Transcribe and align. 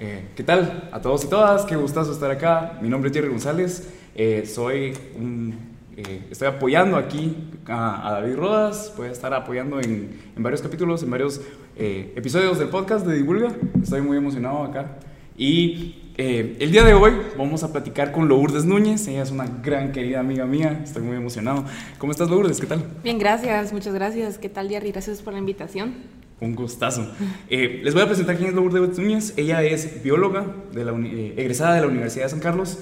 Eh, 0.00 0.28
¿Qué 0.36 0.44
tal 0.44 0.88
a 0.92 1.00
todos 1.00 1.24
y 1.24 1.28
todas? 1.28 1.64
Qué 1.64 1.74
gustazo 1.74 2.12
estar 2.12 2.30
acá. 2.30 2.78
Mi 2.80 2.88
nombre 2.88 3.10
es 3.10 3.16
Jerry 3.16 3.28
González. 3.28 3.92
Eh, 4.14 4.46
soy 4.46 4.96
un, 5.16 5.58
eh, 5.96 6.22
estoy 6.30 6.46
apoyando 6.46 6.96
aquí 6.96 7.36
a, 7.66 8.12
David 8.12 8.36
Rodas. 8.36 8.94
Voy 8.96 9.08
a 9.08 9.10
estar 9.10 9.34
apoyando 9.34 9.80
en, 9.80 10.16
en 10.36 10.42
varios 10.42 10.62
capítulos, 10.62 11.02
en 11.02 11.10
varios 11.10 11.40
episodios 11.76 12.60
del 12.60 12.68
podcast 12.68 13.06
de 13.06 13.16
Divulga. 13.16 13.52
Estoy 13.82 14.00
muy 14.00 14.16
emocionado 14.18 14.62
acá. 14.62 14.98
Y 15.36 16.12
el 16.16 16.72
día 16.72 16.84
de 16.84 16.94
hoy 16.94 17.12
vamos 17.36 17.64
a 17.64 17.72
platicar 17.72 18.12
con 18.12 18.28
Lourdes 18.28 18.64
Núñez. 18.64 19.06
Ella 19.08 19.22
es 19.22 19.32
una 19.32 19.46
gran 19.46 19.90
querida 19.90 20.20
amiga 20.20 20.44
mía. 20.44 20.80
Estoy 20.84 21.02
muy 21.02 21.16
emocionado. 21.16 21.64
¿Cómo 21.98 22.12
estás, 22.12 22.28
Lourdes? 22.30 22.60
¿Qué 22.60 22.66
tal? 22.66 22.84
Bien, 23.02 23.18
gracias. 23.18 23.72
Muchas 23.72 23.94
gracias. 23.94 24.38
¿Qué 24.38 24.48
tal, 24.48 24.68
Jerry? 24.68 24.92
Gracias 24.92 25.22
por 25.22 25.32
la 25.32 25.40
invitación. 25.40 26.17
Un 26.40 26.54
gustazo. 26.54 27.10
Eh, 27.50 27.80
les 27.82 27.94
voy 27.94 28.04
a 28.04 28.06
presentar 28.06 28.36
quién 28.36 28.50
es 28.50 28.54
Lourdes 28.54 28.96
Núñez. 28.96 29.34
Ella 29.36 29.62
es 29.64 30.02
bióloga 30.04 30.46
eh, 30.72 31.34
egresada 31.36 31.74
de 31.74 31.80
la 31.80 31.88
Universidad 31.88 32.26
de 32.26 32.30
San 32.30 32.38
Carlos. 32.38 32.78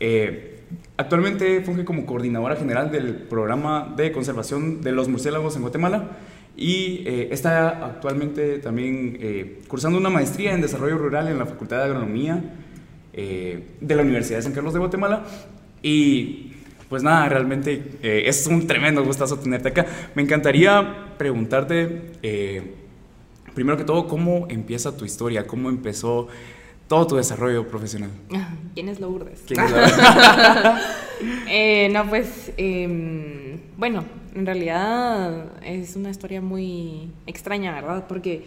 Eh, 0.00 0.58
actualmente 0.96 1.60
funge 1.60 1.84
como 1.84 2.04
coordinadora 2.04 2.56
general 2.56 2.90
del 2.90 3.14
programa 3.14 3.94
de 3.96 4.10
conservación 4.10 4.82
de 4.82 4.90
los 4.90 5.08
murciélagos 5.08 5.54
en 5.54 5.62
Guatemala 5.62 6.16
y 6.56 7.04
está 7.06 7.84
actualmente 7.84 8.58
también 8.58 9.60
cursando 9.68 9.98
una 9.98 10.08
maestría 10.08 10.54
en 10.54 10.62
desarrollo 10.62 10.96
rural 10.96 11.28
en 11.28 11.38
la 11.38 11.44
Facultad 11.44 11.76
de 11.76 11.84
Agronomía 11.84 12.42
de 13.12 13.94
la 13.94 14.02
Universidad 14.02 14.38
de 14.38 14.42
San 14.42 14.52
Carlos 14.52 14.72
de 14.72 14.78
Guatemala. 14.78 15.24
Y 15.82 16.54
pues 16.88 17.02
nada, 17.02 17.28
realmente 17.28 17.82
es 18.02 18.46
un 18.46 18.66
tremendo 18.66 19.04
gustazo 19.04 19.38
tenerte 19.38 19.68
acá. 19.68 19.86
Me 20.14 20.22
encantaría 20.22 21.14
preguntarte 21.18 22.62
primero 23.56 23.78
que 23.78 23.84
todo, 23.84 24.06
¿cómo 24.06 24.46
empieza 24.50 24.94
tu 24.94 25.06
historia? 25.06 25.46
¿Cómo 25.46 25.70
empezó 25.70 26.28
todo 26.88 27.06
tu 27.06 27.16
desarrollo 27.16 27.66
profesional? 27.66 28.10
¿Quién 28.74 28.90
es 28.90 29.00
Lourdes? 29.00 29.44
¿Quién 29.46 29.60
es 29.60 29.72
eh, 31.48 31.88
no, 31.90 32.06
pues, 32.06 32.52
em, 32.58 33.58
bueno, 33.78 34.04
en 34.34 34.44
realidad 34.44 35.46
es 35.64 35.96
una 35.96 36.10
historia 36.10 36.42
muy 36.42 37.10
extraña, 37.26 37.72
¿verdad? 37.72 38.04
Porque, 38.06 38.44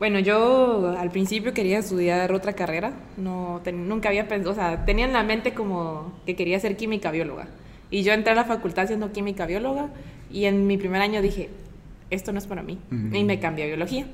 bueno, 0.00 0.18
yo 0.18 0.92
al 0.98 1.12
principio 1.12 1.54
quería 1.54 1.78
estudiar 1.78 2.32
otra 2.32 2.54
carrera, 2.54 2.94
no, 3.16 3.62
nunca 3.72 4.08
había 4.08 4.26
pensado, 4.26 4.50
o 4.50 4.54
sea, 4.56 4.84
tenía 4.84 5.04
en 5.04 5.12
la 5.12 5.22
mente 5.22 5.54
como 5.54 6.14
que 6.26 6.34
quería 6.34 6.58
ser 6.58 6.76
química 6.76 7.12
bióloga. 7.12 7.46
Y 7.92 8.02
yo 8.02 8.12
entré 8.12 8.32
a 8.32 8.34
la 8.34 8.44
facultad 8.44 8.88
siendo 8.88 9.12
química 9.12 9.46
bióloga 9.46 9.90
y 10.32 10.46
en 10.46 10.66
mi 10.66 10.78
primer 10.78 11.00
año 11.00 11.22
dije, 11.22 11.48
esto 12.10 12.32
no 12.32 12.38
es 12.38 12.46
para 12.48 12.64
mí. 12.64 12.78
Y 12.90 13.22
me 13.22 13.38
cambié 13.38 13.64
a 13.64 13.68
biología. 13.68 14.06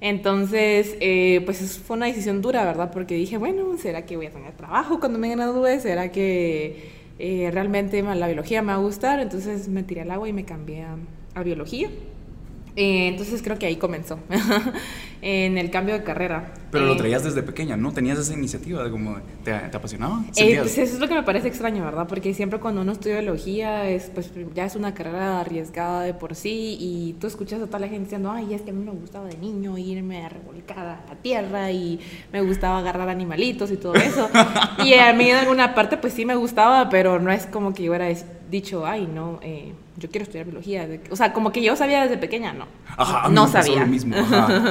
Entonces, 0.00 0.96
eh, 1.00 1.42
pues 1.44 1.78
fue 1.78 1.96
una 1.96 2.06
decisión 2.06 2.40
dura, 2.40 2.64
¿verdad? 2.64 2.90
Porque 2.92 3.14
dije, 3.14 3.36
bueno, 3.36 3.76
¿será 3.78 4.06
que 4.06 4.16
voy 4.16 4.26
a 4.26 4.30
tener 4.30 4.52
trabajo 4.52 5.00
cuando 5.00 5.18
me 5.18 5.28
gradúe? 5.34 5.80
¿Será 5.80 6.12
que 6.12 6.90
eh, 7.18 7.50
realmente 7.52 8.00
la 8.02 8.26
biología 8.26 8.62
me 8.62 8.72
va 8.72 8.78
a 8.78 8.82
gustar? 8.82 9.20
Entonces 9.20 9.68
me 9.68 9.82
tiré 9.82 10.02
al 10.02 10.10
agua 10.12 10.28
y 10.28 10.32
me 10.32 10.44
cambié 10.44 10.84
a 11.34 11.42
biología. 11.42 11.90
Eh, 12.78 13.08
entonces 13.08 13.42
creo 13.42 13.58
que 13.58 13.66
ahí 13.66 13.74
comenzó, 13.74 14.20
en 15.20 15.58
el 15.58 15.68
cambio 15.68 15.94
de 15.94 16.04
carrera. 16.04 16.54
Pero 16.70 16.86
lo 16.86 16.92
eh, 16.92 16.96
traías 16.96 17.24
desde 17.24 17.42
pequeña, 17.42 17.76
¿no? 17.76 17.92
¿Tenías 17.92 18.20
esa 18.20 18.34
iniciativa 18.34 18.84
de 18.84 18.90
como 18.92 19.16
te, 19.42 19.52
apasionaba? 19.52 20.22
Eh, 20.36 20.58
pues 20.60 20.78
eso 20.78 20.94
es 20.94 21.00
lo 21.00 21.08
que 21.08 21.14
me 21.14 21.24
parece 21.24 21.48
extraño, 21.48 21.84
¿verdad? 21.84 22.06
Porque 22.06 22.32
siempre 22.34 22.60
cuando 22.60 22.82
uno 22.82 22.92
estudia 22.92 23.18
biología, 23.18 23.90
es, 23.90 24.12
pues 24.14 24.30
ya 24.54 24.64
es 24.64 24.76
una 24.76 24.94
carrera 24.94 25.40
arriesgada 25.40 26.02
de 26.02 26.14
por 26.14 26.36
sí 26.36 26.76
y 26.78 27.16
tú 27.18 27.26
escuchas 27.26 27.60
a 27.60 27.66
toda 27.66 27.80
la 27.80 27.88
gente 27.88 28.04
diciendo, 28.04 28.30
ay, 28.30 28.54
es 28.54 28.62
que 28.62 28.70
a 28.70 28.74
mí 28.74 28.84
me 28.84 28.92
gustaba 28.92 29.26
de 29.26 29.36
niño 29.38 29.76
irme 29.76 30.24
a 30.24 30.28
revolcar 30.28 30.78
a 30.78 31.04
la 31.08 31.16
tierra 31.20 31.72
y 31.72 31.98
me 32.32 32.42
gustaba 32.42 32.78
agarrar 32.78 33.08
animalitos 33.08 33.72
y 33.72 33.76
todo 33.76 33.94
eso. 33.94 34.30
y 34.84 34.94
a 34.94 35.12
mí 35.14 35.28
en 35.30 35.38
alguna 35.38 35.74
parte 35.74 35.96
pues 35.96 36.12
sí 36.12 36.24
me 36.24 36.36
gustaba, 36.36 36.88
pero 36.90 37.18
no 37.18 37.32
es 37.32 37.44
como 37.46 37.74
que 37.74 37.82
yo 37.82 37.90
hubiera 37.90 38.06
dicho, 38.50 38.86
ay, 38.86 39.06
no, 39.06 39.38
eh, 39.42 39.72
yo 39.96 40.08
quiero 40.10 40.24
estudiar 40.24 40.46
biología. 40.46 40.88
O 41.10 41.16
sea, 41.16 41.32
como 41.32 41.52
que 41.52 41.62
yo 41.62 41.76
sabía 41.76 42.02
desde 42.02 42.18
pequeña, 42.18 42.52
no. 42.52 42.66
Ajá, 42.96 43.28
no 43.28 43.48
sabía. 43.48 43.80
Lo 43.80 43.86
mismo. 43.86 44.16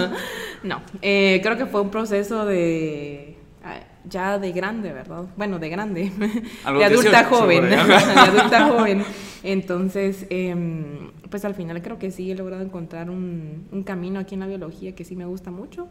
no, 0.63 0.81
eh, 1.01 1.39
creo 1.43 1.57
que 1.57 1.65
fue 1.65 1.81
un 1.81 1.89
proceso 1.89 2.45
de 2.45 3.37
ah, 3.63 3.79
ya 4.09 4.39
de 4.39 4.51
grande, 4.51 4.93
¿verdad? 4.93 5.25
Bueno, 5.35 5.59
de 5.59 5.69
grande, 5.69 6.11
de 6.11 6.85
adulta 6.85 7.25
joven, 7.25 7.69
de 7.69 7.75
adulta 7.75 8.67
joven. 8.67 9.03
Entonces, 9.43 10.25
em, 10.29 11.11
pues 11.29 11.45
al 11.45 11.55
final 11.55 11.81
creo 11.81 11.99
que 11.99 12.11
sí 12.11 12.31
he 12.31 12.35
logrado 12.35 12.63
encontrar 12.63 13.09
un, 13.09 13.67
un, 13.71 13.83
camino 13.83 14.19
aquí 14.19 14.33
en 14.33 14.41
la 14.41 14.47
biología 14.47 14.95
que 14.95 15.03
sí 15.03 15.15
me 15.15 15.25
gusta 15.25 15.51
mucho. 15.51 15.87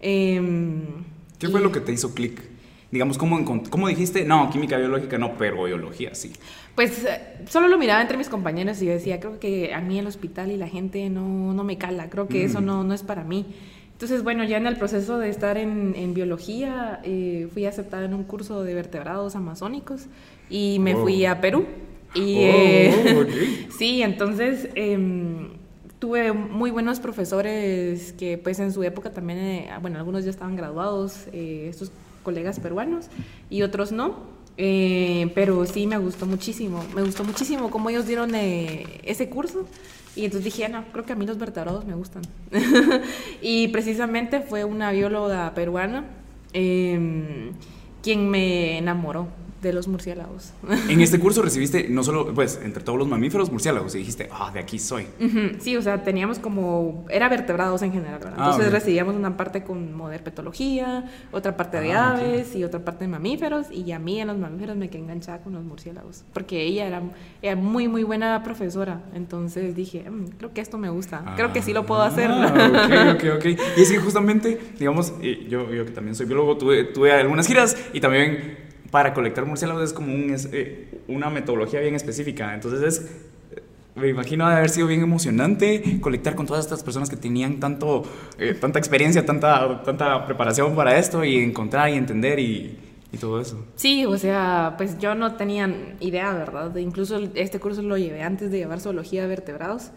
Em, 0.00 1.04
¿Qué 1.38 1.48
fue 1.48 1.60
lo 1.60 1.70
que 1.70 1.80
te 1.80 1.92
hizo 1.92 2.14
clic? 2.14 2.42
Digamos, 2.90 3.18
¿cómo, 3.18 3.44
¿cómo 3.68 3.88
dijiste? 3.88 4.24
No, 4.24 4.48
química 4.50 4.78
biológica 4.78 5.18
no, 5.18 5.36
pero 5.36 5.64
biología 5.64 6.14
sí. 6.14 6.32
Pues 6.74 7.04
eh, 7.04 7.20
solo 7.48 7.68
lo 7.68 7.76
miraba 7.76 8.00
entre 8.00 8.16
mis 8.16 8.30
compañeros 8.30 8.80
y 8.80 8.86
yo 8.86 8.92
decía, 8.92 9.20
creo 9.20 9.38
que 9.38 9.74
a 9.74 9.80
mí 9.80 9.98
el 9.98 10.06
hospital 10.06 10.50
y 10.50 10.56
la 10.56 10.68
gente 10.68 11.10
no, 11.10 11.52
no 11.52 11.64
me 11.64 11.76
cala, 11.76 12.08
creo 12.08 12.28
que 12.28 12.44
eso 12.44 12.60
mm. 12.60 12.64
no, 12.64 12.84
no 12.84 12.94
es 12.94 13.02
para 13.02 13.24
mí. 13.24 13.44
Entonces, 13.92 14.22
bueno, 14.22 14.44
ya 14.44 14.56
en 14.56 14.66
el 14.66 14.76
proceso 14.76 15.18
de 15.18 15.28
estar 15.28 15.58
en, 15.58 15.94
en 15.96 16.14
biología, 16.14 17.00
eh, 17.02 17.48
fui 17.52 17.66
aceptada 17.66 18.04
en 18.04 18.14
un 18.14 18.24
curso 18.24 18.62
de 18.62 18.72
vertebrados 18.72 19.34
amazónicos 19.34 20.06
y 20.48 20.78
me 20.78 20.94
fui 20.94 21.26
a 21.26 21.40
Perú. 21.40 21.66
Y, 22.14 22.36
oh, 22.36 22.40
eh, 22.42 23.66
sí, 23.76 24.00
entonces 24.02 24.68
em, 24.76 25.48
tuve 25.98 26.32
muy 26.32 26.70
buenos 26.70 27.00
profesores 27.00 28.12
que 28.12 28.38
pues 28.38 28.60
en 28.60 28.72
su 28.72 28.82
época 28.82 29.10
también, 29.10 29.66
bueno, 29.82 29.98
algunos 29.98 30.24
ya 30.24 30.30
estaban 30.30 30.56
graduados, 30.56 31.26
estos 31.32 31.90
colegas 32.28 32.60
peruanos 32.60 33.06
y 33.48 33.62
otros 33.62 33.90
no. 33.90 34.36
Eh, 34.60 35.30
pero 35.34 35.64
sí 35.64 35.86
me 35.86 35.96
gustó 35.96 36.26
muchísimo, 36.26 36.84
me 36.94 37.02
gustó 37.02 37.24
muchísimo 37.24 37.70
cómo 37.70 37.88
ellos 37.88 38.06
dieron 38.06 38.34
eh, 38.34 39.00
ese 39.02 39.30
curso. 39.30 39.64
Y 40.14 40.26
entonces 40.26 40.44
dije, 40.44 40.66
ah, 40.66 40.68
no, 40.68 40.84
creo 40.92 41.06
que 41.06 41.12
a 41.14 41.16
mí 41.16 41.24
los 41.24 41.38
vertebrados 41.38 41.86
me 41.86 41.94
gustan. 41.94 42.22
y 43.40 43.68
precisamente 43.68 44.40
fue 44.40 44.64
una 44.64 44.90
bióloga 44.90 45.54
peruana 45.54 46.04
em, 46.52 47.52
quien 48.02 48.28
me 48.28 48.76
enamoró 48.76 49.28
de 49.62 49.72
los 49.72 49.88
murciélagos. 49.88 50.52
En 50.88 51.00
este 51.00 51.18
curso 51.18 51.42
recibiste 51.42 51.88
no 51.88 52.02
solo, 52.02 52.32
pues, 52.34 52.60
entre 52.62 52.82
todos 52.82 52.98
los 52.98 53.08
mamíferos, 53.08 53.50
murciélagos, 53.50 53.94
y 53.94 53.98
dijiste, 53.98 54.28
ah, 54.32 54.50
de 54.52 54.60
aquí 54.60 54.78
soy. 54.78 55.06
Sí, 55.60 55.76
o 55.76 55.82
sea, 55.82 56.02
teníamos 56.02 56.38
como, 56.38 57.06
era 57.10 57.28
vertebrados 57.28 57.82
en 57.82 57.92
general, 57.92 58.18
¿verdad? 58.18 58.38
Ah, 58.38 58.50
Entonces 58.50 58.72
recibíamos 58.72 59.14
una 59.14 59.36
parte 59.36 59.62
como 59.62 60.08
de 60.08 60.16
herpetología, 60.16 61.10
otra 61.32 61.56
parte 61.56 61.80
de 61.80 61.92
ah, 61.92 62.12
aves 62.12 62.54
y 62.54 62.64
otra 62.64 62.80
parte 62.80 63.04
de 63.04 63.08
mamíferos, 63.08 63.66
y 63.70 63.90
a 63.92 63.98
mí 63.98 64.20
en 64.20 64.28
los 64.28 64.38
mamíferos 64.38 64.76
me 64.76 64.88
quedé 64.88 65.02
enganchada 65.02 65.38
con 65.38 65.52
los 65.52 65.64
murciélagos, 65.64 66.24
porque 66.32 66.62
ella 66.62 66.86
era, 66.86 67.02
era 67.42 67.56
muy, 67.56 67.88
muy 67.88 68.02
buena 68.02 68.42
profesora, 68.42 69.02
entonces 69.14 69.74
dije, 69.74 70.08
mm, 70.08 70.28
creo 70.38 70.52
que 70.52 70.60
esto 70.60 70.78
me 70.78 70.88
gusta, 70.88 71.34
creo 71.36 71.52
que 71.52 71.62
sí 71.62 71.72
lo 71.72 71.84
puedo 71.86 72.02
hacer. 72.02 72.30
Ah, 72.30 73.14
ok, 73.14 73.24
ok, 73.36 73.36
ok. 73.36 73.44
Y 73.76 73.82
es 73.82 73.90
que 73.90 73.98
justamente, 73.98 74.58
digamos, 74.78 75.12
eh, 75.22 75.46
yo, 75.48 75.70
yo 75.72 75.84
que 75.84 75.92
también 75.92 76.14
soy 76.14 76.26
biólogo, 76.26 76.56
tuve, 76.56 76.84
tuve 76.84 77.12
algunas 77.12 77.46
giras 77.46 77.76
y 77.92 78.00
también 78.00 78.67
para 78.90 79.14
colectar 79.14 79.44
murciélagos 79.44 79.84
es 79.84 79.92
como 79.92 80.12
un, 80.12 80.34
eh, 80.52 81.00
una 81.08 81.30
metodología 81.30 81.80
bien 81.80 81.94
específica. 81.94 82.54
Entonces 82.54 82.82
es, 82.82 83.10
me 83.94 84.08
imagino 84.08 84.48
de 84.48 84.56
haber 84.56 84.70
sido 84.70 84.86
bien 84.86 85.02
emocionante 85.02 86.00
colectar 86.00 86.34
con 86.34 86.46
todas 86.46 86.64
estas 86.64 86.82
personas 86.82 87.10
que 87.10 87.16
tenían 87.16 87.60
tanto, 87.60 88.04
eh, 88.38 88.54
tanta 88.54 88.78
experiencia, 88.78 89.26
tanta, 89.26 89.82
tanta 89.82 90.24
preparación 90.26 90.74
para 90.74 90.98
esto 90.98 91.24
y 91.24 91.36
encontrar 91.38 91.90
y 91.90 91.94
entender 91.94 92.38
y, 92.38 92.78
y, 93.12 93.18
todo 93.18 93.40
eso. 93.40 93.64
Sí, 93.74 94.06
o 94.06 94.16
sea, 94.16 94.74
pues 94.76 94.98
yo 94.98 95.14
no 95.14 95.34
tenía 95.34 95.96
idea, 96.00 96.32
¿verdad? 96.32 96.74
Incluso 96.76 97.18
este 97.34 97.58
curso 97.60 97.82
lo 97.82 97.98
llevé 97.98 98.22
antes 98.22 98.50
de 98.50 98.58
llevar 98.58 98.80
zoología 98.80 99.22
de 99.22 99.28
vertebrados. 99.28 99.90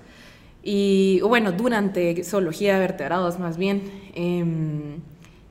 Y 0.64 1.22
bueno, 1.22 1.52
durante 1.52 2.24
zoología 2.24 2.76
de 2.76 2.80
vertebrados 2.80 3.40
más 3.40 3.58
bien. 3.58 3.82
Em, 4.14 5.00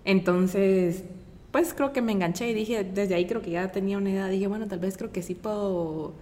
entonces 0.04 1.04
pues 1.50 1.74
creo 1.74 1.92
que 1.92 2.02
me 2.02 2.12
enganché 2.12 2.48
y 2.48 2.54
dije, 2.54 2.84
desde 2.84 3.14
ahí 3.14 3.26
creo 3.26 3.42
que 3.42 3.50
ya 3.50 3.72
tenía 3.72 3.98
una 3.98 4.10
idea, 4.10 4.28
dije, 4.28 4.46
bueno, 4.46 4.66
tal 4.68 4.78
vez 4.78 4.96
creo 4.96 5.10
que 5.10 5.22
sí 5.22 5.34
puedo, 5.34 6.14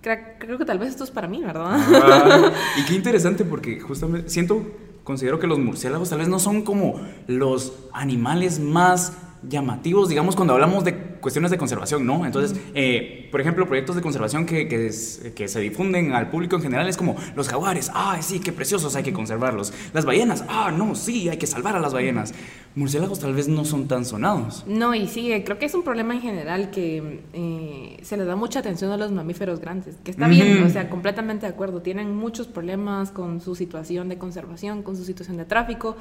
creo, 0.00 0.58
que 0.58 0.64
tal 0.64 0.78
vez 0.78 0.90
esto 0.90 1.04
es 1.04 1.10
para 1.10 1.28
mí, 1.28 1.42
¿verdad? 1.42 1.78
Ah, 2.02 2.52
y 2.78 2.84
qué 2.84 2.94
interesante 2.94 3.44
porque 3.44 3.80
justamente 3.80 4.28
siento, 4.28 4.62
considero 5.04 5.38
que 5.38 5.46
los 5.46 5.58
murciélagos 5.58 6.10
tal 6.10 6.18
vez 6.18 6.28
no 6.28 6.38
son 6.38 6.62
como 6.62 7.00
los 7.26 7.72
animales 7.92 8.60
más 8.60 9.12
llamativos, 9.42 10.08
digamos, 10.08 10.36
cuando 10.36 10.54
hablamos 10.54 10.84
de 10.84 11.16
cuestiones 11.20 11.50
de 11.50 11.58
conservación, 11.58 12.06
¿no? 12.06 12.24
Entonces, 12.24 12.58
eh, 12.74 13.28
por 13.30 13.40
ejemplo, 13.40 13.66
proyectos 13.66 13.96
de 13.96 14.02
conservación 14.02 14.46
que, 14.46 14.68
que, 14.68 14.90
que, 15.34 15.48
se 15.48 15.60
difunden 15.60 16.12
al 16.12 16.30
público 16.30 16.56
en 16.56 16.62
general 16.62 16.88
es 16.88 16.96
como 16.96 17.16
los 17.34 17.48
jaguares, 17.48 17.90
ah, 17.94 18.18
sí, 18.20 18.40
qué 18.40 18.52
preciosos, 18.52 18.94
hay 18.96 19.02
que 19.02 19.12
conservarlos. 19.12 19.72
Las 19.92 20.04
ballenas, 20.04 20.44
ah, 20.48 20.72
no, 20.76 20.94
sí, 20.94 21.28
hay 21.28 21.36
que 21.36 21.46
salvar 21.46 21.76
a 21.76 21.80
las 21.80 21.92
ballenas. 21.92 22.32
Murciélagos 22.74 23.20
tal 23.20 23.34
vez 23.34 23.48
no 23.48 23.64
son 23.64 23.88
tan 23.88 24.04
sonados. 24.04 24.64
No, 24.66 24.94
y 24.94 25.08
sí, 25.08 25.32
creo 25.44 25.58
que 25.58 25.66
es 25.66 25.74
un 25.74 25.82
problema 25.82 26.14
en 26.14 26.20
general 26.20 26.70
que 26.70 27.22
eh, 27.32 27.96
se 28.02 28.16
le 28.16 28.24
da 28.24 28.36
mucha 28.36 28.60
atención 28.60 28.92
a 28.92 28.96
los 28.96 29.12
mamíferos 29.12 29.60
grandes, 29.60 29.96
que 30.04 30.10
está 30.10 30.28
bien, 30.28 30.62
o 30.62 30.68
sea, 30.68 30.90
completamente 30.90 31.46
de 31.46 31.52
acuerdo, 31.52 31.82
tienen 31.82 32.14
muchos 32.14 32.46
problemas 32.46 33.10
con 33.10 33.40
su 33.40 33.54
situación 33.54 34.08
de 34.08 34.18
conservación, 34.18 34.82
con 34.82 34.96
su 34.96 35.04
situación 35.04 35.36
de 35.38 35.44
tráfico. 35.44 35.96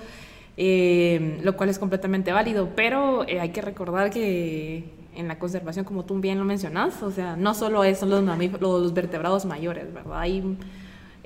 Eh, 0.57 1.39
lo 1.43 1.55
cual 1.57 1.69
es 1.69 1.79
completamente 1.79 2.31
válido, 2.31 2.69
pero 2.75 3.27
eh, 3.27 3.39
hay 3.39 3.49
que 3.49 3.61
recordar 3.61 4.09
que 4.09 4.83
en 5.15 5.27
la 5.27 5.39
conservación, 5.39 5.85
como 5.85 6.05
tú 6.05 6.19
bien 6.19 6.37
lo 6.37 6.45
mencionas, 6.45 7.01
o 7.01 7.11
sea, 7.11 7.35
no 7.35 7.53
solo 7.53 7.83
son 7.95 8.09
los, 8.09 8.61
los 8.61 8.93
vertebrados 8.93 9.45
mayores, 9.45 9.93
¿verdad? 9.93 10.19
Hay 10.19 10.57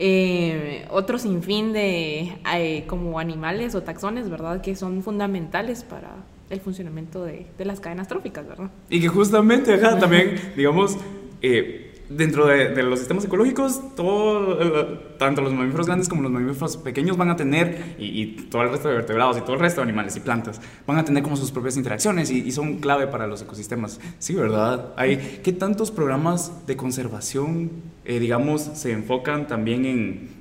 eh, 0.02 0.86
otro 0.92 1.18
sinfín 1.20 1.74
de 1.74 2.38
eh, 2.56 2.86
como 2.88 3.20
animales 3.20 3.76
o 3.76 3.84
taxones, 3.84 4.30
¿verdad? 4.30 4.62
Que 4.62 4.76
son 4.76 5.04
fundamentales 5.04 5.84
para 5.84 6.10
el 6.50 6.62
funcionamiento 6.62 7.26
de, 7.26 7.48
de 7.58 7.66
las 7.66 7.82
cadenas 7.82 8.08
tróficas, 8.08 8.48
¿verdad? 8.48 8.70
Y 8.90 9.02
que 9.02 9.10
justamente, 9.10 9.74
acá 9.74 10.00
también, 10.00 10.36
digamos, 10.56 10.98
eh, 11.42 11.89
dentro 12.10 12.48
de, 12.48 12.82
los 12.84 13.00
sistemas 13.00 13.24
ecológicos, 13.26 13.96
todo, 13.96 14.58
tanto 15.18 15.42
los 15.42 15.54
mamíferos 15.54 15.86
grandes 15.86 16.10
como 16.10 16.24
los 16.24 16.32
mamíferos 16.32 16.78
pequeños 16.78 17.18
van 17.18 17.30
a 17.30 17.36
tener, 17.36 17.96
y, 18.00 18.48
todo 18.50 18.64
el 18.64 18.72
resto 18.72 18.90
de 18.90 18.96
vertebrados 18.96 19.38
y 19.38 19.42
todo 19.42 19.54
el 19.54 19.60
resto 19.60 19.82
de 19.82 19.84
animales 19.84 20.16
y 20.16 20.20
plantas, 20.20 20.60
van 20.88 20.98
a 20.98 21.06
tener 21.06 21.22
como 21.24 21.38
sus 21.38 21.52
propias 21.52 21.78
interacciones 21.78 22.32
y, 22.32 22.52
son 22.52 22.80
clave 22.80 23.08
para 23.08 23.28
los 23.28 23.42
ecosistemas. 23.42 24.00
Sí, 24.18 24.34
¿verdad? 24.34 24.94
Hay, 24.98 25.42
¿Qué 25.44 25.54
tantos 25.54 25.92
programas 25.92 26.66
de 26.66 26.76
conservación, 26.76 27.72
eh, 28.06 28.20
digamos, 28.20 28.62
se 28.62 28.92
enfocan 28.92 29.48
también 29.48 29.86
en 29.86 30.39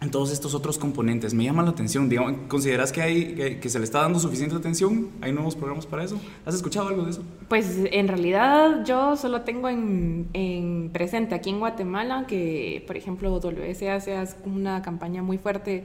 en 0.00 0.10
todos 0.10 0.30
estos 0.30 0.54
otros 0.54 0.78
componentes. 0.78 1.34
Me 1.34 1.44
llama 1.44 1.62
la 1.62 1.70
atención. 1.70 2.08
Digamos, 2.08 2.34
¿Consideras 2.48 2.92
que, 2.92 3.02
hay, 3.02 3.58
que, 3.60 3.68
se 3.68 3.78
le 3.78 3.84
está 3.84 4.02
dando 4.02 4.20
suficiente 4.20 4.54
atención? 4.54 5.08
¿Hay 5.20 5.32
nuevos 5.32 5.56
programas 5.56 5.86
para 5.86 6.04
eso? 6.04 6.20
¿Has 6.46 6.54
escuchado 6.54 6.88
algo 6.88 7.04
de 7.04 7.10
eso? 7.10 7.22
Pues 7.48 7.78
en 7.90 8.08
realidad 8.08 8.84
yo 8.84 9.16
solo 9.16 9.42
tengo 9.42 9.68
en, 9.68 10.28
en 10.32 10.90
presente 10.92 11.34
aquí 11.34 11.50
en 11.50 11.58
Guatemala 11.58 12.26
que, 12.28 12.84
por 12.86 12.96
ejemplo, 12.96 13.34
WSA 13.36 13.94
hace 13.94 14.16
una 14.44 14.82
campaña 14.82 15.22
muy 15.22 15.38
fuerte, 15.38 15.84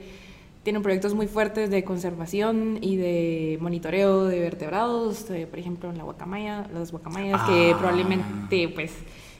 tienen 0.61 0.81
proyectos 0.81 1.13
muy 1.13 1.27
fuertes 1.27 1.69
de 1.69 1.83
conservación 1.83 2.77
y 2.81 2.95
de 2.97 3.57
monitoreo 3.61 4.25
de 4.25 4.39
vertebrados, 4.39 5.29
eh, 5.31 5.47
por 5.47 5.59
ejemplo, 5.59 5.89
en 5.89 5.97
la 5.97 6.03
guacamaya, 6.03 6.67
las 6.71 6.91
guacamayas, 6.91 7.41
que 7.49 7.71
ah. 7.71 7.77
probablemente, 7.77 8.69
pues, 8.69 8.91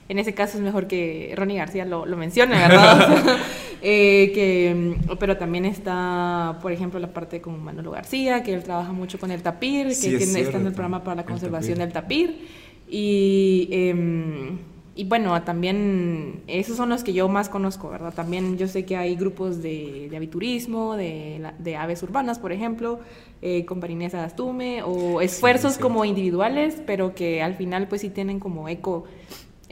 en 0.08 0.18
ese 0.18 0.34
caso 0.34 0.58
es 0.58 0.62
mejor 0.62 0.86
que 0.86 1.32
Ronnie 1.36 1.56
García 1.56 1.84
lo, 1.84 2.06
lo 2.06 2.16
mencione, 2.16 2.56
¿verdad? 2.56 3.38
Eh, 3.86 4.32
que, 4.32 4.96
pero 5.20 5.36
también 5.36 5.66
está, 5.66 6.58
por 6.62 6.72
ejemplo, 6.72 6.98
la 6.98 7.12
parte 7.12 7.42
con 7.42 7.62
Manolo 7.62 7.90
García, 7.90 8.42
que 8.42 8.54
él 8.54 8.62
trabaja 8.62 8.92
mucho 8.92 9.20
con 9.20 9.30
el 9.30 9.42
tapir, 9.42 9.88
que 9.88 10.16
está 10.16 10.56
en 10.56 10.66
el 10.66 10.72
programa 10.72 11.04
para 11.04 11.16
la 11.16 11.24
conservación 11.26 11.80
del 11.80 11.92
tapir. 11.92 12.48
Y, 12.88 13.68
em, 13.70 14.56
y 14.96 15.04
bueno, 15.04 15.42
también 15.42 16.44
esos 16.46 16.78
son 16.78 16.88
los 16.88 17.04
que 17.04 17.12
yo 17.12 17.28
más 17.28 17.50
conozco, 17.50 17.90
¿verdad? 17.90 18.14
También 18.14 18.56
yo 18.56 18.68
sé 18.68 18.86
que 18.86 18.96
hay 18.96 19.16
grupos 19.16 19.60
de, 19.62 20.06
de 20.08 20.16
aviturismo, 20.16 20.96
de, 20.96 21.44
de, 21.58 21.76
aves 21.76 22.02
urbanas, 22.02 22.38
por 22.38 22.52
ejemplo, 22.52 23.00
eh, 23.42 23.66
con 23.66 23.80
Parinesa 23.80 24.24
Astume, 24.24 24.82
o 24.82 25.20
esfuerzos 25.20 25.76
como 25.76 26.06
individuales, 26.06 26.80
pero 26.86 27.14
que 27.14 27.42
al 27.42 27.54
final 27.54 27.86
pues 27.88 28.00
sí 28.00 28.08
tienen 28.08 28.40
como 28.40 28.66
eco 28.66 29.04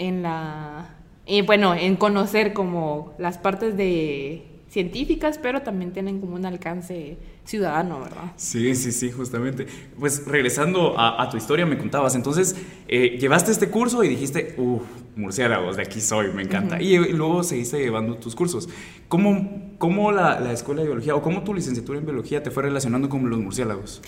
en 0.08 0.22
la 0.22 0.96
y 1.25 1.43
bueno, 1.43 1.75
en 1.75 1.96
conocer 1.96 2.52
como 2.52 3.14
las 3.19 3.38
partes 3.38 3.76
de 3.76 4.43
científicas, 4.69 5.38
pero 5.38 5.62
también 5.62 5.93
tienen 5.93 6.19
como 6.20 6.34
un 6.34 6.46
alcance 6.46 7.19
ciudadano, 7.44 8.00
¿verdad? 8.00 8.32
Sí, 8.37 8.75
sí, 8.75 8.90
sí, 8.90 9.12
justamente. 9.12 9.66
Pues 10.00 10.26
regresando 10.26 10.94
a, 10.99 11.28
tu 11.31 11.37
historia, 11.37 11.66
me 11.66 11.76
contabas, 11.76 12.14
entonces 12.14 12.56
eh, 12.88 13.19
llevaste 13.20 13.52
este 13.52 13.69
curso 13.69 14.02
y 14.02 14.08
dijiste, 14.08 14.54
uff, 14.56 14.82
murciélagos, 15.14 15.76
de 15.76 15.82
aquí 15.82 16.00
soy, 16.00 16.32
me 16.32 16.43
encanta. 16.43 16.81
Y 16.81 16.96
luego 17.12 17.43
seguiste 17.44 17.78
llevando 17.78 18.16
tus 18.16 18.34
cursos. 18.34 18.69
¿Cómo, 19.08 19.75
cómo 19.78 20.10
la, 20.10 20.40
la, 20.40 20.52
escuela 20.52 20.81
de 20.81 20.88
biología 20.88 21.14
o 21.14 21.22
cómo 21.22 21.44
tu 21.44 21.52
licenciatura 21.52 21.99
en 21.99 22.06
biología 22.06 22.43
te 22.43 22.50
fue 22.50 22.64
relacionando 22.64 23.08
con 23.08 23.28
los 23.28 23.38
murciélagos? 23.38 24.00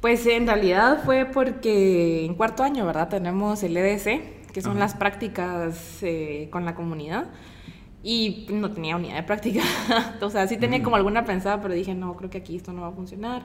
Pues 0.00 0.26
en 0.26 0.46
realidad 0.46 1.02
fue 1.04 1.26
porque 1.26 2.24
en 2.24 2.34
cuarto 2.34 2.62
año, 2.62 2.84
¿verdad? 2.86 3.08
Tenemos 3.08 3.62
el 3.62 3.76
EDC, 3.76 4.37
que 4.52 4.62
son 4.62 4.78
las 4.78 4.94
prácticas 4.94 6.02
eh, 6.02 6.48
con 6.50 6.64
la 6.64 6.74
comunidad. 6.74 7.26
Y 8.02 8.46
no 8.50 8.70
tenía 8.70 8.96
unidad 8.96 9.16
de 9.16 9.22
práctica. 9.24 9.60
o 10.20 10.30
sea, 10.30 10.46
sí 10.46 10.56
tenía 10.56 10.82
como 10.82 10.96
alguna 10.96 11.24
pensada, 11.24 11.60
pero 11.60 11.74
dije, 11.74 11.94
no, 11.94 12.16
creo 12.16 12.30
que 12.30 12.38
aquí 12.38 12.56
esto 12.56 12.72
no 12.72 12.82
va 12.82 12.88
a 12.88 12.92
funcionar. 12.92 13.42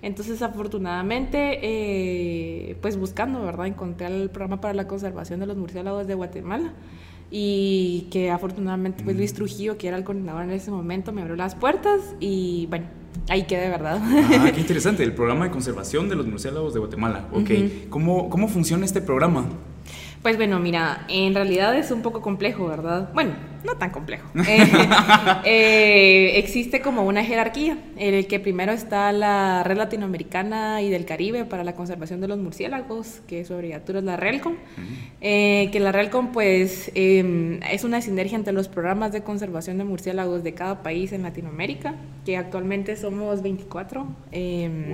Entonces, 0.00 0.42
afortunadamente, 0.42 1.58
eh, 1.60 2.76
pues 2.80 2.96
buscando, 2.96 3.42
¿verdad? 3.42 3.66
Encontré 3.66 4.06
el 4.06 4.30
programa 4.30 4.60
para 4.60 4.74
la 4.74 4.86
conservación 4.86 5.40
de 5.40 5.46
los 5.46 5.56
murciélagos 5.56 6.06
de 6.06 6.14
Guatemala. 6.14 6.72
Y 7.30 8.06
que 8.12 8.30
afortunadamente, 8.30 9.02
pues 9.02 9.16
Luis 9.16 9.34
Trujillo, 9.34 9.76
que 9.76 9.88
era 9.88 9.96
el 9.96 10.04
coordinador 10.04 10.44
en 10.44 10.52
ese 10.52 10.70
momento, 10.70 11.12
me 11.12 11.22
abrió 11.22 11.34
las 11.34 11.56
puertas 11.56 12.14
y 12.20 12.66
bueno, 12.66 12.86
ahí 13.28 13.42
quedé, 13.42 13.68
¿verdad? 13.68 14.00
Ah, 14.00 14.50
qué 14.54 14.60
interesante. 14.60 15.02
El 15.02 15.12
programa 15.12 15.46
de 15.46 15.50
conservación 15.50 16.08
de 16.08 16.14
los 16.14 16.26
murciélagos 16.26 16.72
de 16.72 16.78
Guatemala. 16.78 17.26
Ok. 17.32 17.50
¿Cómo, 17.90 18.30
¿Cómo 18.30 18.46
funciona 18.46 18.84
este 18.84 19.00
programa? 19.00 19.46
Pues 20.26 20.38
bueno, 20.38 20.58
mira, 20.58 21.04
en 21.08 21.36
realidad 21.36 21.78
es 21.78 21.92
un 21.92 22.02
poco 22.02 22.20
complejo, 22.20 22.66
¿verdad? 22.66 23.10
Bueno, 23.14 23.34
no 23.62 23.76
tan 23.76 23.90
complejo. 23.90 24.28
Eh, 24.48 24.68
eh, 25.44 26.38
existe 26.38 26.80
como 26.80 27.04
una 27.04 27.22
jerarquía, 27.22 27.78
en 27.96 28.14
el 28.14 28.26
que 28.26 28.40
primero 28.40 28.72
está 28.72 29.12
la 29.12 29.62
Red 29.62 29.76
Latinoamericana 29.76 30.82
y 30.82 30.90
del 30.90 31.04
Caribe 31.04 31.44
para 31.44 31.62
la 31.62 31.76
conservación 31.76 32.20
de 32.20 32.26
los 32.26 32.38
murciélagos, 32.38 33.20
que 33.28 33.44
su 33.44 33.54
abreviatura 33.54 34.00
es 34.00 34.04
la 34.04 34.16
RELCOM, 34.16 34.54
eh, 35.20 35.68
que 35.70 35.78
la 35.78 35.92
RELCOM 35.92 36.32
pues 36.32 36.90
em, 36.96 37.60
es 37.70 37.84
una 37.84 38.00
sinergia 38.00 38.36
entre 38.36 38.52
los 38.52 38.66
programas 38.66 39.12
de 39.12 39.22
conservación 39.22 39.78
de 39.78 39.84
murciélagos 39.84 40.42
de 40.42 40.54
cada 40.54 40.82
país 40.82 41.12
en 41.12 41.22
Latinoamérica, 41.22 41.94
que 42.24 42.36
actualmente 42.36 42.96
somos 42.96 43.42
24, 43.42 44.08
em, 44.32 44.92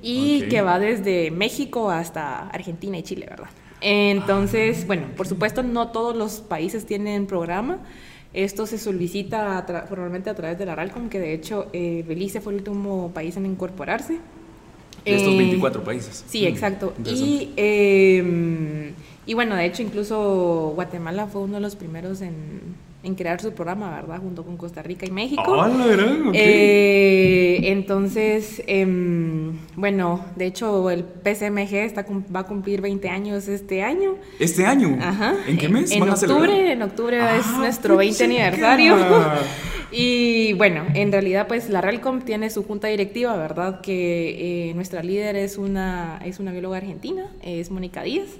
y 0.00 0.48
que 0.48 0.62
va 0.62 0.78
desde 0.78 1.30
México 1.30 1.90
hasta 1.90 2.48
Argentina 2.48 2.96
y 2.96 3.02
Chile, 3.02 3.26
¿verdad? 3.28 3.50
Entonces, 3.88 4.84
bueno, 4.84 5.06
por 5.16 5.28
supuesto 5.28 5.62
no 5.62 5.92
todos 5.92 6.16
los 6.16 6.40
países 6.40 6.86
tienen 6.86 7.26
programa. 7.26 7.78
Esto 8.34 8.66
se 8.66 8.78
solicita 8.78 9.64
formalmente 9.88 10.28
a 10.28 10.34
través 10.34 10.58
de 10.58 10.66
la 10.66 10.74
RALCOM, 10.74 11.08
que 11.08 11.20
de 11.20 11.32
hecho 11.32 11.68
eh, 11.72 12.04
Belice 12.06 12.40
fue 12.40 12.52
el 12.54 12.58
último 12.58 13.12
país 13.14 13.36
en 13.36 13.46
incorporarse. 13.46 14.18
De 15.04 15.14
estos 15.14 15.38
24 15.38 15.80
eh, 15.80 15.84
países. 15.84 16.24
Sí, 16.26 16.42
mm, 16.42 16.46
exacto. 16.46 16.94
Y, 17.04 17.52
em, 17.54 18.90
y 19.24 19.34
bueno, 19.34 19.54
de 19.54 19.66
hecho 19.66 19.82
incluso 19.82 20.72
Guatemala 20.74 21.28
fue 21.28 21.42
uno 21.42 21.54
de 21.54 21.60
los 21.60 21.76
primeros 21.76 22.22
en, 22.22 22.74
en 23.06 23.14
crear 23.14 23.40
su 23.40 23.52
programa, 23.52 23.94
¿verdad? 23.94 24.18
Junto 24.20 24.44
con 24.44 24.56
Costa 24.56 24.82
Rica 24.82 25.06
y 25.06 25.12
México. 25.12 25.62
¡Ah, 25.62 25.68
la 25.68 25.86
verdad! 25.86 26.16
Eh, 26.34 27.60
entonces, 27.62 28.62
em, 28.66 29.56
bueno, 29.76 30.24
de 30.34 30.46
hecho 30.46 30.90
el 30.90 31.04
PCMG 31.04 31.74
está, 31.74 32.04
va 32.34 32.40
a 32.40 32.44
cumplir 32.44 32.80
20 32.80 33.08
años 33.08 33.46
este 33.46 33.82
año. 33.82 34.16
¿Este 34.40 34.66
año? 34.66 34.98
Ajá. 35.00 35.36
¿En 35.46 35.56
qué 35.56 35.68
mes? 35.68 35.92
En 35.92 36.02
octubre, 36.02 36.72
en 36.72 36.82
octubre 36.82 37.16
es 37.16 37.46
ah, 37.46 37.58
nuestro 37.58 37.96
20 37.96 38.24
aniversario. 38.24 38.96
y 39.92 40.54
bueno, 40.54 40.84
en 40.94 41.12
realidad 41.12 41.46
pues 41.46 41.68
la 41.68 41.80
RELCOM 41.80 42.22
tiene 42.22 42.50
su 42.50 42.64
junta 42.64 42.88
directiva, 42.88 43.36
¿verdad? 43.36 43.80
Que 43.82 44.70
eh, 44.70 44.74
nuestra 44.74 45.04
líder 45.04 45.36
es 45.36 45.58
una, 45.58 46.20
es 46.24 46.40
una 46.40 46.50
bióloga 46.50 46.78
argentina, 46.78 47.28
es 47.44 47.70
Mónica 47.70 48.02
Díaz. 48.02 48.30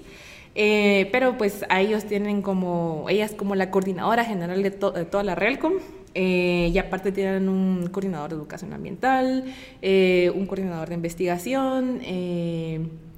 Eh, 0.59 1.11
pero 1.13 1.37
pues 1.37 1.67
a 1.69 1.83
ellos 1.83 2.07
tienen 2.07 2.41
como, 2.41 3.05
ella 3.11 3.27
es 3.27 3.33
como 3.33 3.55
la 3.55 3.71
coordinadora 3.71 4.25
general 4.25 4.63
de, 4.63 4.71
toda 4.71 5.23
la 5.23 5.35
RELCOM. 5.35 5.75
Eh, 6.15 6.71
y 6.73 6.79
aparte 6.79 7.13
tienen 7.13 7.51
un 7.51 7.89
coordinador 7.93 8.31
de 8.31 8.37
educación 8.37 8.73
ambiental, 8.73 9.45
eh, 9.83 10.33
un 10.35 10.47
coordinador 10.47 10.89
de 10.89 10.95
investigación 10.95 12.01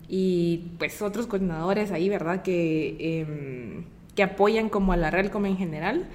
y 0.08 0.58
pues 0.78 1.00
otros 1.00 1.28
coordinadores 1.28 1.92
ahí, 1.92 2.08
¿verdad? 2.08 2.42
Que, 2.42 3.20
em, 3.20 3.84
que 4.16 4.24
apoyan 4.24 4.68
como 4.68 4.92
a 4.92 4.96
la 4.96 5.12
RELCOM 5.12 5.46
en 5.46 5.56
general. 5.56 6.08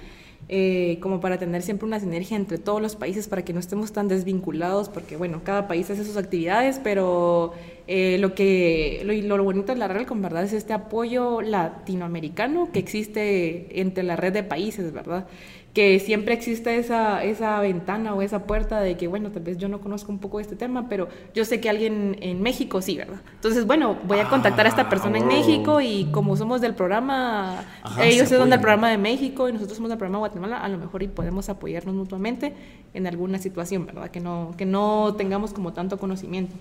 Eh, 0.50 0.98
como 1.00 1.20
para 1.20 1.38
tener 1.38 1.62
siempre 1.62 1.86
una 1.86 1.98
sinergia 1.98 2.36
entre 2.36 2.58
todos 2.58 2.82
los 2.82 2.96
países 2.96 3.28
para 3.28 3.42
que 3.46 3.54
no 3.54 3.60
estemos 3.60 3.92
tan 3.92 4.08
desvinculados, 4.08 4.90
porque 4.90 5.16
bueno, 5.16 5.40
cada 5.42 5.66
país 5.68 5.88
hace 5.90 6.04
sus 6.04 6.18
actividades, 6.18 6.78
pero 6.84 7.54
eh, 7.86 8.18
lo 8.18 8.34
que 8.34 9.00
lo, 9.04 9.36
lo, 9.36 9.42
bonito 9.42 9.72
de 9.72 9.78
la 9.78 9.88
red 9.88 10.06
con 10.06 10.20
verdad 10.20 10.44
es 10.44 10.52
este 10.52 10.74
apoyo 10.74 11.40
latinoamericano 11.40 12.68
que 12.72 12.78
existe 12.78 13.80
entre 13.80 14.04
la 14.04 14.16
red 14.16 14.34
de 14.34 14.42
países, 14.42 14.92
¿verdad? 14.92 15.26
Que 15.74 15.98
siempre 15.98 16.34
existe 16.34 16.78
esa, 16.78 17.24
esa 17.24 17.58
ventana 17.58 18.14
o 18.14 18.22
esa 18.22 18.46
puerta 18.46 18.80
de 18.80 18.96
que, 18.96 19.08
bueno, 19.08 19.32
tal 19.32 19.42
vez 19.42 19.58
yo 19.58 19.68
no 19.68 19.80
conozco 19.80 20.12
un 20.12 20.20
poco 20.20 20.38
de 20.38 20.42
este 20.42 20.54
tema, 20.54 20.88
pero 20.88 21.08
yo 21.34 21.44
sé 21.44 21.60
que 21.60 21.68
alguien 21.68 22.16
en 22.20 22.40
México 22.40 22.80
sí, 22.80 22.96
¿verdad? 22.96 23.20
Entonces, 23.34 23.66
bueno, 23.66 23.98
voy 24.06 24.20
a 24.20 24.28
contactar 24.28 24.66
a 24.66 24.68
esta 24.68 24.88
persona 24.88 25.18
en 25.18 25.26
México 25.26 25.80
y 25.80 26.04
como 26.12 26.36
somos 26.36 26.60
del 26.60 26.76
programa, 26.76 27.64
ellos 28.00 28.28
son 28.28 28.50
del 28.50 28.60
programa 28.60 28.88
de 28.88 28.98
México 28.98 29.48
y 29.48 29.52
nosotros 29.52 29.76
somos 29.76 29.88
del 29.88 29.98
programa 29.98 30.18
de 30.18 30.20
Guatemala, 30.20 30.58
a 30.58 30.68
lo 30.68 30.78
mejor 30.78 31.02
y 31.02 31.08
podemos 31.08 31.48
apoyarnos 31.48 31.94
mutuamente 31.96 32.54
en 32.94 33.08
alguna 33.08 33.38
situación, 33.38 33.84
¿verdad? 33.84 34.12
Que 34.12 34.20
no, 34.20 34.54
que 34.56 34.66
no 34.66 35.16
tengamos 35.18 35.52
como 35.52 35.72
tanto 35.72 35.98
conocimiento. 35.98 36.54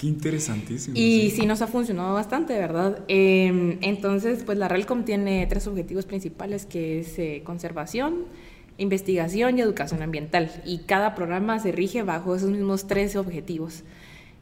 Qué 0.00 0.06
interesantísimo. 0.06 0.96
Y 0.96 1.30
sí. 1.30 1.44
nos 1.44 1.60
ha 1.60 1.66
funcionado 1.66 2.14
bastante, 2.14 2.54
¿verdad? 2.54 3.00
Em, 3.08 3.76
entonces, 3.82 4.44
pues 4.46 4.56
la 4.56 4.66
RELCOM 4.66 5.04
tiene 5.04 5.46
tres 5.46 5.66
objetivos 5.66 6.06
principales, 6.06 6.64
que 6.64 7.00
es 7.00 7.18
eh, 7.18 7.42
conservación, 7.44 8.24
investigación 8.78 9.58
y 9.58 9.62
educación 9.62 10.02
ambiental. 10.02 10.50
Y 10.64 10.78
cada 10.78 11.14
programa 11.14 11.58
se 11.58 11.72
rige 11.72 12.02
bajo 12.02 12.34
esos 12.34 12.50
mismos 12.50 12.86
tres 12.86 13.16
objetivos. 13.16 13.84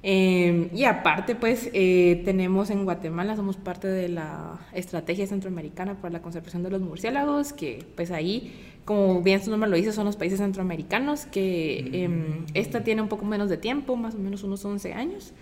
Em, 0.02 0.68
y 0.72 0.84
aparte, 0.84 1.34
pues 1.34 1.70
eh, 1.72 2.22
tenemos 2.24 2.70
en 2.70 2.84
Guatemala, 2.84 3.34
somos 3.34 3.56
parte 3.56 3.88
de 3.88 4.08
la 4.08 4.60
Estrategia 4.72 5.26
Centroamericana 5.26 5.96
para 6.00 6.12
la 6.12 6.22
Conservación 6.22 6.62
de 6.62 6.70
los 6.70 6.80
Murciélagos, 6.80 7.52
que 7.52 7.84
pues 7.96 8.12
ahí, 8.12 8.54
como 8.84 9.22
bien 9.22 9.42
su 9.42 9.50
nombre 9.50 9.68
lo 9.68 9.76
dice, 9.76 9.92
son 9.92 10.04
los 10.04 10.16
países 10.16 10.38
centroamericanos, 10.38 11.26
que 11.26 12.04
em, 12.04 12.46
esta 12.54 12.84
tiene 12.84 13.02
un 13.02 13.08
poco 13.08 13.24
menos 13.24 13.48
de 13.50 13.56
tiempo, 13.56 13.96
más 13.96 14.14
o 14.14 14.18
menos 14.18 14.44
unos 14.44 14.64
11 14.64 14.92
años. 14.92 15.32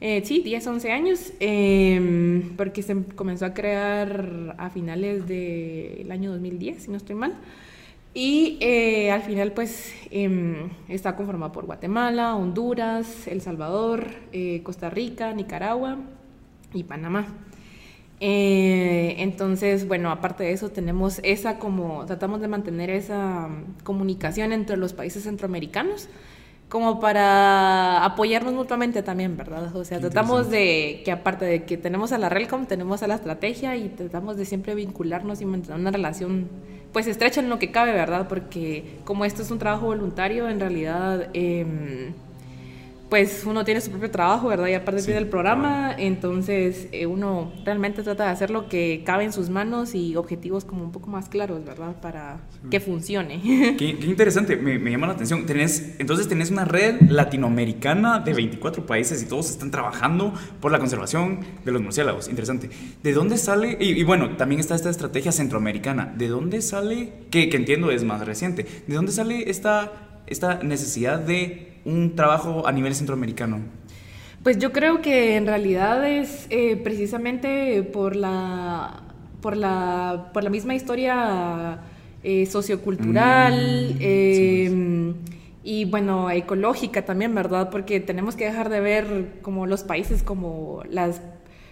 Eh, 0.00 0.22
sí, 0.24 0.40
10, 0.40 0.66
11 0.66 0.92
años, 0.92 1.32
em, 1.40 2.56
porque 2.56 2.82
se 2.82 3.04
comenzó 3.14 3.44
a 3.44 3.52
crear 3.52 4.54
a 4.56 4.70
finales 4.70 5.28
del 5.28 6.10
año 6.10 6.30
2010, 6.30 6.84
si 6.84 6.90
no 6.90 6.96
estoy 6.96 7.16
mal. 7.16 7.34
Y 8.12 8.58
eh, 8.60 9.12
al 9.12 9.22
final, 9.22 9.52
pues, 9.52 9.92
em, 10.10 10.70
está 10.88 11.14
conformado 11.14 11.52
por 11.52 11.66
Guatemala, 11.66 12.34
Honduras, 12.34 13.28
El 13.28 13.40
Salvador, 13.40 14.06
eh, 14.32 14.62
Costa 14.64 14.90
Rica, 14.90 15.32
Nicaragua 15.32 15.98
y 16.74 16.82
Panamá. 16.84 17.26
Eh, 18.18 19.14
entonces, 19.18 19.86
bueno, 19.86 20.10
aparte 20.10 20.44
de 20.44 20.52
eso, 20.52 20.70
tenemos 20.70 21.20
esa 21.22 21.58
como, 21.58 22.04
tratamos 22.04 22.40
de 22.40 22.48
mantener 22.48 22.90
esa 22.90 23.48
mm, 23.48 23.82
comunicación 23.84 24.52
entre 24.52 24.76
los 24.76 24.92
países 24.92 25.22
centroamericanos 25.22 26.08
como 26.68 27.00
para 27.00 28.04
apoyarnos 28.04 28.54
mutuamente 28.54 29.02
también, 29.02 29.36
¿verdad? 29.36 29.74
O 29.74 29.84
sea, 29.84 29.98
tratamos 29.98 30.50
de 30.50 31.02
que 31.04 31.10
aparte 31.10 31.44
de 31.44 31.64
que 31.64 31.76
tenemos 31.76 32.12
a 32.12 32.18
la 32.18 32.28
Relcom, 32.28 32.66
tenemos 32.66 33.02
a 33.02 33.08
la 33.08 33.16
estrategia 33.16 33.76
y 33.76 33.88
tratamos 33.88 34.36
de 34.36 34.44
siempre 34.44 34.76
vincularnos 34.76 35.40
y 35.40 35.46
mantener 35.46 35.80
una 35.80 35.90
relación 35.90 36.48
pues 36.92 37.06
estrecha 37.06 37.40
en 37.40 37.48
lo 37.48 37.58
que 37.58 37.70
cabe, 37.70 37.92
¿verdad? 37.92 38.28
Porque 38.28 38.98
como 39.04 39.24
esto 39.24 39.42
es 39.42 39.50
un 39.50 39.58
trabajo 39.58 39.86
voluntario, 39.86 40.48
en 40.48 40.60
realidad... 40.60 41.28
Eh, 41.34 42.12
pues 43.10 43.42
uno 43.44 43.64
tiene 43.64 43.80
su 43.80 43.90
propio 43.90 44.10
trabajo, 44.10 44.48
¿verdad? 44.48 44.68
Y 44.68 44.74
aparte 44.74 45.02
sí, 45.02 45.10
del 45.10 45.26
programa, 45.26 45.92
entonces 45.98 46.86
eh, 46.92 47.06
uno 47.06 47.52
realmente 47.64 48.04
trata 48.04 48.26
de 48.26 48.30
hacer 48.30 48.50
lo 48.50 48.68
que 48.68 49.02
cabe 49.04 49.24
en 49.24 49.32
sus 49.32 49.50
manos 49.50 49.96
y 49.96 50.14
objetivos 50.14 50.64
como 50.64 50.84
un 50.84 50.92
poco 50.92 51.10
más 51.10 51.28
claros, 51.28 51.64
¿verdad? 51.64 52.00
Para 52.00 52.38
que 52.70 52.78
funcione. 52.78 53.40
Qué, 53.76 53.98
qué 53.98 54.06
interesante, 54.06 54.56
me, 54.56 54.78
me, 54.78 54.92
llama 54.92 55.08
la 55.08 55.14
atención. 55.14 55.44
Tenés, 55.44 55.96
entonces 55.98 56.28
tenés 56.28 56.52
una 56.52 56.64
red 56.64 57.00
latinoamericana 57.08 58.20
de 58.20 58.32
24 58.32 58.86
países 58.86 59.20
y 59.22 59.26
todos 59.26 59.50
están 59.50 59.72
trabajando 59.72 60.32
por 60.60 60.70
la 60.70 60.78
conservación 60.78 61.40
de 61.64 61.72
los 61.72 61.82
murciélagos. 61.82 62.28
Interesante. 62.28 62.70
¿De 63.02 63.12
dónde 63.12 63.38
sale? 63.38 63.76
Y, 63.80 64.00
y 64.00 64.04
bueno, 64.04 64.36
también 64.36 64.60
está 64.60 64.76
esta 64.76 64.88
estrategia 64.88 65.32
centroamericana. 65.32 66.14
¿De 66.16 66.28
dónde 66.28 66.62
sale? 66.62 67.12
Que, 67.30 67.48
que 67.48 67.56
entiendo 67.56 67.90
es 67.90 68.04
más 68.04 68.24
reciente. 68.24 68.64
¿De 68.86 68.94
dónde 68.94 69.10
sale 69.10 69.50
esta, 69.50 70.20
esta 70.28 70.62
necesidad 70.62 71.18
de 71.18 71.69
un 71.90 72.14
trabajo 72.14 72.66
a 72.66 72.72
nivel 72.72 72.94
centroamericano? 72.94 73.60
Pues 74.42 74.58
yo 74.58 74.72
creo 74.72 75.02
que 75.02 75.36
en 75.36 75.46
realidad 75.46 76.06
es 76.08 76.46
eh, 76.48 76.76
precisamente 76.76 77.82
por 77.82 78.16
la, 78.16 79.02
por, 79.42 79.56
la, 79.56 80.30
por 80.32 80.42
la 80.42 80.50
misma 80.50 80.74
historia 80.74 81.78
eh, 82.22 82.46
sociocultural 82.46 83.94
mm, 83.94 83.98
eh, 84.00 85.14
y 85.62 85.84
bueno, 85.84 86.30
ecológica 86.30 87.04
también, 87.04 87.34
¿verdad? 87.34 87.68
Porque 87.68 88.00
tenemos 88.00 88.34
que 88.34 88.46
dejar 88.46 88.70
de 88.70 88.80
ver 88.80 89.40
como 89.42 89.66
los 89.66 89.82
países 89.82 90.22
como 90.22 90.82
las 90.88 91.20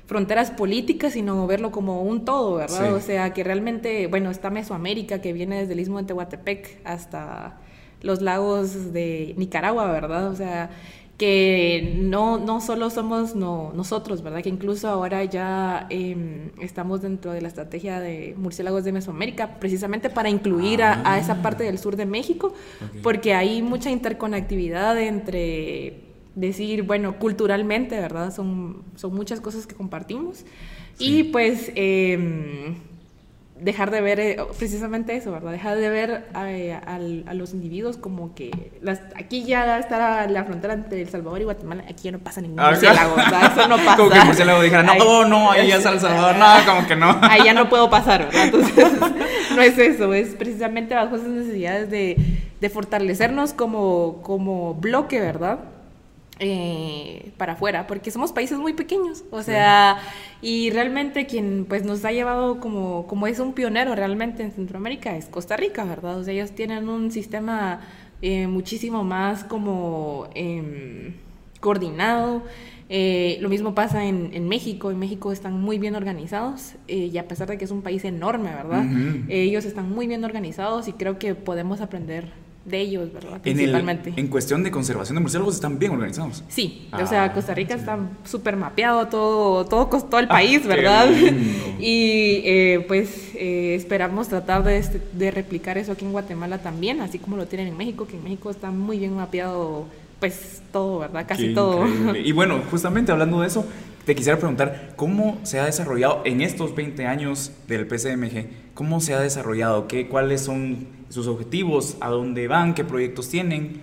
fronteras 0.05 0.51
políticas, 0.51 1.15
sino 1.15 1.47
verlo 1.47 1.71
como 1.71 2.03
un 2.03 2.25
todo, 2.25 2.57
¿verdad? 2.57 2.89
Sí. 2.89 2.95
O 2.95 3.01
sea, 3.01 3.33
que 3.33 3.45
realmente, 3.45 4.07
bueno, 4.09 4.31
está 4.31 4.51
Mesoamérica, 4.51 5.21
que 5.21 5.33
viene 5.33 5.61
desde 5.61 5.73
el 5.73 5.81
istmo 5.81 5.99
de 5.99 6.05
Tehuantepec 6.05 6.81
hasta 6.85 7.59
los 8.03 8.23
lagos 8.23 8.93
de 8.93 9.35
Nicaragua, 9.37 9.91
¿verdad? 9.91 10.29
O 10.29 10.37
sea, 10.37 10.71
que 11.19 11.97
no, 12.01 12.39
no 12.39 12.61
solo 12.61 12.91
somos 12.91 13.35
no, 13.35 13.73
nosotros, 13.75 14.23
¿verdad? 14.23 14.41
Que 14.41 14.51
incluso 14.51 14.89
ahora 14.89 15.25
ya 15.25 15.89
eh, 15.91 16.53
estamos 16.61 17.03
dentro 17.03 17.33
de 17.33 17.41
la 17.41 17.49
estrategia 17.49 17.99
de 17.99 18.35
murciélagos 18.39 18.85
de 18.85 18.93
Mesoamérica, 18.93 19.59
precisamente 19.59 20.11
para 20.11 20.31
incluir 20.31 20.81
ah. 20.81 21.03
a, 21.05 21.15
a, 21.15 21.19
esa 21.19 21.43
parte 21.43 21.65
del 21.65 21.79
sur 21.79 21.97
de 21.97 22.07
México, 22.07 22.55
okay. 22.89 23.01
porque 23.03 23.35
hay 23.35 23.63
mucha 23.63 23.91
interconectividad 23.91 24.97
entre 25.01 26.05
decir, 26.37 26.85
bueno, 26.85 27.19
culturalmente, 27.19 27.99
¿verdad? 27.99 28.33
Son, 28.33 28.85
son 28.95 29.13
muchas 29.13 29.41
cosas 29.41 29.67
que 29.67 29.75
compartimos. 29.75 30.45
Sí. 30.95 31.19
Y 31.19 31.25
pues... 31.25 31.73
Eh, 31.75 32.77
dejar 33.61 33.91
de 33.91 34.01
ver 34.01 34.21
eh, 34.21 34.37
precisamente 34.59 35.17
eso, 35.17 35.33
¿verdad? 35.33 35.53
Dejar 35.53 35.77
de 35.77 35.89
ver 35.89 36.27
a, 36.35 36.51
eh, 36.53 36.73
a, 36.75 36.97
a 36.97 37.35
los 37.35 37.53
individuos 37.53 37.97
como 37.97 38.35
que 38.35 38.73
las, 38.81 39.01
aquí 39.17 39.45
ya 39.45 39.79
está 39.79 40.27
la 40.27 40.45
frontera 40.45 40.75
entre 40.75 41.03
El 41.03 41.09
Salvador 41.09 41.41
y 41.41 41.45
Guatemala, 41.45 41.85
aquí 41.89 42.05
ya 42.05 42.13
no 42.13 42.19
pasa 42.19 42.41
ningún 42.41 42.61
ah, 42.61 42.71
murciélago, 42.71 43.17
¿verdad? 43.17 43.53
Eso 43.53 43.69
no 43.69 43.77
pasa. 43.85 43.97
Como 43.97 44.11
que 44.11 44.19
el 44.19 44.25
murciélago 44.25 44.63
dijera, 44.63 44.83
no, 44.83 44.93
oh, 45.05 45.25
no, 45.25 45.51
ahí 45.51 45.69
ya 45.69 45.77
es 45.77 45.87
El 45.87 46.01
Salvador, 46.01 46.37
no, 46.39 46.47
como 46.67 46.87
que 46.87 46.97
no. 46.97 47.19
Ahí 47.23 47.45
ya 47.45 47.55
no 47.55 47.69
puedo 47.69 47.91
pasar, 47.91 48.27
¿verdad? 48.27 48.45
Entonces, 48.45 48.87
no 49.57 49.63
es 49.63 49.79
eso, 49.79 50.13
es 50.15 50.29
precisamente 50.31 50.95
bajo 50.95 51.17
esas 51.17 51.29
necesidades 51.29 51.91
de, 51.91 52.17
de 52.61 52.71
fortalecernos 52.71 53.53
como, 53.53 54.21
como 54.23 54.75
bloque, 54.75 55.21
¿verdad? 55.21 55.59
Eh, 56.41 57.33
para 57.37 57.55
afuera, 57.55 57.89
porque 57.89 58.13
somos 58.13 58.31
países 58.31 58.59
muy 58.59 58.73
pequeños, 58.73 59.25
o 59.33 59.43
sea, 59.43 59.99
sí. 60.41 60.67
y 60.67 60.71
realmente 60.71 61.27
quien 61.27 61.67
pues 61.69 61.83
nos 61.83 62.05
ha 62.05 62.13
llevado 62.13 62.61
como, 62.61 63.09
como 63.09 63.27
es 63.27 63.41
un 63.41 63.55
pionero 63.55 63.97
realmente 63.97 64.45
en 64.45 64.53
Centroamérica 64.53 65.17
es 65.17 65.27
Costa 65.27 65.57
Rica, 65.57 65.83
¿verdad? 65.83 66.17
O 66.17 66.23
sea, 66.23 66.33
ellos 66.33 66.53
tienen 66.53 66.89
un 66.89 67.11
sistema 67.11 67.81
eh, 68.23 68.47
muchísimo 68.47 69.05
más 69.05 69.45
como 69.45 70.29
eh, 70.35 71.13
coordinado. 71.61 72.43
Eh, 72.89 73.39
lo 73.41 73.49
mismo 73.49 73.75
pasa 73.75 74.05
en, 74.05 74.31
en, 74.33 74.49
México. 74.49 74.91
En 74.91 74.99
México 74.99 75.31
están 75.31 75.61
muy 75.61 75.79
bien 75.79 75.95
organizados 75.95 76.75
eh, 76.89 77.11
y 77.13 77.19
a 77.19 77.29
pesar 77.29 77.49
de 77.49 77.59
que 77.59 77.65
es 77.65 77.71
un 77.71 77.83
país 77.83 78.05
enorme, 78.05 78.51
¿verdad? 78.51 78.85
Uh 78.85 78.89
-huh. 78.89 79.25
ellos 79.29 79.65
están 79.65 79.91
muy 79.91 80.07
bien 80.07 80.25
organizados 80.25 80.89
y 80.89 80.93
creo 80.93 81.19
que 81.19 81.35
podemos 81.35 81.81
aprender 81.81 82.33
de 82.65 82.81
ellos, 82.81 83.13
¿verdad? 83.13 83.41
Principalmente. 83.41 84.11
En, 84.11 84.15
el, 84.15 84.25
en, 84.25 84.29
cuestión 84.29 84.63
de 84.63 84.71
conservación 84.71 85.17
de 85.17 85.21
murciélagos 85.21 85.55
están 85.55 85.79
bien 85.79 85.93
organizados. 85.93 86.45
Sí, 86.49 86.89
ah, 86.93 87.01
o 87.03 87.07
sea, 87.07 87.33
Costa 87.33 87.55
Rica 87.55 87.75
sí. 87.75 87.81
está 87.81 87.99
súper 88.25 88.57
mapeado 88.57 89.07
todo, 89.09 89.65
todo, 89.65 89.87
todo 89.87 90.21
el 90.21 90.29
país, 90.29 90.61
ah, 90.65 90.69
¿verdad? 90.69 91.11
y 91.79 92.43
eh, 92.45 92.85
pues 92.87 93.33
eh, 93.35 93.75
esperamos 93.75 94.29
tratar 94.29 94.65
de, 94.65 94.85
de, 95.13 95.31
replicar 95.31 95.79
eso 95.79 95.93
aquí 95.93 96.05
en 96.05 96.13
Guatemala 96.13 96.59
también, 96.59 97.01
así 97.01 97.19
como 97.19 97.37
lo 97.37 97.47
tienen 97.47 97.69
en 97.69 97.77
México, 97.77 98.07
que 98.07 98.17
en 98.17 98.25
México 98.25 98.51
está 98.51 98.71
muy 98.71 98.99
bien 98.99 99.15
mapeado 99.15 99.87
pues 100.21 100.63
todo, 100.73 100.99
¿verdad? 100.99 101.27
Casi 101.29 101.49
Qué 101.49 101.55
todo. 101.55 101.87
Increíble. 101.87 102.23
Y 102.25 102.33
bueno, 102.33 102.63
justamente 102.71 103.13
hablando 103.13 103.41
de 103.41 103.47
eso, 103.47 103.67
te 104.05 104.15
quisiera 104.15 104.39
preguntar, 104.39 104.95
¿cómo 104.97 105.39
se 105.43 105.61
ha 105.61 105.65
desarrollado 105.65 106.23
en 106.25 106.41
estos 106.41 106.75
20 106.75 107.07
años 107.07 107.53
del 107.67 107.87
PCMG? 107.87 108.75
¿Cómo 108.75 109.01
se 109.01 109.15
ha 109.15 109.21
desarrollado? 109.21 109.87
¿Qué, 109.87 110.09
¿Cuáles 110.09 110.43
son 110.43 110.98
sus 111.09 111.27
objetivos? 111.27 111.97
¿A 112.01 112.09
dónde 112.09 112.49
van? 112.49 112.75
¿Qué 112.75 112.85
proyectos 112.85 113.29
tienen? 113.29 113.81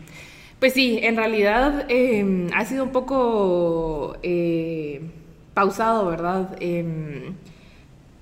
Pues 0.60 0.74
sí, 0.74 1.00
en 1.02 1.16
realidad 1.18 1.86
eh, 1.90 2.50
ha 2.54 2.66
sido 2.66 2.84
un 2.84 2.92
poco 2.92 4.18
eh, 4.24 5.02
pausado, 5.54 6.06
¿verdad? 6.08 6.56
Eh, 6.60 7.34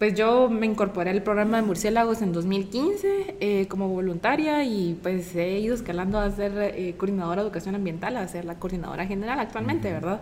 pues 0.04 0.16
yo 0.16 0.50
me 0.50 0.66
incorporé 0.66 1.12
al 1.12 1.24
programa 1.24 1.62
de 1.62 1.64
murciélagos 1.64 2.22
en 2.22 2.34
2015 2.34 3.36
eh, 3.40 3.68
como 3.70 3.88
voluntaria 3.88 4.66
y 4.66 5.00
pues 5.02 5.34
he 5.34 5.60
ido 5.60 5.74
escalando 5.76 6.20
a 6.20 6.30
ser 6.30 6.58
eh, 6.76 6.96
coordinadora 6.98 7.42
de 7.42 7.48
educación 7.48 7.76
ambiental, 7.76 8.18
a 8.18 8.28
ser 8.28 8.44
la 8.44 8.56
coordinadora 8.56 9.06
general 9.06 9.40
actualmente, 9.40 9.94
¿verdad? 9.94 10.22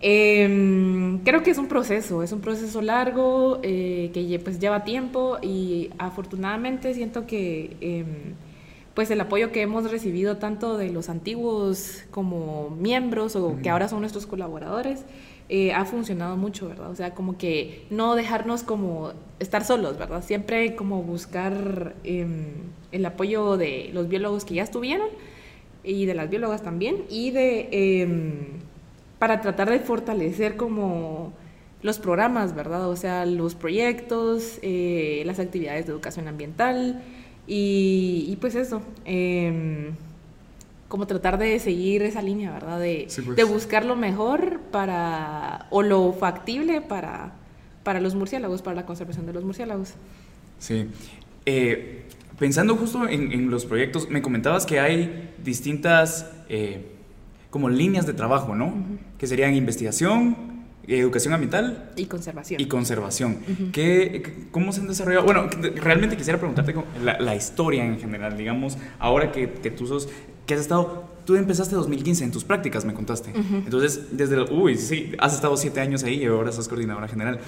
Eh, 0.00 1.18
creo 1.24 1.42
que 1.42 1.50
es 1.50 1.58
un 1.58 1.66
proceso, 1.66 2.22
es 2.22 2.32
un 2.32 2.40
proceso 2.40 2.80
largo 2.82 3.58
eh, 3.62 4.10
que 4.14 4.38
pues 4.38 4.60
lleva 4.60 4.84
tiempo 4.84 5.38
y 5.42 5.90
afortunadamente 5.98 6.94
siento 6.94 7.26
que 7.26 7.76
eh, 7.80 8.04
pues 8.94 9.10
el 9.10 9.20
apoyo 9.20 9.50
que 9.50 9.62
hemos 9.62 9.90
recibido 9.90 10.36
tanto 10.36 10.76
de 10.76 10.90
los 10.90 11.08
antiguos 11.08 12.04
como 12.10 12.70
miembros 12.70 13.34
o 13.34 13.58
que 13.62 13.70
ahora 13.70 13.88
son 13.88 14.00
nuestros 14.00 14.26
colaboradores 14.26 15.04
eh, 15.48 15.72
ha 15.72 15.84
funcionado 15.86 16.36
mucho, 16.36 16.68
¿verdad? 16.68 16.90
O 16.90 16.94
sea, 16.94 17.14
como 17.14 17.38
que 17.38 17.86
no 17.90 18.16
dejarnos 18.16 18.62
como 18.62 19.12
estar 19.40 19.64
solos, 19.64 19.98
¿verdad? 19.98 20.22
Siempre 20.22 20.76
como 20.76 21.02
buscar 21.02 21.94
el 22.04 23.06
apoyo 23.06 23.56
de 23.56 23.90
los 23.94 24.08
biólogos 24.08 24.44
que 24.44 24.54
ya 24.54 24.62
estuvieron 24.62 25.08
y 25.82 26.04
de 26.04 26.14
las 26.14 26.28
biólogas 26.28 26.62
también 26.62 27.04
y 27.08 27.30
de 27.30 28.58
para 29.18 29.40
tratar 29.40 29.70
de 29.70 29.80
fortalecer 29.80 30.56
como 30.56 31.32
los 31.82 31.98
programas, 31.98 32.54
¿verdad? 32.54 32.88
O 32.88 32.96
sea, 32.96 33.26
los 33.26 33.54
proyectos, 33.54 34.58
eh, 34.62 35.22
las 35.26 35.38
actividades 35.38 35.86
de 35.86 35.92
educación 35.92 36.28
ambiental 36.28 37.02
y, 37.46 38.26
y 38.28 38.36
pues 38.36 38.54
eso. 38.54 38.82
Eh, 39.04 39.92
como 40.88 41.06
tratar 41.06 41.38
de 41.38 41.58
seguir 41.58 42.02
esa 42.02 42.22
línea, 42.22 42.50
¿verdad? 42.50 42.80
De, 42.80 43.04
sí, 43.08 43.20
pues. 43.20 43.36
de, 43.36 43.44
buscar 43.44 43.84
lo 43.84 43.94
mejor 43.94 44.60
para, 44.72 45.66
o 45.70 45.82
lo 45.82 46.12
factible 46.14 46.80
para, 46.80 47.32
para 47.82 48.00
los 48.00 48.14
murciélagos, 48.14 48.62
para 48.62 48.74
la 48.76 48.86
conservación 48.86 49.26
de 49.26 49.34
los 49.34 49.44
murciélagos. 49.44 49.94
Sí. 50.58 50.88
Eh, 51.44 52.04
pensando 52.38 52.74
justo 52.74 53.06
en, 53.06 53.32
en, 53.32 53.50
los 53.50 53.66
proyectos, 53.66 54.08
me 54.08 54.22
comentabas 54.22 54.64
que 54.64 54.80
hay 54.80 55.34
distintas... 55.44 56.30
Eh, 56.48 56.94
como 57.50 57.68
líneas 57.68 58.06
de 58.06 58.12
trabajo, 58.12 58.54
¿no? 58.54 58.66
Uh 58.66 58.70
-huh. 58.70 58.98
Que 59.18 59.26
serían 59.26 59.54
investigación, 59.54 60.58
educación 60.96 61.34
ambiental 61.34 61.90
y 61.96 62.06
conservación. 62.06 62.60
Y 62.60 62.66
conservación. 62.66 63.38
¿Qué, 63.72 64.46
¿Cómo 64.50 64.72
se 64.72 64.80
han 64.80 64.88
desarrollado? 64.88 65.26
Bueno, 65.26 65.48
realmente 65.76 66.16
quisiera 66.16 66.38
preguntarte 66.38 66.74
la, 67.02 67.18
la 67.18 67.36
historia 67.36 67.84
en 67.84 67.98
general, 67.98 68.38
digamos, 68.38 68.78
ahora 68.98 69.32
que, 69.32 69.50
que, 69.50 69.70
tú 69.70 69.86
sos, 69.86 70.08
que 70.46 70.54
has 70.54 70.60
estado, 70.60 71.04
tú 71.26 71.36
empezaste 71.36 71.74
en 71.74 71.80
2015 71.80 72.24
en 72.24 72.32
tus 72.32 72.44
prácticas, 72.44 72.84
me 72.84 72.94
contaste. 72.94 73.32
Entonces, 73.34 74.16
desde, 74.16 74.36
el, 74.36 74.50
uy, 74.50 74.76
sí, 74.76 75.12
has 75.18 75.34
estado 75.34 75.56
siete 75.56 75.80
años 75.80 76.04
ahí 76.04 76.22
y 76.22 76.26
ahora 76.26 76.52
sos 76.52 76.68
coordinadora 76.68 77.08
general. 77.08 77.40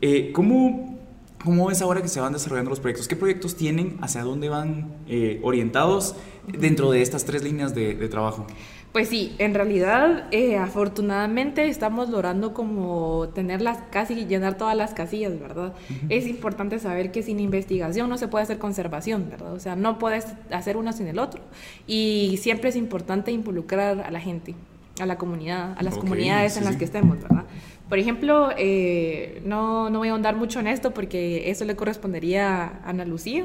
Eh, 0.00 0.30
¿Cómo... 0.32 0.94
¿Cómo 1.42 1.70
es 1.70 1.82
ahora 1.82 2.00
que 2.00 2.08
se 2.08 2.20
van 2.20 2.32
desarrollando 2.32 2.70
los 2.70 2.80
proyectos? 2.80 3.06
¿Qué 3.06 3.16
proyectos 3.16 3.54
tienen? 3.54 3.98
¿Hacia 4.00 4.22
dónde 4.22 4.48
van 4.48 4.94
eh, 5.06 5.40
orientados 5.42 6.16
dentro 6.46 6.90
de 6.90 7.02
estas 7.02 7.26
tres 7.26 7.44
líneas 7.44 7.74
de, 7.74 7.94
de 7.94 8.08
trabajo? 8.08 8.46
Pues 8.94 9.08
sí, 9.08 9.34
en 9.38 9.54
realidad, 9.54 10.28
eh, 10.30 10.56
afortunadamente 10.56 11.66
estamos 11.66 12.10
logrando 12.10 12.54
como 12.54 13.28
tenerlas 13.34 13.78
casi 13.90 14.24
llenar 14.24 14.56
todas 14.56 14.76
las 14.76 14.94
casillas, 14.94 15.36
¿verdad? 15.40 15.72
Es 16.08 16.28
importante 16.28 16.78
saber 16.78 17.10
que 17.10 17.24
sin 17.24 17.40
investigación 17.40 18.08
no 18.08 18.18
se 18.18 18.28
puede 18.28 18.44
hacer 18.44 18.58
conservación, 18.58 19.28
¿verdad? 19.28 19.52
O 19.52 19.58
sea, 19.58 19.74
no 19.74 19.98
puedes 19.98 20.26
hacer 20.52 20.76
uno 20.76 20.92
sin 20.92 21.08
el 21.08 21.18
otro. 21.18 21.40
Y 21.88 22.38
siempre 22.40 22.68
es 22.68 22.76
importante 22.76 23.32
involucrar 23.32 24.00
a 24.00 24.12
la 24.12 24.20
gente, 24.20 24.54
a 25.00 25.06
la 25.06 25.18
comunidad, 25.18 25.74
a 25.76 25.82
las 25.82 25.98
comunidades 25.98 26.56
en 26.56 26.64
las 26.64 26.76
que 26.76 26.84
estemos, 26.84 27.20
¿verdad? 27.20 27.46
Por 27.88 27.98
ejemplo, 27.98 28.50
eh, 28.56 29.42
no, 29.44 29.90
no 29.90 29.98
voy 29.98 30.06
a 30.06 30.12
ahondar 30.12 30.36
mucho 30.36 30.60
en 30.60 30.68
esto 30.68 30.94
porque 30.94 31.50
eso 31.50 31.64
le 31.64 31.74
correspondería 31.74 32.62
a 32.62 32.90
Ana 32.90 33.04
Lucía. 33.04 33.44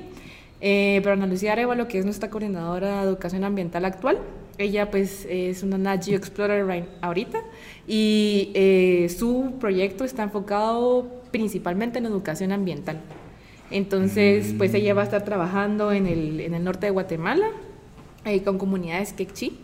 Eh, 0.62 1.00
pero 1.04 1.14
Ana 1.14 1.26
Lucía 1.26 1.54
Arevalo, 1.54 1.88
que 1.88 2.00
es 2.00 2.06
nuestra 2.06 2.30
coordinadora 2.30 3.02
de 3.02 3.08
educación 3.08 3.44
ambiental 3.44 3.86
actual, 3.86 4.20
ella 4.58 4.92
pues 4.92 5.26
es 5.30 5.64
una 5.64 5.78
Nat 5.78 6.06
Explorer 6.08 6.86
ahorita 7.02 7.40
y 7.88 8.52
eh, 8.54 9.08
su 9.10 9.54
proyecto 9.60 10.04
está 10.04 10.24
enfocado 10.24 11.08
principalmente 11.32 12.00
en 12.00 12.06
educación 12.06 12.52
ambiental. 12.52 13.00
Entonces, 13.72 14.54
pues 14.58 14.74
ella 14.74 14.94
va 14.94 15.02
a 15.02 15.06
estar 15.06 15.24
trabajando 15.24 15.92
en 15.94 16.08
el, 16.08 16.42
en 16.42 16.56
el 16.56 16.64
norte 16.64 16.88
de 16.88 16.92
Guatemala 16.92 17.48
eh, 18.26 18.42
con 18.44 18.58
comunidades 18.58 19.14
quechí. 19.14 19.60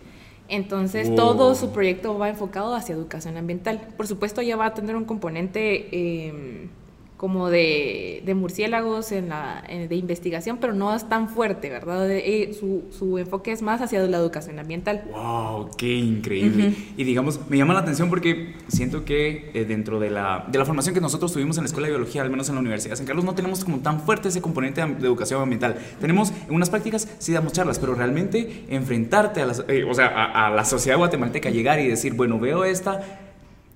Entonces, 0.48 1.14
todo 1.16 1.56
su 1.56 1.72
proyecto 1.72 2.18
va 2.18 2.30
enfocado 2.30 2.76
hacia 2.76 2.94
educación 2.94 3.36
ambiental. 3.36 3.82
Por 3.98 4.06
supuesto, 4.06 4.42
ella 4.42 4.56
va 4.56 4.68
a 4.68 4.74
tener 4.74 4.96
un 4.96 5.06
componente... 5.06 6.70
Como 7.18 7.50
de, 7.50 8.22
de 8.26 8.36
murciélagos 8.36 9.14
en 9.14 9.30
la, 9.30 9.64
de 9.68 9.96
investigación, 9.96 10.58
pero 10.60 10.74
no 10.74 10.94
es 10.94 11.08
tan 11.08 11.30
fuerte, 11.30 11.70
¿verdad? 11.70 12.12
Eh, 12.12 12.54
su, 12.60 12.84
su, 12.92 13.18
enfoque 13.18 13.54
es 13.54 13.62
más 13.62 13.82
hacia 13.82 14.02
la 14.04 14.18
educación 14.18 14.60
ambiental. 14.60 15.06
¡Wow! 15.12 15.70
¡Qué 15.78 15.94
increíble! 15.94 16.76
Y 16.98 17.04
digamos, 17.06 17.40
me 17.50 17.58
llama 17.58 17.74
la 17.74 17.80
atención 17.80 18.10
porque 18.10 18.56
siento 18.68 19.06
que 19.06 19.50
eh, 19.54 19.64
dentro 19.66 20.00
de 20.00 20.10
la, 20.10 20.46
de 20.52 20.60
la 20.60 20.66
formación 20.66 20.94
que 20.94 21.00
nosotros 21.00 21.32
tuvimos 21.32 21.58
en 21.58 21.64
la 21.64 21.68
Escuela 21.68 21.88
de 21.88 21.94
Biología, 21.94 22.22
al 22.22 22.30
menos 22.30 22.50
en 22.50 22.56
la 22.56 22.62
Universidad 22.62 22.92
de 22.92 22.98
San 22.98 23.06
Carlos, 23.06 23.24
no 23.24 23.34
tenemos 23.34 23.64
como 23.64 23.80
tan 23.80 24.02
fuerte 24.02 24.28
ese 24.28 24.42
componente 24.42 24.86
de 24.86 25.08
educación 25.08 25.42
ambiental. 25.42 25.78
Tenemos 26.02 26.34
en 26.48 26.54
unas 26.54 26.70
prácticas, 26.70 27.08
sí 27.20 27.32
damos 27.32 27.54
charlas, 27.54 27.80
pero 27.80 27.96
realmente 27.96 28.66
enfrentarte 28.68 29.42
a, 29.42 29.46
las, 29.46 29.64
eh, 29.70 29.86
o 29.86 29.94
sea, 29.94 30.08
a, 30.08 30.48
a 30.48 30.50
la 30.50 30.66
sociedad 30.66 30.98
guatemalteca, 30.98 31.50
llegar 31.50 31.80
y 31.80 31.88
decir, 31.88 32.14
bueno, 32.14 32.40
veo 32.40 32.66
esta 32.66 33.22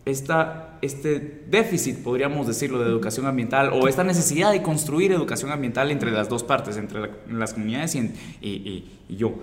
esta, 0.10 0.68
este 0.81 1.43
déficit, 1.48 2.00
podríamos 2.00 2.48
decirlo, 2.48 2.79
de 2.79 2.86
educación 2.86 3.25
ambiental 3.25 3.71
o 3.74 3.88
esta 3.88 4.03
necesidad 4.03 4.51
de 4.51 4.62
construir 4.62 5.12
educación 5.12 5.51
ambiental 5.51 5.91
entre 5.91 6.12
las 6.12 6.29
dos 6.29 6.43
partes, 6.43 6.77
entre 6.77 7.09
las 7.29 7.53
comunidades 7.53 7.95
y, 7.95 8.12
y, 8.41 9.15
yo. 9.15 9.33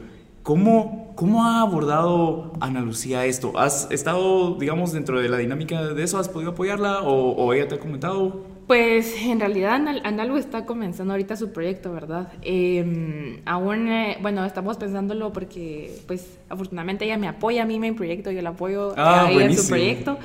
¿Cómo, 0.42 1.12
¿Cómo 1.16 1.44
ha 1.44 1.60
abordado 1.60 2.52
Ana 2.60 2.80
Lucía 2.80 3.24
esto? 3.24 3.58
¿Has 3.58 3.90
estado, 3.90 4.54
digamos, 4.54 4.92
dentro 4.92 5.20
de 5.20 5.28
la 5.28 5.38
dinámica 5.38 5.82
de 5.82 6.00
eso? 6.02 6.18
¿Has 6.18 6.28
podido 6.28 6.52
apoyarla 6.52 7.00
o, 7.02 7.52
ella 7.52 7.66
te 7.66 7.74
ha 7.74 7.78
comentado? 7.80 8.44
Pues 8.68 9.14
en 9.24 9.40
realidad 9.40 9.74
Analu 10.04 10.36
está 10.36 10.64
comenzando 10.64 11.12
ahorita 11.14 11.36
su 11.36 11.52
proyecto, 11.52 11.92
¿verdad? 11.92 12.32
Em, 12.42 13.40
aún, 13.44 13.88
eh, 13.88 14.18
bueno, 14.22 14.44
estamos 14.44 14.76
pensándolo 14.76 15.32
porque, 15.32 15.98
pues, 16.06 16.38
afortunadamente 16.48 17.04
ella 17.04 17.16
me 17.16 17.28
apoya 17.28 17.62
a 17.62 17.66
mí 17.66 17.76
en 17.76 17.80
mi 17.80 17.92
proyecto, 17.92 18.30
yo 18.30 18.42
la 18.42 18.50
apoyo 18.50 18.94
ah, 18.96 19.26
a 19.26 19.30
ella 19.30 19.46
en 19.46 19.56
su 19.56 19.68
proyecto. 19.68 20.18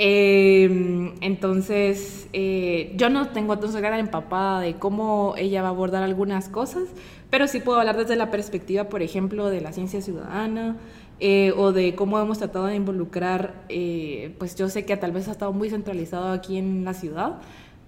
Em, 0.00 1.14
entonces, 1.22 2.28
eh, 2.32 2.92
yo 2.94 3.10
no 3.10 3.30
tengo 3.30 3.54
entonces 3.54 3.80
gran 3.80 3.98
empapada 3.98 4.60
de 4.60 4.74
cómo 4.74 5.34
ella 5.36 5.60
va 5.60 5.68
a 5.68 5.70
abordar 5.72 6.04
algunas 6.04 6.48
cosas, 6.48 6.84
pero 7.30 7.48
sí 7.48 7.58
puedo 7.58 7.80
hablar 7.80 7.96
desde 7.96 8.14
la 8.14 8.30
perspectiva, 8.30 8.84
por 8.84 9.02
ejemplo, 9.02 9.50
de 9.50 9.60
la 9.60 9.72
ciencia 9.72 10.00
ciudadana. 10.00 10.76
Eh, 11.20 11.52
o 11.56 11.72
de 11.72 11.96
cómo 11.96 12.20
hemos 12.20 12.38
tratado 12.38 12.66
de 12.66 12.76
involucrar, 12.76 13.64
eh, 13.68 14.36
pues 14.38 14.54
yo 14.54 14.68
sé 14.68 14.84
que 14.84 14.96
tal 14.96 15.10
vez 15.10 15.26
ha 15.26 15.32
estado 15.32 15.52
muy 15.52 15.68
centralizado 15.68 16.30
aquí 16.30 16.58
en 16.58 16.84
la 16.84 16.94
ciudad, 16.94 17.40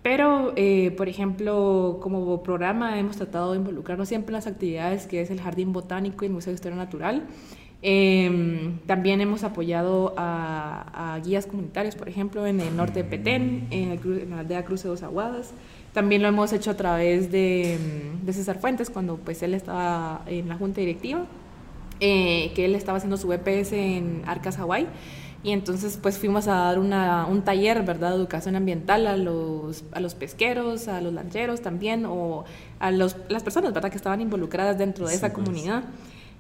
pero, 0.03 0.53
por 0.97 1.09
ejemplo, 1.09 1.99
como 2.03 2.43
programa 2.43 2.99
hemos 2.99 3.19
tratado 3.19 3.53
de 3.53 3.59
involucrarnos 3.59 4.09
siempre 4.09 4.31
en 4.31 4.35
las 4.35 4.49
actividades 4.49 5.07
que 5.07 5.21
es 5.21 5.31
el 5.31 5.41
Jardín 5.41 5.73
Botánico 5.73 6.25
y 6.25 6.27
el 6.27 6.33
Museo 6.33 6.51
de 6.51 6.57
Historia 6.57 6.77
Natural. 6.77 7.23
Em, 7.83 8.79
también 8.87 9.23
hemos 9.23 9.43
apoyado 9.43 10.13
a, 10.17 11.19
guías 11.25 11.47
comunitarios, 11.47 11.97
por 11.97 12.09
ejemplo, 12.09 12.47
en 12.47 12.61
el 12.61 12.77
norte 12.77 13.03
de 13.03 13.09
Petén, 13.09 13.67
en, 13.71 14.31
la 14.31 14.41
aldea 14.41 14.65
Cruce 14.65 14.85
de 14.85 14.91
Dos 14.91 15.03
Aguadas. 15.03 15.53
También 15.95 16.23
lo 16.23 16.29
hemos 16.29 16.53
hecho 16.53 16.71
a 16.71 16.77
través 16.77 17.33
de, 17.33 17.79
César 18.31 18.59
Fuentes, 18.59 18.91
cuando 18.91 19.17
pues 19.17 19.43
él 19.43 19.55
estaba 19.55 20.23
en 20.27 20.49
la 20.49 20.57
junta 20.57 20.81
directiva, 20.81 21.25
eh, 22.01 22.53
que 22.55 22.67
él 22.67 22.75
estaba 22.75 22.99
haciendo 22.99 23.17
su 23.17 23.29
BPS 23.29 23.73
e 23.73 23.97
en 23.97 24.23
Arcas, 24.27 24.57
Hawái. 24.57 24.87
Y 25.43 25.53
entonces 25.53 25.99
pues 26.01 26.19
fuimos 26.19 26.49
a 26.49 26.55
dar 26.55 26.79
una, 26.79 27.25
un 27.25 27.43
taller, 27.43 27.83
¿verdad?, 27.83 28.11
de 28.11 28.17
educación 28.17 28.57
ambiental 28.57 29.07
a 29.07 29.17
los, 29.17 29.85
a 29.93 30.01
los 30.01 30.15
pesqueros, 30.15 30.87
a 30.87 31.01
los 31.01 31.15
lancheros 31.15 31.63
también, 31.63 32.05
o 32.05 32.45
a 32.79 32.91
los, 32.91 33.17
las 33.31 33.43
personas, 33.43 33.73
¿verdad?, 33.73 33.91
que 33.91 33.97
estaban 33.97 34.21
involucradas 34.21 34.77
dentro 34.77 35.09
de 35.09 35.15
esa 35.15 35.33
pues. 35.33 35.45
comunidad. 35.45 35.85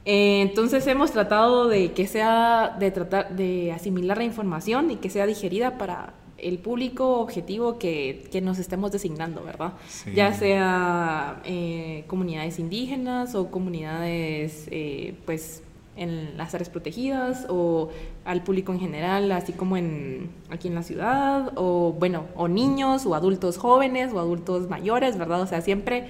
Eh, 0.04 0.40
entonces 0.40 0.86
hemos 0.86 1.12
tratado 1.12 1.68
de 1.68 1.92
que 1.92 2.06
sea, 2.06 2.76
de 2.78 2.90
tratar 2.90 3.36
de 3.36 3.72
asimilar 3.72 4.18
la 4.18 4.24
información 4.24 4.90
y 4.90 4.96
que 4.96 5.10
sea 5.10 5.26
digerida 5.26 5.76
para 5.76 6.14
el 6.38 6.58
público 6.58 7.18
objetivo 7.18 7.78
que, 7.78 8.26
que 8.32 8.40
nos 8.40 8.58
estemos 8.58 8.92
designando, 8.92 9.44
¿verdad? 9.44 9.74
Ya 10.14 10.32
sea 10.32 11.42
eh, 11.44 12.04
comunidades 12.06 12.58
indígenas 12.58 13.34
o 13.34 13.50
comunidades, 13.50 14.66
eh, 14.70 15.14
pues, 15.26 15.62
en 15.96 16.38
las 16.38 16.54
áreas 16.54 16.70
protegidas 16.70 17.44
o 17.50 17.90
al 18.24 18.42
público 18.42 18.72
en 18.72 18.80
general, 18.80 19.30
así 19.32 19.52
como 19.52 19.76
en, 19.76 20.30
aquí 20.48 20.68
en 20.68 20.76
la 20.76 20.82
ciudad, 20.82 21.52
o 21.56 21.92
bueno, 21.92 22.24
o 22.36 22.48
niños 22.48 23.04
o 23.04 23.14
adultos 23.14 23.58
jóvenes 23.58 24.10
o 24.14 24.18
adultos 24.18 24.70
mayores, 24.70 25.18
¿verdad? 25.18 25.42
O 25.42 25.46
sea, 25.46 25.60
siempre 25.60 26.08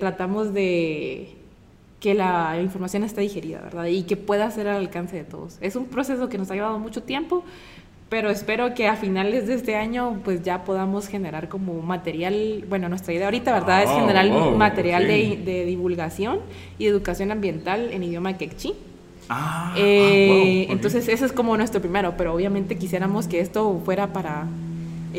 tratamos 0.00 0.54
de 0.54 1.37
que 2.00 2.14
la 2.14 2.60
información 2.60 3.02
esté 3.02 3.22
digerida, 3.22 3.60
¿verdad? 3.60 3.86
Y 3.86 4.04
que 4.04 4.16
pueda 4.16 4.50
ser 4.50 4.68
al 4.68 4.76
alcance 4.76 5.16
de 5.16 5.24
todos. 5.24 5.58
Es 5.60 5.76
un 5.76 5.86
proceso 5.86 6.28
que 6.28 6.38
nos 6.38 6.50
ha 6.50 6.54
llevado 6.54 6.78
mucho 6.78 7.02
tiempo, 7.02 7.44
pero 8.08 8.30
espero 8.30 8.74
que 8.74 8.86
a 8.86 8.96
finales 8.96 9.46
de 9.46 9.54
este 9.54 9.76
año 9.76 10.20
pues 10.24 10.42
ya 10.42 10.64
podamos 10.64 11.08
generar 11.08 11.48
como 11.48 11.82
material, 11.82 12.64
bueno, 12.68 12.88
nuestra 12.88 13.12
idea 13.12 13.26
ahorita, 13.26 13.52
¿verdad? 13.52 13.82
es 13.82 13.90
ah, 13.90 14.00
generar 14.00 14.30
material 14.56 15.06
de, 15.06 15.64
divulgación 15.66 16.40
y 16.78 16.86
educación 16.86 17.32
ambiental 17.32 17.90
en 17.92 18.02
idioma 18.02 18.38
quechí. 18.38 18.74
Ah, 19.28 19.74
eh, 19.76 20.66
ah, 20.68 20.72
entonces 20.72 21.08
ese 21.08 21.26
es 21.26 21.32
como 21.32 21.56
nuestro 21.56 21.80
primero, 21.80 22.14
pero 22.16 22.32
obviamente 22.32 22.78
quisiéramos 22.78 23.26
que 23.26 23.40
esto 23.40 23.82
fuera 23.84 24.12
para 24.12 24.46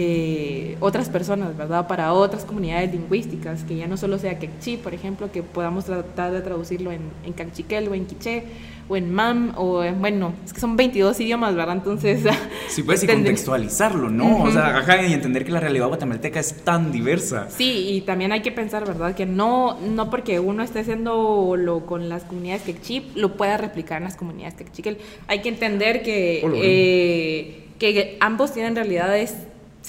eh, 0.01 0.77
otras 0.79 1.09
personas, 1.09 1.57
¿verdad? 1.57 1.85
Para 1.85 2.13
otras 2.13 2.45
comunidades 2.45 2.89
lingüísticas, 2.89 3.65
que 3.65 3.75
ya 3.75 3.85
no 3.85 3.97
solo 3.97 4.17
sea 4.17 4.39
quechí, 4.39 4.77
por 4.77 4.93
ejemplo, 4.93 5.29
que 5.29 5.43
podamos 5.43 5.83
tratar 5.83 6.31
de 6.31 6.39
traducirlo 6.39 6.93
en, 6.93 7.01
en 7.25 7.33
cachiquel 7.33 7.89
o 7.89 7.93
en 7.93 8.05
quiché 8.05 8.45
o 8.87 8.95
en 8.95 9.13
mam 9.13 9.51
o 9.57 9.83
en, 9.83 9.99
bueno, 9.99 10.31
es 10.45 10.53
que 10.53 10.61
son 10.61 10.77
22 10.77 11.19
idiomas, 11.19 11.53
¿verdad? 11.53 11.75
Entonces... 11.75 12.23
Sí, 12.69 12.83
puedes 12.83 13.03
y 13.03 13.07
contextualizarlo, 13.07 14.09
¿no? 14.09 14.43
O 14.43 14.51
sea, 14.51 14.77
ajá, 14.77 15.05
y 15.05 15.11
entender 15.11 15.43
que 15.43 15.51
la 15.51 15.59
realidad 15.59 15.87
guatemalteca 15.87 16.39
es 16.39 16.63
tan 16.63 16.93
diversa. 16.93 17.49
Sí, 17.49 17.89
y 17.89 18.01
también 18.01 18.31
hay 18.31 18.41
que 18.41 18.53
pensar, 18.53 18.85
¿verdad? 18.85 19.15
Que 19.15 19.25
no, 19.25 19.77
no 19.81 20.09
porque 20.09 20.39
uno 20.39 20.63
esté 20.63 20.79
haciendo 20.79 21.55
lo 21.57 21.85
con 21.85 22.07
las 22.07 22.23
comunidades 22.23 22.61
quechí, 22.61 23.11
lo 23.15 23.35
pueda 23.35 23.57
replicar 23.57 23.97
en 23.97 24.05
las 24.05 24.15
comunidades 24.15 24.53
quechí. 24.53 24.97
Hay 25.27 25.41
que 25.41 25.49
entender 25.49 26.03
que, 26.03 26.41
eh, 26.55 27.65
que 27.79 28.17
ambos 28.21 28.53
tienen 28.53 28.75
realidades 28.75 29.35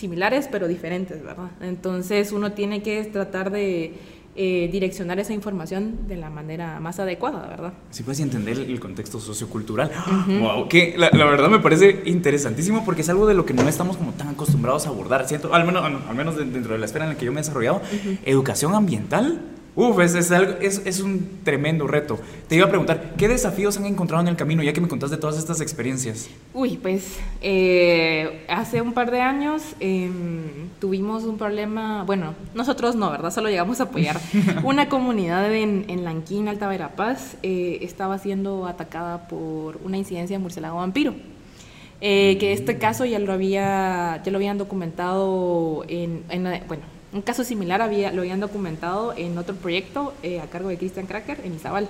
similares 0.01 0.49
pero 0.51 0.67
diferentes, 0.67 1.23
¿verdad? 1.23 1.51
Entonces 1.61 2.33
uno 2.33 2.53
tiene 2.53 2.83
que 2.83 3.05
tratar 3.05 3.51
de 3.51 3.95
eh, 4.37 4.69
direccionar 4.73 5.19
esa 5.19 5.35
información 5.35 6.09
de 6.09 6.17
la 6.17 6.31
manera 6.31 6.81
más 6.81 6.99
adecuada, 6.99 7.47
¿verdad? 7.47 7.73
Sí, 7.91 8.03
puedes 8.03 8.21
entender 8.21 8.59
el 8.59 8.81
contexto 8.81 9.21
sociocultural. 9.21 9.91
Wow, 10.41 10.69
que 10.69 10.95
la, 10.97 11.11
verdad 11.11 11.51
me 11.51 11.59
parece 11.59 12.03
interesantísimo 12.07 12.85
porque 12.85 13.03
es 13.03 13.09
algo 13.09 13.27
de 13.27 13.35
lo 13.35 13.45
que 13.45 13.53
no 13.53 13.69
estamos 13.69 13.97
como 13.97 14.13
tan 14.13 14.29
acostumbrados 14.29 14.87
a 14.87 14.91
abordar, 14.91 15.29
¿cierto? 15.29 15.53
Al 15.55 15.67
menos, 15.67 15.85
al 15.85 16.15
menos 16.15 16.37
dentro 16.37 16.73
de 16.73 16.79
la 16.79 16.87
esfera 16.87 17.05
en 17.05 17.13
la 17.13 17.19
que 17.19 17.27
yo 17.27 17.33
me 17.33 17.41
he 17.41 17.43
desarrollado. 17.43 17.83
Educación 18.25 18.75
ambiental 18.75 19.41
Uf, 19.81 19.99
es, 20.01 20.15
es, 20.15 20.31
algo, 20.31 20.53
es, 20.61 20.83
es, 20.85 21.01
un 21.01 21.39
tremendo 21.43 21.87
reto. 21.87 22.19
Te 22.49 22.57
iba 22.57 22.67
a 22.67 22.69
preguntar, 22.69 23.15
¿qué 23.17 23.29
desafíos 23.29 23.79
han 23.79 23.87
encontrado 23.87 24.21
en 24.21 24.29
el 24.29 24.37
camino, 24.37 24.63
ya 24.63 24.75
que 24.75 24.81
me 24.83 24.89
contaste 24.89 25.17
todas 25.17 25.39
estas 25.39 25.63
experiencias? 25.63 26.29
Uy, 26.53 26.77
pues 26.77 27.19
eh, 27.41 28.45
hace 28.51 28.83
un 28.83 28.93
par 28.93 29.11
de 29.11 29.23
años 29.23 29.63
eh, 29.81 30.11
tuvimos 30.81 31.25
un 31.25 31.39
problema, 31.39 32.05
bueno, 32.05 32.35
nosotros 32.55 32.95
no, 32.95 33.11
¿verdad? 33.11 33.31
Solo 33.31 33.49
llegamos 33.49 33.81
a 33.81 33.85
apoyar. 33.85 34.21
Una 34.65 34.91
comunidad 34.91 35.51
en, 35.55 35.87
en 35.89 36.05
Lanquín, 36.05 36.49
Alta 36.49 36.69
Verapaz, 36.69 37.37
eh, 37.43 37.79
estaba 37.81 38.19
siendo 38.19 38.67
atacada 38.67 39.29
por 39.29 39.79
una 39.83 39.97
incidencia 39.97 40.37
de 40.37 40.43
murciélago 40.43 40.77
vampiro. 40.77 41.15
Eh, 42.03 42.37
que 42.39 42.53
este 42.53 42.77
caso 42.77 43.07
ya 43.07 43.19
lo, 43.19 43.33
había, 43.33 44.21
ya 44.23 44.31
lo 44.31 44.37
habían 44.37 44.59
documentado 44.59 45.87
en, 45.89 46.23
en 46.29 46.45
bueno, 46.69 46.83
un 47.13 47.23
caso 47.23 47.45
similar 47.45 47.83
había, 47.83 48.13
lo 48.13 48.23
habían 48.23 48.41
documentado 48.41 49.15
en 49.17 49.37
otro 49.39 49.55
proyecto 49.55 50.15
eh, 50.23 50.41
a 50.41 50.47
cargo 50.47 50.69
de 50.69 50.79
Christian 50.79 51.07
Cracker 51.07 51.41
en 51.45 51.55
Izabal. 51.55 51.89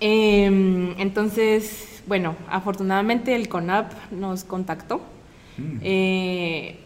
Eh, 0.00 0.94
entonces, 0.98 2.02
bueno, 2.06 2.36
afortunadamente 2.48 3.34
el 3.34 3.48
CONAP 3.48 3.92
nos 4.12 4.44
contactó. 4.44 5.00
Mm. 5.56 5.78
Eh, 5.82 6.76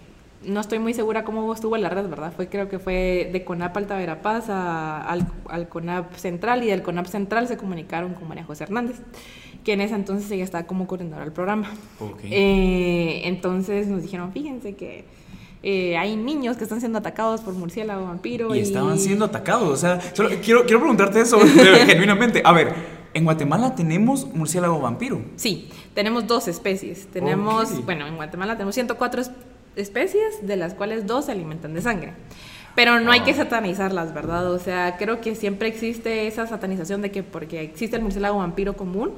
no 0.44 0.60
estoy 0.60 0.78
muy 0.78 0.94
segura 0.94 1.24
cómo 1.24 1.52
estuvo 1.52 1.76
la 1.76 1.90
red, 1.90 2.08
¿verdad? 2.08 2.32
Fue, 2.34 2.48
creo 2.48 2.68
que 2.68 2.78
fue 2.78 3.28
de 3.32 3.44
CONAP 3.44 3.76
Alta 3.76 3.96
Verapaz 3.96 4.48
a, 4.48 5.02
al, 5.02 5.30
al, 5.48 5.68
CONAP 5.68 6.14
Central 6.14 6.62
y 6.62 6.68
del 6.68 6.82
CONAP 6.82 7.06
Central 7.06 7.46
se 7.46 7.56
comunicaron 7.56 8.14
con 8.14 8.28
María 8.28 8.44
José 8.44 8.64
Hernández, 8.64 8.96
que 9.64 9.74
en 9.74 9.82
ese 9.82 9.94
entonces 9.94 10.30
ella 10.30 10.44
estaba 10.44 10.64
como 10.64 10.86
coordinadora 10.86 11.24
del 11.24 11.34
programa. 11.34 11.70
Okay. 11.98 12.30
Eh, 12.32 13.28
entonces 13.28 13.88
nos 13.88 14.02
dijeron, 14.02 14.32
fíjense 14.32 14.74
que 14.74 15.04
eh, 15.62 15.96
hay 15.96 16.16
niños 16.16 16.56
que 16.56 16.64
están 16.64 16.80
siendo 16.80 16.98
atacados 16.98 17.42
por 17.42 17.54
murciélago 17.54 18.06
vampiro. 18.06 18.54
Y, 18.54 18.58
y... 18.58 18.62
estaban 18.62 18.98
siendo 18.98 19.26
atacados. 19.26 19.68
O 19.68 19.76
sea, 19.76 20.00
solo 20.14 20.30
quiero, 20.42 20.64
quiero 20.64 20.80
preguntarte 20.80 21.20
eso 21.20 21.38
genuinamente. 21.86 22.42
A 22.44 22.52
ver, 22.52 22.74
¿en 23.12 23.24
Guatemala 23.24 23.74
tenemos 23.74 24.26
murciélago 24.26 24.80
vampiro? 24.80 25.20
Sí, 25.36 25.68
tenemos 25.94 26.26
dos 26.26 26.48
especies. 26.48 27.06
Tenemos, 27.08 27.70
okay. 27.70 27.82
bueno, 27.84 28.06
en 28.06 28.16
Guatemala 28.16 28.54
tenemos 28.54 28.74
104 28.74 29.22
especies, 29.76 30.46
de 30.46 30.56
las 30.56 30.74
cuales 30.74 31.06
dos 31.06 31.26
se 31.26 31.32
alimentan 31.32 31.74
de 31.74 31.82
sangre. 31.82 32.14
Pero 32.74 33.00
no 33.00 33.10
hay 33.10 33.20
que 33.20 33.34
satanizarlas, 33.34 34.14
¿verdad? 34.14 34.50
O 34.52 34.58
sea, 34.58 34.96
creo 34.96 35.20
que 35.20 35.34
siempre 35.34 35.68
existe 35.68 36.26
esa 36.26 36.46
satanización 36.46 37.02
de 37.02 37.10
que 37.10 37.22
porque 37.22 37.60
existe 37.62 37.96
el 37.96 38.02
murciélago 38.02 38.38
vampiro 38.38 38.74
común, 38.76 39.12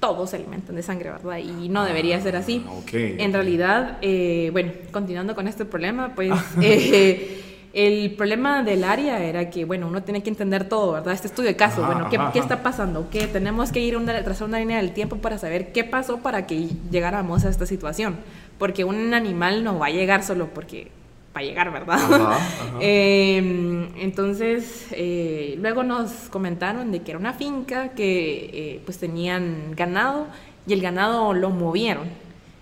todos 0.00 0.30
se 0.30 0.36
alimentan 0.36 0.76
de 0.76 0.82
sangre, 0.82 1.10
¿verdad? 1.10 1.38
Y 1.38 1.68
no 1.68 1.84
debería 1.84 2.20
ser 2.20 2.36
así. 2.36 2.64
Okay. 2.82 3.16
En 3.18 3.32
realidad, 3.32 3.98
eh, 4.02 4.50
bueno, 4.52 4.72
continuando 4.90 5.34
con 5.34 5.48
este 5.48 5.64
problema, 5.64 6.14
pues 6.14 6.32
eh, 6.60 7.42
el 7.72 8.12
problema 8.12 8.62
del 8.62 8.84
área 8.84 9.22
era 9.22 9.50
que, 9.50 9.64
bueno, 9.64 9.86
uno 9.86 10.02
tiene 10.02 10.22
que 10.22 10.30
entender 10.30 10.68
todo, 10.68 10.92
¿verdad? 10.92 11.14
Este 11.14 11.28
estudio 11.28 11.50
de 11.50 11.56
caso, 11.56 11.82
Ajá, 11.82 11.92
bueno, 11.92 12.10
¿qué, 12.10 12.16
ajá, 12.16 12.32
¿qué, 12.32 12.38
ajá. 12.38 12.46
está 12.46 12.62
pasando? 12.62 13.08
¿Qué? 13.10 13.26
Tenemos 13.26 13.72
que 13.72 13.80
ir 13.80 13.96
una, 13.96 14.22
tras 14.22 14.40
una 14.40 14.58
línea 14.58 14.78
del 14.78 14.92
tiempo 14.92 15.16
para 15.16 15.38
saber 15.38 15.72
qué 15.72 15.84
pasó 15.84 16.18
para 16.18 16.46
que 16.46 16.68
llegáramos 16.90 17.44
a 17.44 17.50
esta 17.50 17.66
situación. 17.66 18.16
Porque 18.58 18.84
un 18.84 19.12
animal 19.12 19.64
no 19.64 19.78
va 19.78 19.86
a 19.86 19.90
llegar 19.90 20.22
solo 20.22 20.48
porque 20.54 20.90
va 21.36 21.40
a 21.40 21.44
llegar, 21.44 21.70
¿verdad? 21.70 21.98
Ajá, 22.00 22.38
eh, 22.80 23.88
entonces, 23.98 24.86
eh, 24.92 25.56
luego 25.60 25.82
nos 25.82 26.10
comentaron 26.30 26.90
de 26.90 27.02
que 27.02 27.12
era 27.12 27.18
una 27.18 27.34
finca 27.34 27.90
que 27.90 28.50
eh, 28.52 28.82
pues 28.84 28.98
tenían 28.98 29.74
ganado 29.76 30.26
y 30.66 30.72
el 30.72 30.80
ganado 30.80 31.34
lo 31.34 31.50
movieron. 31.50 32.08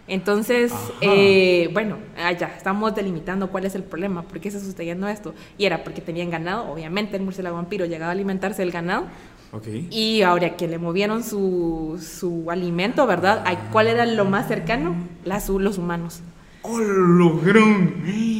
Entonces, 0.06 0.72
eh, 1.00 1.70
bueno, 1.72 1.96
ya 2.16 2.52
estamos 2.54 2.94
delimitando 2.94 3.48
cuál 3.48 3.64
es 3.64 3.74
el 3.74 3.82
problema, 3.82 4.22
por 4.22 4.38
qué 4.38 4.48
está 4.48 4.60
sucediendo 4.60 5.08
esto. 5.08 5.34
Y 5.56 5.64
era 5.64 5.82
porque 5.82 6.02
tenían 6.02 6.30
ganado, 6.30 6.70
obviamente 6.70 7.16
el 7.16 7.22
murciélago 7.22 7.56
vampiro 7.56 7.86
llegaba 7.86 8.10
a 8.10 8.12
alimentarse 8.12 8.60
del 8.60 8.70
ganado. 8.70 9.06
Okay. 9.52 9.88
Y 9.90 10.20
ahora 10.22 10.56
que 10.56 10.68
le 10.68 10.78
movieron 10.78 11.22
su, 11.22 11.98
su 12.02 12.50
alimento, 12.50 13.06
¿verdad? 13.06 13.44
¿Cuál 13.72 13.86
era 13.86 14.04
lo 14.04 14.26
más 14.26 14.46
cercano? 14.46 14.94
Las, 15.24 15.48
los 15.48 15.78
humanos. 15.78 16.20
¡Oh! 16.66 16.80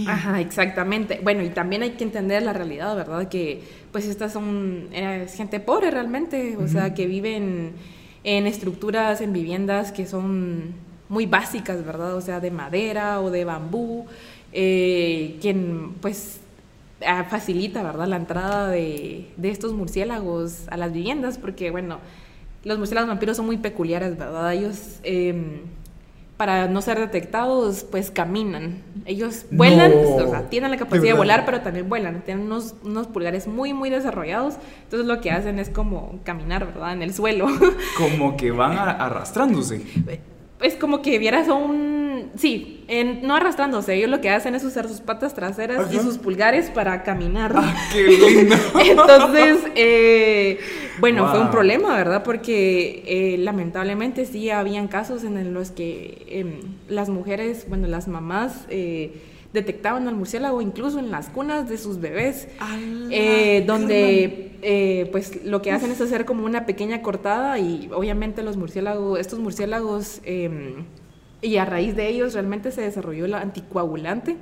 Ajá, 0.08 0.40
exactamente. 0.40 1.20
Bueno, 1.22 1.42
y 1.42 1.50
también 1.50 1.82
hay 1.82 1.90
que 1.90 2.04
entender 2.04 2.42
la 2.42 2.54
realidad, 2.54 2.96
¿verdad? 2.96 3.28
Que 3.28 3.62
pues 3.92 4.06
estas 4.06 4.32
son 4.32 4.88
es 4.92 5.34
gente 5.34 5.60
pobre 5.60 5.90
realmente, 5.90 6.56
o 6.56 6.60
uh 6.60 6.62
-huh. 6.64 6.68
sea, 6.68 6.94
que 6.94 7.06
viven 7.06 7.72
en 8.24 8.46
estructuras, 8.46 9.20
en 9.20 9.34
viviendas 9.34 9.92
que 9.92 10.06
son 10.06 10.72
muy 11.10 11.26
básicas, 11.26 11.84
¿verdad? 11.84 12.16
O 12.16 12.22
sea, 12.22 12.40
de 12.40 12.50
madera 12.50 13.20
o 13.20 13.30
de 13.30 13.44
bambú, 13.44 14.06
eh, 14.52 15.36
quien 15.42 15.92
pues 16.00 16.40
facilita, 17.28 17.82
¿verdad? 17.82 18.06
La 18.08 18.16
entrada 18.16 18.70
de, 18.70 19.28
de, 19.36 19.50
estos 19.50 19.74
murciélagos 19.74 20.66
a 20.70 20.78
las 20.78 20.92
viviendas, 20.94 21.36
porque 21.36 21.70
bueno, 21.70 21.98
los 22.64 22.78
murciélagos 22.78 23.08
vampiros 23.08 23.36
son 23.36 23.46
muy 23.46 23.58
peculiares, 23.58 24.16
¿verdad? 24.16 24.54
Ellos... 24.54 25.00
Eh, 25.02 25.60
para 26.36 26.66
no 26.66 26.82
ser 26.82 26.98
detectados, 26.98 27.84
pues 27.88 28.10
caminan. 28.10 28.82
Ellos 29.06 29.46
vuelan, 29.50 29.92
no. 29.92 30.16
o 30.16 30.28
sea, 30.28 30.48
tienen 30.48 30.70
la 30.70 30.76
capacidad 30.76 31.12
de 31.12 31.18
volar, 31.18 31.44
pero 31.44 31.60
también 31.60 31.88
vuelan. 31.88 32.22
Tienen 32.24 32.46
unos, 32.46 32.74
unos, 32.82 33.06
pulgares 33.06 33.46
muy, 33.46 33.72
muy 33.72 33.88
desarrollados. 33.88 34.56
Entonces 34.84 35.06
lo 35.06 35.20
que 35.20 35.30
hacen 35.30 35.58
es 35.58 35.70
como 35.70 36.18
caminar, 36.24 36.66
¿verdad? 36.66 36.92
En 36.92 37.02
el 37.02 37.14
suelo. 37.14 37.46
Como 37.96 38.36
que 38.36 38.50
van 38.50 38.76
arrastrándose. 38.78 39.82
Es 40.60 40.74
como 40.74 41.02
que 41.02 41.18
vieras 41.18 41.48
a 41.48 41.54
un... 41.54 42.03
Sí, 42.36 42.84
en, 42.88 43.26
no 43.26 43.34
arrastrándose. 43.34 43.94
Ellos 43.94 44.10
lo 44.10 44.20
que 44.20 44.30
hacen 44.30 44.54
es 44.54 44.64
usar 44.64 44.88
sus 44.88 45.00
patas 45.00 45.34
traseras 45.34 45.86
Ajá. 45.86 45.94
y 45.94 45.98
sus 45.98 46.18
pulgares 46.18 46.70
para 46.70 47.02
caminar. 47.02 47.52
¡Ah, 47.54 47.74
qué 47.92 48.02
lindo! 48.36 48.56
Entonces, 48.80 49.58
eh, 49.74 50.58
bueno, 51.00 51.22
wow. 51.22 51.30
fue 51.30 51.40
un 51.40 51.50
problema, 51.50 51.96
¿verdad? 51.96 52.22
Porque 52.22 53.02
eh, 53.06 53.38
lamentablemente 53.38 54.26
sí 54.26 54.50
habían 54.50 54.88
casos 54.88 55.24
en 55.24 55.54
los 55.54 55.70
que 55.70 56.24
eh, 56.28 56.60
las 56.88 57.08
mujeres, 57.08 57.66
bueno, 57.68 57.86
las 57.86 58.08
mamás 58.08 58.66
eh, 58.68 59.12
detectaban 59.54 60.08
al 60.08 60.16
murciélago 60.16 60.60
incluso 60.60 60.98
en 60.98 61.12
las 61.12 61.28
cunas 61.28 61.68
de 61.68 61.78
sus 61.78 62.00
bebés, 62.00 62.48
eh, 63.10 63.62
donde 63.64 64.50
eh, 64.62 65.08
pues 65.12 65.44
lo 65.44 65.62
que 65.62 65.70
hacen 65.70 65.92
es 65.92 66.00
hacer 66.00 66.24
como 66.24 66.44
una 66.44 66.66
pequeña 66.66 67.02
cortada 67.02 67.58
y 67.60 67.88
obviamente 67.94 68.42
los 68.42 68.56
murciélagos, 68.56 69.20
estos 69.20 69.38
murciélagos, 69.38 70.20
eh, 70.24 70.74
y 71.44 71.58
a 71.58 71.64
raíz 71.64 71.94
de 71.94 72.08
ellos 72.08 72.34
realmente 72.34 72.72
se 72.72 72.80
desarrolló 72.80 73.26
el 73.26 73.34
anticoagulante. 73.34 74.36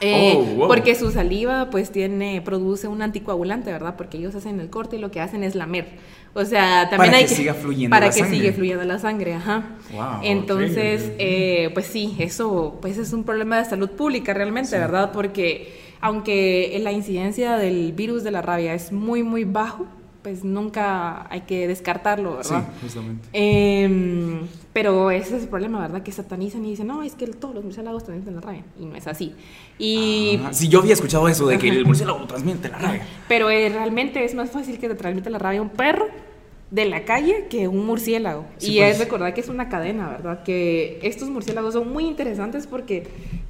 Eh, 0.00 0.34
oh, 0.36 0.44
wow. 0.56 0.68
Porque 0.68 0.96
su 0.96 1.12
saliva 1.12 1.70
pues 1.70 1.92
tiene, 1.92 2.42
produce 2.42 2.88
un 2.88 3.02
anticoagulante, 3.02 3.70
¿verdad? 3.70 3.94
Porque 3.96 4.18
ellos 4.18 4.34
hacen 4.34 4.58
el 4.58 4.68
corte 4.68 4.96
y 4.96 4.98
lo 4.98 5.12
que 5.12 5.20
hacen 5.20 5.44
es 5.44 5.54
lamer. 5.54 5.86
O 6.34 6.44
sea, 6.44 6.88
también 6.88 7.12
para 7.12 7.16
hay 7.18 7.26
que, 7.26 7.34
siga 7.34 7.54
fluyendo 7.54 7.94
para 7.94 8.06
la 8.06 8.12
que 8.12 8.20
sangre. 8.20 8.38
siga 8.38 8.52
fluyendo 8.52 8.84
la 8.84 8.98
sangre, 8.98 9.34
ajá. 9.34 9.64
Wow, 9.92 10.20
Entonces, 10.22 11.12
okay. 11.14 11.16
eh, 11.18 11.70
pues 11.72 11.86
sí, 11.86 12.16
eso 12.18 12.78
pues 12.80 12.98
es 12.98 13.12
un 13.12 13.22
problema 13.22 13.58
de 13.58 13.66
salud 13.66 13.90
pública 13.90 14.34
realmente, 14.34 14.70
sí. 14.70 14.76
¿verdad? 14.76 15.12
Porque 15.12 15.78
aunque 16.00 16.76
la 16.82 16.90
incidencia 16.90 17.56
del 17.56 17.92
virus 17.92 18.24
de 18.24 18.32
la 18.32 18.42
rabia 18.42 18.74
es 18.74 18.90
muy, 18.90 19.22
muy 19.22 19.44
bajo, 19.44 19.86
pues 20.22 20.42
nunca 20.42 21.30
hay 21.30 21.42
que 21.42 21.68
descartarlo, 21.68 22.38
¿verdad? 22.38 22.64
Sí, 22.72 22.78
justamente. 22.82 23.28
Eh, 23.32 24.40
pero 24.72 25.10
ese 25.10 25.36
es 25.36 25.42
el 25.42 25.48
problema, 25.48 25.80
¿verdad? 25.80 26.02
Que 26.02 26.12
satanizan 26.12 26.64
y 26.64 26.70
dicen, 26.70 26.86
no, 26.86 27.02
es 27.02 27.14
que 27.14 27.26
todos 27.26 27.54
los 27.54 27.64
murciélagos 27.64 28.04
transmiten 28.04 28.34
la 28.34 28.40
rabia. 28.40 28.64
Y 28.80 28.86
no 28.86 28.96
es 28.96 29.06
así. 29.06 29.34
Y... 29.78 30.40
Ah, 30.44 30.52
sí, 30.52 30.68
yo 30.68 30.80
había 30.80 30.94
escuchado 30.94 31.28
eso 31.28 31.46
de 31.46 31.58
que 31.58 31.68
el 31.68 31.84
murciélago 31.84 32.24
transmite 32.26 32.68
la 32.70 32.78
rabia. 32.78 33.06
Pero 33.28 33.50
eh, 33.50 33.68
realmente 33.68 34.24
es 34.24 34.34
más 34.34 34.50
fácil 34.50 34.78
que 34.78 34.88
te 34.88 34.94
transmita 34.94 35.28
la 35.28 35.38
rabia 35.38 35.60
un 35.60 35.68
perro 35.68 36.06
de 36.70 36.86
la 36.86 37.04
calle 37.04 37.48
que 37.50 37.68
un 37.68 37.84
murciélago. 37.84 38.46
Sí, 38.56 38.72
y 38.72 38.78
pues. 38.78 38.94
es 38.94 38.98
recordar 38.98 39.34
que 39.34 39.42
es 39.42 39.48
una 39.48 39.68
cadena, 39.68 40.08
¿verdad? 40.08 40.42
Que 40.42 41.00
estos 41.02 41.28
murciélagos 41.28 41.74
son 41.74 41.92
muy 41.92 42.06
interesantes 42.06 42.66
porque 42.66 43.04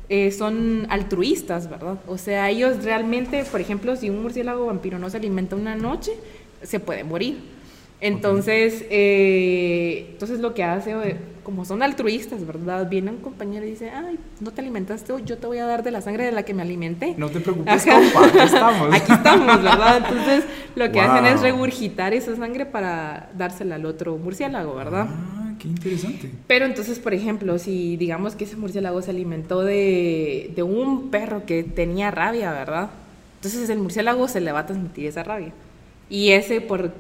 eh, 0.09 0.33
son 0.33 0.87
altruistas, 0.91 1.71
¿verdad? 1.71 2.01
O 2.09 2.19
sea, 2.19 2.51
ellos 2.51 2.83
realmente, 2.83 3.45
por 3.45 3.61
ejemplo, 3.61 3.95
si 3.95 4.11
un 4.11 4.23
murciélago 4.23 4.67
vampiro 4.67 4.99
no 4.99 5.09
se 5.09 5.19
alimenta 5.19 5.55
una 5.55 5.77
noche, 5.77 6.13
se 6.63 6.81
puede 6.81 7.05
morir. 7.05 7.39
Entonces, 8.03 8.79
okay. 8.79 8.89
eh, 8.91 10.07
entonces 10.11 10.41
lo 10.41 10.55
que 10.55 10.65
hace, 10.65 11.17
como 11.45 11.65
son 11.65 11.85
altruistas, 11.85 12.45
¿verdad? 12.45 12.89
Viene 12.91 13.13
un 13.13 13.19
compañero 13.19 13.65
y 13.65 13.71
dice, 13.71 13.91
ay, 13.91 14.19
no 14.41 14.51
te 14.51 14.61
alimentaste 14.61 15.13
hoy, 15.13 15.23
yo 15.25 15.39
te 15.39 15.47
voy 15.47 15.59
a 15.59 15.67
dar 15.67 15.85
de 15.85 15.93
la 15.93 16.03
sangre 16.03 16.25
de 16.25 16.33
la 16.33 16.43
que 16.43 16.53
me 16.53 16.63
alimenté. 16.63 17.15
No 17.17 17.31
te 17.31 17.39
preocupes, 17.39 17.87
compa, 17.87 18.27
aquí 18.27 18.39
estamos. 18.39 18.89
aquí 18.93 19.13
estamos, 19.13 19.63
¿verdad? 19.63 19.99
Entonces, 19.99 20.45
lo 20.75 20.91
que 20.91 21.01
wow. 21.01 21.11
hacen 21.11 21.27
es 21.27 21.43
regurgitar 21.43 22.13
esa 22.13 22.35
sangre 22.35 22.67
para 22.67 23.31
dársela 23.39 23.77
al 23.77 23.87
otro 23.87 24.19
murciélago, 24.19 24.75
¿verdad? 24.75 25.07
Ah, 25.09 25.55
qué 25.61 25.69
interesante. 25.69 26.29
Pero 26.49 26.67
entonces, 26.67 26.99
por 26.99 27.15
ejemplo, 27.15 27.57
si 27.61 27.97
digamos 27.97 28.35
que 28.35 28.43
ese 28.43 28.57
murciélago 28.57 29.01
se 29.01 29.13
alimentó 29.13 29.63
de, 29.63 30.51
de 30.57 30.63
un 30.65 31.13
perro 31.13 31.47
que 31.47 31.63
tenía 31.63 32.11
rabia, 32.11 32.51
¿verdad? 32.51 32.91
Entonces 33.37 33.71
el 33.71 33.79
murciélago 33.79 34.27
se 34.27 34.41
le 34.41 34.51
va 34.51 34.61
a 34.61 34.67
transmitir 34.67 35.07
esa 35.07 35.23
rabia. 35.23 35.53
Y 36.11 36.33
ese 36.33 36.61
por, 36.61 36.93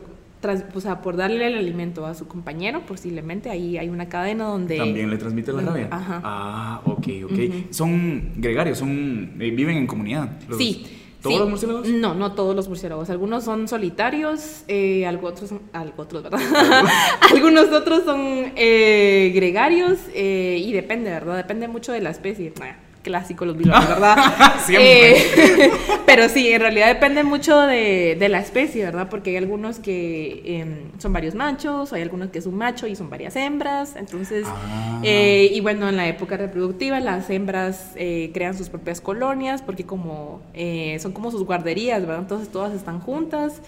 o 0.74 0.80
sea, 0.80 1.00
por 1.02 1.16
darle 1.16 1.46
el 1.46 1.56
alimento 1.56 2.06
a 2.06 2.14
su 2.14 2.26
compañero, 2.26 2.82
posiblemente 2.86 3.50
ahí 3.50 3.78
hay 3.78 3.88
una 3.88 4.08
cadena 4.08 4.44
donde... 4.44 4.76
También 4.76 5.10
le 5.10 5.16
transmite 5.16 5.52
la 5.52 5.62
rabia. 5.62 5.88
Ajá. 5.90 6.20
Ah, 6.24 6.80
ok, 6.84 7.06
ok. 7.24 7.30
Uh 7.30 7.36
-huh. 7.36 7.64
Son 7.70 8.32
gregarios, 8.36 8.78
son, 8.78 9.36
eh, 9.40 9.50
viven 9.50 9.76
en 9.76 9.86
comunidad. 9.86 10.30
Los... 10.48 10.58
Sí, 10.58 10.86
¿Todos 11.22 11.38
los 11.38 11.48
murciélagos? 11.48 11.88
No, 11.88 12.14
no 12.14 12.32
todos 12.32 12.54
los 12.56 12.68
murciélagos. 12.68 13.08
Algunos 13.08 13.44
son 13.44 13.68
solitarios, 13.68 14.64
eh, 14.66 15.06
algo 15.06 15.28
otros 15.28 15.50
son, 15.50 15.60
algo 15.72 16.02
otros, 16.02 16.24
¿verdad? 16.24 16.40
Algunos 17.30 17.68
otros 17.68 18.02
son 18.04 18.52
eh, 18.56 19.30
gregarios 19.34 19.98
eh, 20.14 20.60
y 20.64 20.72
depende, 20.72 21.10
¿verdad? 21.10 21.36
Depende 21.36 21.68
mucho 21.68 21.92
de 21.92 22.00
la 22.00 22.10
especie. 22.10 22.52
Clásico 23.02 23.44
los 23.44 23.56
bilones, 23.56 23.88
¿verdad? 23.88 24.16
Siempre. 24.64 25.18
Eh, 25.18 25.70
pero 26.06 26.28
sí, 26.28 26.48
en 26.52 26.60
realidad 26.60 26.86
depende 26.88 27.24
mucho 27.24 27.60
de, 27.62 28.16
de 28.18 28.28
la 28.28 28.38
especie, 28.40 28.84
¿verdad? 28.84 29.08
Porque 29.10 29.30
hay 29.30 29.36
algunos 29.36 29.78
que 29.78 30.42
em, 30.60 30.90
son 30.98 31.12
varios 31.12 31.34
machos, 31.34 31.92
hay 31.92 32.02
algunos 32.02 32.30
que 32.30 32.38
es 32.38 32.46
un 32.46 32.56
macho 32.56 32.86
y 32.86 32.94
son 32.96 33.10
varias 33.10 33.34
hembras. 33.36 33.96
Entonces, 33.96 34.46
Ah. 34.46 35.00
eh, 35.02 35.50
y 35.52 35.60
bueno, 35.60 35.88
en 35.88 35.96
la 35.96 36.06
época 36.06 36.36
reproductiva 36.36 37.00
las 37.00 37.28
hembras 37.30 37.92
eh, 37.96 38.30
crean 38.32 38.56
sus 38.56 38.68
propias 38.68 39.00
colonias 39.00 39.62
porque 39.62 39.84
como 39.84 40.40
eh, 40.54 40.98
son 41.00 41.12
como 41.12 41.30
sus 41.30 41.44
guarderías, 41.44 42.00
¿verdad? 42.02 42.20
Entonces 42.20 42.48
todas 42.50 42.72
están 42.72 43.00
juntas. 43.00 43.60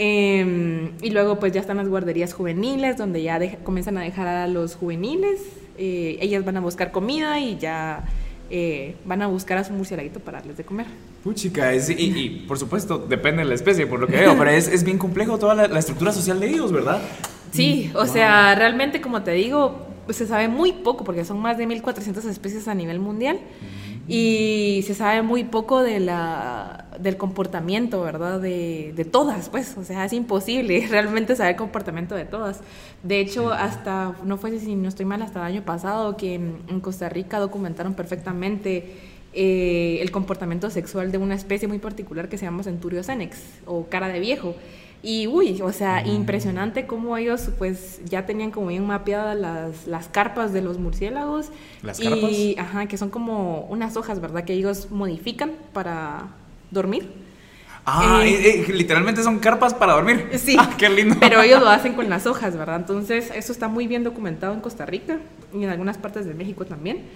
Eh, 0.00 0.92
y 1.02 1.10
luego 1.10 1.40
pues 1.40 1.52
ya 1.52 1.60
están 1.60 1.78
las 1.78 1.88
guarderías 1.88 2.32
juveniles 2.32 2.96
donde 2.96 3.20
ya 3.22 3.40
comienzan 3.64 3.98
a 3.98 4.02
dejar 4.02 4.28
a 4.28 4.46
los 4.46 4.76
juveniles. 4.76 5.40
Eh, 5.76 6.18
ellas 6.20 6.44
van 6.44 6.56
a 6.56 6.60
buscar 6.60 6.90
comida 6.92 7.40
y 7.40 7.56
ya 7.58 8.04
eh, 8.50 8.96
van 9.04 9.22
a 9.22 9.26
buscar 9.26 9.58
a 9.58 9.64
su 9.64 9.72
murcielaguito 9.72 10.20
para 10.20 10.38
darles 10.38 10.56
de 10.56 10.64
comer. 10.64 10.86
Puchica, 11.24 11.72
es- 11.72 11.90
y, 11.90 11.94
y, 11.94 12.44
por 12.46 12.58
supuesto 12.58 12.98
depende 12.98 13.42
de 13.42 13.48
la 13.48 13.54
especie, 13.54 13.86
por 13.86 14.00
lo 14.00 14.06
que 14.06 14.16
veo, 14.16 14.36
pero 14.38 14.50
es, 14.50 14.68
es 14.68 14.84
bien 14.84 14.98
complejo 14.98 15.38
toda 15.38 15.54
la, 15.54 15.68
la 15.68 15.78
estructura 15.78 16.12
social 16.12 16.40
de 16.40 16.48
ellos, 16.50 16.72
¿verdad? 16.72 17.00
Sí, 17.52 17.90
o 17.94 18.04
Wow. 18.04 18.06
sea, 18.12 18.54
realmente 18.54 19.00
como 19.00 19.22
te 19.22 19.32
digo, 19.32 19.86
pues, 20.06 20.16
se 20.16 20.26
sabe 20.26 20.48
muy 20.48 20.72
poco 20.72 21.04
porque 21.04 21.24
son 21.24 21.38
más 21.40 21.58
de 21.58 21.66
1400 21.66 22.24
especies 22.24 22.68
a 22.68 22.74
nivel 22.74 22.98
mundial 23.00 23.38
y 24.08 24.82
se 24.86 24.94
sabe 24.94 25.20
muy 25.20 25.44
poco 25.44 25.82
de 25.82 26.00
la, 26.00 26.86
del 26.98 27.18
comportamiento, 27.18 28.00
¿verdad? 28.00 28.40
De, 28.40 28.94
de 28.96 29.04
todas, 29.04 29.50
pues, 29.50 29.76
o 29.76 29.84
sea, 29.84 30.06
es 30.06 30.14
imposible 30.14 30.86
realmente 30.90 31.36
saber 31.36 31.52
el 31.52 31.58
comportamiento 31.58 32.14
de 32.14 32.24
todas. 32.24 32.60
De 33.02 33.20
hecho, 33.20 33.52
hasta, 33.52 34.14
no 34.24 34.38
fue 34.38 34.58
si 34.58 34.74
no 34.76 34.88
estoy 34.88 35.04
mal, 35.04 35.20
hasta 35.20 35.40
el 35.40 35.54
año 35.54 35.62
pasado 35.62 36.16
que 36.16 36.34
en, 36.34 36.62
en 36.68 36.80
Costa 36.80 37.10
Rica 37.10 37.38
documentaron 37.38 37.92
perfectamente 37.92 38.96
eh, 39.34 39.98
el 40.00 40.10
comportamiento 40.10 40.70
sexual 40.70 41.12
de 41.12 41.18
una 41.18 41.34
especie 41.34 41.68
muy 41.68 41.78
particular 41.78 42.30
que 42.30 42.38
se 42.38 42.46
llama 42.46 42.62
Centurio 42.62 43.02
senex 43.02 43.38
o 43.66 43.86
cara 43.86 44.08
de 44.08 44.20
viejo. 44.20 44.54
Y 45.02 45.28
uy, 45.28 45.60
o 45.62 45.72
sea, 45.72 46.04
impresionante 46.04 46.86
cómo 46.86 47.16
ellos 47.16 47.50
pues 47.56 48.00
ya 48.04 48.26
tenían 48.26 48.50
como 48.50 48.66
bien 48.68 48.84
mapeadas 48.86 49.38
las, 49.38 49.86
las 49.86 50.08
carpas 50.08 50.52
de 50.52 50.60
los 50.60 50.78
murciélagos. 50.78 51.50
¿Las 51.82 52.00
y, 52.00 52.54
carpas? 52.56 52.68
Ajá, 52.68 52.86
que 52.86 52.98
son 52.98 53.10
como 53.10 53.60
unas 53.70 53.96
hojas, 53.96 54.20
¿verdad? 54.20 54.44
Que 54.44 54.54
ellos 54.54 54.90
modifican 54.90 55.52
para 55.72 56.28
dormir. 56.70 57.08
Ah, 57.84 58.22
Eh, 58.24 58.28
eh, 58.34 58.66
eh, 58.68 58.72
literalmente 58.72 59.22
son 59.22 59.38
carpas 59.38 59.72
para 59.72 59.94
dormir. 59.94 60.28
Sí. 60.38 60.56
Ah, 60.58 60.74
qué 60.76 60.88
lindo. 60.90 61.16
Pero 61.20 61.42
ellos 61.42 61.60
lo 61.60 61.68
hacen 61.70 61.94
con 61.94 62.10
las 62.10 62.26
hojas, 62.26 62.56
¿verdad? 62.56 62.76
Entonces, 62.76 63.30
eso 63.34 63.52
está 63.52 63.68
muy 63.68 63.86
bien 63.86 64.04
documentado 64.04 64.52
en 64.52 64.60
Costa 64.60 64.84
Rica 64.84 65.20
y 65.54 65.64
en 65.64 65.70
algunas 65.70 65.96
partes 65.96 66.26
de 66.26 66.34
México 66.34 66.66
también. 66.66 67.06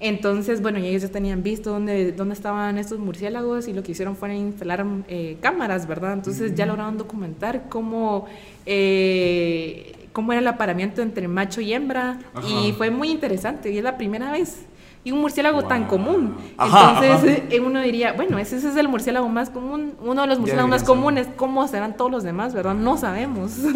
Entonces, 0.00 0.62
bueno, 0.62 0.78
y 0.78 0.86
ellos 0.86 1.02
ya 1.02 1.08
tenían 1.08 1.42
visto 1.42 1.70
dónde, 1.70 2.12
dónde 2.12 2.34
estaban 2.34 2.78
estos 2.78 2.98
murciélagos 3.00 3.66
y 3.66 3.72
lo 3.72 3.82
que 3.82 3.92
hicieron 3.92 4.14
fue 4.16 4.32
instalar 4.34 4.86
eh, 5.08 5.36
cámaras, 5.40 5.88
¿verdad? 5.88 6.12
Entonces 6.12 6.54
ya 6.54 6.66
lograron 6.66 6.96
documentar 6.98 7.68
cómo, 7.68 8.26
eh, 8.64 10.08
cómo 10.12 10.32
era 10.32 10.40
el 10.40 10.46
aparamiento 10.46 11.02
entre 11.02 11.26
macho 11.28 11.60
y 11.60 11.72
hembra 11.72 12.18
y 12.48 12.68
Ajá. 12.68 12.76
fue 12.78 12.90
muy 12.90 13.10
interesante 13.10 13.70
y 13.72 13.78
es 13.78 13.84
la 13.84 13.96
primera 13.96 14.30
vez. 14.30 14.64
Y 15.04 15.12
un 15.12 15.20
murciélago 15.20 15.62
tan 15.64 15.82
Wow. 15.82 15.88
común. 15.90 16.36
Ajá, 16.58 16.90
Entonces, 17.00 17.38
ajá. 17.40 17.46
eh, 17.50 17.60
uno 17.60 17.80
diría, 17.80 18.12
bueno, 18.12 18.38
ese, 18.38 18.56
ese 18.56 18.68
es 18.68 18.76
el 18.76 18.88
murciélago 18.88 19.28
más 19.28 19.48
común, 19.48 19.94
uno 20.02 20.22
de 20.22 20.26
los 20.28 20.38
murciélagos 20.38 20.70
más 20.70 20.82
comunes. 20.84 21.26
¿Cómo 21.36 21.66
serán 21.66 21.96
todos 21.96 22.10
los 22.10 22.22
demás, 22.24 22.52
verdad? 22.54 22.74
No 22.74 22.96
sabemos. 22.98 23.52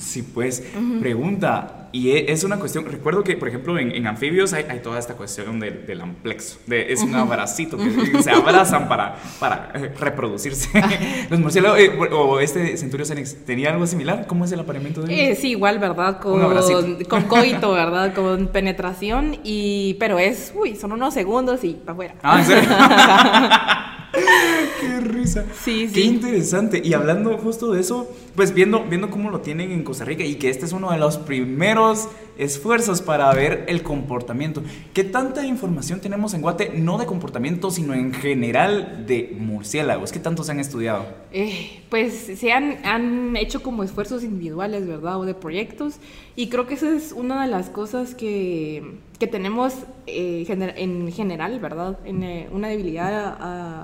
Sí, 0.00 0.22
pues, 0.22 0.62
pregunta, 1.00 1.88
y 1.92 2.10
e- 2.12 2.32
es 2.32 2.44
una 2.44 2.56
cuestión, 2.58 2.84
recuerdo 2.86 3.22
que, 3.24 3.36
por 3.36 3.48
ejemplo, 3.48 3.78
en, 3.78 3.90
en 3.92 4.06
anfibios 4.06 4.52
hay, 4.52 4.64
hay 4.68 4.78
toda 4.78 4.98
esta 4.98 5.14
cuestión 5.14 5.60
del, 5.60 5.86
del 5.86 6.00
amplexo, 6.00 6.58
de, 6.66 6.92
es 6.92 7.02
un 7.02 7.14
abracito 7.14 7.76
que 7.76 8.22
se 8.22 8.30
abrazan 8.30 8.88
para, 8.88 9.16
para 9.38 9.72
eh, 9.74 9.92
reproducirse. 10.00 10.68
Los 11.30 11.40
murciélagos, 11.40 11.78
eh, 11.80 11.90
o 12.12 12.40
este 12.40 12.76
Centurio 12.76 13.04
¿tenía 13.44 13.70
algo 13.72 13.86
similar? 13.86 14.26
¿Cómo 14.26 14.44
es 14.44 14.52
el 14.52 14.60
apareamiento 14.60 15.02
de 15.02 15.12
Eh, 15.12 15.26
ellos? 15.26 15.38
sí, 15.38 15.50
igual, 15.50 15.78
¿verdad? 15.78 16.24
Un 16.26 16.42
abracito. 16.42 16.80
Con, 16.80 17.04
con 17.04 17.22
coito, 17.24 17.72
¿verdad? 17.74 18.14
Con 18.14 18.48
penetración, 18.48 19.36
y 19.44 19.94
pero 20.00 20.18
es, 20.18 20.52
uy, 20.54 20.76
son 20.76 20.92
unos 20.92 21.12
segundos 21.12 21.62
y 21.64 21.74
para 21.74 21.92
afuera. 21.92 22.14
Ah, 22.22 22.38
¿en 22.38 22.46
serio? 22.46 22.70
Qué 24.12 25.00
risa. 25.00 25.44
Sí, 25.62 25.88
Qué 25.92 26.02
sí. 26.02 26.08
interesante. 26.08 26.80
Y 26.84 26.94
hablando 26.94 27.36
justo 27.38 27.72
de 27.72 27.80
eso, 27.80 28.10
pues 28.34 28.52
viendo, 28.54 28.84
viendo 28.84 29.10
cómo 29.10 29.30
lo 29.30 29.40
tienen 29.40 29.70
en 29.72 29.82
Costa 29.84 30.04
Rica 30.04 30.24
y 30.24 30.36
que 30.36 30.50
este 30.50 30.66
es 30.66 30.72
uno 30.72 30.90
de 30.90 30.98
los 30.98 31.18
primeros 31.18 32.08
esfuerzos 32.40 33.02
para 33.02 33.32
ver 33.34 33.64
el 33.68 33.82
comportamiento. 33.82 34.62
¿Qué 34.94 35.04
tanta 35.04 35.46
información 35.46 36.00
tenemos 36.00 36.32
en 36.32 36.40
Guate, 36.40 36.72
no 36.74 36.96
de 36.96 37.04
comportamiento, 37.04 37.70
sino 37.70 37.92
en 37.92 38.14
general 38.14 39.04
de 39.06 39.36
murciélagos? 39.38 40.10
¿Qué 40.10 40.18
tanto 40.18 40.42
se 40.42 40.52
han 40.52 40.58
estudiado? 40.58 41.04
Eh, 41.32 41.82
pues 41.90 42.14
se 42.14 42.52
han, 42.52 42.78
han 42.84 43.36
hecho 43.36 43.62
como 43.62 43.84
esfuerzos 43.84 44.24
individuales, 44.24 44.86
¿verdad? 44.86 45.20
O 45.20 45.26
de 45.26 45.34
proyectos. 45.34 45.96
Y 46.34 46.48
creo 46.48 46.66
que 46.66 46.74
esa 46.74 46.90
es 46.94 47.12
una 47.12 47.42
de 47.42 47.48
las 47.50 47.68
cosas 47.68 48.14
que, 48.14 48.94
que 49.18 49.26
tenemos 49.26 49.74
eh, 50.06 50.46
en 50.76 51.12
general, 51.12 51.60
¿verdad? 51.60 51.98
En 52.06 52.22
eh, 52.22 52.48
una 52.52 52.68
debilidad 52.68 53.36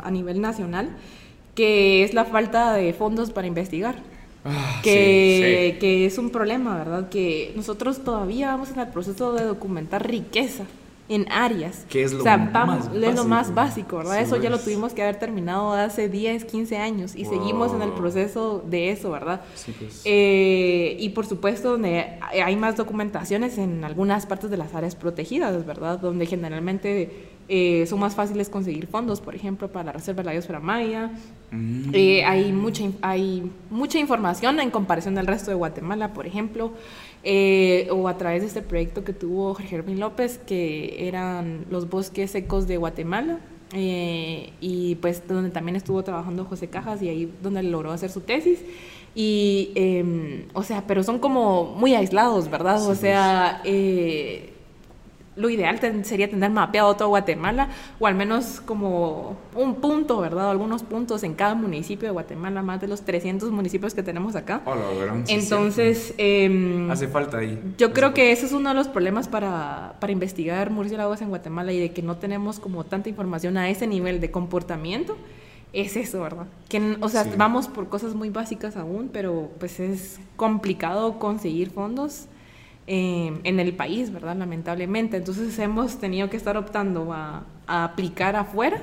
a 0.03 0.11
nivel 0.11 0.41
nacional, 0.41 0.97
que 1.55 2.05
es 2.05 2.15
la 2.15 2.25
falta 2.25 2.73
de 2.73 2.93
fondos 2.95 3.31
para 3.31 3.47
investigar. 3.47 4.16
Ah, 4.47 4.81
que, 4.83 5.71
sí, 5.71 5.75
sí. 5.75 5.79
que 5.81 6.07
es 6.07 6.19
un 6.19 6.31
problema, 6.31 6.77
¿verdad? 6.77 7.09
Que 7.09 7.53
nosotros 7.57 8.05
todavía 8.05 8.49
vamos 8.49 8.71
en 8.71 8.81
el 8.81 8.89
proceso 8.89 9.33
de 9.33 9.45
documentar 9.45 10.07
riqueza 10.07 10.65
en 11.09 11.31
áreas. 11.31 11.87
Que 11.89 12.03
es 12.03 12.13
lo 12.13 12.21
o 12.21 12.23
sea, 12.23 12.37
más 12.37 12.53
vamos, 12.53 12.91
es 12.95 13.15
lo 13.15 13.25
más 13.25 13.55
básico. 13.55 13.99
¿verdad? 13.99 14.17
Sí, 14.19 14.25
eso 14.25 14.37
ya 14.37 14.51
lo 14.51 14.59
tuvimos 14.59 14.93
que 14.93 15.03
haber 15.03 15.19
terminado 15.19 15.73
hace 15.73 16.09
10, 16.09 16.45
15 16.45 16.79
años 16.79 17.15
y 17.15 17.25
seguimos 17.25 17.73
en 17.73 17.83
el 17.83 17.93
proceso 17.93 18.65
de 18.67 18.91
eso, 18.91 19.11
¿verdad? 19.11 19.43
Sí, 19.55 19.75
pues. 19.79 20.03
Eh, 20.05 20.97
y 20.99 21.11
por 21.11 21.27
supuesto, 21.27 21.73
donde 21.73 22.19
hay 22.21 22.57
más 22.57 22.77
documentaciones 22.77 23.59
en 23.59 23.85
algunas 23.85 24.27
partes 24.27 24.51
de 24.51 24.57
las 24.57 24.75
áreas 24.75 24.97
protegidas, 24.97 25.65
¿verdad? 25.65 25.99
Donde 25.99 26.27
generalmente 26.27 27.36
eh, 27.49 27.87
son 27.87 28.01
más 28.01 28.15
fáciles 28.15 28.49
conseguir 28.49 28.87
fondos, 28.87 29.21
por 29.21 29.35
ejemplo, 29.35 29.71
para 29.71 29.87
la 29.87 29.93
Reserva 29.93 30.23
de 30.23 30.27
la 30.27 30.33
Biosfera 30.33 30.61
Maya. 30.61 31.13
Mm. 31.51 31.91
Eh, 31.93 32.25
hay, 32.25 32.53
mucha, 32.53 32.85
hay 33.03 33.51
mucha 33.71 33.99
información 33.99 34.59
en 34.61 34.71
comparación 34.71 35.15
del 35.15 35.27
resto 35.27 35.51
de 35.51 35.57
Guatemala, 35.57 36.13
por 36.13 36.27
ejemplo, 36.27 36.73
eh, 37.23 37.89
o 37.91 38.09
a 38.09 38.19
través 38.19 38.43
de 38.43 38.49
este 38.49 38.63
proyecto 38.63 39.05
que 39.05 39.13
tuvo 39.13 39.55
Jorge 39.55 39.77
Hermín 39.77 40.01
López, 40.01 40.39
que 40.39 41.09
eran 41.09 41.67
los 41.71 41.89
bosques 41.89 42.33
secos 42.33 42.67
de 42.67 42.77
Guatemala, 42.77 43.39
eh, 43.73 44.53
y 44.61 44.97
pues 44.97 45.27
donde 45.27 45.51
también 45.51 45.77
estuvo 45.77 46.03
trabajando 46.03 46.45
José 46.45 46.69
Cajas 46.69 47.03
y 47.03 47.09
ahí 47.09 47.33
donde 47.43 47.63
logró 47.63 47.93
hacer 47.93 48.11
su 48.11 48.21
tesis. 48.21 48.61
Y, 49.15 49.73
eh, 49.75 50.47
o 50.53 50.63
sea, 50.63 50.85
pero 50.87 51.03
son 51.03 51.19
como 51.19 51.65
muy 51.65 51.95
aislados, 51.95 52.51
¿verdad? 52.51 52.79
Sí, 52.79 52.91
o 52.91 52.95
sea, 52.95 53.63
eh, 53.65 54.53
lo 55.37 55.51
ideal 55.51 55.79
ten- 55.81 56.05
sería 56.05 56.31
tener 56.31 56.51
mapeado 56.51 56.97
todo 56.97 57.09
Guatemala, 57.09 57.69
o 58.01 58.07
al 58.07 58.15
menos 58.15 58.61
como 58.65 59.37
un 59.55 59.77
punto, 59.77 60.19
¿verdad? 60.21 60.47
O 60.47 60.51
algunos 60.51 60.83
puntos 60.83 61.23
en 61.25 61.35
cada 61.35 61.55
municipio 61.55 62.09
de 62.09 62.13
Guatemala, 62.13 62.63
más 62.63 62.81
de 62.81 62.89
los 62.89 63.03
300 63.03 63.51
municipios 63.51 63.93
que 63.95 64.03
tenemos 64.03 64.35
acá. 64.35 64.63
Hola, 64.65 65.23
Entonces, 65.29 66.15
cierto. 66.17 66.93
hace 66.93 67.09
falta 67.09 67.39
ahí. 67.39 67.59
yo 67.79 67.87
Hace 67.89 67.95
creo 67.95 68.07
falta. 68.09 68.15
que 68.15 68.33
ese 68.33 68.47
es 68.47 68.53
uno 68.53 68.71
de 68.71 68.75
los 68.75 68.89
problemas 68.89 69.29
para, 69.29 69.95
para 70.01 70.13
investigar 70.13 70.71
murciélagos 70.71 71.21
en 71.21 71.29
Guatemala 71.29 71.73
y 71.73 71.81
de 71.81 71.91
que 71.93 72.03
no 72.03 72.17
tenemos 72.17 72.59
como 72.59 72.85
tanta 72.85 73.09
información 73.09 73.57
a 73.59 73.69
ese 73.69 73.87
nivel 73.87 74.21
de 74.21 74.31
comportamiento. 74.31 75.17
Es 75.73 75.97
eso, 75.97 76.23
¿verdad? 76.23 76.47
Que, 76.71 76.97
o 77.01 77.09
sea, 77.11 77.25
Sí. 77.25 77.31
vamos 77.37 77.69
por 77.69 77.89
cosas 77.89 78.15
muy 78.15 78.31
básicas 78.31 78.77
aún, 78.79 79.11
pero 79.13 79.51
pues 79.59 79.81
es 79.81 80.19
complicado 80.37 81.19
conseguir 81.19 81.71
fondos 81.71 82.27
eh, 82.87 83.33
en 83.45 83.61
el 83.61 83.75
país, 83.75 84.13
¿verdad? 84.13 84.37
Lamentablemente. 84.37 85.17
Entonces 85.17 85.59
hemos 85.59 85.99
tenido 85.99 86.31
que 86.31 86.37
estar 86.37 86.57
optando 86.57 87.13
a, 87.13 87.45
a 87.67 87.85
aplicar 87.85 88.37
afuera 88.37 88.83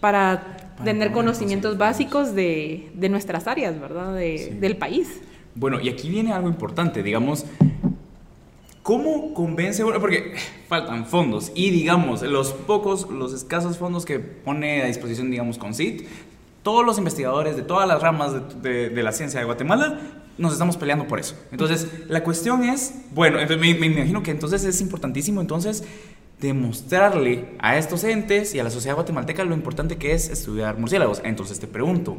para, 0.00 0.58
Para 0.76 0.84
tener 0.84 1.10
conocimientos 1.12 1.76
básicos 1.78 2.34
de, 2.34 2.90
de 2.94 3.08
nuestras 3.08 3.46
áreas, 3.46 3.80
¿verdad? 3.80 4.14
De- 4.14 4.38
Sí. 4.38 4.50
Del 4.58 4.76
país. 4.76 5.20
Bueno, 5.54 5.80
y 5.80 5.88
aquí 5.88 6.08
viene 6.10 6.32
algo 6.32 6.48
importante, 6.48 7.02
digamos, 7.02 7.46
¿cómo 8.82 9.34
convence 9.34 9.82
uno? 9.84 9.98
Porque 10.00 10.34
faltan 10.68 11.06
fondos 11.06 11.50
y 11.54 11.70
digamos, 11.70 12.22
los 12.22 12.52
pocos, 12.52 13.08
los 13.10 13.32
escasos 13.32 13.78
fondos 13.78 14.04
que 14.04 14.18
pone 14.18 14.82
a 14.82 14.86
disposición, 14.86 15.30
digamos, 15.30 15.58
con 15.58 15.74
CIT, 15.74 16.06
todos 16.66 16.84
los 16.84 16.98
investigadores 16.98 17.54
de 17.56 17.62
todas 17.62 17.86
las 17.86 18.02
ramas 18.02 18.32
de, 18.34 18.40
de- 18.68 18.88
de 18.90 19.02
la 19.04 19.12
ciencia 19.12 19.38
de 19.38 19.46
Guatemala 19.46 20.00
nos 20.36 20.52
estamos 20.52 20.76
peleando 20.76 21.06
por 21.06 21.20
eso. 21.20 21.34
Entonces, 21.52 21.86
la 22.08 22.24
cuestión 22.24 22.64
es, 22.64 22.92
bueno, 23.14 23.38
entonces 23.38 23.60
me, 23.64 23.72
me 23.78 23.86
imagino 23.86 24.22
que 24.24 24.32
entonces 24.32 24.64
es 24.64 24.80
importantísimo, 24.80 25.40
entonces, 25.40 25.84
demostrarle 26.40 27.50
a 27.58 27.78
estos 27.78 28.02
entes 28.04 28.54
y 28.54 28.58
a 28.58 28.64
la 28.64 28.70
sociedad 28.70 28.96
guatemalteca 28.96 29.44
lo 29.44 29.54
importante 29.54 29.96
que 29.96 30.12
es 30.12 30.28
estudiar 30.28 30.78
murciélagos. 30.78 31.20
Entonces 31.24 31.60
te 31.60 31.66
pregunto, 31.66 32.16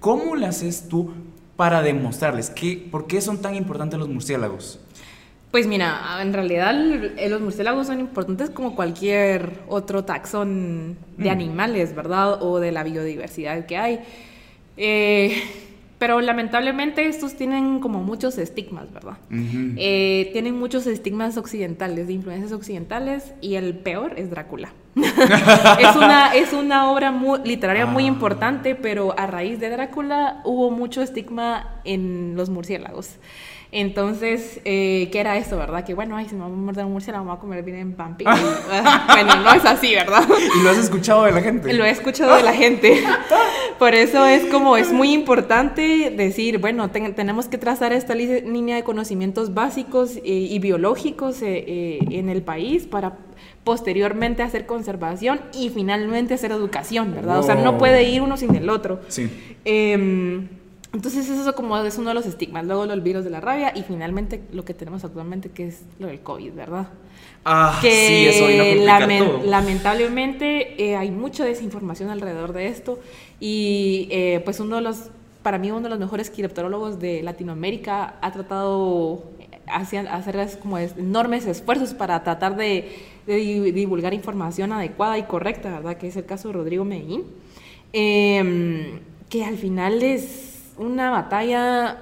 ¿cómo 0.00 0.36
le 0.36 0.46
haces 0.46 0.88
tú 0.88 1.10
para 1.56 1.82
demostrarles 1.82 2.50
que, 2.50 2.88
por 2.90 3.06
qué 3.06 3.20
son 3.20 3.38
tan 3.42 3.54
importantes 3.56 3.98
los 3.98 4.08
murciélagos? 4.08 4.80
Pues 5.50 5.66
mira, 5.66 6.18
en 6.20 6.32
realidad 6.32 6.74
los 6.74 7.40
murciélagos 7.40 7.86
son 7.86 8.00
importantes 8.00 8.50
como 8.50 8.74
cualquier 8.74 9.60
otro 9.68 10.04
taxón 10.04 10.98
de 11.16 11.28
mm. 11.28 11.32
animales, 11.32 11.94
¿verdad? 11.94 12.42
O 12.42 12.60
de 12.60 12.70
la 12.70 12.84
biodiversidad 12.84 13.64
que 13.64 13.78
hay. 13.78 14.00
Eh, 14.76 15.42
pero 15.98 16.20
lamentablemente 16.20 17.06
estos 17.08 17.34
tienen 17.34 17.80
como 17.80 18.00
muchos 18.02 18.38
estigmas, 18.38 18.92
¿verdad? 18.92 19.16
Eh, 19.30 20.30
tienen 20.32 20.56
muchos 20.56 20.86
estigmas 20.86 21.36
occidentales, 21.36 22.06
de 22.06 22.12
influencias 22.12 22.52
occidentales, 22.52 23.32
y 23.40 23.56
el 23.56 23.76
peor 23.76 24.12
es 24.16 24.30
Drácula. 24.30 24.72
es, 24.94 25.96
una, 25.96 26.34
es 26.34 26.52
una 26.52 26.90
obra 26.92 27.12
literaria 27.44 27.86
muy 27.86 28.04
ah. 28.04 28.08
importante, 28.08 28.76
pero 28.76 29.18
a 29.18 29.26
raíz 29.26 29.58
de 29.58 29.70
Drácula 29.70 30.40
hubo 30.44 30.70
mucho 30.70 31.02
estigma 31.02 31.80
en 31.84 32.34
los 32.36 32.48
murciélagos. 32.48 33.16
Entonces, 33.70 34.60
eh, 34.64 35.10
¿qué 35.12 35.20
era 35.20 35.36
eso, 35.36 35.58
verdad? 35.58 35.84
Que 35.84 35.92
bueno, 35.92 36.16
ay, 36.16 36.26
si 36.26 36.34
me 36.34 36.42
voy 36.42 36.52
a 36.52 36.54
morder 36.54 36.86
un 36.86 36.92
murciélago, 36.92 37.24
me 37.24 37.30
voy 37.30 37.36
a 37.36 37.40
comer 37.40 37.62
bien 37.62 37.76
en 37.76 37.92
Pampi. 37.94 38.24
Ah, 38.70 39.06
bueno, 39.12 39.36
no 39.42 39.52
es 39.54 39.64
así, 39.64 39.94
¿verdad? 39.94 40.26
¿Y 40.58 40.62
lo 40.62 40.70
has 40.70 40.78
escuchado 40.78 41.24
de 41.24 41.32
la 41.32 41.40
gente? 41.40 41.72
Lo 41.72 41.84
he 41.84 41.90
escuchado 41.90 42.36
de 42.36 42.42
la 42.42 42.52
gente. 42.52 43.02
Por 43.78 43.94
eso 43.94 44.24
es 44.26 44.44
como, 44.46 44.76
es 44.76 44.92
muy 44.92 45.12
importante 45.12 46.10
decir, 46.10 46.58
bueno, 46.58 46.90
tenemos 46.90 47.48
que 47.48 47.58
trazar 47.58 47.92
esta 47.92 48.14
línea 48.14 48.76
de 48.76 48.84
conocimientos 48.84 49.54
básicos 49.54 50.16
eh, 50.16 50.22
y 50.24 50.58
biológicos 50.58 51.42
eh, 51.42 51.98
en 52.10 52.28
el 52.28 52.42
país 52.42 52.86
para 52.86 53.18
posteriormente 53.64 54.42
hacer 54.42 54.66
conservación 54.66 55.40
y 55.52 55.70
finalmente 55.70 56.34
hacer 56.34 56.52
educación, 56.52 57.12
¿verdad? 57.14 57.38
O 57.38 57.42
sea, 57.42 57.54
no 57.54 57.78
puede 57.78 58.04
ir 58.04 58.22
uno 58.22 58.36
sin 58.36 58.54
el 58.54 58.70
otro. 58.70 59.00
Sí. 59.08 59.30
Entonces 60.92 61.28
eso 61.28 61.54
como 61.54 61.76
es 61.78 61.98
uno 61.98 62.08
de 62.08 62.14
los 62.14 62.24
estigmas, 62.24 62.64
luego 62.64 62.86
los 62.86 63.02
virus 63.02 63.22
de 63.22 63.30
la 63.30 63.40
rabia 63.40 63.72
y 63.76 63.82
finalmente 63.82 64.40
lo 64.52 64.64
que 64.64 64.72
tenemos 64.72 65.04
actualmente 65.04 65.50
que 65.50 65.68
es 65.68 65.82
lo 65.98 66.06
del 66.06 66.20
COVID, 66.20 66.52
¿verdad? 66.54 66.88
Ah, 67.44 67.78
que 67.82 67.90
sí, 67.90 68.26
eso 68.26 69.44
lamentablemente 69.44 70.82
eh, 70.82 70.96
hay 70.96 71.10
mucha 71.10 71.44
desinformación 71.44 72.08
alrededor 72.08 72.54
de 72.54 72.68
esto 72.68 73.00
y 73.38 74.08
eh, 74.10 74.40
pues 74.44 74.60
uno 74.60 74.76
de 74.76 74.82
los, 74.82 75.10
para 75.42 75.58
mí 75.58 75.70
uno 75.70 75.82
de 75.82 75.90
los 75.90 75.98
mejores 75.98 76.30
quiropterólogos 76.30 76.98
de 76.98 77.22
Latinoamérica 77.22 78.14
ha 78.22 78.32
tratado 78.32 79.24
hacer, 79.66 80.08
hacer 80.08 80.58
como 80.58 80.78
enormes 80.78 81.46
esfuerzos 81.46 81.94
para 81.94 82.22
tratar 82.22 82.56
de, 82.56 82.96
divulgar 83.26 84.14
información 84.14 84.72
adecuada 84.72 85.18
y 85.18 85.24
correcta, 85.24 85.70
¿verdad? 85.70 85.98
Que 85.98 86.08
es 86.08 86.16
el 86.16 86.24
caso 86.24 86.48
de 86.48 86.54
Rodrigo 86.54 86.84
Medellín, 86.84 87.24
em, 87.92 89.00
que 89.28 89.44
al 89.44 89.58
final 89.58 90.02
es 90.02 90.47
una 90.78 91.10
batalla 91.10 91.98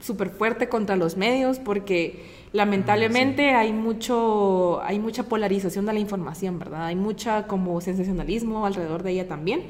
súper 0.00 0.30
fuerte 0.30 0.68
contra 0.68 0.96
los 0.96 1.16
medios 1.16 1.58
porque 1.58 2.24
lamentablemente 2.52 3.50
hay 3.50 3.72
mucho 3.72 4.82
hay 4.82 4.98
mucha 4.98 5.24
polarización 5.24 5.86
de 5.86 5.92
la 5.92 6.00
información 6.00 6.58
verdad 6.58 6.86
hay 6.86 6.96
mucha 6.96 7.46
como 7.46 7.80
sensacionalismo 7.80 8.66
alrededor 8.66 9.02
de 9.02 9.12
ella 9.12 9.28
también 9.28 9.62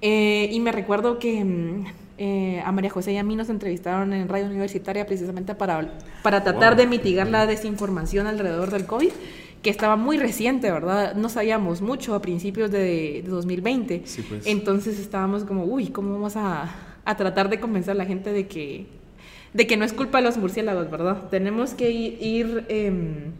eh, 0.00 0.48
y 0.52 0.60
me 0.60 0.72
recuerdo 0.72 1.18
que 1.18 1.44
mm, 1.44 1.86
eh, 2.18 2.62
a 2.64 2.72
María 2.72 2.90
José 2.90 3.12
y 3.12 3.16
a 3.16 3.22
mí 3.22 3.36
nos 3.36 3.48
entrevistaron 3.48 4.12
en 4.12 4.28
radio 4.28 4.46
universitaria 4.46 5.06
precisamente 5.06 5.54
para, 5.54 5.98
para 6.22 6.42
tratar 6.42 6.74
de 6.76 6.86
mitigar 6.86 7.28
la 7.28 7.46
desinformación 7.46 8.26
alrededor 8.26 8.70
del 8.70 8.86
COVID 8.86 9.10
que 9.62 9.70
estaba 9.70 9.96
muy 9.96 10.18
reciente, 10.18 10.70
¿verdad? 10.70 11.14
No 11.14 11.28
sabíamos 11.28 11.82
mucho 11.82 12.14
a 12.14 12.22
principios 12.22 12.70
de, 12.70 13.24
2020. 13.26 14.04
Pues. 14.28 14.46
Entonces 14.46 14.98
estábamos 15.00 15.44
como, 15.44 15.64
uy, 15.64 15.88
¿cómo 15.88 16.12
vamos 16.12 16.36
a, 16.36 16.70
a 17.08 17.16
tratar 17.16 17.48
de 17.48 17.58
convencer 17.58 17.92
a 17.92 17.94
la 17.94 18.04
gente 18.04 18.34
de 18.34 18.46
que, 18.46 18.84
de 19.54 19.66
que 19.66 19.78
no 19.78 19.86
es 19.86 19.94
culpa 19.94 20.18
de 20.18 20.24
los 20.24 20.36
murciélagos, 20.36 20.90
¿verdad? 20.90 21.30
Tenemos 21.30 21.72
que 21.72 21.90
ir, 21.90 22.66
em, 22.68 23.32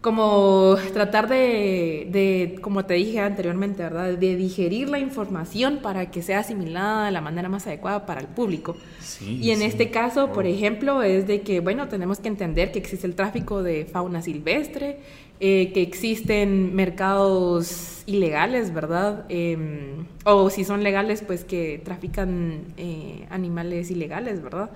como 0.00 0.76
tratar 0.92 1.28
de, 1.28 2.56
como 2.60 2.84
te 2.84 2.94
dije 2.94 3.18
anteriormente, 3.18 3.82
¿verdad? 3.82 4.14
De 4.14 4.36
digerir 4.36 4.88
la 4.88 5.00
información 5.00 5.80
para 5.82 6.10
que 6.10 6.22
sea 6.22 6.40
asimilada 6.40 7.06
de 7.06 7.10
la 7.12 7.20
manera 7.20 7.48
más 7.48 7.66
adecuada 7.66 8.06
para 8.06 8.20
el 8.20 8.28
público. 8.28 8.76
y 9.20 9.50
en 9.50 9.62
este 9.62 9.90
caso, 9.90 10.32
por 10.32 10.46
ejemplo, 10.46 11.02
es 11.02 11.26
de 11.26 11.40
que, 11.40 11.60
bueno, 11.60 11.88
tenemos 11.88 12.20
que 12.20 12.28
entender 12.28 12.70
que 12.70 12.78
existe 12.78 13.06
el 13.08 13.16
tráfico 13.16 13.62
de 13.64 13.86
fauna 13.86 14.22
silvestre, 14.22 14.98
eh, 15.40 15.72
que 15.72 15.82
existen 15.82 16.74
mercados 16.76 18.02
ilegales, 18.06 18.72
¿verdad? 18.72 19.24
Em, 19.28 20.06
o 20.24 20.48
si 20.50 20.64
son 20.64 20.84
legales, 20.84 21.22
pues 21.26 21.44
que 21.44 21.80
trafican 21.84 22.62
eh, 22.76 23.26
animales 23.30 23.90
ilegales, 23.90 24.42
¿verdad? 24.42 24.70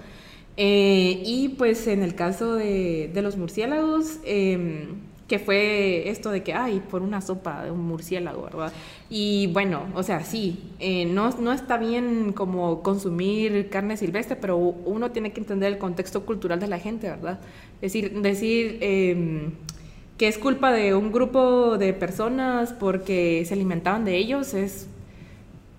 Eh, 0.57 1.23
y 1.25 1.51
pues 1.51 1.87
en 1.87 2.03
el 2.03 2.15
caso 2.15 2.55
de, 2.55 3.11
de 3.13 3.23
los 3.23 3.37
murciélagos, 3.37 4.19
em, 4.25 5.12
que 5.29 5.39
fue 5.39 6.09
esto 6.11 6.31
de 6.31 6.43
que, 6.43 6.53
ay, 6.53 6.83
por 6.91 7.03
una 7.03 7.21
sopa 7.21 7.65
de 7.65 7.71
un 7.71 7.87
murciélago, 7.87 8.43
¿verdad? 8.43 8.73
Y 9.09 9.47
bueno, 9.49 9.87
o 9.95 10.03
sea, 10.03 10.25
sí, 10.25 10.61
no, 11.09 11.31
no 11.31 11.53
está 11.53 11.79
bien 11.79 12.33
como 12.33 12.83
consumir 12.83 13.69
carne 13.71 13.97
silvestre, 13.97 14.37
pero 14.37 14.57
uno 14.57 15.11
tiene 15.11 15.33
que 15.33 15.41
entender 15.41 15.73
el 15.73 15.79
contexto 15.79 16.27
cultural 16.27 16.61
de 16.61 16.69
la 16.69 16.79
gente, 16.79 17.09
¿verdad? 17.09 17.39
Es 17.81 17.93
decir, 17.93 18.21
decir 18.21 18.79
em, 18.81 19.53
que 20.19 20.29
es 20.29 20.39
culpa 20.39 20.73
de 20.73 20.95
un 20.95 21.13
grupo 21.13 21.79
de 21.79 21.93
personas 21.93 22.73
porque 22.73 23.45
se 23.47 23.55
alimentaban 23.55 24.05
de 24.05 24.17
ellos 24.17 24.55
es, 24.55 24.89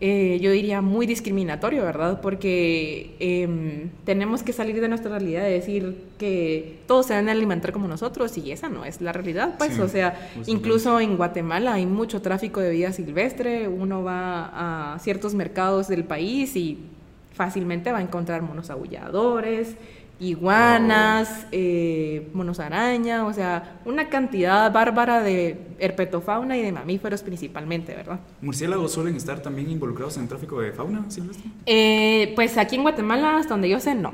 eh, 0.05 0.37
yo 0.41 0.51
diría, 0.51 0.81
muy 0.81 1.05
discriminatorio, 1.05 1.81
¿verdad? 1.81 2.19
Porque 2.19 3.15
em, 3.19 3.89
tenemos 4.03 4.43
que 4.43 4.51
salir 4.51 4.81
de 4.81 4.89
nuestra 4.89 5.09
realidad 5.11 5.43
de 5.43 5.51
decir 5.51 5.95
que 6.17 6.81
todos 6.87 7.05
se 7.05 7.13
van 7.13 7.29
a 7.29 7.31
alimentar 7.31 7.71
como 7.71 7.87
nosotros 7.87 8.37
y 8.37 8.51
esa 8.51 8.67
no 8.67 8.83
es 8.83 8.99
la 8.99 9.13
realidad, 9.13 9.55
pues, 9.57 9.79
o 9.79 9.87
sea, 9.87 10.29
incluso 10.45 10.99
en 10.99 11.15
Guatemala 11.15 11.75
hay 11.75 11.85
mucho 11.85 12.21
tráfico 12.21 12.59
de 12.59 12.71
vida 12.71 12.91
silvestre, 12.91 13.69
uno 13.69 14.03
va 14.03 14.95
a 14.95 14.99
ciertos 14.99 15.35
mercados 15.35 15.87
del 15.87 16.03
país 16.03 16.57
y 16.57 16.79
fácilmente 17.31 17.93
va 17.93 17.99
a 17.99 18.01
encontrar 18.01 18.41
monos 18.41 18.69
aulladores, 18.69 19.77
iguanas, 20.19 21.47
eh, 21.51 22.29
monos 22.33 22.59
araña, 22.59 23.25
o 23.25 23.33
sea, 23.33 23.81
una 23.85 24.09
cantidad 24.09 24.71
bárbara 24.71 25.21
de 25.21 25.75
herpetofauna 25.79 26.57
y 26.57 26.61
de 26.61 26.71
mamíferos 26.71 27.23
principalmente, 27.23 27.93
¿verdad? 27.95 28.19
¿Murciélagos 28.41 28.93
suelen 28.93 29.15
estar 29.15 29.41
también 29.41 29.69
involucrados 29.69 30.15
en 30.17 30.23
el 30.23 30.29
tráfico 30.29 30.61
de 30.61 30.71
fauna 30.71 31.09
silvestre? 31.09 31.49
Eh, 31.65 32.31
pues 32.35 32.57
aquí 32.57 32.75
en 32.75 32.83
Guatemala, 32.83 33.37
hasta 33.37 33.53
donde 33.53 33.69
yo 33.69 33.79
sé, 33.79 33.95
no. 33.95 34.13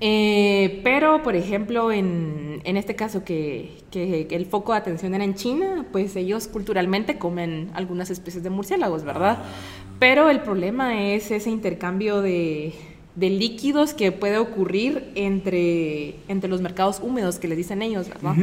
Eh, 0.00 0.80
pero, 0.82 1.22
por 1.22 1.36
ejemplo, 1.36 1.92
en, 1.92 2.62
en 2.64 2.76
este 2.76 2.96
caso 2.96 3.24
que, 3.24 3.82
que, 3.90 4.26
el 4.30 4.46
foco 4.46 4.72
de 4.72 4.78
atención 4.78 5.14
era 5.14 5.24
en 5.24 5.34
China, 5.34 5.84
pues 5.92 6.16
ellos 6.16 6.48
culturalmente 6.48 7.18
comen 7.18 7.70
algunas 7.74 8.08
especies 8.10 8.42
de 8.42 8.50
murciélagos, 8.50 9.04
¿verdad? 9.04 9.38
Ah. 9.40 9.44
Pero 9.98 10.30
el 10.30 10.40
problema 10.40 11.02
es 11.02 11.30
ese 11.30 11.50
intercambio 11.50 12.22
de, 12.22 12.72
de 13.18 13.30
líquidos 13.30 13.94
que 13.94 14.12
puede 14.12 14.38
ocurrir 14.38 15.10
entre, 15.16 16.14
entre 16.28 16.48
los 16.48 16.60
mercados 16.60 17.00
húmedos 17.02 17.40
que 17.40 17.48
les 17.48 17.58
dicen 17.58 17.82
ellos, 17.82 18.08
¿verdad? 18.08 18.36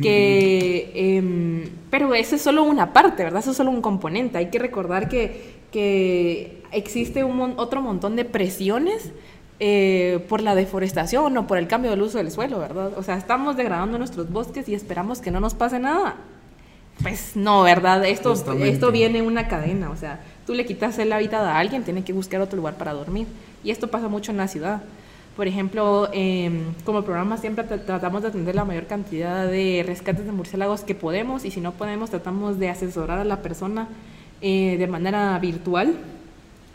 que, 0.00 0.90
em, 0.94 1.64
pero 1.90 2.14
eso 2.14 2.34
es 2.34 2.40
solo 2.40 2.62
una 2.62 2.94
parte, 2.94 3.22
¿verdad? 3.22 3.40
Eso 3.40 3.50
es 3.50 3.56
solo 3.58 3.70
un 3.70 3.82
componente. 3.82 4.38
Hay 4.38 4.46
que 4.46 4.58
recordar 4.58 5.10
que, 5.10 5.56
que 5.70 6.62
existe 6.72 7.22
un 7.22 7.54
otro 7.58 7.82
montón 7.82 8.16
de 8.16 8.24
presiones 8.24 9.12
eh, 9.60 10.24
por 10.26 10.40
la 10.40 10.54
deforestación 10.54 11.36
o 11.36 11.46
por 11.46 11.58
el 11.58 11.68
cambio 11.68 11.90
del 11.90 12.00
uso 12.00 12.16
del 12.16 12.30
suelo, 12.30 12.58
¿verdad? 12.58 12.92
O 12.96 13.02
sea, 13.02 13.18
estamos 13.18 13.58
degradando 13.58 13.98
nuestros 13.98 14.30
bosques 14.32 14.66
y 14.70 14.74
esperamos 14.74 15.20
que 15.20 15.30
no 15.30 15.40
nos 15.40 15.52
pase 15.52 15.78
nada. 15.78 16.16
Pues 17.02 17.36
no, 17.36 17.62
¿verdad? 17.62 18.02
Esto, 18.06 18.32
esto 18.32 18.90
viene 18.90 19.20
una 19.20 19.48
cadena, 19.48 19.90
o 19.90 19.96
sea, 19.96 20.20
tú 20.46 20.54
le 20.54 20.64
quitas 20.64 20.98
el 20.98 21.12
hábitat 21.12 21.42
a 21.42 21.58
alguien, 21.58 21.82
tiene 21.82 22.04
que 22.04 22.14
buscar 22.14 22.40
otro 22.40 22.56
lugar 22.56 22.76
para 22.78 22.94
dormir. 22.94 23.26
Y 23.64 23.70
esto 23.70 23.88
pasa 23.88 24.08
mucho 24.08 24.30
en 24.30 24.36
la 24.36 24.46
ciudad. 24.46 24.82
Por 25.36 25.48
ejemplo, 25.48 26.08
em, 26.12 26.74
como 26.84 27.02
programa 27.02 27.38
siempre 27.38 27.64
tratamos 27.64 28.22
de 28.22 28.28
atender 28.28 28.54
la 28.54 28.64
mayor 28.64 28.86
cantidad 28.86 29.48
de 29.48 29.82
rescates 29.84 30.26
de 30.26 30.30
murciélagos 30.30 30.82
que 30.82 30.94
podemos 30.94 31.44
y 31.44 31.50
si 31.50 31.60
no 31.60 31.72
podemos 31.72 32.10
tratamos 32.10 32.60
de 32.60 32.68
asesorar 32.68 33.18
a 33.18 33.24
la 33.24 33.42
persona 33.42 33.88
eh, 34.40 34.76
de 34.78 34.86
manera 34.86 35.36
virtual. 35.40 35.94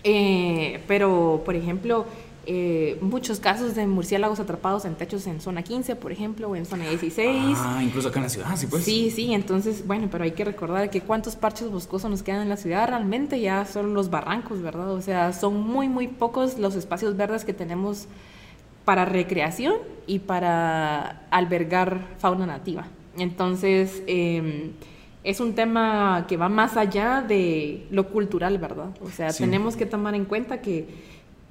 Eh, 0.03 0.81
pero, 0.87 1.41
por 1.45 1.55
ejemplo, 1.55 2.05
eh, 2.45 2.97
muchos 3.01 3.39
casos 3.39 3.75
de 3.75 3.85
murciélagos 3.85 4.39
atrapados 4.39 4.85
en 4.85 4.95
techos 4.95 5.27
en 5.27 5.41
zona 5.41 5.61
15, 5.61 5.95
por 5.95 6.11
ejemplo, 6.11 6.49
o 6.49 6.55
en 6.55 6.65
zona 6.65 6.89
16. 6.89 7.57
Ah, 7.59 7.81
incluso 7.83 8.07
acá 8.07 8.19
en 8.19 8.23
la 8.23 8.29
ciudad, 8.29 8.55
sí, 8.55 8.67
pues. 8.67 8.83
Sí, 8.83 9.11
sí, 9.11 9.33
entonces, 9.33 9.85
bueno, 9.85 10.07
pero 10.11 10.23
hay 10.23 10.31
que 10.31 10.45
recordar 10.45 10.89
que 10.89 11.01
cuántos 11.01 11.35
parches 11.35 11.69
boscosos 11.69 12.09
nos 12.09 12.23
quedan 12.23 12.41
en 12.41 12.49
la 12.49 12.57
ciudad, 12.57 12.87
realmente 12.87 13.39
ya 13.39 13.65
son 13.65 13.93
los 13.93 14.09
barrancos, 14.09 14.61
¿verdad? 14.61 14.91
O 14.91 15.01
sea, 15.01 15.33
son 15.33 15.61
muy, 15.61 15.89
muy 15.89 16.07
pocos 16.07 16.57
los 16.57 16.75
espacios 16.75 17.15
verdes 17.17 17.45
que 17.45 17.53
tenemos 17.53 18.07
para 18.85 19.05
recreación 19.05 19.75
y 20.07 20.19
para 20.19 21.27
albergar 21.29 22.07
fauna 22.17 22.47
nativa. 22.47 22.87
Entonces, 23.17 24.01
em, 24.07 24.71
es 25.23 25.39
un 25.39 25.53
tema 25.53 26.25
que 26.27 26.37
va 26.37 26.49
más 26.49 26.77
allá 26.77 27.21
de 27.21 27.85
lo 27.91 28.07
cultural, 28.07 28.57
¿verdad? 28.57 28.89
O 29.01 29.09
sea, 29.09 29.31
tenemos 29.31 29.75
que 29.75 29.85
tomar 29.85 30.15
en 30.15 30.25
cuenta 30.25 30.61
que, 30.61 30.87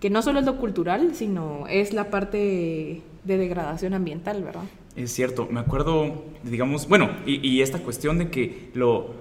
que 0.01 0.11
no 0.11 0.23
solo 0.23 0.39
es 0.39 0.47
lo 0.47 0.57
cultural, 0.57 1.15
sino 1.15 1.67
es 1.69 1.93
la 1.93 2.11
parte 2.11 3.03
de 3.25 3.39
degradación 3.39 3.95
ambiental, 3.95 4.43
¿verdad? 4.43 4.63
Es 4.97 5.13
cierto, 5.13 5.49
me 5.51 5.61
acuerdo, 5.61 6.25
digamos, 6.43 6.89
bueno, 6.89 7.11
y, 7.27 7.61
esta 7.61 7.79
cuestión 7.79 8.19
de 8.19 8.31
que 8.31 8.71
lo, 8.75 9.15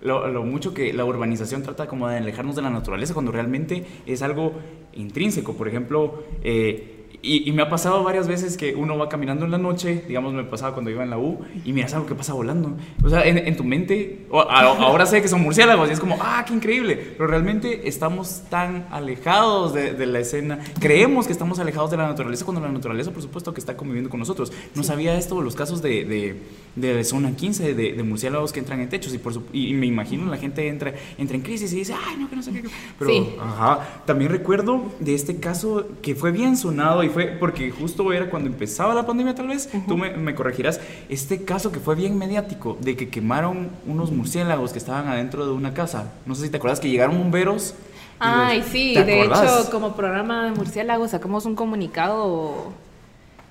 lo, 0.00 0.28
lo, 0.28 0.44
mucho 0.44 0.74
que 0.74 0.92
la 0.92 1.04
urbanización 1.04 1.62
trata 1.62 1.88
como 1.88 2.08
de 2.08 2.18
alejarnos 2.18 2.54
de 2.54 2.62
la 2.62 2.70
naturaleza 2.70 3.14
cuando 3.14 3.32
realmente 3.32 3.84
es 4.06 4.22
algo 4.22 4.52
intrínseco. 4.92 5.54
Por 5.54 5.66
ejemplo, 5.66 6.22
eh, 6.42 6.97
y, 7.20 7.50
me 7.50 7.62
ha 7.62 7.68
pasado 7.68 8.04
varias 8.04 8.28
veces 8.28 8.56
que 8.56 8.76
uno 8.76 8.96
va 8.96 9.08
caminando 9.08 9.44
en 9.44 9.50
la 9.50 9.58
noche, 9.58 10.04
digamos, 10.06 10.32
me 10.32 10.44
pasaba 10.44 10.72
cuando 10.72 10.90
iba 10.90 11.02
en 11.02 11.10
la 11.10 11.18
U, 11.18 11.40
y 11.64 11.72
miras 11.72 11.92
algo 11.94 12.06
que 12.06 12.14
pasa 12.14 12.32
volando. 12.32 12.76
O 13.02 13.08
sea, 13.08 13.26
en, 13.26 13.56
tu 13.56 13.64
mente, 13.64 14.26
ahora 14.30 15.04
sé 15.04 15.20
que 15.20 15.26
son 15.26 15.42
murciélagos, 15.42 15.88
y 15.88 15.92
es 15.92 16.00
como, 16.00 16.16
ah, 16.20 16.44
qué 16.46 16.54
increíble. 16.54 17.14
Pero 17.16 17.26
realmente 17.26 17.88
estamos 17.88 18.42
tan 18.48 18.86
alejados 18.92 19.74
de, 19.74 20.06
la 20.06 20.20
escena. 20.20 20.60
Creemos 20.78 21.26
que 21.26 21.32
estamos 21.32 21.58
alejados 21.58 21.90
de 21.90 21.96
la 21.96 22.06
naturaleza, 22.06 22.44
cuando 22.44 22.60
la 22.60 22.70
naturaleza, 22.70 23.10
por 23.10 23.22
supuesto, 23.22 23.52
que 23.52 23.58
está 23.58 23.76
conviviendo 23.76 24.10
con 24.10 24.20
nosotros. 24.20 24.52
No 24.76 24.84
sabía 24.84 25.18
esto, 25.18 25.42
los 25.42 25.56
casos 25.56 25.82
de, 25.82 26.04
de, 26.04 26.36
de 26.76 27.04
zona 27.04 27.34
15, 27.34 27.74
de, 27.74 28.02
murciélagos 28.04 28.52
que 28.52 28.60
entran 28.60 28.80
en 28.80 28.88
techos, 28.88 29.12
y, 29.12 29.18
por 29.18 29.32
y, 29.52 29.74
me 29.74 29.86
imagino 29.86 30.30
la 30.30 30.36
gente 30.36 30.68
entra, 30.68 30.94
entra 31.18 31.36
en 31.36 31.42
crisis 31.42 31.72
y 31.72 31.76
dice, 31.76 31.94
ay, 31.94 32.16
no, 32.16 32.30
que 32.30 32.36
no 32.36 32.42
sé 32.44 32.52
qué. 32.52 32.62
Pero, 32.96 33.12
ajá. 33.40 34.02
También 34.06 34.30
recuerdo 34.30 34.84
de 35.00 35.16
este 35.16 35.40
caso 35.40 35.88
que 36.00 36.14
fue 36.14 36.30
bien 36.30 36.56
sonado 36.56 37.02
fue 37.08 37.26
porque 37.26 37.70
justo 37.70 38.12
era 38.12 38.30
cuando 38.30 38.48
empezaba 38.48 38.94
la 38.94 39.06
pandemia, 39.06 39.34
tal 39.34 39.48
vez, 39.48 39.68
tú 39.86 39.96
me, 39.96 40.34
corregirás, 40.34 40.80
este 41.08 41.44
caso 41.44 41.72
que 41.72 41.80
fue 41.80 41.94
bien 41.94 42.16
mediático, 42.18 42.76
de 42.80 42.96
que 42.96 43.08
quemaron 43.08 43.70
unos 43.86 44.10
murciélagos 44.10 44.72
que 44.72 44.78
estaban 44.78 45.08
adentro 45.08 45.46
de 45.46 45.52
una 45.52 45.74
casa. 45.74 46.12
No 46.26 46.34
sé 46.34 46.44
si 46.44 46.50
te 46.50 46.56
acuerdas 46.56 46.80
que 46.80 46.90
llegaron 46.90 47.18
bomberos. 47.18 47.74
Ay, 48.18 48.64
sí, 48.68 48.94
de 48.94 49.22
hecho, 49.22 49.68
como 49.70 49.94
programa 49.94 50.46
de 50.46 50.52
murciélagos 50.52 51.12
sacamos 51.12 51.46
un 51.46 51.54
comunicado 51.54 52.72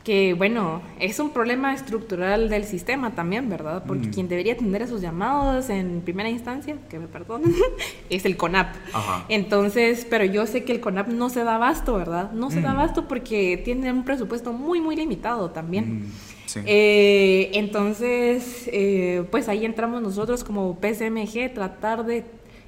que 0.07 0.33
bueno, 0.33 0.81
es 1.01 1.19
un 1.19 1.31
problema 1.31 1.73
estructural 1.73 2.47
del 2.47 2.63
sistema 2.63 3.13
también, 3.13 3.49
¿verdad? 3.49 3.83
Porque 3.85 4.09
quien 4.09 4.29
debería 4.29 4.53
atender 4.53 4.81
esos 4.81 5.01
llamados 5.01 5.69
en 5.69 5.99
primera 5.99 6.29
instancia, 6.29 6.77
que 6.89 6.97
me 6.97 7.09
perdonen, 7.09 7.53
es 8.09 8.23
el 8.23 8.37
CONAP. 8.37 8.73
Entonces, 9.27 10.07
pero 10.09 10.23
yo 10.23 10.47
sé 10.47 10.63
que 10.63 10.71
el 10.71 10.79
CONAP 10.79 11.09
no 11.09 11.29
se 11.29 11.43
da 11.43 11.55
abasto, 11.55 11.95
¿verdad? 11.95 12.31
No 12.31 12.49
se 12.51 12.61
da 12.61 12.71
abasto 12.71 13.09
porque 13.09 13.61
tiene 13.65 13.91
un 13.91 14.05
presupuesto 14.05 14.53
muy, 14.53 14.79
muy 14.79 14.95
limitado 14.95 15.49
también. 15.49 16.09
Eh, 16.63 17.51
entonces, 17.55 18.69
eh, 18.71 19.25
pues 19.29 19.49
ahí 19.49 19.65
entramos 19.65 20.01
nosotros 20.01 20.45
como 20.45 20.79
PSMG, 20.79 21.53
tratar 21.53 22.05
de 22.05 22.23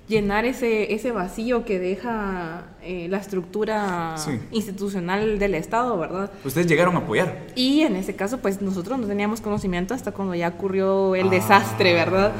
llenar 0.10 0.44
ese, 0.46 0.94
ese 0.94 1.12
vacío 1.12 1.64
que 1.64 1.78
deja 1.80 2.64
eh, 2.82 3.08
la 3.10 3.18
estructura 3.18 4.16
institucional 4.52 5.38
del 5.38 5.54
Estado, 5.54 5.98
¿verdad? 5.98 6.32
Ustedes 6.44 6.66
llegaron 6.66 6.96
a 6.96 7.00
apoyar. 7.00 7.46
Y 7.56 7.82
en 7.82 7.96
ese 7.96 8.16
caso, 8.16 8.40
pues 8.40 8.60
nosotros 8.62 8.98
no 8.98 9.06
teníamos 9.06 9.40
conocimiento 9.40 9.94
hasta 9.94 10.12
cuando 10.12 10.34
ya 10.34 10.50
ocurrió 10.50 11.16
el 11.16 11.28
ah. 11.28 11.30
desastre, 11.30 11.94
¿verdad? 11.94 12.34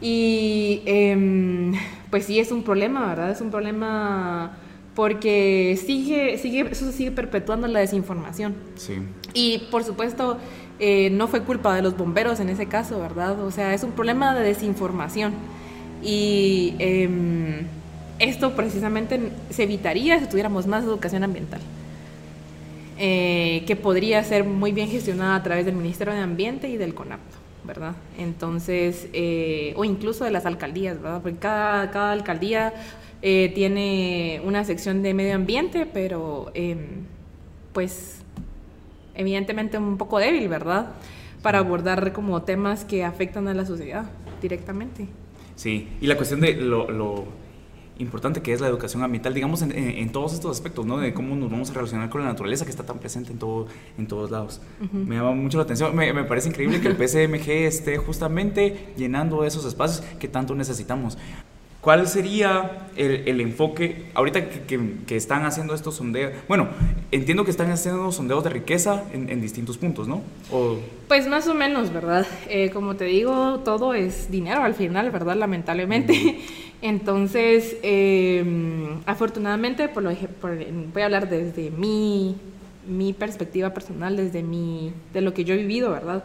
Y 0.00 0.82
em, 0.86 1.72
pues 2.10 2.26
sí, 2.26 2.38
es 2.38 2.52
un 2.52 2.62
problema, 2.62 3.08
¿verdad? 3.08 3.32
Es 3.32 3.40
un 3.40 3.50
problema 3.50 4.56
porque 4.94 5.78
sigue, 5.84 6.38
sigue, 6.38 6.68
eso 6.70 6.92
sigue 6.92 7.10
perpetuando 7.10 7.66
la 7.66 7.80
desinformación. 7.80 8.54
Sí. 8.76 8.98
Y 9.34 9.66
por 9.70 9.82
supuesto, 9.82 10.38
eh, 10.78 11.10
no 11.10 11.26
fue 11.26 11.42
culpa 11.42 11.74
de 11.74 11.82
los 11.82 11.96
bomberos 11.96 12.38
en 12.38 12.50
ese 12.50 12.66
caso, 12.66 13.00
¿verdad? 13.00 13.40
O 13.42 13.50
sea, 13.50 13.74
es 13.74 13.82
un 13.82 13.92
problema 13.92 14.32
de 14.32 14.44
desinformación. 14.44 15.34
Y 16.02 16.74
em, 16.78 17.66
esto 18.18 18.54
precisamente 18.54 19.30
se 19.50 19.64
evitaría 19.64 20.18
si 20.20 20.26
tuviéramos 20.26 20.66
más 20.66 20.84
educación 20.84 21.24
ambiental, 21.24 21.60
eh, 22.98 23.64
que 23.66 23.76
podría 23.76 24.22
ser 24.24 24.44
muy 24.44 24.72
bien 24.72 24.88
gestionada 24.88 25.36
a 25.36 25.42
través 25.42 25.66
del 25.66 25.76
Ministerio 25.76 26.14
de 26.14 26.20
Ambiente 26.20 26.68
y 26.68 26.76
del 26.76 26.94
CONAP, 26.94 27.20
¿verdad? 27.64 27.94
Entonces, 28.18 29.08
eh, 29.12 29.74
o 29.76 29.84
incluso 29.84 30.24
de 30.24 30.30
las 30.30 30.46
alcaldías, 30.46 31.00
¿verdad? 31.00 31.20
Porque 31.20 31.38
cada, 31.38 31.90
cada 31.90 32.12
alcaldía 32.12 32.72
eh, 33.22 33.52
tiene 33.54 34.40
una 34.44 34.64
sección 34.64 35.02
de 35.02 35.12
medio 35.12 35.34
ambiente, 35.34 35.86
pero 35.86 36.50
em, 36.54 37.04
pues 37.72 38.20
evidentemente 39.14 39.78
un 39.78 39.98
poco 39.98 40.18
débil, 40.18 40.48
¿verdad? 40.48 40.92
Para 41.42 41.58
abordar 41.58 42.12
como 42.12 42.42
temas 42.42 42.84
que 42.84 43.04
afectan 43.04 43.48
a 43.48 43.54
la 43.54 43.66
sociedad 43.66 44.06
directamente. 44.40 45.08
Sí, 45.56 45.88
y 46.00 46.06
la 46.06 46.16
cuestión 46.16 46.40
de 46.40 46.54
lo, 46.54 47.24
importante 47.98 48.42
que 48.42 48.52
es 48.52 48.60
la 48.60 48.68
educación 48.68 49.02
ambiental, 49.02 49.32
digamos, 49.32 49.62
en, 49.62 50.12
todos 50.12 50.34
estos 50.34 50.50
aspectos, 50.50 50.84
¿no? 50.84 50.98
De 50.98 51.14
cómo 51.14 51.34
nos 51.34 51.50
vamos 51.50 51.70
a 51.70 51.74
relacionar 51.74 52.10
con 52.10 52.20
la 52.20 52.28
naturaleza 52.28 52.64
que 52.66 52.70
está 52.70 52.84
tan 52.84 52.98
presente 52.98 53.32
en, 53.32 53.38
todo, 53.38 53.66
en 53.96 54.06
todos 54.06 54.30
lados. 54.30 54.60
Me 54.92 55.16
llama 55.16 55.32
mucho 55.32 55.56
la 55.56 55.64
atención, 55.64 55.96
me, 55.96 56.12
me, 56.12 56.24
parece 56.24 56.50
increíble 56.50 56.80
que 56.80 56.88
el 56.88 56.96
PCMG 56.98 57.48
esté 57.66 57.96
justamente 57.96 58.92
llenando 58.96 59.44
esos 59.44 59.64
espacios 59.64 60.04
que 60.18 60.28
tanto 60.28 60.54
necesitamos. 60.54 61.16
¿Cuál 61.86 62.08
sería 62.08 62.88
el, 62.96 63.40
enfoque 63.40 64.06
ahorita 64.14 64.48
que, 64.66 65.16
están 65.16 65.44
haciendo 65.44 65.72
estos 65.72 65.94
sondeos? 65.94 66.32
Bueno, 66.48 66.66
entiendo 67.12 67.44
que 67.44 67.52
están 67.52 67.70
haciendo 67.70 68.10
sondeos 68.10 68.42
de 68.42 68.50
riqueza 68.50 69.04
en, 69.12 69.40
distintos 69.40 69.78
puntos, 69.78 70.08
¿no? 70.08 70.20
Pues 71.06 71.28
más 71.28 71.46
o 71.46 71.54
menos, 71.54 71.92
¿verdad? 71.92 72.26
Eh, 72.48 72.70
como 72.70 72.96
te 72.96 73.04
digo, 73.04 73.60
todo 73.64 73.94
es 73.94 74.32
dinero 74.32 74.64
al 74.64 74.74
final, 74.74 75.12
¿verdad? 75.12 75.36
Lamentablemente. 75.36 76.40
Entonces, 76.82 77.76
em, 77.84 79.02
afortunadamente, 79.06 79.86
por 79.86 80.02
lo, 80.02 80.10
voy 80.10 81.02
a 81.02 81.04
hablar 81.04 81.28
desde 81.28 81.70
mi, 81.70 82.34
mi 82.88 83.12
perspectiva 83.12 83.72
personal, 83.72 84.16
desde 84.16 84.42
mi, 84.42 84.92
de 85.12 85.20
lo 85.20 85.32
que 85.34 85.44
yo 85.44 85.54
he 85.54 85.58
vivido, 85.58 85.92
¿verdad? 85.92 86.24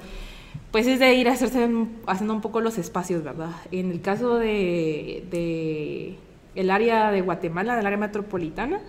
Pues 0.72 0.88
es 0.88 1.00
de 1.00 1.14
ir 1.16 1.28
a 1.28 1.34
hacerse 1.34 1.70
haciendo 2.08 2.34
un 2.34 2.42
poco 2.42 2.62
los 2.62 2.78
espacios, 2.78 3.24
¿verdad? 3.24 3.52
En 3.72 3.92
el 3.92 4.02
caso 4.02 4.36
de, 4.36 6.18
el 6.56 6.72
área 6.72 7.12
de 7.12 7.22
Guatemala, 7.22 7.76
del 7.76 7.86
área 7.86 7.98
metropolitana, 7.98 8.80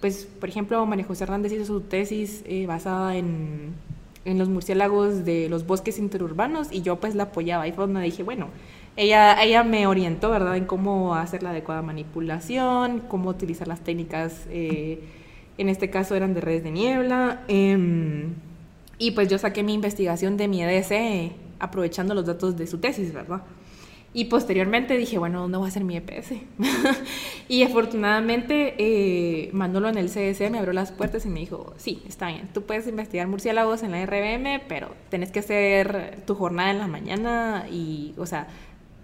pues, 0.00 0.26
por 0.40 0.48
ejemplo, 0.48 0.84
María 0.86 1.04
José 1.04 1.24
Hernández 1.24 1.52
hizo 1.52 1.66
su 1.66 1.80
tesis 1.82 2.42
eh, 2.46 2.66
basada 2.66 3.16
en, 3.16 3.74
en, 4.24 4.38
los 4.38 4.48
murciélagos 4.48 5.24
de 5.24 5.48
los 5.48 5.66
bosques 5.66 5.98
interurbanos 5.98 6.70
y 6.70 6.82
yo 6.82 6.96
pues 6.96 7.14
la 7.14 7.24
apoyaba. 7.24 7.64
Ahí 7.64 7.72
fue 7.72 7.86
donde 7.86 8.00
dije, 8.00 8.22
bueno, 8.22 8.48
ella, 8.96 9.42
ella 9.42 9.62
me 9.62 9.86
orientó, 9.86 10.30
¿verdad?, 10.30 10.56
en 10.56 10.64
cómo 10.64 11.14
hacer 11.14 11.42
la 11.42 11.50
adecuada 11.50 11.82
manipulación, 11.82 13.00
cómo 13.08 13.30
utilizar 13.30 13.68
las 13.68 13.80
técnicas, 13.80 14.46
eh, 14.50 15.00
en 15.58 15.68
este 15.68 15.90
caso 15.90 16.14
eran 16.14 16.34
de 16.34 16.40
redes 16.40 16.64
de 16.64 16.70
niebla. 16.70 17.42
Eh, 17.48 18.26
y 18.98 19.12
pues 19.12 19.28
yo 19.28 19.38
saqué 19.38 19.62
mi 19.62 19.74
investigación 19.74 20.36
de 20.36 20.48
mi 20.48 20.62
EDC 20.62 21.32
aprovechando 21.58 22.14
los 22.14 22.26
datos 22.26 22.56
de 22.56 22.66
su 22.66 22.78
tesis, 22.78 23.12
¿verdad? 23.12 23.42
Y 24.16 24.26
posteriormente 24.26 24.96
dije, 24.96 25.18
bueno, 25.18 25.42
¿dónde 25.42 25.58
voy 25.58 25.66
a 25.66 25.68
hacer 25.68 25.84
mi 25.84 25.94
EPS? 25.94 26.32
y 27.48 27.62
afortunadamente 27.64 28.74
eh, 28.78 29.50
Manolo 29.52 29.90
en 29.90 29.98
el 29.98 30.08
CDC 30.08 30.50
me 30.50 30.58
abrió 30.58 30.72
las 30.72 30.90
puertas 30.90 31.26
y 31.26 31.28
me 31.28 31.40
dijo, 31.40 31.74
sí, 31.76 32.02
está 32.08 32.28
bien, 32.28 32.48
tú 32.54 32.62
puedes 32.62 32.86
investigar 32.86 33.28
murciélagos 33.28 33.82
en 33.82 33.90
la 33.90 34.06
RBM, 34.06 34.62
pero 34.68 34.88
tenés 35.10 35.32
que 35.32 35.40
hacer 35.40 36.22
tu 36.26 36.34
jornada 36.34 36.70
en 36.70 36.78
la 36.78 36.86
mañana 36.86 37.66
y, 37.70 38.14
o 38.16 38.24
sea, 38.24 38.46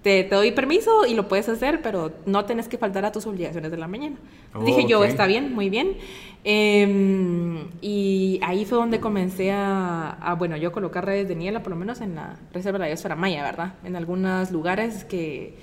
te, 0.02 0.24
doy 0.24 0.50
permiso 0.50 1.06
y 1.06 1.14
lo 1.14 1.28
puedes 1.28 1.48
hacer, 1.48 1.80
pero 1.80 2.12
no 2.26 2.44
tenés 2.44 2.68
que 2.68 2.76
faltar 2.76 3.04
a 3.04 3.12
tus 3.12 3.26
obligaciones 3.26 3.70
de 3.70 3.76
la 3.76 3.86
mañana. 3.86 4.16
Dije 4.64 4.84
yo, 4.86 5.04
está 5.04 5.26
bien, 5.26 5.54
muy 5.54 5.70
bien. 5.70 5.96
Em, 6.44 7.68
y 7.80 8.40
ahí 8.42 8.64
fue 8.64 8.78
donde 8.78 8.98
comencé 8.98 9.52
a, 9.52 10.34
bueno, 10.38 10.56
yo 10.56 10.72
colocar 10.72 11.06
redes 11.06 11.28
de 11.28 11.36
niebla, 11.36 11.62
por 11.62 11.70
lo 11.70 11.76
menos 11.76 12.00
en 12.00 12.16
la 12.16 12.36
Reserva 12.52 12.78
de 12.78 12.80
la 12.80 12.86
Biosfera 12.88 13.14
Maya, 13.14 13.44
¿verdad? 13.44 13.74
En 13.84 13.94
algunos 13.94 14.50
lugares 14.50 15.04
que, 15.04 15.54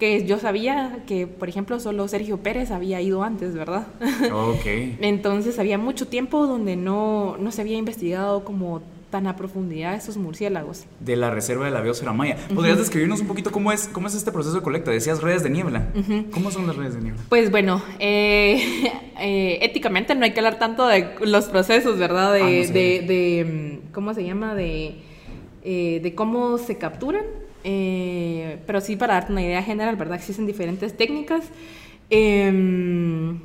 que 0.00 0.26
yo 0.26 0.38
sabía 0.38 1.04
que, 1.06 1.28
por 1.28 1.48
ejemplo, 1.48 1.78
solo 1.78 2.08
Sergio 2.08 2.38
Pérez 2.38 2.72
había 2.72 3.00
ido 3.00 3.22
antes, 3.22 3.54
¿verdad? 3.54 3.86
Ok. 4.32 4.66
Entonces 5.00 5.60
había 5.60 5.78
mucho 5.78 6.08
tiempo 6.08 6.48
donde 6.48 6.74
no, 6.74 7.36
no 7.38 7.52
se 7.52 7.60
había 7.60 7.76
investigado 7.76 8.44
como 8.44 8.82
tan 9.14 9.28
a 9.28 9.36
profundidad 9.36 9.94
estos 9.94 10.16
murciélagos. 10.16 10.86
De 10.98 11.14
la 11.14 11.30
reserva 11.30 11.66
de 11.66 11.70
la 11.70 11.80
biosfera 11.80 12.12
maya. 12.12 12.36
¿Podrías 12.52 12.78
describirnos 12.78 13.20
un 13.20 13.28
poquito 13.28 13.52
cómo 13.52 13.70
es, 13.70 13.86
cómo 13.86 14.08
es 14.08 14.14
este 14.16 14.32
proceso 14.32 14.56
de 14.56 14.62
colecta? 14.62 14.90
Decías 14.90 15.22
redes 15.22 15.44
de 15.44 15.50
niebla. 15.50 15.86
¿Cómo 16.32 16.50
son 16.50 16.66
las 16.66 16.74
redes 16.74 16.96
de 16.96 17.00
niebla? 17.00 17.22
Pues 17.28 17.48
bueno, 17.52 17.80
eh, 18.00 18.90
eh, 19.20 19.60
éticamente 19.62 20.16
no 20.16 20.24
hay 20.24 20.32
que 20.32 20.40
hablar 20.40 20.58
tanto 20.58 20.88
de 20.88 21.14
los 21.20 21.44
procesos, 21.44 21.96
¿verdad? 21.96 22.32
De, 22.32 22.40
ah, 22.40 22.72
de, 22.72 23.82
¿cómo 23.92 24.14
se 24.14 24.24
llama? 24.24 24.56
De, 24.56 24.96
eh, 25.62 26.00
de 26.02 26.14
cómo 26.16 26.58
se 26.58 26.76
capturan. 26.76 27.24
pero 27.62 28.80
sí 28.80 28.96
para 28.96 29.14
darte 29.14 29.30
una 29.30 29.42
idea 29.42 29.62
general, 29.62 29.94
¿verdad? 29.94 30.16
Existen 30.16 30.44
diferentes 30.44 30.96
técnicas. 30.96 31.44
Em, 32.10 33.38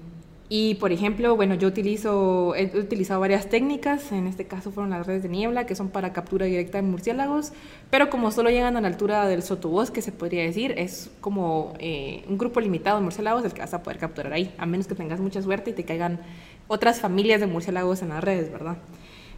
Y 0.52 0.76
por 0.76 0.92
ejemplo, 0.92 1.36
bueno, 1.36 1.54
yo 1.54 1.68
utilizo, 1.68 2.56
he 2.56 2.76
utilizado 2.76 3.20
varias 3.20 3.48
técnicas, 3.50 4.12
en 4.12 4.26
este 4.26 4.48
caso 4.48 4.72
fueron 4.72 4.90
las 4.90 5.06
redes 5.06 5.22
de 5.22 5.30
niebla, 5.30 5.68
que 5.68 5.76
son 5.76 5.90
para 5.90 6.12
captura 6.12 6.48
directa 6.48 6.80
de 6.80 6.82
murciélagos, 6.82 7.54
pero 7.92 8.10
como 8.10 8.32
solo 8.32 8.50
llegan 8.50 8.76
a 8.76 8.82
la 8.82 8.88
altura 8.88 9.28
del 9.28 9.44
sotobosque, 9.44 10.02
se 10.02 10.12
podría 10.12 10.42
decir, 10.42 10.74
es 10.76 11.12
como 11.22 11.76
eh, 11.78 12.24
un 12.28 12.40
grupo 12.40 12.60
limitado 12.62 12.98
de 12.98 13.04
murciélagos 13.04 13.46
el 13.46 13.54
que 13.54 13.62
vas 13.62 13.76
a 13.76 13.84
poder 13.84 14.00
capturar 14.00 14.34
ahí, 14.34 14.52
a 14.58 14.66
menos 14.66 14.88
que 14.88 14.96
tengas 14.96 15.20
mucha 15.20 15.40
suerte 15.44 15.70
y 15.70 15.74
te 15.74 15.84
caigan 15.84 16.20
otras 16.68 17.00
familias 17.00 17.40
de 17.42 17.46
murciélagos 17.46 18.02
en 18.02 18.10
las 18.10 18.24
redes, 18.24 18.52
¿verdad? 18.52 18.78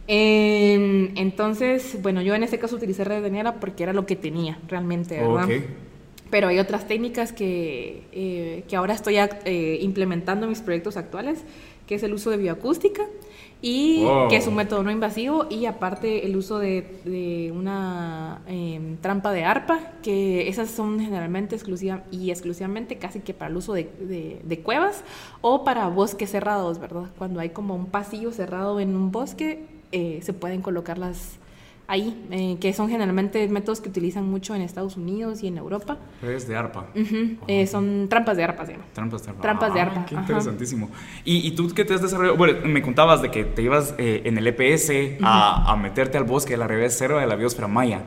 entonces, 0.08 1.96
bueno, 2.02 2.22
yo 2.22 2.34
en 2.34 2.42
este 2.42 2.58
caso 2.58 2.74
utilicé 2.74 3.04
redes 3.04 3.22
de 3.22 3.30
niebla 3.30 3.60
porque 3.60 3.84
era 3.84 3.92
lo 3.92 4.04
que 4.04 4.16
tenía 4.16 4.58
realmente, 4.66 5.20
¿verdad? 5.20 5.48
Pero 6.32 6.48
hay 6.48 6.58
otras 6.58 6.88
técnicas 6.88 7.30
que, 7.30 8.04
eh, 8.10 8.64
que 8.66 8.74
ahora 8.74 8.94
estoy 8.94 9.18
eh, 9.18 9.78
implementando 9.82 10.46
en 10.46 10.48
mis 10.48 10.62
proyectos 10.62 10.96
actuales, 10.96 11.44
que 11.86 11.96
es 11.96 12.02
el 12.04 12.14
uso 12.14 12.30
de 12.30 12.38
bioacústica 12.38 13.02
y 13.60 14.06
que 14.30 14.36
es 14.36 14.46
un 14.46 14.54
método 14.54 14.82
no 14.82 14.90
invasivo 14.90 15.46
y 15.50 15.66
aparte 15.66 16.24
el 16.24 16.34
uso 16.34 16.58
de, 16.58 17.52
una 17.54 18.40
em, 18.46 18.96
trampa 18.96 19.30
de 19.30 19.44
arpa, 19.44 19.92
que 20.02 20.48
esas 20.48 20.70
son 20.70 21.00
generalmente 21.00 21.54
exclusiva 21.54 22.02
y 22.10 22.30
exclusivamente 22.30 22.96
casi 22.96 23.20
que 23.20 23.34
para 23.34 23.50
el 23.50 23.58
uso 23.58 23.74
de, 23.74 24.40
de, 24.42 24.58
cuevas 24.60 25.04
o 25.42 25.64
para 25.64 25.86
bosques 25.88 26.30
cerrados, 26.30 26.78
¿verdad? 26.78 27.10
Cuando 27.18 27.40
hay 27.40 27.50
como 27.50 27.76
un 27.76 27.86
pasillo 27.86 28.32
cerrado 28.32 28.80
en 28.80 28.96
un 28.96 29.12
bosque, 29.12 29.66
eh, 29.92 30.20
se 30.22 30.32
pueden 30.32 30.62
colocar 30.62 30.96
las, 30.96 31.36
ahí, 31.86 32.26
eh, 32.30 32.56
que 32.60 32.72
son 32.72 32.88
generalmente 32.88 33.46
métodos 33.48 33.80
que 33.80 33.88
utilizan 33.88 34.28
mucho 34.28 34.54
en 34.54 34.62
Estados 34.62 34.96
Unidos 34.96 35.42
y 35.42 35.48
en 35.48 35.58
Europa. 35.58 35.98
Redes 36.22 36.48
de 36.48 36.56
arpa. 36.56 36.86
Eh, 37.46 37.66
son 37.66 38.08
trampas 38.08 38.36
de 38.36 38.44
arpa, 38.44 38.66
¿sí? 38.66 38.72
Trampas 38.92 39.22
de 39.22 39.30
arpa. 39.30 39.42
Trampas 39.42 39.74
de 39.74 39.80
ah, 39.80 39.82
arpa. 39.84 40.06
Qué 40.06 40.14
interesantísimo. 40.14 40.90
¿Y, 41.24 41.50
tú 41.52 41.68
qué 41.74 41.84
te 41.84 41.94
has 41.94 42.02
desarrollado? 42.02 42.36
Bueno, 42.36 42.58
me 42.66 42.82
contabas 42.82 43.22
de 43.22 43.30
que 43.30 43.44
te 43.44 43.62
ibas 43.62 43.94
eh, 43.98 44.22
en 44.24 44.38
el 44.38 44.46
EPS 44.46 45.18
a, 45.22 45.76
meterte 45.76 46.18
al 46.18 46.24
bosque 46.24 46.52
de 46.52 46.58
la 46.58 46.68
revés 46.68 46.94
cero 46.96 47.18
de 47.18 47.26
la 47.26 47.36
biosfera 47.36 47.68
maya. 47.68 48.02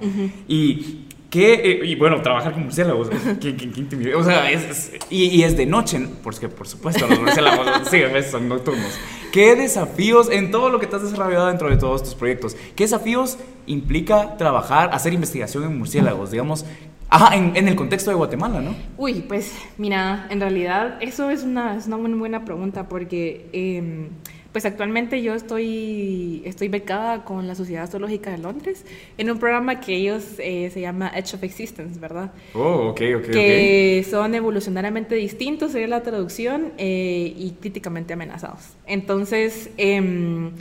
Y 0.47 1.05
¿Qué? 1.29 1.81
y 1.83 1.95
bueno, 1.95 2.21
trabajar 2.21 2.53
con 2.53 2.63
murciélagos, 2.63 3.09
¿qué, 3.41 3.57
qué, 3.57 4.15
O 4.15 4.23
sea, 4.23 4.49
es, 4.49 4.93
y, 5.09 5.43
es 5.43 5.57
de 5.57 5.65
noche, 5.65 6.07
porque 6.23 6.47
por 6.47 6.65
supuesto 6.65 7.05
los 7.07 7.19
murciélagos 7.19 7.67
sí, 7.91 7.99
son 8.31 8.47
nocturnos. 8.47 8.97
¿Qué 9.35 9.53
desafíos 9.57 10.29
en 10.31 10.49
todo 10.49 10.69
lo 10.69 10.79
que 10.79 10.87
te 10.87 10.95
has 10.95 11.01
desarrollado 11.01 11.47
dentro 11.47 11.69
de 11.69 11.75
todos 11.75 12.01
tus 12.01 12.15
proyectos? 12.15 12.55
¿Qué 12.73 12.85
desafíos 12.85 13.37
implica 13.65 14.37
trabajar, 14.37 14.91
hacer 14.93 15.11
investigación 15.11 15.65
en 15.65 15.77
murciélagos, 15.77 16.31
digamos? 16.31 16.65
Ajá, 17.09 17.35
en, 17.35 17.67
el 17.67 17.75
contexto 17.75 18.11
de 18.11 18.15
Guatemala, 18.15 18.61
¿no? 18.61 18.73
Uy, 18.97 19.25
pues 19.27 19.53
mira, 19.77 20.25
en 20.29 20.39
realidad 20.39 20.99
eso 21.01 21.29
es 21.31 21.43
una, 21.43 21.77
una 21.85 21.97
muy 21.97 22.13
buena 22.13 22.45
pregunta 22.45 22.87
porque... 22.87 23.49
Eh, 23.51 24.07
pues 24.55 24.63
actualmente 24.63 25.21
yo 25.21 25.33
estoy, 25.33 26.41
estoy 26.45 26.69
becada 26.69 27.25
con 27.25 27.45
la 27.45 27.55
Sociedad 27.55 27.89
Zoológica 27.89 28.31
de 28.31 28.37
Londres 28.37 28.85
en 29.17 29.29
un 29.29 29.37
programa 29.37 29.81
que 29.81 29.93
ellos 29.97 30.23
eh, 30.37 30.69
se 30.73 30.79
llama 30.79 31.11
Edge 31.13 31.35
of 31.35 31.43
Existence, 31.43 31.99
¿verdad? 31.99 32.31
Oh, 32.53 32.87
ok, 32.91 33.01
ok. 33.17 33.31
Que 33.31 34.07
son 34.09 34.33
evolucionariamente 34.33 35.15
distintos, 35.15 35.73
sería 35.73 35.89
la 35.89 36.03
traducción, 36.03 36.71
eh, 36.77 37.33
y 37.35 37.57
críticamente 37.59 38.13
amenazados. 38.13 38.61
Entonces, 38.87 39.71
em, 39.75 40.51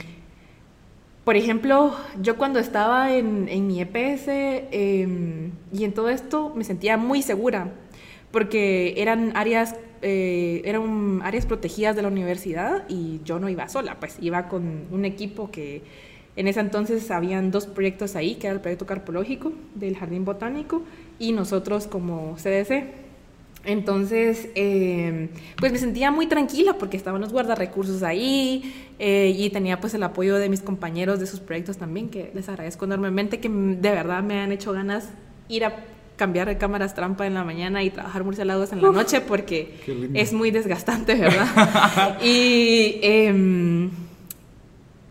por 1.23 1.37
ejemplo, 1.37 1.95
yo 2.21 2.35
cuando 2.35 2.59
estaba 2.59 3.15
en, 3.15 3.47
en 3.47 3.65
mi 3.65 3.79
EPS 3.79 4.27
em, 4.27 5.51
y 5.71 5.85
en 5.85 5.93
todo 5.93 6.09
esto 6.09 6.51
me 6.53 6.65
sentía 6.65 6.97
muy 6.97 7.21
segura 7.21 7.71
porque 8.31 8.95
eran 8.97 9.31
áreas 9.37 9.75
eh, 10.07 10.61
eran 10.65 11.21
áreas 11.23 11.47
protegidas 11.47 11.95
de 11.95 12.03
la 12.03 12.09
universidad 12.09 12.83
y 12.87 13.21
yo 13.25 13.39
no 13.39 13.49
iba 13.49 13.67
sola, 13.67 13.99
pues 13.99 14.17
iba 14.21 14.47
con 14.47 14.83
un 14.91 15.03
equipo 15.03 15.49
que 15.49 15.81
en 16.35 16.47
ese 16.47 16.59
entonces 16.59 17.09
habían 17.09 17.49
dos 17.49 17.65
proyectos 17.65 18.15
ahí, 18.15 18.35
que 18.35 18.45
era 18.45 18.53
el 18.53 18.61
proyecto 18.61 18.85
carpológico 18.85 19.51
del 19.73 19.97
Jardín 19.97 20.23
Botánico 20.23 20.83
y 21.17 21.31
nosotros 21.31 21.87
como 21.87 22.35
CDC. 22.35 22.83
Entonces, 23.63 24.49
em, 24.53 25.29
pues 25.57 25.71
me 25.71 25.79
sentía 25.79 26.11
muy 26.11 26.27
tranquila 26.27 26.77
porque 26.77 26.97
estaban 26.97 27.19
los 27.19 27.31
guardarrecursos 27.31 28.03
ahí 28.03 28.91
eh, 28.99 29.33
y 29.35 29.49
tenía 29.49 29.79
pues 29.79 29.95
el 29.95 30.03
apoyo 30.03 30.35
de 30.35 30.49
mis 30.49 30.61
compañeros 30.61 31.19
de 31.19 31.25
sus 31.25 31.39
proyectos 31.39 31.77
también, 31.77 32.09
que 32.09 32.29
les 32.35 32.47
agradezco 32.47 32.85
enormemente, 32.85 33.39
que 33.39 33.49
de 33.49 33.89
verdad 33.89 34.21
me 34.21 34.39
han 34.39 34.51
hecho 34.51 34.71
ganas 34.71 35.09
ir 35.49 35.65
a 35.65 35.83
cambiar 36.15 36.47
de 36.47 36.57
cámaras 36.57 36.95
trampa 36.95 37.27
en 37.27 37.33
la 37.33 37.43
mañana 37.43 37.83
y 37.83 37.89
trabajar 37.89 38.23
murciélagos 38.23 38.71
en 38.71 38.81
la 38.81 38.91
noche 38.91 39.21
porque 39.21 39.75
es 40.13 40.33
muy 40.33 40.51
desgastante, 40.51 41.15
¿verdad? 41.15 42.17
y 42.23 42.99
em, 43.01 43.89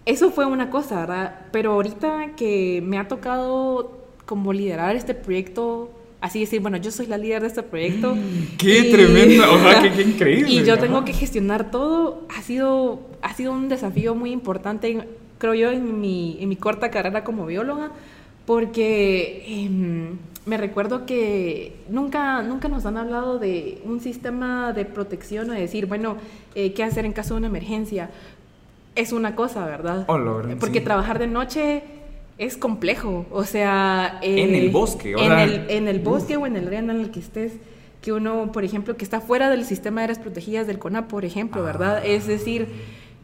eso 0.07 0.31
fue 0.31 0.47
una 0.47 0.71
cosa, 0.71 1.01
¿verdad? 1.01 1.41
Pero 1.53 1.73
ahorita 1.73 2.33
que 2.37 2.83
me 2.85 2.99
ha 2.99 3.09
tocado 3.09 4.05
como 4.25 4.53
liderar 4.53 4.97
este 4.97 5.15
proyecto, 5.15 5.91
así 6.21 6.41
decir, 6.41 6.61
bueno, 6.61 6.79
yo 6.79 6.91
soy 6.91 7.07
la 7.07 7.19
líder 7.19 7.43
de 7.43 7.49
este 7.49 7.63
proyecto. 7.63 8.15
Mm, 8.15 8.57
¡Qué 8.57 8.85
tremenda! 8.85 9.47
qué, 9.83 10.03
increíble! 10.07 10.51
Y 10.51 10.65
yo 10.65 10.79
tengo 10.79 11.05
que 11.05 11.13
gestionar 11.13 11.71
todo. 11.71 12.27
Ha 12.35 12.41
sido, 12.43 13.01
ha 13.21 13.35
sido 13.35 13.53
un 13.53 13.69
desafío 13.69 14.15
muy 14.15 14.33
importante, 14.33 15.07
creo 15.37 15.55
yo, 15.55 15.71
en 15.71 16.01
mi, 16.01 16.39
en 16.41 16.49
mi 16.49 16.57
corta 16.57 16.91
carrera 16.91 17.25
como 17.25 17.45
bióloga, 17.45 17.93
porque... 18.47 19.45
Em, 19.47 20.17
me 20.47 20.57
recuerdo 20.57 21.07
que 21.07 21.77
nunca, 21.89 22.43
nunca 22.43 22.69
nos 22.69 22.85
han 22.87 22.97
hablado 22.97 23.39
de 23.39 23.81
un 23.85 24.01
sistema 24.01 24.73
de 24.73 24.85
protección 24.85 25.51
o 25.51 25.53
de 25.55 25.61
decir, 25.61 25.87
bueno, 25.87 26.17
eh, 26.55 26.73
¿qué 26.73 26.85
hacer 26.85 27.07
en 27.07 27.13
caso 27.13 27.35
de 27.35 27.39
una 27.39 27.47
emergencia? 27.47 28.11
Es 28.95 29.13
una 29.13 29.35
cosa, 29.35 29.65
¿verdad? 29.65 30.05
Oh, 30.09 30.19
Porque 30.61 30.81
trabajar 30.81 31.19
de 31.19 31.27
noche 31.27 31.83
es 32.37 32.57
complejo, 32.57 33.27
o 33.31 33.45
sea... 33.45 34.19
en 34.23 34.55
el 34.55 34.71
bosque, 34.71 35.13
en, 35.13 35.33
el, 35.33 35.67
en 35.69 35.89
el 35.89 36.01
bosque 36.01 36.37
o 36.37 36.47
en 36.47 36.57
el 36.57 36.67
área 36.67 36.81
en 36.81 36.91
el 36.91 37.11
que 37.11 37.21
estés, 37.21 37.53
que 38.03 38.13
uno, 38.13 38.53
por 38.53 38.65
ejemplo, 38.65 38.97
que 38.97 39.05
está 39.05 39.21
fuera 39.21 39.49
del 39.49 39.65
sistema 39.65 40.01
de 40.01 40.05
áreas 40.05 40.19
protegidas 40.19 40.67
del 40.67 40.79
CONA, 40.79 41.09
por 41.09 41.25
ejemplo, 41.25 41.63
¿verdad? 41.63 42.01
Ah. 42.03 42.07
Es 42.07 42.27
decir 42.27 42.69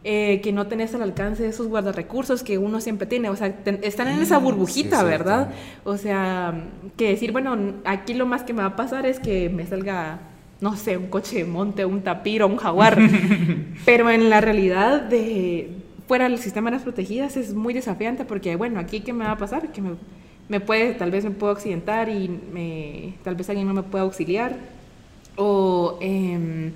eh, 0.03 0.40
que 0.40 0.51
no 0.51 0.66
tenés 0.66 0.94
al 0.94 1.03
alcance 1.03 1.42
de 1.42 1.51
esos 1.51 1.68
guardarrecursos 1.68 2.42
que 2.42 2.57
uno 2.57 2.80
siempre 2.80 3.07
tiene. 3.07 3.28
O 3.28 3.36
sea, 3.36 3.55
están 3.82 4.09
en 4.09 4.20
esa 4.20 4.40
mm, 4.40 4.44
burbujita, 4.44 5.03
¿verdad? 5.03 5.51
O 5.84 5.98
sea, 5.98 6.55
que 6.96 7.11
decir, 7.11 7.32
bueno, 7.32 7.74
aquí 7.84 8.14
lo 8.14 8.24
más 8.24 8.42
que 8.42 8.55
me 8.55 8.62
va 8.62 8.68
a 8.68 8.76
pasar 8.76 9.05
es 9.05 9.20
que 9.20 9.51
me 9.51 9.66
salga, 9.66 10.20
no 10.62 10.74
sé, 10.74 10.96
un 10.96 11.09
coche 11.09 11.36
de 11.36 11.44
monte, 11.44 11.84
un 11.84 12.01
tapir 12.01 12.42
o 12.42 12.46
un 12.46 12.57
jaguar. 12.57 12.98
Pero 13.84 14.09
en 14.09 14.30
la 14.30 14.40
realidad 14.40 15.03
de 15.03 15.70
fuera 16.09 16.28
del 16.30 16.38
sistema 16.38 16.70
de 16.70 16.76
las 16.76 16.82
protegidas 16.82 17.36
es 17.36 17.53
muy 17.53 17.74
desafiante 17.74 18.24
porque, 18.24 18.57
bueno, 18.57 18.80
aquí 18.80 19.01
qué 19.01 19.12
me 19.12 19.26
va 19.26 19.32
a 19.32 19.38
pasar? 19.38 19.70
Que 19.70 19.82
me, 19.82 19.90
me 20.48 20.61
puede, 20.61 20.94
tal 20.94 21.11
vez 21.11 21.24
me 21.24 21.30
puedo 21.30 21.53
accidentar 21.53 22.09
y 22.09 22.40
me, 22.53 23.16
tal 23.22 23.34
vez 23.34 23.51
alguien 23.51 23.68
no 23.68 23.74
me 23.74 23.82
pueda 23.82 24.05
auxiliar. 24.05 24.57
O... 25.36 25.98
Eh, 26.01 26.72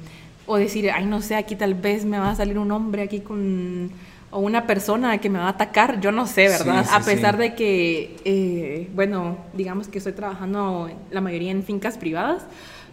o 0.46 0.56
decir, 0.56 0.90
ay, 0.90 1.06
no 1.06 1.22
sé, 1.22 1.36
aquí 1.36 1.56
tal 1.56 1.74
vez 1.74 2.04
me 2.04 2.18
va 2.18 2.30
a 2.30 2.36
salir 2.36 2.58
un 2.58 2.70
hombre 2.72 3.02
aquí 3.02 3.20
con 3.20 3.90
o 4.34 4.40
una 4.40 4.66
persona 4.66 5.18
que 5.18 5.30
me 5.30 5.38
va 5.38 5.46
a 5.46 5.50
atacar, 5.50 6.00
yo 6.00 6.10
no 6.10 6.26
sé, 6.26 6.48
¿verdad? 6.48 6.84
a 6.90 7.00
pesar 7.02 7.36
de 7.36 7.54
que, 7.54 8.16
eh, 8.24 8.90
bueno, 8.92 9.38
digamos 9.52 9.86
que 9.86 9.98
estoy 9.98 10.12
trabajando 10.12 10.90
la 11.12 11.20
mayoría 11.20 11.52
en 11.52 11.62
fincas 11.62 11.96
privadas, 11.98 12.42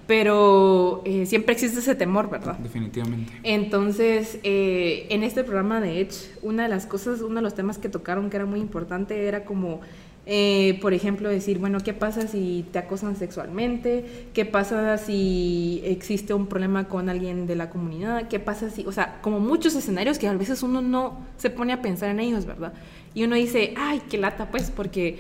pero 0.06 1.02
eh, 1.04 1.26
siempre 1.26 1.54
existe 1.54 1.80
ese 1.80 1.96
temor, 1.96 2.30
¿verdad? 2.30 2.60
Definitivamente. 2.60 3.34
Entonces, 3.42 4.38
eh, 4.44 5.08
en 5.10 5.24
este 5.24 5.44
programa 5.44 5.82
de 5.82 6.02
Edge, 6.02 6.30
una 6.44 6.64
de 6.64 6.70
las 6.70 6.86
cosas, 6.86 7.22
uno 7.22 7.36
de 7.38 7.42
los 7.42 7.56
temas 7.56 7.80
que 7.80 7.90
tocaron 7.90 8.30
que 8.30 8.36
era 8.36 8.46
muy 8.46 8.60
importante 8.60 9.28
era 9.28 9.44
como 9.44 9.82
eh, 10.28 10.78
por 10.82 10.94
ejemplo, 10.94 11.30
decir, 11.30 11.58
bueno, 11.58 11.80
¿qué 11.80 11.94
pasa 11.94 12.28
si 12.28 12.66
te 12.72 12.78
acosan 12.80 13.16
sexualmente? 13.16 14.28
¿Qué 14.34 14.46
pasa 14.46 14.98
si 15.00 15.82
existe 15.84 16.34
un 16.34 16.46
problema 16.46 16.88
con 16.88 17.10
alguien 17.10 17.48
de 17.48 17.56
la 17.56 17.72
comunidad? 17.72 18.28
¿Qué 18.28 18.40
pasa 18.40 18.70
si, 18.70 18.86
o 18.86 18.92
sea, 18.92 19.20
como 19.22 19.40
muchos 19.40 19.76
escenarios 19.76 20.20
que 20.20 20.28
a 20.28 20.34
veces 20.34 20.62
uno 20.62 20.82
no 20.82 21.18
se 21.38 21.50
pone 21.50 21.74
a 21.74 21.82
pensar 21.82 22.10
en 22.10 22.20
ellos, 22.20 22.46
¿verdad? 22.46 22.74
Y 23.16 23.24
uno 23.24 23.36
dice, 23.36 23.74
ay, 23.76 24.02
qué 24.10 24.20
lata, 24.20 24.52
pues, 24.52 24.70
porque 24.70 25.18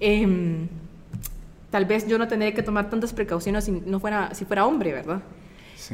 em, 0.00 0.66
tal 1.70 1.84
vez 1.84 2.08
yo 2.08 2.16
no 2.16 2.26
tendría 2.26 2.54
que 2.54 2.62
tomar 2.62 2.88
tantas 2.88 3.12
precauciones 3.12 3.64
si 3.64 3.72
no 3.72 4.00
fuera, 4.00 4.34
si 4.34 4.46
fuera 4.46 4.64
hombre, 4.64 4.92
¿verdad? 4.92 5.20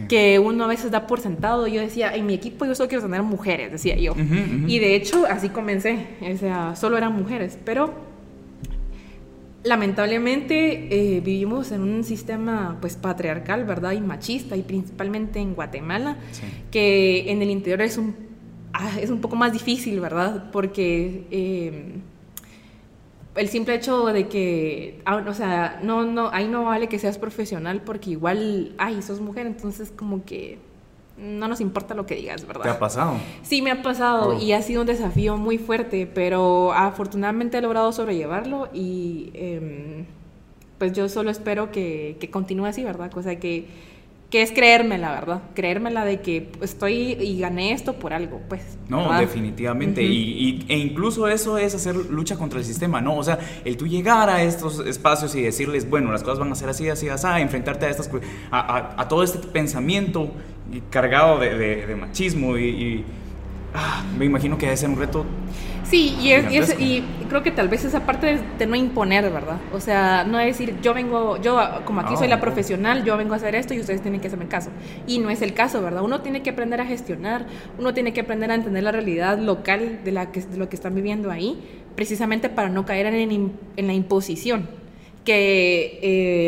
que 0.08 0.38
uno 0.38 0.64
a 0.64 0.66
veces 0.66 0.90
da 0.90 1.06
por 1.06 1.20
sentado. 1.20 1.66
Yo 1.66 1.80
decía, 1.80 2.14
en 2.14 2.26
mi 2.26 2.34
equipo 2.34 2.64
yo 2.64 2.74
solo 2.74 2.88
quiero 2.88 3.04
tener 3.04 3.22
mujeres, 3.22 3.70
decía 3.70 3.96
yo. 3.96 4.14
Y 4.66 4.78
de 4.78 4.96
hecho, 4.96 5.26
así 5.26 5.50
comencé. 5.50 6.06
O 6.20 6.36
sea, 6.36 6.74
solo 6.74 6.96
eran 6.96 7.12
mujeres. 7.12 7.58
Pero 7.64 7.92
lamentablemente 9.64 11.16
eh, 11.16 11.20
vivimos 11.20 11.72
en 11.72 11.80
un 11.80 12.04
sistema 12.04 12.76
pues 12.80 12.96
patriarcal, 12.96 13.64
¿verdad? 13.64 13.92
Y 13.92 14.00
machista, 14.00 14.56
y 14.56 14.62
principalmente 14.62 15.40
en 15.40 15.54
Guatemala, 15.54 16.18
que 16.70 17.30
en 17.32 17.42
el 17.42 17.50
interior 17.50 17.80
es 17.80 17.96
un, 17.96 18.14
ah, 18.74 18.92
es 19.00 19.10
un 19.10 19.20
poco 19.20 19.36
más 19.36 19.52
difícil, 19.52 20.00
¿verdad? 20.00 20.50
Porque 20.52 21.26
em, 21.30 22.02
el 23.34 23.48
simple 23.48 23.74
hecho 23.74 24.04
de 24.06 24.28
que, 24.28 25.00
ah, 25.06 25.24
o 25.26 25.34
sea, 25.34 25.80
no, 25.82 26.04
no, 26.04 26.28
ahí 26.30 26.46
no 26.46 26.64
vale 26.64 26.88
que 26.88 26.98
seas 26.98 27.16
profesional 27.16 27.80
porque 27.80 28.10
igual, 28.10 28.74
ay, 28.76 29.00
sos 29.00 29.20
mujer, 29.20 29.46
entonces 29.46 29.90
como 29.96 30.26
que 30.26 30.58
no 31.24 31.48
nos 31.48 31.60
importa 31.60 31.94
lo 31.94 32.06
que 32.06 32.16
digas, 32.16 32.46
¿verdad? 32.46 32.62
¿Te 32.62 32.68
ha 32.68 32.78
pasado? 32.78 33.14
Sí, 33.42 33.62
me 33.62 33.70
ha 33.70 33.82
pasado 33.82 34.28
Oh. 34.36 34.40
y 34.40 34.52
ha 34.52 34.62
sido 34.62 34.82
un 34.82 34.86
desafío 34.86 35.36
muy 35.36 35.58
fuerte, 35.58 36.06
pero 36.06 36.72
afortunadamente 36.72 37.58
he 37.58 37.60
logrado 37.62 37.90
sobrellevarlo 37.92 38.68
y 38.72 39.30
em, 39.34 40.04
pues 40.78 40.92
yo 40.92 41.08
solo 41.08 41.30
espero 41.30 41.70
que, 41.72 42.16
que 42.20 42.30
continúe 42.30 42.66
así, 42.66 42.84
¿verdad? 42.84 43.10
Cosa 43.10 43.36
que, 43.36 43.66
que 44.34 44.42
es 44.42 44.50
creérmela, 44.50 45.12
¿verdad? 45.12 45.42
Creérmela 45.54 46.04
de 46.04 46.20
que 46.20 46.50
estoy 46.60 47.12
y 47.20 47.38
gané 47.38 47.70
esto 47.70 47.92
por 48.00 48.12
algo, 48.12 48.40
pues. 48.48 48.62
No, 48.88 49.02
¿verdad? 49.04 49.20
definitivamente. 49.20 50.02
Y, 50.02 50.08
y- 50.08 50.66
e 50.68 50.76
incluso 50.76 51.28
eso 51.28 51.56
es 51.56 51.72
hacer 51.72 51.94
lucha 51.94 52.36
contra 52.36 52.58
el 52.58 52.64
sistema, 52.64 53.00
¿no? 53.00 53.16
O 53.16 53.22
sea, 53.22 53.38
el 53.64 53.76
tú 53.76 53.86
llegar 53.86 54.28
a 54.28 54.42
estos 54.42 54.80
espacios 54.84 55.36
y 55.36 55.42
decirles, 55.42 55.88
bueno, 55.88 56.10
las 56.10 56.24
cosas 56.24 56.40
van 56.40 56.50
a 56.50 56.56
ser 56.56 56.68
así, 56.68 56.88
así, 56.88 57.08
así, 57.08 57.28
enfrentarte 57.38 57.86
a, 57.86 57.90
estas, 57.90 58.10
a, 58.50 58.58
a- 58.58 59.00
a 59.02 59.06
todo 59.06 59.22
este 59.22 59.38
pensamiento 59.38 60.32
cargado 60.90 61.38
de, 61.38 61.56
de- 61.56 61.86
de 61.86 61.94
machismo 61.94 62.58
y, 62.58 62.64
y, 62.64 63.04
ah, 63.74 64.02
me 64.18 64.24
imagino 64.24 64.56
que 64.56 64.66
debe 64.66 64.76
ser 64.76 64.88
un 64.90 64.96
reto. 64.96 65.24
Sí, 65.84 66.16
y, 66.20 66.32
es- 66.32 66.50
y 66.50 66.56
es- 66.56 66.80
y 66.80 67.04
creo 67.28 67.42
que 67.42 67.50
tal 67.50 67.68
vez 67.68 67.84
esa 67.84 68.06
parte 68.06 68.40
de, 68.58 68.66
no 68.66 68.74
imponer, 68.74 69.30
¿verdad? 69.30 69.58
O 69.72 69.80
sea, 69.80 70.24
no 70.24 70.38
decir, 70.38 70.76
yo 70.80 70.94
vengo, 70.94 71.36
yo 71.42 71.58
como 71.84 72.00
aquí 72.00 72.14
Ah, 72.14 72.18
soy 72.18 72.28
la 72.28 72.40
profesional, 72.40 73.04
yo 73.04 73.16
vengo 73.16 73.34
a 73.34 73.36
hacer 73.36 73.54
esto 73.54 73.74
y 73.74 73.80
ustedes 73.80 74.00
tienen 74.00 74.20
que 74.20 74.28
hacerme 74.28 74.46
caso. 74.48 74.70
Y 75.06 75.18
no 75.18 75.28
es 75.30 75.42
el 75.42 75.52
caso, 75.52 75.82
¿verdad? 75.82 76.02
Uno 76.02 76.22
tiene 76.22 76.42
que 76.42 76.50
aprender 76.50 76.80
a 76.80 76.86
gestionar, 76.86 77.46
uno 77.78 77.92
tiene 77.92 78.12
que 78.14 78.22
aprender 78.22 78.50
a 78.50 78.54
entender 78.54 78.82
la 78.82 78.92
realidad 78.92 79.38
local 79.38 80.00
de, 80.04 80.12
la 80.12 80.32
que, 80.32 80.40
de 80.40 80.56
lo 80.56 80.68
que 80.70 80.76
están 80.76 80.94
viviendo 80.94 81.30
ahí, 81.30 81.60
precisamente 81.96 82.48
para 82.48 82.70
no 82.70 82.86
caer 82.86 83.06
en, 83.06 83.52
en 83.76 83.86
la 83.86 83.92
imposición. 83.92 84.68
Que 85.24 85.98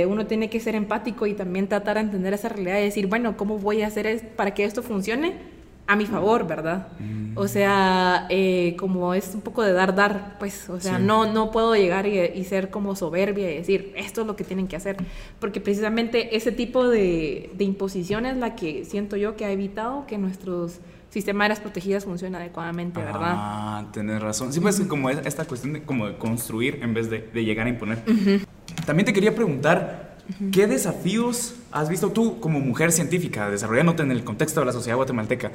eh, 0.02 0.06
uno 0.06 0.26
tiene 0.26 0.50
que 0.50 0.60
ser 0.60 0.74
empático 0.74 1.26
y 1.26 1.32
también 1.34 1.66
tratar 1.66 1.94
de 1.96 2.02
entender 2.02 2.34
esa 2.34 2.50
realidad 2.50 2.78
y 2.78 2.82
decir, 2.84 3.06
bueno, 3.06 3.36
¿cómo 3.36 3.58
voy 3.58 3.82
a 3.82 3.86
hacer 3.86 4.28
para 4.36 4.52
que 4.52 4.64
esto 4.64 4.82
funcione? 4.82 5.55
A 5.88 5.94
mi 5.94 6.06
favor, 6.06 6.46
¿verdad? 6.46 6.88
Mm. 6.98 7.38
O 7.38 7.46
sea, 7.48 8.26
eh, 8.28 8.74
como 8.78 9.14
es 9.14 9.32
un 9.34 9.40
poco 9.42 9.62
de 9.62 9.72
dar, 9.72 9.94
dar, 9.94 10.36
pues, 10.38 10.68
o 10.68 10.80
sea, 10.80 10.96
Sí. 10.98 11.02
no, 11.04 11.32
no 11.32 11.50
puedo 11.50 11.76
llegar 11.76 12.06
y, 12.06 12.18
y 12.18 12.44
ser 12.44 12.70
como 12.70 12.96
soberbia 12.96 13.52
y 13.52 13.58
decir, 13.58 13.92
esto 13.96 14.22
es 14.22 14.26
lo 14.26 14.34
que 14.36 14.42
tienen 14.44 14.66
que 14.68 14.76
hacer, 14.76 14.96
porque 15.38 15.60
precisamente 15.60 16.34
ese 16.36 16.50
tipo 16.50 16.88
de, 16.88 17.50
de 17.54 17.64
imposición 17.64 18.26
es 18.26 18.36
la 18.36 18.56
que 18.56 18.84
siento 18.84 19.16
yo 19.16 19.36
que 19.36 19.44
ha 19.44 19.50
evitado 19.52 20.06
que 20.06 20.18
nuestros 20.18 20.80
sistemas 21.10 21.40
de 21.40 21.44
áreas 21.46 21.60
protegidas 21.60 22.04
funcionen 22.04 22.40
adecuadamente, 22.40 23.00
¿verdad? 23.00 23.34
Ah, 23.36 23.86
tenés 23.92 24.20
razón. 24.20 24.52
Sí, 24.52 24.60
pues 24.60 24.80
como 24.80 25.08
es 25.08 25.18
esta 25.24 25.44
cuestión 25.44 25.74
de, 25.74 25.82
como 25.82 26.08
de 26.08 26.16
construir 26.16 26.80
en 26.82 26.94
vez 26.94 27.08
de, 27.10 27.20
de 27.32 27.44
llegar 27.44 27.66
a 27.66 27.70
imponer. 27.70 28.02
También 28.84 29.04
te 29.06 29.12
quería 29.12 29.34
preguntar, 29.34 30.15
¿qué 30.52 30.66
desafíos 30.66 31.54
has 31.72 31.88
visto 31.88 32.10
tú 32.10 32.40
como 32.40 32.60
mujer 32.60 32.92
científica, 32.92 33.50
desarrollándote 33.50 34.02
en 34.02 34.10
el 34.12 34.24
contexto 34.24 34.60
de 34.60 34.66
la 34.66 34.72
sociedad 34.72 34.96
guatemalteca? 34.96 35.52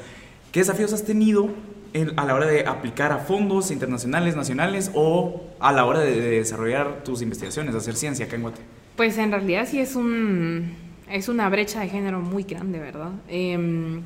¿Qué 0.52 0.60
desafíos 0.62 0.94
has 0.94 1.04
tenido 1.04 1.50
en- 1.94 2.18
a 2.20 2.26
la 2.26 2.36
hora 2.36 2.46
de 2.48 2.66
aplicar 2.66 3.12
a 3.12 3.18
fondos 3.20 3.72
internacionales, 3.72 4.36
nacionales 4.36 4.92
o 4.94 5.44
a 5.60 5.72
la 5.72 5.86
hora 5.86 6.00
de, 6.00 6.20
de 6.20 6.30
desarrollar 6.40 7.04
tus 7.04 7.22
investigaciones, 7.22 7.74
de 7.74 7.80
hacer 7.80 7.96
ciencia 7.96 8.26
acá 8.26 8.36
en 8.36 8.42
Guate? 8.44 8.62
Pues 8.96 9.18
en 9.18 9.32
realidad 9.32 9.68
sí 9.70 9.80
es 9.80 9.96
un 9.96 10.74
es 11.10 11.28
una 11.28 11.50
brecha 11.50 11.82
de 11.82 11.90
género 11.90 12.22
muy 12.22 12.44
grande, 12.44 12.80
¿verdad? 12.80 13.10
Em, 13.28 14.02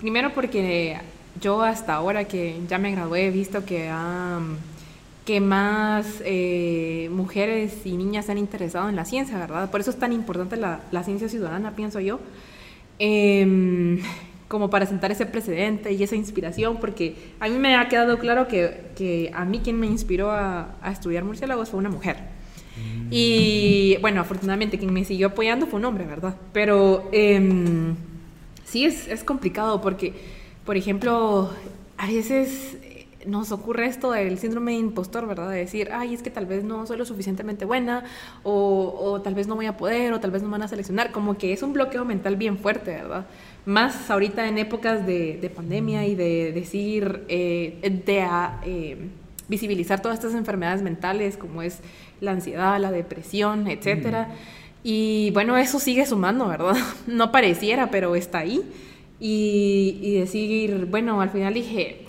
primero 0.00 0.34
porque 0.34 0.98
yo 1.40 1.62
hasta 1.62 1.94
ahora 1.94 2.24
que 2.24 2.60
ya 2.68 2.76
me 2.78 2.90
gradué 2.92 3.26
he 3.26 3.30
visto 3.30 3.64
que 3.64 3.88
am, 3.88 4.56
que 5.24 5.40
más 5.40 6.20
eh, 6.24 7.08
mujeres 7.12 7.86
y 7.86 7.96
niñas 7.96 8.26
se 8.26 8.32
han 8.32 8.38
interesado 8.38 8.88
en 8.88 8.96
la 8.96 9.04
ciencia, 9.04 9.38
¿verdad? 9.38 9.70
Por 9.70 9.80
eso 9.80 9.90
es 9.90 9.98
tan 9.98 10.12
importante 10.12 10.56
la, 10.56 10.80
la 10.90 11.04
ciencia 11.04 11.28
ciudadana, 11.28 11.76
pienso 11.76 12.00
yo. 12.00 12.18
Em, 12.98 14.00
como 14.48 14.68
para 14.68 14.84
sentar 14.84 15.10
ese 15.10 15.24
precedente 15.24 15.92
y 15.92 16.02
esa 16.02 16.14
inspiración, 16.14 16.76
porque 16.78 17.14
a 17.40 17.48
mí 17.48 17.58
me 17.58 17.74
ha 17.76 17.88
quedado 17.88 18.18
claro 18.18 18.48
que, 18.48 18.90
que 18.96 19.30
a 19.34 19.46
mí 19.46 19.60
quien 19.60 19.80
me 19.80 19.86
inspiró 19.86 20.30
a, 20.30 20.74
a 20.82 20.92
estudiar 20.92 21.24
murciélagos 21.24 21.70
fue 21.70 21.78
una 21.78 21.88
mujer. 21.88 22.16
Y 23.10 23.96
bueno, 24.00 24.20
afortunadamente 24.20 24.78
quien 24.78 24.92
me 24.92 25.04
siguió 25.04 25.28
apoyando 25.28 25.66
fue 25.66 25.78
un 25.78 25.84
hombre, 25.84 26.04
¿verdad? 26.04 26.36
Pero 26.52 27.08
em, 27.12 27.94
sí 28.64 28.84
es, 28.84 29.08
es 29.08 29.24
complicado 29.24 29.80
porque, 29.80 30.14
por 30.64 30.76
ejemplo, 30.76 31.50
a 31.98 32.06
veces 32.06 32.76
nos 33.26 33.52
ocurre 33.52 33.86
esto 33.86 34.10
del 34.12 34.38
síndrome 34.38 34.72
de 34.72 34.78
impostor, 34.78 35.26
¿verdad? 35.26 35.50
De 35.50 35.58
decir, 35.58 35.90
ay, 35.92 36.14
es 36.14 36.22
que 36.22 36.30
tal 36.30 36.46
vez 36.46 36.64
no 36.64 36.86
soy 36.86 36.96
lo 36.96 37.04
suficientemente 37.04 37.64
buena, 37.64 38.04
o, 38.42 38.94
o 38.98 39.20
tal 39.20 39.34
vez 39.34 39.46
no 39.46 39.54
voy 39.54 39.66
a 39.66 39.76
poder, 39.76 40.12
o 40.12 40.20
tal 40.20 40.30
vez 40.30 40.42
no 40.42 40.48
me 40.48 40.52
van 40.52 40.62
a 40.62 40.68
seleccionar. 40.68 41.12
Como 41.12 41.38
que 41.38 41.52
es 41.52 41.62
un 41.62 41.72
bloqueo 41.72 42.04
mental 42.04 42.36
bien 42.36 42.58
fuerte, 42.58 42.92
¿verdad? 42.92 43.26
Más 43.64 44.10
ahorita 44.10 44.48
en 44.48 44.58
épocas 44.58 45.06
de, 45.06 45.38
de 45.40 45.50
pandemia 45.50 46.06
y 46.06 46.14
de 46.14 46.52
decir, 46.52 47.24
eh, 47.28 48.02
de 48.04 48.20
ah, 48.22 48.60
eh, 48.64 48.96
visibilizar 49.48 50.00
todas 50.00 50.18
estas 50.18 50.34
enfermedades 50.34 50.82
mentales, 50.82 51.36
como 51.36 51.62
es 51.62 51.80
la 52.20 52.32
ansiedad, 52.32 52.80
la 52.80 52.90
depresión, 52.90 53.68
etcétera. 53.68 54.30
Y 54.82 55.30
bueno, 55.32 55.56
eso 55.56 55.78
sigue 55.78 56.06
sumando, 56.06 56.48
¿verdad? 56.48 56.76
No 57.06 57.30
pareciera, 57.30 57.90
pero 57.90 58.16
está 58.16 58.38
ahí. 58.38 58.62
Y, 59.20 60.00
y 60.02 60.18
decir, 60.18 60.86
bueno, 60.86 61.20
al 61.20 61.30
final 61.30 61.54
dije, 61.54 62.01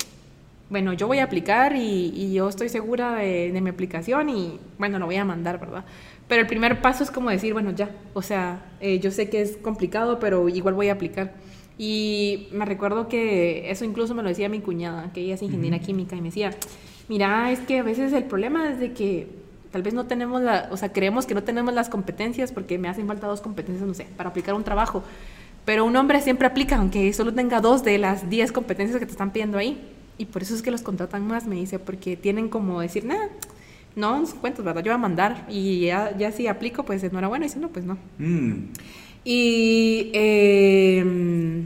bueno, 0.70 0.93
yo 0.93 1.07
voy 1.07 1.20
a 1.20 1.26
aplicar 1.26 1.76
y, 1.76 2.11
y 2.16 2.34
yo 2.34 2.49
estoy 2.49 2.70
segura 2.70 3.16
de, 3.16 3.51
de 3.51 3.61
mi 3.61 3.70
aplicación 3.70 4.30
y 4.30 4.59
bueno, 4.78 4.99
lo 4.99 5.05
voy 5.05 5.18
a 5.18 5.26
mandar, 5.26 5.59
¿verdad? 5.59 5.86
Pero 6.28 6.41
el 6.41 6.47
primer 6.47 6.82
paso 6.82 7.03
es 7.03 7.11
como 7.11 7.30
decir, 7.30 7.53
bueno, 7.53 7.72
ya, 7.72 7.91
o 8.14 8.22
sea, 8.22 8.66
eh, 8.80 8.99
yo 8.99 9.11
sé 9.11 9.30
que 9.30 9.41
es 9.41 9.57
complicado, 9.57 10.20
pero 10.20 10.49
igual 10.49 10.74
voy 10.74 10.89
a 10.89 10.93
aplicar. 10.93 11.34
Y 11.78 12.47
me 12.51 12.66
recuerdo 12.66 13.07
que 13.07 13.70
eso 13.70 13.84
incluso 13.84 14.16
me 14.16 14.24
lo 14.24 14.30
decía 14.30 14.47
mi 14.47 14.61
cuñada, 14.61 15.11
que 15.11 15.22
ella 15.22 15.36
es 15.36 15.41
ingeniera 15.41 15.80
química, 15.80 16.16
y 16.16 16.22
me 16.22 16.30
decía, 16.30 16.51
mira, 17.09 17.51
es 17.51 17.59
que 17.59 17.80
a 17.80 17.84
veces 17.84 18.14
el 18.14 18.24
problema 18.24 18.70
es 18.72 18.80
de 18.80 18.93
que 18.93 19.28
tal 19.72 19.82
vez 19.82 19.93
no 19.93 20.05
tenemos 20.05 20.41
la, 20.41 20.70
o 20.72 20.78
sea, 20.78 20.93
creemos 20.93 21.26
que 21.26 21.34
no 21.34 21.43
tenemos 21.43 21.74
las 21.74 21.89
competencias 21.89 22.51
porque 22.51 22.78
me 22.78 22.88
hacen 22.88 23.07
falta 23.07 23.28
dos 23.28 23.41
competencias, 23.41 23.88
no 23.88 23.93
sé, 23.93 24.05
para 24.16 24.30
aplicar 24.30 24.53
un 24.53 24.64
trabajo. 24.64 25.03
Pero 25.66 25.86
un 25.86 25.95
hombre 25.95 26.22
siempre 26.22 26.47
aplica, 26.47 26.78
aunque 26.78 27.11
solo 27.14 27.34
tenga 27.34 27.59
dos 27.59 27.84
de 27.84 27.97
las 27.97 28.30
diez 28.30 28.51
competencias 28.51 28.99
que 28.99 29.05
te 29.05 29.11
están 29.11 29.32
pidiendo 29.32 29.57
ahí. 29.57 29.93
Y 30.24 30.26
por 30.26 30.41
eso 30.41 30.55
es 30.55 30.61
que 30.61 30.71
los 30.71 30.82
contratan 30.84 31.28
más, 31.28 31.45
me 31.45 31.55
dice, 31.57 31.80
porque 31.80 32.15
tienen 32.15 32.47
como 32.47 32.80
decir, 32.80 33.03
nada, 33.03 33.28
no, 33.97 34.21
no 34.21 34.26
cuentos, 34.39 34.63
¿verdad? 34.63 34.82
Yo 34.82 34.93
voy 34.93 34.95
a 34.95 34.97
mandar 34.97 35.45
y 35.49 35.82
ya, 35.82 36.17
ya 36.17 36.32
si 36.32 36.47
aplico, 36.47 36.86
pues 36.86 37.03
enhorabuena, 37.03 37.45
y 37.45 37.49
si 37.49 37.59
no, 37.59 37.67
pues 37.67 37.84
no. 37.84 37.97
Mm, 38.19 38.69
Y, 39.26 40.11
eh, 40.13 41.63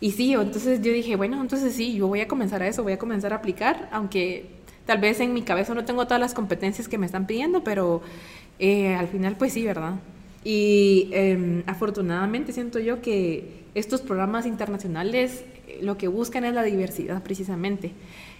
y 0.00 0.10
sí, 0.10 0.32
entonces 0.32 0.82
yo 0.82 0.92
dije, 0.92 1.14
bueno, 1.14 1.40
entonces 1.40 1.74
sí, 1.74 1.94
yo 1.94 2.08
voy 2.08 2.20
a 2.22 2.26
comenzar 2.26 2.60
a 2.60 2.66
eso, 2.66 2.82
voy 2.82 2.94
a 2.94 2.98
comenzar 2.98 3.32
a 3.32 3.36
aplicar, 3.36 3.88
aunque 3.92 4.46
tal 4.84 4.98
vez 4.98 5.20
en 5.20 5.32
mi 5.32 5.42
cabeza 5.42 5.72
no 5.72 5.84
tengo 5.84 6.04
todas 6.06 6.20
las 6.20 6.34
competencias 6.34 6.88
que 6.88 6.98
me 6.98 7.06
están 7.06 7.28
pidiendo, 7.28 7.62
pero 7.62 8.02
eh, 8.58 8.96
al 8.96 9.06
final 9.06 9.36
pues 9.36 9.52
sí, 9.52 9.64
¿verdad? 9.64 9.94
Y 10.42 11.08
eh, 11.12 11.62
afortunadamente 11.66 12.52
siento 12.52 12.80
yo 12.80 13.00
que 13.00 13.62
estos 13.76 14.00
programas 14.02 14.44
internacionales 14.44 15.44
lo 15.80 15.96
que 15.96 16.08
buscan 16.08 16.44
es 16.44 16.54
la 16.54 16.62
diversidad 16.62 17.22
precisamente. 17.22 17.92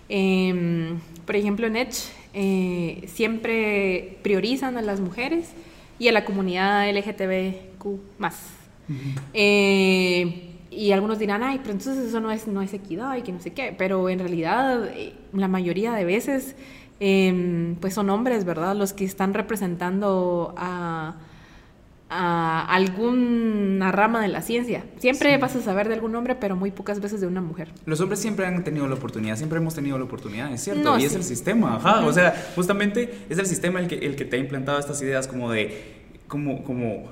Eh, 0.08 0.94
por 1.24 1.36
ejemplo, 1.36 1.66
en 1.66 1.76
Edge 1.76 2.10
eh, 2.34 3.04
siempre 3.06 4.18
priorizan 4.22 4.76
a 4.76 4.82
las 4.82 5.00
mujeres 5.00 5.52
y 5.98 6.08
a 6.08 6.12
la 6.12 6.24
comunidad 6.24 6.90
LGTBQ 6.90 7.72
eh, 9.32 10.48
y 10.70 10.92
algunos 10.92 11.18
dirán, 11.18 11.42
ay, 11.42 11.58
pero 11.58 11.72
entonces 11.72 12.06
eso 12.06 12.20
no 12.20 12.30
es, 12.30 12.46
no 12.46 12.62
es 12.62 12.72
equidad 12.72 13.16
y 13.16 13.22
que 13.22 13.32
no 13.32 13.40
sé 13.40 13.52
qué. 13.52 13.74
Pero 13.76 14.08
en 14.08 14.18
realidad, 14.18 14.86
eh, 14.86 15.12
la 15.32 15.48
mayoría 15.48 15.92
de 15.92 16.04
veces, 16.04 16.56
eh, 17.00 17.74
pues 17.80 17.94
son 17.94 18.10
hombres, 18.10 18.44
¿verdad? 18.44 18.74
Los 18.74 18.92
que 18.92 19.04
están 19.04 19.34
representando 19.34 20.54
a, 20.56 21.16
a 22.14 22.66
alguna 22.66 23.90
rama 23.92 24.20
de 24.20 24.28
la 24.28 24.42
ciencia. 24.42 24.84
Siempre 24.98 25.34
Sí. 25.34 25.40
vas 25.40 25.56
a 25.56 25.62
saber 25.62 25.88
de 25.88 25.94
algún 25.94 26.14
hombre, 26.14 26.34
pero 26.34 26.56
muy 26.56 26.70
pocas 26.70 27.00
veces 27.00 27.20
de 27.20 27.26
una 27.26 27.40
mujer. 27.40 27.68
Los 27.86 28.00
hombres 28.00 28.20
siempre 28.20 28.44
han 28.46 28.62
tenido 28.64 28.86
la 28.86 28.94
oportunidad, 28.94 29.36
siempre 29.36 29.58
hemos 29.58 29.74
tenido 29.74 29.98
la 29.98 30.04
oportunidad, 30.04 30.52
es 30.52 30.62
cierto, 30.62 30.82
No, 30.82 30.98
y 30.98 31.04
es 31.04 31.14
el 31.14 31.24
sistema, 31.24 31.76
ajá, 31.76 32.04
o 32.06 32.12
sea, 32.12 32.34
justamente 32.54 33.24
es 33.30 33.38
el 33.38 33.46
sistema 33.46 33.80
el 33.80 33.86
que, 33.88 33.96
el 33.96 34.16
que 34.16 34.24
te 34.24 34.36
ha 34.36 34.38
implantado 34.38 34.78
estas 34.78 35.00
ideas 35.02 35.26
como 35.26 35.50
de, 35.50 36.02
como, 36.28 36.62
como, 36.64 37.04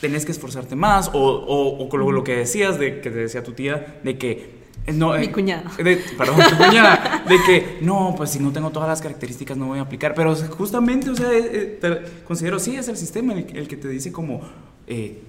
tenés 0.00 0.24
que 0.26 0.32
esforzarte 0.32 0.74
más, 0.74 1.08
o, 1.12 1.18
o, 1.20 1.78
o 1.84 1.88
con 1.88 2.00
lo, 2.00 2.10
lo 2.10 2.24
que 2.24 2.36
decías, 2.36 2.78
de 2.78 3.00
que 3.00 3.10
te 3.10 3.16
decía 3.18 3.42
tu 3.44 3.52
tía, 3.52 3.98
de 4.02 4.18
que, 4.18 4.61
no, 4.94 5.16
Mi 5.16 5.26
eh, 5.26 5.32
cuñada. 5.32 5.70
de- 5.82 5.96
perdón, 6.18 6.40
tu 6.50 6.56
cuñada, 6.56 7.24
de 7.28 7.36
que, 7.46 7.78
no, 7.82 8.14
pues 8.16 8.30
si 8.30 8.38
no 8.40 8.52
tengo 8.52 8.70
todas 8.70 8.88
las 8.88 9.00
características 9.00 9.56
no 9.56 9.66
voy 9.68 9.78
a 9.78 9.82
aplicar, 9.82 10.14
pero 10.14 10.34
justamente, 10.34 11.10
o 11.10 11.14
sea, 11.14 11.30
eh, 11.32 11.50
eh, 11.52 11.78
te- 11.80 12.24
considero, 12.24 12.58
sí, 12.58 12.74
es 12.76 12.88
el 12.88 12.96
sistema 12.96 13.32
el, 13.34 13.46
el 13.56 13.68
que 13.68 13.76
te 13.76 13.88
dice 13.88 14.10
como, 14.10 14.40
eh, 14.86 15.22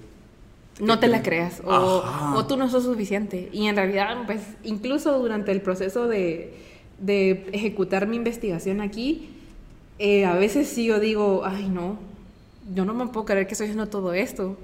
No 0.80 0.98
te 0.98 1.06
la 1.06 1.22
creas 1.22 1.62
o, 1.64 2.02
o 2.34 2.46
tú 2.46 2.56
no 2.56 2.68
sos 2.68 2.82
suficiente. 2.84 3.48
Y 3.52 3.66
en 3.68 3.76
realidad, 3.76 4.16
pues 4.26 4.40
incluso 4.64 5.18
durante 5.20 5.52
el 5.52 5.60
proceso 5.60 6.08
de, 6.08 6.52
de 6.98 7.46
ejecutar 7.52 8.08
mi 8.08 8.16
investigación 8.16 8.80
aquí, 8.80 9.28
eh, 10.00 10.24
a 10.24 10.34
veces 10.34 10.66
sí 10.68 10.86
yo 10.86 10.98
digo, 10.98 11.42
ay 11.44 11.68
no, 11.68 11.98
yo 12.74 12.84
no 12.84 12.92
me 12.94 13.06
puedo 13.06 13.24
creer 13.26 13.46
que 13.46 13.52
estoy 13.54 13.66
haciendo 13.66 13.86
todo 13.88 14.12
esto. 14.14 14.56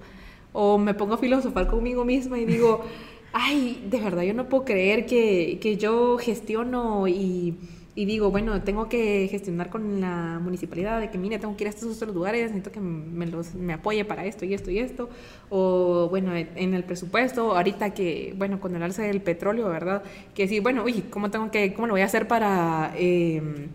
O 0.53 0.79
me 0.79 0.95
pongo 0.95 1.15
a 1.15 1.19
filosofar 1.19 1.69
conmigo 1.69 2.05
misma 2.05 2.37
y 2.41 2.45
digo, 2.45 2.85
ay, 3.33 3.87
de 3.91 4.01
verdad, 4.01 4.23
yo 4.23 4.35
no 4.35 4.49
puedo 4.49 4.65
creer 4.65 5.07
que, 5.07 5.59
que 5.61 5.77
yo 5.77 6.19
gestiono 6.19 7.09
y 7.09 7.57
y 8.01 8.05
digo, 8.05 8.31
bueno, 8.31 8.63
tengo 8.63 8.89
que 8.89 9.29
gestionar 9.31 9.69
con 9.69 10.01
la 10.01 10.41
municipalidad 10.43 11.01
de 11.01 11.11
que, 11.11 11.19
mire, 11.19 11.39
tengo 11.39 11.57
que 11.57 11.65
ir 11.65 11.69
a 11.69 11.71
estos 11.71 11.97
otros 11.97 12.15
lugares, 12.15 12.45
necesito 12.45 12.71
que 12.71 12.81
me, 12.81 13.27
los, 13.27 13.55
me 13.55 13.73
apoye 13.73 14.05
para 14.05 14.25
esto 14.25 14.45
y 14.45 14.55
esto 14.55 14.71
y 14.71 14.79
esto, 14.79 15.11
o 15.51 16.09
bueno, 16.09 16.35
en 16.35 16.75
el 16.75 16.85
presupuesto, 16.85 17.57
ahorita 17.57 17.93
que, 17.93 18.33
bueno, 18.39 18.61
con 18.61 18.77
el 18.77 18.83
alza 18.83 19.03
del 19.03 19.21
petróleo, 19.21 19.69
¿verdad? 19.69 20.03
Que 20.35 20.47
sí, 20.47 20.61
bueno, 20.61 20.85
uy, 20.85 21.05
¿cómo, 21.11 21.31
tengo 21.31 21.51
que, 21.51 21.75
cómo 21.75 21.89
lo 21.89 21.95
voy 21.95 22.03
a 22.03 22.07
hacer 22.07 22.27
para... 22.27 22.95
Em, 22.97 23.69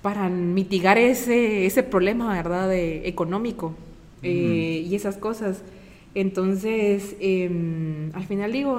para 0.00 0.28
mitigar 0.28 0.98
ese, 0.98 1.64
ese 1.64 1.84
problema, 1.84 2.34
¿verdad?, 2.34 2.68
de, 2.68 3.06
económico 3.06 3.72
eh, 4.24 4.84
y 4.84 4.96
esas 4.96 5.16
cosas. 5.16 5.62
Entonces, 6.14 7.16
em, 7.20 8.14
al 8.14 8.24
final 8.24 8.52
digo, 8.52 8.78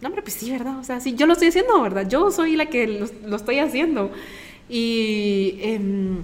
no, 0.00 0.08
hombre, 0.08 0.22
pues 0.22 0.34
sí, 0.34 0.50
¿verdad? 0.50 0.78
O 0.78 0.84
sea, 0.84 1.00
sí, 1.00 1.14
yo 1.14 1.26
lo 1.26 1.34
estoy 1.34 1.48
haciendo, 1.48 1.80
¿verdad? 1.80 2.08
Yo 2.08 2.30
soy 2.30 2.56
la 2.56 2.66
que 2.66 2.86
lo, 2.86 3.36
estoy 3.36 3.58
haciendo. 3.58 4.10
Y, 4.68 5.58
em, 5.60 6.22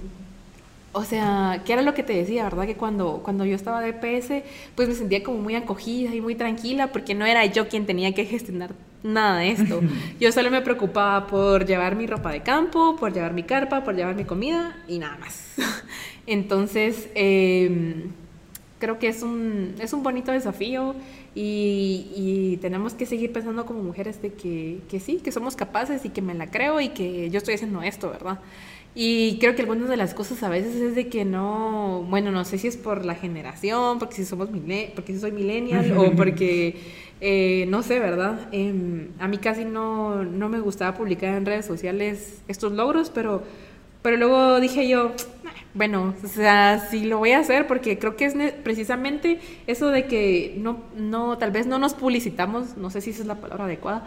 o 0.91 1.03
sea, 1.03 1.63
¿qué 1.65 1.73
era 1.73 1.81
lo 1.81 1.93
que 1.93 2.03
te 2.03 2.13
decía, 2.13 2.43
verdad? 2.43 2.65
Que 2.65 2.75
cuando, 2.75 3.21
cuando 3.23 3.45
yo 3.45 3.55
estaba 3.55 3.81
de 3.81 3.93
PS, 3.93 4.43
pues 4.75 4.87
me 4.89 4.95
sentía 4.95 5.23
como 5.23 5.39
muy 5.39 5.55
acogida 5.55 6.13
y 6.13 6.21
muy 6.21 6.35
tranquila, 6.35 6.91
porque 6.91 7.15
no 7.15 7.25
era 7.25 7.45
yo 7.45 7.67
quien 7.67 7.85
tenía 7.85 8.13
que 8.13 8.25
gestionar 8.25 8.71
nada 9.03 9.39
de 9.39 9.51
esto. 9.51 9.81
Yo 10.19 10.31
solo 10.31 10.49
me 10.49 10.61
preocupaba 10.61 11.27
por 11.27 11.65
llevar 11.65 11.95
mi 11.95 12.07
ropa 12.07 12.31
de 12.31 12.41
campo, 12.41 12.95
por 12.95 13.13
llevar 13.13 13.33
mi 13.33 13.43
carpa, 13.43 13.83
por 13.83 13.95
llevar 13.95 14.15
mi 14.15 14.23
comida 14.23 14.77
y 14.87 14.99
nada 14.99 15.17
más. 15.17 15.55
Entonces, 16.25 17.09
em, 17.15 18.11
creo 18.83 18.99
que 18.99 19.07
es 19.07 19.23
un, 19.23 19.75
es 19.79 19.93
un 19.93 20.03
bonito 20.03 20.33
desafío 20.33 20.93
y, 21.33 22.57
tenemos 22.61 22.93
que 22.93 23.05
seguir 23.05 23.31
pensando 23.31 23.65
como 23.65 23.81
mujeres 23.81 24.21
de 24.21 24.33
que, 24.33 24.79
que, 24.89 24.99
sí, 24.99 25.21
que 25.23 25.31
somos 25.31 25.55
capaces 25.55 26.03
y 26.03 26.09
que 26.09 26.21
me 26.21 26.33
la 26.33 26.51
creo 26.51 26.81
y 26.81 26.89
que 26.89 27.29
yo 27.29 27.37
estoy 27.37 27.53
haciendo 27.53 27.81
esto, 27.81 28.09
¿verdad? 28.09 28.39
Y 28.93 29.37
creo 29.39 29.55
que 29.55 29.61
algunas 29.61 29.87
de 29.87 29.95
las 29.95 30.13
cosas 30.13 30.43
a 30.43 30.49
veces 30.49 30.75
es 30.75 30.95
de 30.95 31.07
que 31.07 31.23
no, 31.23 32.05
bueno, 32.09 32.31
no 32.31 32.43
sé 32.43 32.57
si 32.57 32.67
es 32.67 32.75
por 32.75 33.05
la 33.05 33.15
generación, 33.15 33.99
porque 33.99 34.15
si 34.15 34.25
somos 34.25 34.49
porque 34.95 35.13
si 35.13 35.19
soy 35.19 35.31
millennial 35.31 35.97
o 35.97 36.11
porque, 36.17 36.75
eh, 37.21 37.65
no 37.69 37.83
sé, 37.83 37.99
¿verdad? 37.99 38.49
Em, 38.51 39.07
a 39.19 39.29
mí 39.29 39.37
casi 39.37 39.63
no, 39.63 40.25
no 40.25 40.49
me 40.49 40.59
gustaba 40.59 40.97
publicar 40.97 41.35
en 41.35 41.45
redes 41.45 41.65
sociales 41.65 42.41
estos 42.49 42.73
logros, 42.73 43.09
pero, 43.09 43.43
pero 44.01 44.17
luego 44.17 44.59
dije 44.59 44.89
yo, 44.89 45.13
bueno, 45.73 46.13
o 46.23 46.27
sea, 46.27 46.87
sí 46.91 47.05
lo 47.05 47.17
voy 47.17 47.31
a 47.31 47.39
hacer 47.39 47.65
porque 47.65 47.97
creo 47.97 48.15
que 48.15 48.25
es 48.25 48.35
precisamente 48.63 49.39
eso 49.65 49.89
de 49.89 50.05
que 50.05 50.55
no, 50.57 50.83
no, 50.95 51.37
tal 51.37 51.51
vez 51.51 51.65
no 51.65 51.79
nos 51.79 51.95
publicitamos, 51.95 52.77
no 52.77 52.89
sé 52.89 53.01
si 53.01 53.09
esa 53.09 53.21
es 53.21 53.27
la 53.27 53.41
palabra 53.41 53.65
adecuada, 53.65 54.05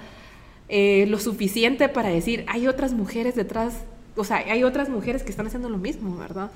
eh, 0.69 1.07
lo 1.09 1.19
suficiente 1.19 1.89
para 1.89 2.09
decir, 2.09 2.45
hay 2.49 2.69
otras 2.69 2.93
mujeres 2.93 3.35
detrás, 3.35 3.85
o 4.15 4.25
sea, 4.25 4.39
hay 4.39 4.63
otras 4.63 4.89
mujeres 4.89 5.25
que 5.25 5.31
están 5.31 5.47
haciendo 5.47 5.69
lo 5.69 5.79
mismo, 5.79 6.17
¿verdad? 6.17 6.51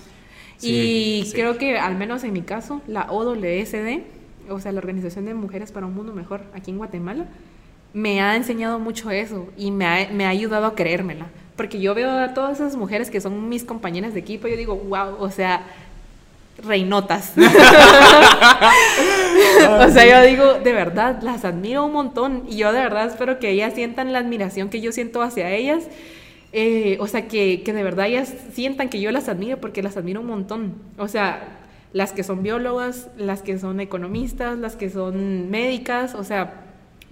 y 0.63 1.31
creo 1.33 1.57
que 1.57 1.79
al 1.79 1.97
menos 1.97 2.23
en 2.23 2.35
mi 2.35 2.43
caso, 2.43 2.83
la 2.87 3.11
OWSD, 3.11 4.03
o 4.51 4.61
sea, 4.61 4.73
la 4.73 4.79
Organización 4.79 5.25
de 5.25 5.33
Mujeres 5.33 5.73
para 5.73 5.87
un 5.87 5.95
Mundo 5.95 6.13
Mejor 6.13 6.43
aquí 6.55 6.71
en 6.71 6.77
Guatemala, 6.77 7.27
me 7.95 8.21
ha 8.21 8.37
enseñado 8.37 8.79
mucho 8.79 9.11
eso 9.11 9.49
y 9.57 9.71
me 9.71 9.87
ha, 9.87 10.11
me 10.13 10.27
ha 10.27 10.29
ayudado 10.29 10.67
a 10.67 10.75
creérmela 10.75 11.27
porque 11.61 11.79
yo 11.79 11.95
veo 11.95 12.11
a 12.11 12.33
todas 12.33 12.59
esas 12.59 12.75
mujeres 12.75 13.11
que 13.11 13.21
son 13.21 13.51
mis 13.51 13.65
compañeras 13.65 14.15
de 14.15 14.21
equipo 14.21 14.49
yo 14.49 14.57
digo, 14.57 14.77
wow, 14.77 15.17
o 15.19 15.31
sea, 15.31 15.67
reinotas. 16.65 17.35
o 17.37 17.41
sea, 19.91 20.07
yo 20.07 20.23
digo, 20.27 20.55
de 20.55 20.73
verdad, 20.73 21.21
las 21.21 21.45
admiro 21.45 21.85
un 21.85 21.93
montón 21.93 22.45
y 22.49 22.57
yo 22.57 22.73
de 22.73 22.81
verdad 22.81 23.09
espero 23.09 23.39
que 23.39 23.51
ellas 23.51 23.75
sientan 23.75 24.15
la 24.15 24.21
admiración 24.21 24.71
que 24.71 24.81
yo 24.81 24.91
siento 24.91 25.21
hacia 25.21 25.51
ellas. 25.51 25.85
Eh, 26.55 26.97
o 26.99 27.07
sea, 27.07 27.29
que, 27.29 27.63
que 27.63 27.75
de 27.75 27.83
verdad 27.83 28.07
ellas 28.07 28.33
sientan 28.55 28.89
que 28.89 28.99
yo 28.99 29.13
las 29.13 29.29
admiro 29.29 29.59
porque 29.59 29.83
las 29.83 29.99
admiro 29.99 30.23
un 30.23 30.29
montón. 30.29 30.77
O 30.97 31.09
sea, 31.09 31.59
las 31.93 32.15
que 32.15 32.25
son 32.25 32.43
biólogas, 32.43 33.11
las 33.19 33.43
que 33.43 33.59
son 33.59 33.81
economistas, 33.81 34.59
las 34.59 34.77
que 34.77 34.89
son 34.89 35.51
médicas, 35.51 36.15
o 36.15 36.25
sea, 36.25 36.55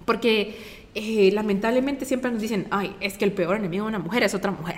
porque 0.07 0.57
eh, 0.99 1.30
lamentablemente 1.32 2.05
siempre 2.05 2.30
nos 2.30 2.42
dicen, 2.42 2.66
ay, 2.70 2.94
es 3.01 3.16
que 3.16 3.24
el 3.24 3.32
peor 3.32 3.57
enemigo 3.57 3.84
de 3.84 3.88
una 3.88 3.99
mujer 3.99 4.22
es 4.22 4.34
otra 4.34 4.51
mujer. 4.51 4.76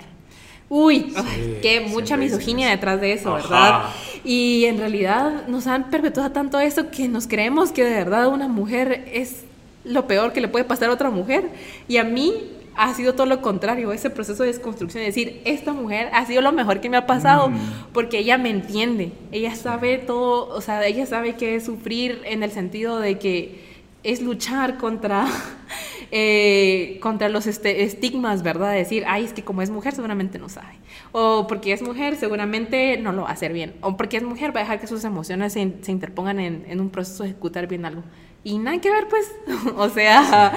Uy, 0.69 1.13
qué 1.61 1.81
mucha 1.81 2.15
misoginia 2.15 2.69
detrás 2.69 3.01
de 3.01 3.11
eso, 3.11 3.33
¿verdad? 3.33 3.87
Y 4.23 4.63
en 4.65 4.77
realidad 4.77 5.47
nos 5.47 5.67
han 5.67 5.89
perpetuado 5.89 6.31
tanto 6.31 6.59
eso 6.61 6.89
que 6.91 7.09
nos 7.09 7.27
creemos 7.27 7.73
que 7.73 7.83
de 7.83 7.93
verdad 7.93 8.29
una 8.29 8.47
mujer 8.47 9.03
es 9.11 9.43
lo 9.83 10.07
peor 10.07 10.31
que 10.31 10.39
le 10.39 10.47
puede 10.47 10.63
pasar 10.63 10.89
a 10.89 10.93
otra 10.93 11.09
mujer. 11.09 11.49
Y 11.89 11.97
a 11.97 12.05
mí 12.05 12.33
ha 12.75 12.93
sido 12.93 13.15
todo 13.15 13.25
lo 13.25 13.41
contrario, 13.41 13.91
ese 13.91 14.09
proceso 14.09 14.43
de 14.43 14.49
desconstrucción, 14.53 15.03
es 15.03 15.13
decir, 15.13 15.41
esta 15.43 15.73
mujer 15.73 16.09
ha 16.13 16.25
sido 16.25 16.41
lo 16.41 16.51
mejor 16.53 16.79
que 16.79 16.89
me 16.89 16.97
ha 16.97 17.05
pasado 17.05 17.49
mm. 17.49 17.59
porque 17.91 18.19
ella 18.19 18.37
me 18.37 18.49
entiende, 18.49 19.11
ella 19.31 19.55
sabe 19.55 19.97
todo, 19.97 20.47
o 20.47 20.61
sea, 20.61 20.85
ella 20.87 21.05
sabe 21.05 21.35
qué 21.35 21.55
es 21.55 21.65
sufrir 21.65 22.21
en 22.23 22.43
el 22.43 22.51
sentido 22.51 22.99
de 22.99 23.19
que 23.19 23.70
es 24.03 24.21
luchar 24.21 24.77
contra, 24.77 25.27
eh, 26.11 26.99
contra 27.01 27.29
los 27.29 27.47
este, 27.47 27.83
estigmas, 27.83 28.43
¿verdad? 28.43 28.73
decir, 28.73 29.03
ay, 29.07 29.25
es 29.25 29.33
que 29.33 29.43
como 29.43 29.61
es 29.61 29.69
mujer 29.69 29.93
seguramente 29.93 30.39
no 30.39 30.49
sabe. 30.49 30.79
O 31.11 31.47
porque 31.47 31.73
es 31.73 31.81
mujer 31.81 32.15
seguramente 32.15 32.97
no 32.97 33.11
lo 33.11 33.23
va 33.23 33.29
a 33.29 33.33
hacer 33.33 33.53
bien. 33.53 33.73
O 33.81 33.97
porque 33.97 34.17
es 34.17 34.23
mujer 34.23 34.55
va 34.55 34.61
a 34.61 34.63
dejar 34.63 34.79
que 34.79 34.87
sus 34.87 35.03
emociones 35.03 35.53
se, 35.53 35.73
se 35.81 35.91
interpongan 35.91 36.39
en, 36.39 36.65
en, 36.67 36.79
un 36.79 36.89
proceso 36.89 37.23
de 37.23 37.29
ejecutar 37.29 37.67
bien 37.67 37.85
algo. 37.85 38.03
Y 38.43 38.57
nada 38.57 38.79
que 38.81 38.89
ver, 38.89 39.07
pues. 39.07 39.31
o 39.77 39.89
sea. 39.89 40.53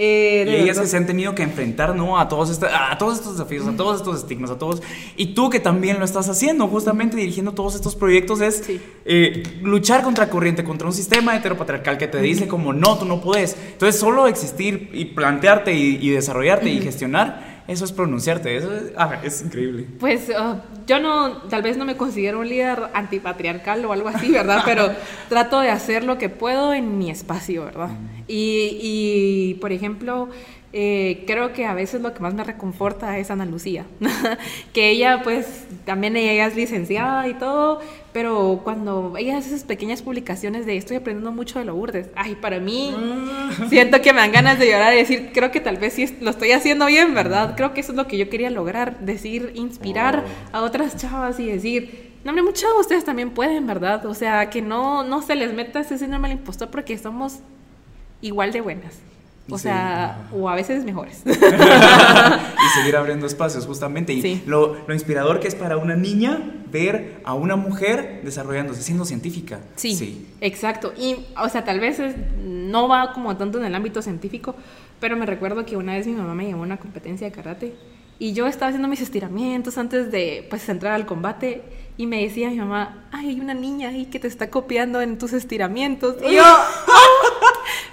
Eh, 0.00 0.44
y 0.46 0.62
ellas 0.62 0.78
que 0.78 0.86
se 0.86 0.96
han 0.96 1.06
tenido 1.06 1.34
que 1.34 1.42
enfrentar, 1.42 1.92
¿no? 1.96 2.20
A 2.20 2.28
todos, 2.28 2.62
a 2.62 2.96
todos 2.98 3.18
estos 3.18 3.36
desafíos, 3.36 3.66
a 3.66 3.76
todos 3.76 3.96
estos 3.96 4.18
estigmas, 4.18 4.48
a 4.48 4.56
todos. 4.56 4.80
Y 5.16 5.34
tú 5.34 5.50
que 5.50 5.58
también 5.58 5.98
lo 5.98 6.04
estás 6.04 6.28
haciendo, 6.28 6.68
justamente 6.68 7.16
dirigiendo 7.16 7.50
todos 7.50 7.74
estos 7.74 7.96
proyectos, 7.96 8.40
es 8.40 8.62
eh, 9.04 9.42
luchar 9.60 10.04
contra 10.04 10.30
corriente, 10.30 10.62
contra 10.62 10.86
un 10.86 10.94
sistema 10.94 11.34
heteropatriarcal 11.34 11.98
que 11.98 12.06
te 12.06 12.20
dice 12.20 12.46
como 12.46 12.72
no, 12.72 12.96
tú 12.96 13.06
no 13.06 13.20
puedes. 13.20 13.56
Entonces, 13.72 14.00
solo 14.00 14.28
existir 14.28 14.88
y 14.92 15.06
plantearte 15.06 15.74
y, 15.74 16.10
desarrollarte 16.10 16.70
y 16.70 16.80
gestionar 16.80 17.57
eso 17.68 17.84
es 17.84 17.92
pronunciarte, 17.92 18.56
eso 18.56 18.74
es, 18.74 18.92
ah, 18.96 19.20
es 19.22 19.42
increíble. 19.42 19.86
Pues 20.00 20.32
ah, 20.34 20.62
yo 20.86 20.98
no, 21.00 21.42
tal 21.42 21.60
vez 21.62 21.76
no 21.76 21.84
me 21.84 21.98
considero 21.98 22.40
un 22.40 22.48
líder 22.48 22.84
antipatriarcal 22.94 23.84
o 23.84 23.92
algo 23.92 24.08
así, 24.08 24.32
¿verdad? 24.32 24.62
Pero 24.64 24.90
trato 25.28 25.60
de 25.60 25.68
hacer 25.68 26.02
lo 26.02 26.16
que 26.16 26.30
puedo 26.30 26.72
en 26.72 26.96
mi 26.96 27.10
espacio, 27.10 27.66
¿verdad? 27.66 27.90
Y, 28.26 28.78
y 28.80 29.54
por 29.60 29.72
ejemplo, 29.72 30.30
eh, 30.72 31.24
creo 31.26 31.54
que 31.54 31.64
a 31.64 31.72
veces 31.72 32.02
lo 32.02 32.12
que 32.12 32.20
más 32.20 32.34
me 32.34 32.44
reconforta 32.44 33.16
es 33.16 33.30
Ana 33.30 33.46
Lucía, 33.46 33.86
que 34.74 34.90
ella 34.90 35.22
pues 35.22 35.64
también 35.86 36.14
ella 36.14 36.46
es 36.46 36.56
licenciada 36.56 37.26
y 37.26 37.32
todo, 37.34 37.80
pero 38.12 38.60
cuando 38.64 39.14
ella 39.16 39.38
hace 39.38 39.48
esas 39.48 39.64
pequeñas 39.64 40.02
publicaciones 40.02 40.66
de 40.66 40.76
estoy 40.76 40.98
aprendiendo 40.98 41.32
mucho 41.32 41.58
de 41.58 41.64
lo 41.64 41.72
Lourdes, 41.72 42.10
ay, 42.14 42.34
para 42.34 42.60
mí 42.60 42.94
mm. 42.94 43.68
siento 43.70 44.02
que 44.02 44.12
me 44.12 44.20
dan 44.20 44.32
ganas 44.32 44.58
de 44.58 44.66
llorar 44.66 44.92
y 44.92 44.98
decir, 44.98 45.30
creo 45.32 45.50
que 45.50 45.60
tal 45.60 45.78
vez 45.78 45.94
sí 45.94 46.18
lo 46.20 46.30
estoy 46.30 46.52
haciendo 46.52 46.84
bien, 46.84 47.14
¿verdad? 47.14 47.54
Creo 47.56 47.72
que 47.72 47.80
eso 47.80 47.92
es 47.92 47.96
lo 47.96 48.06
que 48.06 48.18
yo 48.18 48.28
quería 48.28 48.50
lograr, 48.50 48.98
decir, 49.00 49.52
inspirar 49.54 50.24
oh. 50.52 50.56
a 50.58 50.62
otras 50.62 50.98
chavas 50.98 51.40
y 51.40 51.46
decir, 51.46 52.12
no, 52.24 52.32
hombre, 52.32 52.42
muchos 52.42 52.68
ustedes 52.78 53.06
también 53.06 53.30
pueden, 53.30 53.66
¿verdad? 53.66 54.04
O 54.04 54.12
sea, 54.12 54.50
que 54.50 54.60
no, 54.60 55.02
no 55.02 55.22
se 55.22 55.34
les 55.34 55.54
meta 55.54 55.80
ese 55.80 55.96
síndrome 55.96 56.28
al 56.28 56.32
impostor 56.34 56.68
porque 56.68 56.98
somos 56.98 57.38
igual 58.20 58.52
de 58.52 58.60
buenas. 58.60 59.00
O 59.50 59.58
sea, 59.58 60.28
o 60.32 60.48
a 60.48 60.54
veces 60.54 60.84
mejores. 60.84 61.22
y 61.26 62.78
seguir 62.78 62.96
abriendo 62.96 63.26
espacios, 63.26 63.66
justamente. 63.66 64.12
Y 64.12 64.42
lo, 64.46 64.76
lo, 64.86 64.94
inspirador 64.94 65.40
que 65.40 65.48
es 65.48 65.54
para 65.54 65.76
una 65.76 65.96
niña 65.96 66.40
ver 66.70 67.20
a 67.24 67.34
una 67.34 67.56
mujer 67.56 68.20
desarrollándose, 68.24 68.82
siendo 68.82 69.04
científica. 69.04 69.60
Sí, 69.76 69.94
sí. 69.94 70.26
exacto. 70.40 70.92
Y, 70.98 71.16
o 71.40 71.48
sea, 71.48 71.64
tal 71.64 71.80
vez 71.80 71.98
no 72.44 72.88
va 72.88 73.12
como 73.12 73.36
tanto 73.36 73.58
en 73.58 73.64
el 73.64 73.74
ámbito 73.74 74.02
científico, 74.02 74.54
pero 75.00 75.16
me 75.16 75.24
recuerdo 75.26 75.64
que 75.64 75.76
una 75.76 75.94
vez 75.94 76.06
mi 76.06 76.14
mamá 76.14 76.34
me 76.34 76.46
llevó 76.46 76.60
a 76.60 76.66
una 76.66 76.76
competencia 76.76 77.26
de 77.26 77.32
karate 77.32 77.74
y 78.18 78.32
yo 78.32 78.46
estaba 78.46 78.68
haciendo 78.68 78.88
mis 78.88 79.00
estiramientos 79.00 79.78
antes 79.78 80.10
de 80.10 80.46
pues 80.50 80.68
entrar 80.68 80.94
al 80.94 81.06
combate 81.06 81.62
y 81.96 82.06
me 82.06 82.22
decía 82.22 82.50
mi 82.50 82.56
mamá, 82.56 83.08
ay, 83.12 83.28
hay 83.28 83.40
una 83.40 83.54
niña 83.54 83.90
ahí 83.90 84.06
que 84.06 84.18
te 84.18 84.26
está 84.26 84.50
copiando 84.50 85.00
en 85.00 85.18
tus 85.18 85.32
estiramientos. 85.32 86.16
Y 86.22 86.34
yo, 86.34 86.42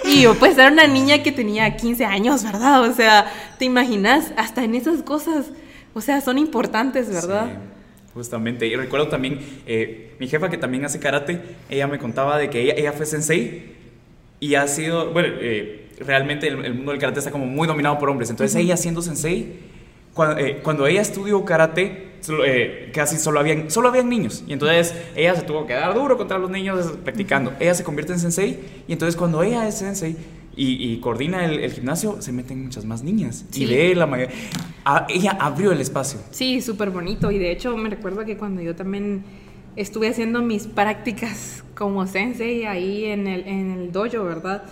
y 0.03 0.21
yo, 0.21 0.35
pues 0.35 0.57
era 0.57 0.71
una 0.71 0.87
niña 0.87 1.23
que 1.23 1.31
tenía 1.31 1.75
15 1.75 2.05
años, 2.05 2.43
¿verdad? 2.43 2.83
O 2.83 2.93
sea, 2.93 3.31
¿te 3.57 3.65
imaginas? 3.65 4.31
Hasta 4.37 4.63
en 4.63 4.75
esas 4.75 5.01
cosas, 5.03 5.47
o 5.93 6.01
sea, 6.01 6.21
son 6.21 6.37
importantes, 6.37 7.09
¿verdad? 7.09 7.45
Sí, 7.47 8.11
justamente. 8.13 8.67
Y 8.67 8.75
recuerdo 8.75 9.07
también, 9.07 9.39
eh, 9.65 10.15
mi 10.19 10.27
jefa 10.27 10.49
que 10.49 10.57
también 10.57 10.85
hace 10.85 10.99
karate, 10.99 11.41
ella 11.69 11.87
me 11.87 11.99
contaba 11.99 12.37
de 12.37 12.49
que 12.49 12.61
ella, 12.61 12.73
ella 12.77 12.91
fue 12.91 13.05
sensei 13.05 13.75
y 14.39 14.55
ha 14.55 14.67
sido, 14.67 15.11
bueno, 15.11 15.29
eh, 15.39 15.89
realmente 15.99 16.47
el, 16.47 16.73
mundo 16.73 16.91
del 16.91 16.99
karate 16.99 17.19
está 17.19 17.31
como 17.31 17.45
muy 17.45 17.67
dominado 17.67 17.97
por 17.97 18.09
hombres. 18.09 18.29
Entonces 18.29 18.55
ella 18.55 18.77
siendo 18.77 19.01
sensei, 19.01 19.59
cuando, 20.13 20.37
eh, 20.37 20.59
cuando 20.61 20.87
ella 20.87 21.01
estudió 21.01 21.43
karate, 21.45 22.04
eh, 22.45 22.91
casi 22.93 23.17
solo 23.17 23.39
habían, 23.39 23.69
solo 23.71 23.89
habían 23.89 24.09
niños. 24.09 24.43
Y 24.47 24.53
entonces 24.53 24.93
ella 25.15 25.35
se 25.35 25.43
tuvo 25.43 25.65
que 25.65 25.73
dar 25.73 25.93
duro 25.93 26.17
contra 26.17 26.37
los 26.37 26.49
niños 26.49 26.93
practicando. 27.03 27.53
Ella 27.59 27.73
se 27.73 27.83
convierte 27.83 28.13
en 28.13 28.19
sensei 28.19 28.59
y 28.87 28.93
entonces 28.93 29.15
cuando 29.15 29.43
ella 29.43 29.67
es 29.67 29.75
sensei 29.75 30.15
y, 30.57 30.97
coordina 30.97 31.45
el, 31.45 31.69
gimnasio, 31.71 32.21
se 32.21 32.31
meten 32.31 32.63
muchas 32.63 32.85
más 32.85 33.03
niñas. 33.03 33.45
Y 33.53 33.65
ve 33.65 33.93
la 33.93 34.05
mayoría. 34.05 34.33
ella 35.09 35.37
abrió 35.39 35.73
el 35.73 35.81
espacio. 35.81 36.19
Sí, 36.31 36.61
súper 36.61 36.91
bonito. 36.91 37.29
Y 37.29 37.37
de 37.37 37.51
hecho, 37.51 37.75
me 37.75 37.89
recuerdo 37.89 38.23
que 38.23 38.37
cuando 38.37 38.61
yo 38.61 38.73
también 38.73 39.23
estuve 39.75 40.07
haciendo 40.07 40.41
mis 40.41 40.67
prácticas 40.67 41.63
como 41.75 42.07
sensei 42.07 42.63
ahí 42.65 43.03
en 43.05 43.27
el, 43.27 43.45
en 43.47 43.71
el 43.71 43.91
dojo, 43.91 44.23
¿verdad? 44.23 44.63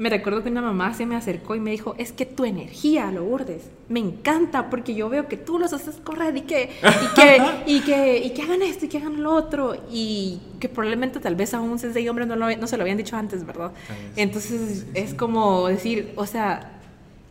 Me 0.00 0.08
recuerdo 0.08 0.42
que 0.42 0.48
una 0.48 0.62
mamá 0.62 0.94
se 0.94 1.04
me 1.04 1.14
acercó 1.14 1.54
y 1.54 1.60
me 1.60 1.72
dijo, 1.72 1.94
es 1.98 2.10
que 2.10 2.24
tu 2.24 2.46
energía, 2.46 3.12
lo 3.12 3.22
urdes, 3.22 3.64
me 3.90 4.00
encanta 4.00 4.70
porque 4.70 4.94
yo 4.94 5.10
veo 5.10 5.28
que 5.28 5.36
tú 5.36 5.58
los 5.58 5.74
haces 5.74 5.96
correr 5.96 6.34
y 6.38 6.40
que, 6.40 6.70
y 6.82 7.14
que, 7.14 7.42
y 7.66 7.80
que, 7.82 8.16
y 8.16 8.30
que 8.30 8.40
hagan 8.40 8.62
esto 8.62 8.86
y 8.86 8.88
que 8.88 8.96
hagan 8.96 9.22
lo 9.22 9.34
otro 9.34 9.76
y 9.92 10.40
que 10.58 10.70
probablemente 10.70 11.20
tal 11.20 11.34
vez 11.36 11.52
a 11.52 11.60
un 11.60 11.78
sensei 11.78 12.08
hombre 12.08 12.24
no, 12.24 12.34
no 12.34 12.66
se 12.66 12.78
lo 12.78 12.82
habían 12.82 12.96
dicho 12.96 13.14
antes, 13.14 13.44
¿verdad? 13.44 13.72
Entonces 14.16 14.86
es 14.94 15.12
como 15.12 15.68
decir, 15.68 16.14
o 16.16 16.24
sea, 16.24 16.80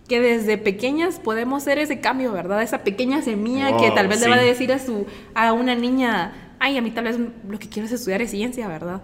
que 0.07 0.21
desde 0.21 0.59
pequeñas 0.59 1.19
podemos 1.19 1.63
hacer 1.63 1.79
ese 1.79 1.99
cambio, 1.99 2.33
¿verdad? 2.33 2.61
Esa 2.61 2.83
pequeña 2.83 3.23
semilla 3.23 3.77
que 3.77 3.89
tal 3.89 4.07
vez 4.07 4.21
le 4.21 4.29
va 4.29 4.35
a 4.35 4.41
decir 4.43 4.71
a, 4.71 4.77
su, 4.77 5.07
a 5.33 5.53
una 5.53 5.73
niña, 5.73 6.53
ay, 6.59 6.77
a 6.77 6.83
mí 6.83 6.91
tal 6.91 7.05
vez 7.05 7.17
lo 7.17 7.57
que 7.57 7.67
quiero 7.67 7.87
es 7.87 7.93
estudiar 7.93 8.21
es 8.21 8.29
ciencia, 8.29 8.67
¿verdad? 8.67 9.01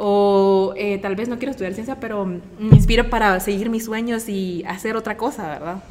O 0.00 0.74
eh, 0.76 0.98
tal 0.98 1.16
vez 1.16 1.28
no 1.28 1.38
quiero 1.38 1.50
estudiar 1.50 1.74
ciencia, 1.74 1.98
pero 1.98 2.24
me 2.24 2.40
inspiro 2.76 3.10
para 3.10 3.40
seguir 3.40 3.68
mis 3.68 3.84
sueños 3.84 4.28
y 4.28 4.64
hacer 4.64 4.94
otra 4.96 5.16
cosa, 5.16 5.48
¿verdad? 5.48 5.82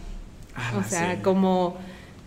Ah, 0.56 0.72
o 0.80 0.84
sea, 0.84 1.22
como, 1.22 1.76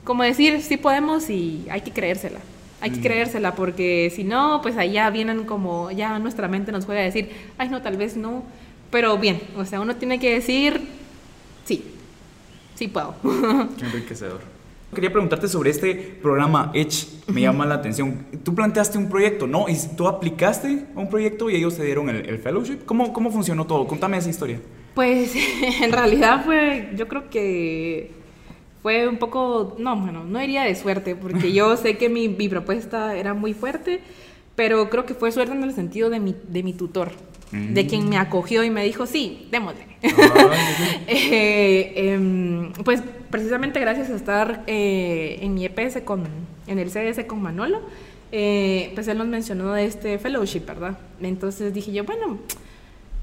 como 0.05 0.22
decir, 0.22 0.61
sí 0.61 0.76
podemos 0.76 1.31
y 1.31 1.66
hay 1.70 1.81
que 1.81 1.91
creérsela. 1.91 2.39
Hay 2.83 2.91
que 2.91 2.99
mm. 2.99 3.03
creérsela 3.03 3.55
porque 3.55 4.12
si 4.14 4.24
no, 4.24 4.61
pues 4.61 4.76
allá 4.76 5.09
vienen 5.09 5.45
como, 5.45 5.91
ya 5.91 6.18
nuestra 6.18 6.49
mente 6.49 6.70
nos 6.70 6.85
juega 6.85 7.01
a 7.01 7.05
decir, 7.05 7.31
ay 7.57 7.70
no, 7.70 7.81
tal 7.81 7.97
vez 7.97 8.14
no, 8.14 8.43
pero 8.91 9.16
bien, 9.16 9.41
o 9.57 9.64
sea, 9.64 9.81
uno 9.81 9.97
tiene 9.97 10.20
que 10.20 10.35
decir, 10.35 10.87
sí, 11.64 11.83
sí 12.74 12.89
puedo. 12.89 13.14
Qué 13.78 13.87
enriquecedor. 13.87 14.59
Quería 14.95 15.12
preguntarte 15.12 15.47
sobre 15.47 15.70
este 15.70 15.95
programa 15.95 16.72
Edge, 16.74 17.07
me 17.28 17.43
llama 17.43 17.64
la 17.64 17.76
atención. 17.76 18.26
Tú 18.43 18.55
planteaste 18.55 18.99
un 18.99 19.09
proyecto, 19.09 19.47
¿no? 19.47 19.68
¿Y 19.68 19.76
tú 19.97 20.09
aplicaste 20.09 20.86
a 20.97 20.99
un 20.99 21.09
proyecto 21.09 21.49
y 21.49 21.57
ellos 21.57 21.76
te 21.76 21.84
dieron 21.84 22.09
el, 22.09 22.38
fellowship? 22.38 22.78
¿Cómo, 22.86 23.12
¿Cómo 23.12 23.30
funcionó 23.30 23.66
todo? 23.66 23.86
Contame 23.86 24.16
esa 24.16 24.30
historia. 24.30 24.61
Pues 24.95 25.32
en 25.80 25.93
realidad 25.93 26.45
fue, 26.45 26.91
yo 26.97 27.07
creo 27.07 27.30
que 27.30 28.11
fue 28.82 29.07
un 29.07 29.18
poco, 29.18 29.76
no, 29.78 29.97
bueno, 29.97 30.24
no 30.24 30.43
iría 30.43 30.64
de 30.64 30.74
suerte, 30.74 31.14
porque 31.14 31.53
yo 31.53 31.76
sé 31.78 31.97
que 31.97 32.09
mi, 32.09 32.28
mi 32.28 32.49
propuesta 32.49 33.16
era 33.16 33.32
muy 33.32 33.55
fuerte, 33.55 34.01
pero 34.57 34.91
creo 34.91 35.07
que 35.07 35.14
fue 35.14 35.30
suerte 35.30 35.53
en 35.53 35.62
el 35.62 35.72
sentido 35.72 36.11
de 36.11 36.18
mi, 36.18 36.34
de 36.49 36.62
mi 36.64 36.72
tutor 36.72 37.12
de 37.53 37.86
quien 37.86 38.09
me 38.09 38.16
acogió 38.16 38.62
y 38.62 38.70
me 38.70 38.84
dijo, 38.84 39.07
sí, 39.07 39.49
démosle. 39.51 39.84
Ah, 40.05 40.51
eh, 41.09 41.93
em, 41.97 42.72
pues 42.84 43.03
precisamente 43.31 43.81
gracias 43.81 44.11
a 44.11 44.16
estar 44.16 44.62
eh, 44.66 45.39
en 45.41 45.55
mi 45.55 45.64
EPS 45.64 46.03
con, 46.05 46.24
en 46.66 46.78
el 46.78 46.91
CS 46.91 47.24
con 47.24 47.41
Manolo, 47.41 47.81
eh, 48.33 48.93
pues 48.95 49.09
él 49.09 49.18
nos 49.18 49.26
mencionó 49.26 49.72
de 49.72 49.85
este 49.85 50.18
fellowship, 50.18 50.61
¿verdad? 50.66 50.99
Entonces 51.20 51.72
dije 51.72 51.93
yo, 51.93 52.05
bueno, 52.05 52.39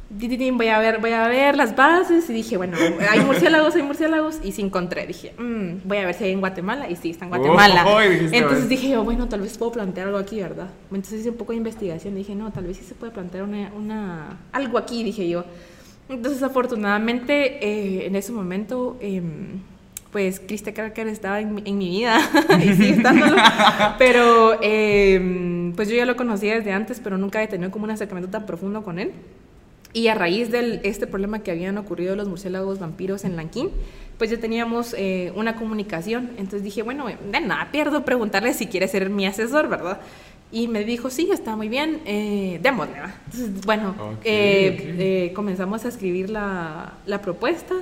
voy 0.10 0.68
a 0.68 0.80
ver, 0.80 0.99
voy 0.99 1.12
a 1.12 1.28
ver 1.28 1.58
las 1.58 1.76
bases 1.76 2.30
y 2.30 2.34
dije, 2.34 2.58
bueno, 2.58 2.78
hay 3.10 3.20
murciélagos, 3.22 3.76
hay 3.76 3.84
murciélagos 3.84 4.39
y 4.43 4.51
sí 4.51 4.62
encontré, 4.62 5.05
dije, 5.05 5.34
mm, 5.38 5.88
voy 5.88 5.97
a 5.97 6.05
ver 6.05 6.16
si 6.16 6.26
hay 6.26 6.32
en 6.32 6.39
Guatemala 6.39 6.89
y 6.89 6.95
sí, 6.95 7.12
está 7.12 7.26
en 7.26 7.30
Guatemala. 7.30 7.86
Entonces 8.32 8.70
dije 8.70 8.89
yo, 8.89 9.03
bueno, 9.03 9.28
tal 9.28 9.41
vez 9.41 9.58
puedo 9.58 9.74
plantear 9.74 10.08
algo 10.08 10.20
aquí, 10.20 10.41
¿verdad? 10.41 10.70
Entonces 10.91 11.22
hice 11.22 11.30
un 11.30 11.38
poco 11.38 11.51
de 11.51 11.58
investigación 11.58 12.16
dije, 12.16 12.36
no, 12.36 12.51
tal 12.51 12.66
vez 12.66 12.78
sí 12.78 12.84
se 12.84 12.95
puede 12.95 13.12
plantear 13.12 13.43
una, 13.43 13.72
una 13.76 14.38
algo 14.51 14.78
aquí, 14.78 15.03
dije 15.03 15.28
yo. 15.28 15.43
Entonces 16.10 16.41
afortunadamente 16.41 17.66
eh, 17.66 18.08
en 18.08 18.16
ese 18.16 18.32
momento... 18.32 18.97
Em, 19.01 19.62
pues 20.18 20.39
Krista 20.39 20.74
Cracker 20.74 21.07
estaba 21.09 21.39
en, 21.39 21.61
en, 21.63 21.78
mi 21.78 21.89
vida 21.89 22.18
y 22.59 22.74
sigue 22.74 22.89
estándolo, 22.89 23.36
pero 23.99 24.57
em, 24.63 25.74
pues 25.74 25.89
yo 25.89 25.95
ya 25.95 26.07
lo 26.07 26.15
conocía 26.15 26.55
desde 26.55 26.72
antes, 26.72 26.99
pero 26.99 27.20
nunca 27.20 27.43
he 27.43 27.47
tenido 27.47 27.70
como 27.70 27.84
un 27.84 27.91
acercamiento 27.91 28.32
tan 28.32 28.47
profundo 28.47 28.82
con 28.82 28.97
él. 28.97 29.11
Y 29.93 30.07
a 30.07 30.15
raíz 30.15 30.49
de 30.49 30.82
este 30.86 31.05
problema 31.05 31.43
que 31.43 31.51
habían 31.51 31.78
ocurrido 31.78 32.15
los 32.15 32.28
murciélagos 32.28 32.80
vampiros 32.80 33.26
en 33.26 33.36
Lanquín, 33.36 33.70
pues 34.18 34.32
ya 34.32 34.39
teníamos 34.39 34.95
eh, 34.97 35.32
una 35.36 35.55
comunicación. 35.55 36.32
Entonces 36.39 36.63
dije, 36.63 36.82
bueno, 36.82 37.05
de 37.05 37.39
nada 37.39 37.70
pierdo 37.72 38.03
preguntarle 38.03 38.55
si 38.55 38.65
quiere 38.65 38.88
ser 38.88 39.11
mi 39.11 39.28
asesor, 39.28 39.70
¿verdad? 39.70 39.99
Y 40.51 40.68
me 40.68 40.84
dijo, 40.84 41.11
sí, 41.11 41.30
está 41.32 41.55
muy 41.55 41.70
bien, 41.70 42.01
eh, 42.05 42.57
démosle. 42.63 42.95
Entonces, 43.26 43.61
bueno, 43.68 43.93
eh, 44.24 45.28
eh, 45.28 45.34
comenzamos 45.36 45.86
a 45.86 45.89
escribir 45.89 46.32
la, 46.32 46.93
la 47.05 47.22
propuesta. 47.22 47.76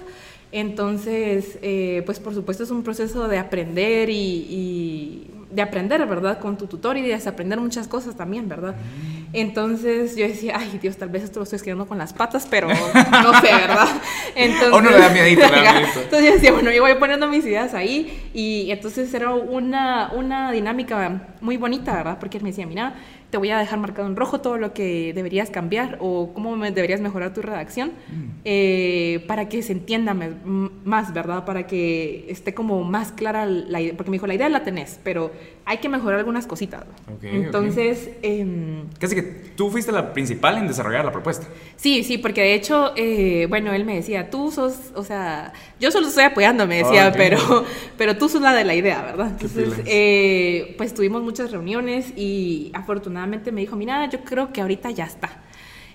Entonces, 0.57 1.59
pues 2.05 2.19
por 2.21 2.33
supuesto 2.33 2.63
es 2.63 2.71
un 2.71 2.81
proceso 2.81 3.27
de 3.27 3.37
aprender 3.37 4.09
y, 4.09 4.15
y, 4.15 5.27
de 5.51 5.61
aprender, 5.61 6.05
¿verdad? 6.05 6.39
Con 6.39 6.57
tu 6.57 6.67
tutor 6.67 6.97
y 6.97 7.01
de 7.01 7.09
desaprender 7.09 7.59
muchas 7.59 7.87
cosas 7.87 8.15
también, 8.15 8.47
¿verdad? 8.47 8.73
Mm. 8.73 9.15
Entonces 9.33 10.15
yo 10.15 10.27
decía, 10.27 10.55
ay 10.57 10.79
Dios, 10.81 10.97
tal 10.97 11.09
vez 11.09 11.23
esto 11.23 11.39
lo 11.39 11.43
estoy 11.43 11.57
escribiendo 11.57 11.85
con 11.85 11.97
las 11.97 12.13
patas, 12.13 12.47
pero 12.49 12.67
no 13.23 13.41
sé, 13.41 13.47
¿verdad? 13.53 13.87
Entonces, 14.35 14.71
o 14.71 14.81
no 14.81 14.91
le 14.91 14.97
da 14.97 15.09
miedito, 15.09 15.41
le 15.41 15.61
da 15.61 15.73
miedito. 15.73 16.01
Entonces 16.01 16.25
yo 16.25 16.33
decía, 16.33 16.51
bueno, 16.51 16.71
yo 16.71 16.81
voy 16.81 16.95
poniendo 16.95 17.27
mis 17.27 17.45
ideas 17.45 17.73
ahí 17.73 18.29
y 18.33 18.69
entonces 18.71 19.13
era 19.13 19.33
una, 19.33 20.11
una 20.13 20.51
dinámica 20.51 21.35
muy 21.41 21.57
bonita, 21.57 21.93
¿verdad? 21.95 22.17
Porque 22.19 22.37
él 22.37 22.43
me 22.43 22.49
decía, 22.49 22.65
mira, 22.65 22.95
te 23.35 23.39
voy 23.39 23.49
a 23.49 23.59
dejar 23.59 23.79
marcado 23.79 24.07
en 24.07 24.15
rojo 24.15 24.39
todo 24.39 24.57
lo 24.57 24.71
que 24.73 25.11
deberías 25.13 25.49
cambiar 25.49 25.97
o 25.99 26.31
cómo 26.33 26.55
deberías 26.55 27.01
mejorar 27.01 27.33
tu 27.33 27.41
redacción 27.41 27.89
mm. 27.89 28.29
eh, 28.45 29.25
para 29.27 29.49
que 29.49 29.61
se 29.61 29.73
entienda 29.73 30.13
más, 30.13 31.13
¿verdad? 31.13 31.43
Para 31.43 31.67
que 31.67 32.27
esté 32.29 32.53
como 32.53 32.85
más 32.85 33.11
clara 33.11 33.45
la 33.45 33.81
idea. 33.81 33.93
Porque 33.97 34.09
me 34.09 34.15
dijo, 34.15 34.25
la 34.25 34.35
idea 34.35 34.47
la 34.47 34.63
tenés, 34.63 35.01
pero 35.03 35.33
hay 35.65 35.79
que 35.79 35.89
mejorar 35.89 36.19
algunas 36.19 36.47
cositas. 36.47 36.85
Entonces... 37.23 38.11
Em, 38.21 38.85
Casi 38.99 39.15
que 39.15 39.23
tú 39.23 39.69
fuiste 39.69 39.91
la 39.91 40.13
principal 40.13 40.57
en 40.57 40.67
desarrollar 40.67 41.03
la 41.03 41.11
propuesta. 41.11 41.45
Sí, 41.75 42.05
sí, 42.05 42.17
porque 42.17 42.39
de 42.39 42.53
hecho, 42.53 42.93
eh, 42.95 43.47
bueno, 43.49 43.73
él 43.73 43.83
me 43.83 43.95
decía, 43.95 44.29
tú 44.29 44.49
sos, 44.49 44.93
o 44.95 45.03
sea, 45.03 45.51
yo 45.77 45.91
solo 45.91 46.07
estoy 46.07 46.23
apoyando, 46.23 46.65
me 46.67 46.77
decía, 46.77 47.11
pero, 47.17 47.65
pero 47.97 48.15
tú 48.15 48.29
sos 48.29 48.41
la 48.41 48.53
de 48.53 48.63
la 48.63 48.75
idea, 48.75 49.01
¿verdad? 49.01 49.31
Entonces, 49.31 49.73
eh, 49.85 50.75
pues 50.77 50.93
tuvimos 50.93 51.21
muchas 51.21 51.51
reuniones 51.51 52.13
y 52.15 52.71
afortunadamente 52.73 53.24
me 53.25 53.61
dijo, 53.61 53.75
mira, 53.75 54.09
yo 54.09 54.21
creo 54.21 54.51
que 54.53 54.61
ahorita 54.61 54.91
ya 54.91 55.05
está. 55.05 55.41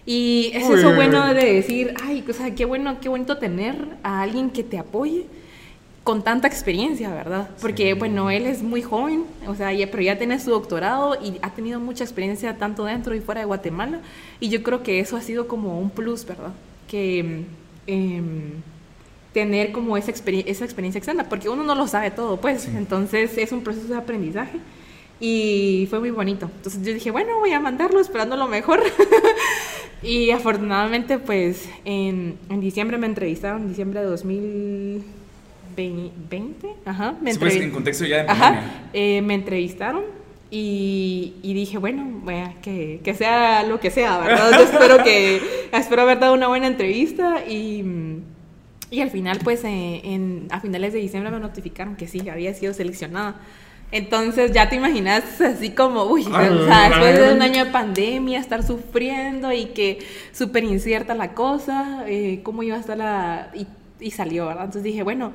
Y 0.07 0.51
es 0.55 0.68
eso 0.68 0.95
bueno 0.95 1.33
de 1.35 1.55
decir, 1.55 1.95
ay, 2.03 2.24
o 2.28 2.33
sea, 2.33 2.55
qué 2.55 2.64
bueno, 2.64 3.01
qué 3.01 3.09
bonito 3.09 3.39
tener 3.39 3.76
a 4.03 4.22
alguien 4.22 4.51
que 4.51 4.64
te 4.64 4.78
apoye 4.78 5.26
con 6.03 6.24
tanta 6.24 6.49
experiencia, 6.49 7.11
¿verdad? 7.11 7.51
Porque, 7.61 7.95
bueno, 7.95 8.31
él 8.31 8.47
es 8.47 8.62
muy 8.62 8.83
joven, 8.83 9.24
o 9.47 9.55
sea, 9.55 9.72
ya, 9.72 9.91
pero 9.91 10.03
ya 10.03 10.16
tiene 10.16 10.41
su 10.41 10.51
doctorado 10.51 11.16
y 11.22 11.39
ha 11.43 11.51
tenido 11.51 11.78
mucha 11.78 12.05
experiencia 12.05 12.57
tanto 12.57 12.85
dentro 12.85 13.14
y 13.14 13.20
fuera 13.20 13.43
de 13.43 13.47
Guatemala. 13.47 14.01
Y 14.41 14.49
yo 14.49 14.62
creo 14.62 14.83
que 14.83 15.01
eso 15.01 15.16
ha 15.16 15.20
sido 15.20 15.47
como 15.47 15.78
un 15.78 15.91
plus, 15.91 16.24
¿verdad? 16.24 16.53
Que 16.89 17.45
em, 17.87 18.53
tener 19.35 19.72
como 19.72 19.97
esa, 19.97 20.11
esa 20.11 20.64
experiencia 20.64 20.99
externa, 20.99 21.28
porque 21.28 21.49
uno 21.49 21.62
no 21.62 21.74
lo 21.74 21.87
sabe 21.87 22.11
todo, 22.11 22.39
pues. 22.39 22.66
Entonces 22.66 23.37
es 23.37 23.53
un 23.53 23.62
proceso 23.62 23.89
de 23.89 23.97
aprendizaje. 23.97 24.59
Y 25.20 25.86
fue 25.90 26.00
muy 26.00 26.10
bonito. 26.10 26.50
Entonces 26.56 26.82
yo 26.82 26.94
dije, 26.94 27.10
bueno, 27.10 27.38
voy 27.38 27.52
a 27.52 27.60
mandarlo 27.60 28.00
esperando 28.00 28.36
lo 28.36 28.48
mejor. 28.48 28.82
y 30.02 30.30
afortunadamente, 30.30 31.18
pues 31.18 31.68
en, 31.84 32.38
en, 32.48 32.60
diciembre 32.60 32.96
me 32.96 33.06
entrevistaron, 33.06 33.60
en 33.62 33.68
diciembre 33.68 34.00
de 34.00 34.06
2020. 34.06 36.68
Ajá, 36.86 37.14
me 37.20 37.34
pues, 37.34 37.56
en 37.56 37.70
contexto 37.70 38.06
ya 38.06 38.24
de 38.24 38.30
Ajá, 38.30 38.62
eh, 38.94 39.20
me 39.20 39.34
entrevistaron 39.34 40.04
y, 40.50 41.34
y, 41.42 41.52
dije, 41.54 41.78
bueno, 41.78 42.22
que, 42.62 43.00
que, 43.04 43.14
sea 43.14 43.62
lo 43.62 43.78
que 43.78 43.90
sea, 43.90 44.18
¿verdad? 44.18 44.50
Yo 44.52 44.60
espero, 44.64 45.04
que, 45.04 45.40
espero 45.70 46.02
haber 46.02 46.18
dado 46.18 46.34
una 46.34 46.48
buena 46.48 46.66
entrevista 46.66 47.44
y, 47.46 47.84
y 48.90 49.00
al 49.00 49.10
final, 49.10 49.38
pues 49.44 49.62
eh, 49.64 50.00
en, 50.02 50.48
a 50.50 50.58
finales 50.60 50.92
de 50.92 50.98
diciembre 50.98 51.30
me 51.30 51.38
notificaron 51.38 51.94
que 51.94 52.08
sí, 52.08 52.28
había 52.28 52.52
sido 52.54 52.74
seleccionada. 52.74 53.36
Entonces 53.93 54.53
ya 54.53 54.68
te 54.68 54.76
imaginas 54.76 55.41
así 55.41 55.70
como, 55.70 56.05
uy, 56.05 56.24
o 56.24 56.66
sea, 56.66 56.88
después 56.88 57.18
de 57.18 57.34
un 57.34 57.43
año 57.43 57.64
de 57.64 57.70
pandemia, 57.70 58.38
estar 58.38 58.62
sufriendo 58.62 59.53
y 59.53 59.66
que 59.66 59.99
súper 60.32 60.64
incierta 60.64 61.14
la 61.14 61.34
cosa, 61.34 62.05
eh, 62.07 62.41
cómo 62.43 62.62
iba 62.62 62.76
a 62.76 62.80
estar 62.80 62.97
la... 62.97 63.51
Y, 63.55 63.66
y, 63.99 64.12
salió, 64.12 64.47
¿verdad? 64.47 64.64
Entonces 64.66 64.84
dije, 64.84 65.03
bueno, 65.03 65.32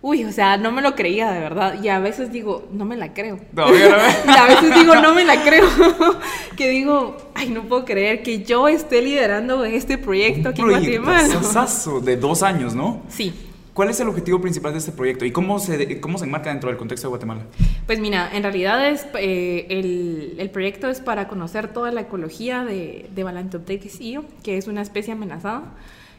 uy, 0.00 0.24
o 0.24 0.32
sea, 0.32 0.56
no 0.56 0.72
me 0.72 0.80
lo 0.80 0.94
creía 0.94 1.30
de 1.30 1.40
verdad. 1.40 1.82
Y 1.82 1.88
a 1.88 1.98
veces 1.98 2.32
digo, 2.32 2.66
no 2.72 2.84
me 2.86 2.96
la 2.96 3.12
creo. 3.12 3.38
y 3.56 4.30
a 4.30 4.46
veces 4.46 4.74
digo, 4.74 4.96
no 4.96 5.14
me 5.14 5.24
la 5.24 5.42
creo. 5.42 5.68
que 6.56 6.70
digo, 6.70 7.16
ay, 7.34 7.50
no 7.50 7.62
puedo 7.64 7.84
creer 7.84 8.22
que 8.22 8.42
yo 8.42 8.68
esté 8.68 9.02
liderando 9.02 9.64
este 9.64 9.98
proyecto 9.98 10.48
aquí 10.48 10.62
en 10.62 10.70
Guatemala. 10.70 11.68
de 12.02 12.16
dos 12.16 12.42
años, 12.42 12.74
¿no? 12.74 13.02
Sí. 13.08 13.51
¿Cuál 13.74 13.88
es 13.88 13.98
el 14.00 14.08
objetivo 14.08 14.38
principal 14.40 14.72
de 14.72 14.78
este 14.80 14.92
proyecto 14.92 15.24
y 15.24 15.32
cómo 15.32 15.58
se, 15.58 15.98
cómo 16.00 16.18
se 16.18 16.26
enmarca 16.26 16.50
dentro 16.50 16.68
del 16.68 16.76
contexto 16.78 17.06
de 17.06 17.10
Guatemala? 17.10 17.42
Pues 17.86 18.00
mira, 18.00 18.28
en 18.34 18.42
realidad 18.42 18.86
es, 18.86 19.06
eh, 19.18 19.66
el, 19.70 20.34
el, 20.38 20.50
proyecto 20.50 20.90
es 20.90 21.00
para 21.00 21.26
conocer 21.26 21.68
toda 21.72 21.90
la 21.90 22.02
ecología 22.02 22.64
de, 22.64 23.08
de 23.14 23.24
Balantotequisio, 23.24 24.24
que 24.42 24.58
es 24.58 24.66
una 24.68 24.82
especie 24.82 25.14
amenazada. 25.14 25.62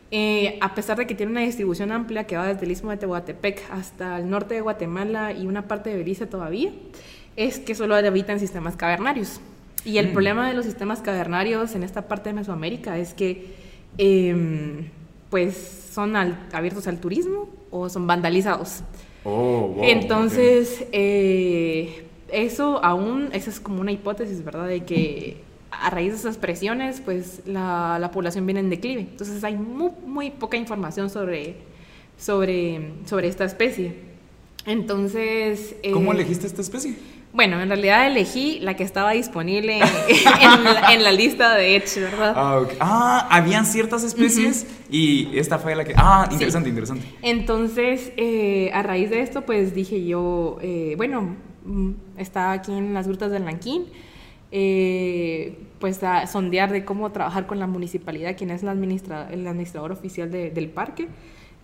eh, 0.10 0.58
a 0.62 0.74
pesar 0.76 0.98
de 0.98 1.06
que 1.08 1.16
tiene 1.16 1.32
una 1.32 1.42
distribución 1.42 1.92
amplia 1.92 2.26
que 2.26 2.38
va 2.38 2.48
desde 2.48 2.66
el 2.66 2.72
istmo 2.72 2.92
de 2.92 2.98
Tehuantepec 2.98 3.64
hasta 3.72 4.18
el 4.20 4.30
norte 4.30 4.56
de 4.56 4.62
Guatemala 4.62 5.32
y 5.32 5.46
una 5.48 5.68
parte 5.68 5.90
de 5.92 5.98
Belice 5.98 6.26
todavía, 6.28 6.72
es 7.36 7.60
que 7.60 7.74
solo 7.76 7.96
habitan 7.96 8.40
sistemas 8.40 8.76
cavernarios. 8.76 9.42
Y 9.86 9.98
el 9.98 10.10
Mm. 10.10 10.14
problema 10.14 10.48
de 10.48 10.54
los 10.56 10.66
sistemas 10.66 11.02
cavernarios 11.02 11.76
en 11.76 11.84
esta 11.84 12.08
parte 12.08 12.30
de 12.30 12.34
Mesoamérica 12.36 12.98
es 12.98 13.14
que 13.14 13.54
em, 13.98 14.88
pues 15.30 15.83
son 15.94 16.16
al- 16.16 16.38
abiertos 16.52 16.88
al 16.88 17.00
turismo 17.00 17.48
o 17.72 17.90
son 17.90 18.08
vandalizados. 18.08 18.82
Oh, 19.24 19.68
wow, 19.76 19.84
Entonces, 19.84 20.86
eh, 20.92 22.06
eso 22.32 22.84
aún, 22.84 23.30
esa 23.32 23.50
es 23.50 23.60
como 23.60 23.82
una 23.82 23.92
hipótesis, 23.92 24.44
¿verdad? 24.44 24.68
De 24.68 24.84
que 24.84 25.38
a 25.72 25.90
raíz 25.90 26.12
de 26.12 26.18
esas 26.18 26.38
presiones, 26.38 27.02
pues 27.02 27.42
la, 27.46 27.98
la 28.00 28.12
población 28.12 28.46
viene 28.46 28.60
en 28.60 28.70
declive. 28.70 29.02
Entonces 29.02 29.44
hay 29.44 29.56
muy, 29.56 29.92
muy 30.06 30.30
poca 30.32 30.58
información 30.58 31.10
sobre, 31.10 31.56
sobre, 32.18 32.92
sobre 33.06 33.28
esta 33.28 33.46
especie. 33.46 33.96
Entonces... 34.66 35.76
ok. 35.84 35.94
¿Cómo 35.94 36.12
eh, 36.12 36.16
elegiste 36.16 36.48
esta 36.48 36.62
especie? 36.62 36.96
Bueno, 37.34 37.60
en 37.62 37.68
realidad 37.70 38.06
elegí 38.06 38.60
la 38.60 38.76
que 38.76 38.84
estaba 38.84 39.12
disponible 39.12 39.80
en, 39.80 39.84
en 40.42 40.64
la, 40.64 40.94
en 40.94 41.04
la 41.04 41.12
lista 41.12 41.56
de 41.56 41.76
Edge, 41.76 42.00
¿verdad? 42.00 42.34
Ah, 42.36 42.60
ok. 42.60 42.74
Ah, 42.80 43.28
habían 43.32 43.66
ciertas 43.66 44.04
especies 44.04 44.68
y 44.92 45.36
esta 45.38 45.58
fue 45.58 45.76
la 45.76 45.84
que... 45.84 45.94
Ah, 45.98 46.28
interesante, 46.32 46.70
interesante. 46.70 47.06
Entonces, 47.24 48.12
eh, 48.18 48.70
a 48.74 48.84
raíz 48.84 49.10
de 49.10 49.22
esto, 49.22 49.42
pues 49.42 49.74
dije 49.74 50.06
yo, 50.06 50.58
eh, 50.62 50.94
bueno, 50.96 51.36
mm, 51.66 51.92
estaba 52.18 52.52
aquí 52.52 52.72
en 52.72 52.94
las 52.94 53.08
grutas 53.08 53.32
del 53.32 53.46
Lanquín, 53.46 53.86
eh, 54.52 55.58
pues 55.80 56.04
a 56.04 56.28
sondear 56.28 56.72
de 56.72 56.86
cómo 56.86 57.12
trabajar 57.12 57.48
con 57.48 57.58
la 57.58 57.66
municipalidad, 57.66 58.38
quien 58.38 58.52
es 58.52 58.62
la 58.62 58.72
administra 58.72 59.28
el 59.32 59.48
administrador 59.48 59.92
oficial 59.92 60.30
de- 60.32 60.52
del 60.52 60.70
parque. 60.70 61.08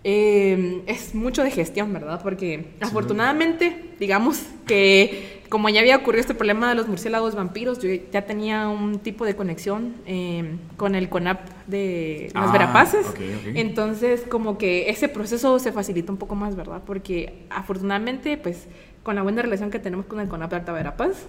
Eh, 0.02 0.82
es 0.86 1.14
mucho 1.14 1.42
de 1.42 1.50
gestión, 1.50 1.92
¿verdad? 1.92 2.20
Porque 2.22 2.72
afortunadamente, 2.80 3.92
digamos 4.00 4.42
que 4.66 5.40
como 5.50 5.68
ya 5.68 5.80
había 5.80 5.96
ocurrido 5.96 6.20
este 6.20 6.34
problema 6.34 6.68
de 6.68 6.76
los 6.76 6.86
murciélagos 6.88 7.34
vampiros, 7.34 7.80
yo 7.80 7.90
ya 8.12 8.22
tenía 8.24 8.68
un 8.68 9.00
tipo 9.00 9.24
de 9.26 9.34
conexión 9.34 9.96
eh, 10.06 10.56
con 10.76 10.94
el 10.94 11.08
CONAP 11.08 11.40
de 11.66 12.30
las 12.32 12.48
Ah, 12.48 12.52
Verapaces. 12.52 13.06
Entonces, 13.54 14.22
como 14.22 14.56
que 14.58 14.88
ese 14.90 15.08
proceso 15.08 15.58
se 15.58 15.72
facilita 15.72 16.12
un 16.12 16.18
poco 16.18 16.36
más, 16.36 16.54
¿verdad? 16.54 16.82
Porque 16.86 17.44
afortunadamente, 17.50 18.38
pues, 18.38 18.68
con 19.02 19.16
la 19.16 19.22
buena 19.22 19.42
relación 19.42 19.70
que 19.70 19.80
tenemos 19.80 20.06
con 20.06 20.20
el 20.20 20.28
CONAP 20.28 20.50
de 20.50 20.56
Alta 20.56 20.72
Verapaz, 20.72 21.26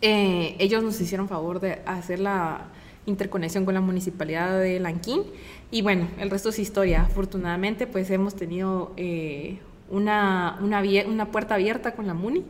eh, 0.00 0.54
ellos 0.58 0.82
nos 0.84 1.00
hicieron 1.00 1.28
favor 1.28 1.60
de 1.60 1.80
hacer 1.86 2.20
la 2.20 2.68
interconexión 3.06 3.64
con 3.64 3.74
la 3.74 3.80
municipalidad 3.80 4.58
de 4.60 4.78
Lanquín. 4.80 5.22
Y 5.70 5.82
bueno, 5.82 6.08
el 6.18 6.30
resto 6.30 6.50
es 6.50 6.58
historia. 6.58 7.02
Afortunadamente, 7.02 7.86
pues 7.86 8.10
hemos 8.10 8.34
tenido 8.34 8.92
eh, 8.96 9.58
una, 9.90 10.58
una, 10.60 11.26
puerta 11.30 11.54
abierta 11.56 11.94
con 11.94 12.06
la 12.06 12.14
MUNI. 12.14 12.42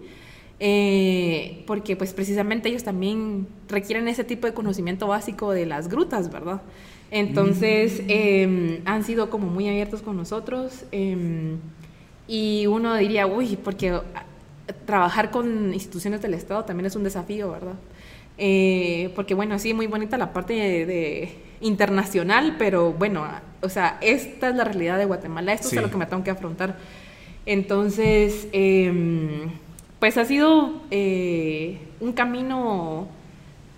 eh, 0.60 1.64
porque 1.66 1.96
pues 1.96 2.12
precisamente 2.12 2.68
ellos 2.68 2.84
también 2.84 3.46
requieren 3.68 4.06
ese 4.08 4.24
tipo 4.24 4.46
de 4.46 4.54
conocimiento 4.54 5.08
básico 5.08 5.50
de 5.52 5.66
las 5.66 5.88
grutas, 5.88 6.30
¿verdad? 6.30 6.62
Entonces 7.10 8.02
eh, 8.08 8.80
han 8.84 9.04
sido 9.04 9.30
como 9.30 9.46
muy 9.46 9.68
abiertos 9.68 10.02
con 10.02 10.16
nosotros 10.16 10.84
eh, 10.90 11.56
y 12.26 12.66
uno 12.66 12.96
diría, 12.96 13.26
uy, 13.28 13.56
porque 13.56 13.90
ah, 13.90 14.02
trabajar 14.84 15.30
con 15.30 15.72
instituciones 15.72 16.22
del 16.22 16.34
Estado 16.34 16.64
también 16.64 16.86
es 16.86 16.96
un 16.96 17.04
desafío, 17.04 17.52
¿verdad? 17.52 17.74
Eh, 18.36 19.12
porque 19.14 19.34
bueno, 19.34 19.58
sí, 19.60 19.74
muy 19.74 19.86
bonita 19.86 20.18
la 20.18 20.32
parte 20.32 20.54
de, 20.54 20.86
de 20.86 21.32
internacional, 21.64 22.56
pero 22.58 22.92
bueno, 22.92 23.24
o 23.62 23.68
sea, 23.68 23.98
esta 24.00 24.50
es 24.50 24.54
la 24.54 24.64
realidad 24.64 24.98
de 24.98 25.06
Guatemala, 25.06 25.52
esto 25.52 25.68
Sí. 25.68 25.76
es 25.76 25.78
a 25.80 25.82
lo 25.82 25.90
que 25.90 25.96
me 25.96 26.06
tengo 26.06 26.22
que 26.22 26.30
afrontar. 26.30 26.76
Entonces, 27.46 28.46
em, 28.52 29.50
pues 29.98 30.16
ha 30.18 30.24
sido 30.24 30.82
eh, 30.90 31.78
un 32.00 32.12
camino, 32.12 33.08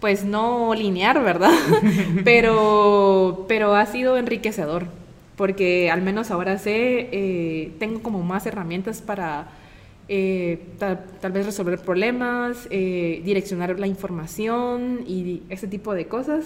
pues 0.01 0.24
no 0.24 0.74
lineal, 0.74 1.22
¿verdad? 1.22 1.53
pero, 2.24 3.45
pero 3.49 3.74
ha 3.74 3.87
sido 3.87 4.16
enriquecedor, 4.18 4.87
porque 5.37 5.91
al 5.91 6.03
menos 6.03 6.30
ahora 6.30 6.59
sé, 6.59 7.09
eh, 7.12 7.72
tengo 7.78 8.03
como 8.03 8.22
más 8.22 8.47
herramientas 8.47 9.01
para 9.01 9.49
eh, 10.09 10.61
tal, 10.78 11.05
tal 11.20 11.32
vez 11.32 11.47
resolver 11.47 11.78
problemas, 11.80 12.68
eh, 12.70 13.22
direccionar 13.24 13.78
la 13.78 13.87
información 13.89 15.05
y 15.07 15.43
ese 15.49 15.66
tipo 15.68 15.95
de 15.95 16.07
cosas. 16.07 16.45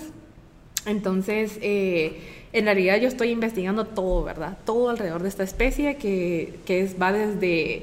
Entonces, 0.86 1.58
eh, 1.62 2.18
en 2.52 2.64
realidad 2.64 2.98
yo 3.00 3.08
estoy 3.08 3.30
investigando 3.30 3.84
todo, 3.86 4.24
¿verdad? 4.24 4.58
Todo 4.64 4.90
alrededor 4.90 5.22
de 5.22 5.28
esta 5.28 5.42
especie 5.44 5.96
que, 5.96 6.54
que 6.64 6.80
es, 6.80 6.96
va 7.00 7.12
desde 7.12 7.82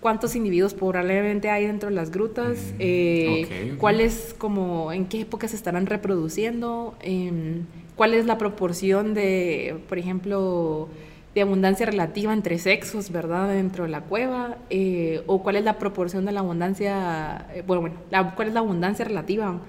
cuántos 0.00 0.36
individuos 0.36 0.72
probablemente 0.74 1.50
hay 1.50 1.66
dentro 1.66 1.88
de 1.88 1.94
las 1.96 2.10
grutas, 2.10 2.56
Mm, 2.72 2.76
eh, 2.78 3.42
ok, 3.44 3.72
ok. 3.72 3.78
cuáles 3.78 4.34
como, 4.38 4.92
en 4.92 5.06
qué 5.06 5.20
época 5.22 5.48
se 5.48 5.56
estarán 5.56 5.86
reproduciendo, 5.86 6.94
em, 7.02 7.64
cuál 7.96 8.14
es 8.14 8.26
la 8.26 8.38
proporción 8.38 9.14
de, 9.14 9.76
por 9.88 9.98
ejemplo, 9.98 10.88
de 11.34 11.42
abundancia 11.42 11.84
relativa 11.84 12.32
entre 12.32 12.58
sexos, 12.58 13.10
¿verdad? 13.10 13.48
Dentro 13.48 13.84
de 13.84 13.90
la 13.90 14.00
cueva, 14.02 14.56
eh, 14.70 15.22
o 15.26 15.42
cuál 15.42 15.56
es 15.56 15.64
la 15.64 15.78
proporción 15.78 16.24
de 16.24 16.32
la 16.32 16.40
abundancia, 16.40 17.46
eh, 17.54 17.62
bueno, 17.66 17.80
bueno, 17.82 17.96
la- 18.10 18.34
cuál 18.34 18.48
es 18.48 18.54
la 18.54 18.60
abundancia 18.60 19.04
relativa 19.04 19.60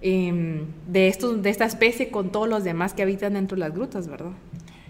em, 0.00 0.60
de, 0.86 1.08
estos, 1.08 1.42
de 1.42 1.50
esta 1.50 1.64
especie 1.64 2.10
con 2.10 2.30
todos 2.30 2.48
los 2.48 2.64
demás 2.64 2.92
que 2.94 3.02
habitan 3.02 3.34
dentro 3.34 3.56
de 3.56 3.60
las 3.60 3.74
grutas, 3.74 4.08
¿verdad? 4.08 4.30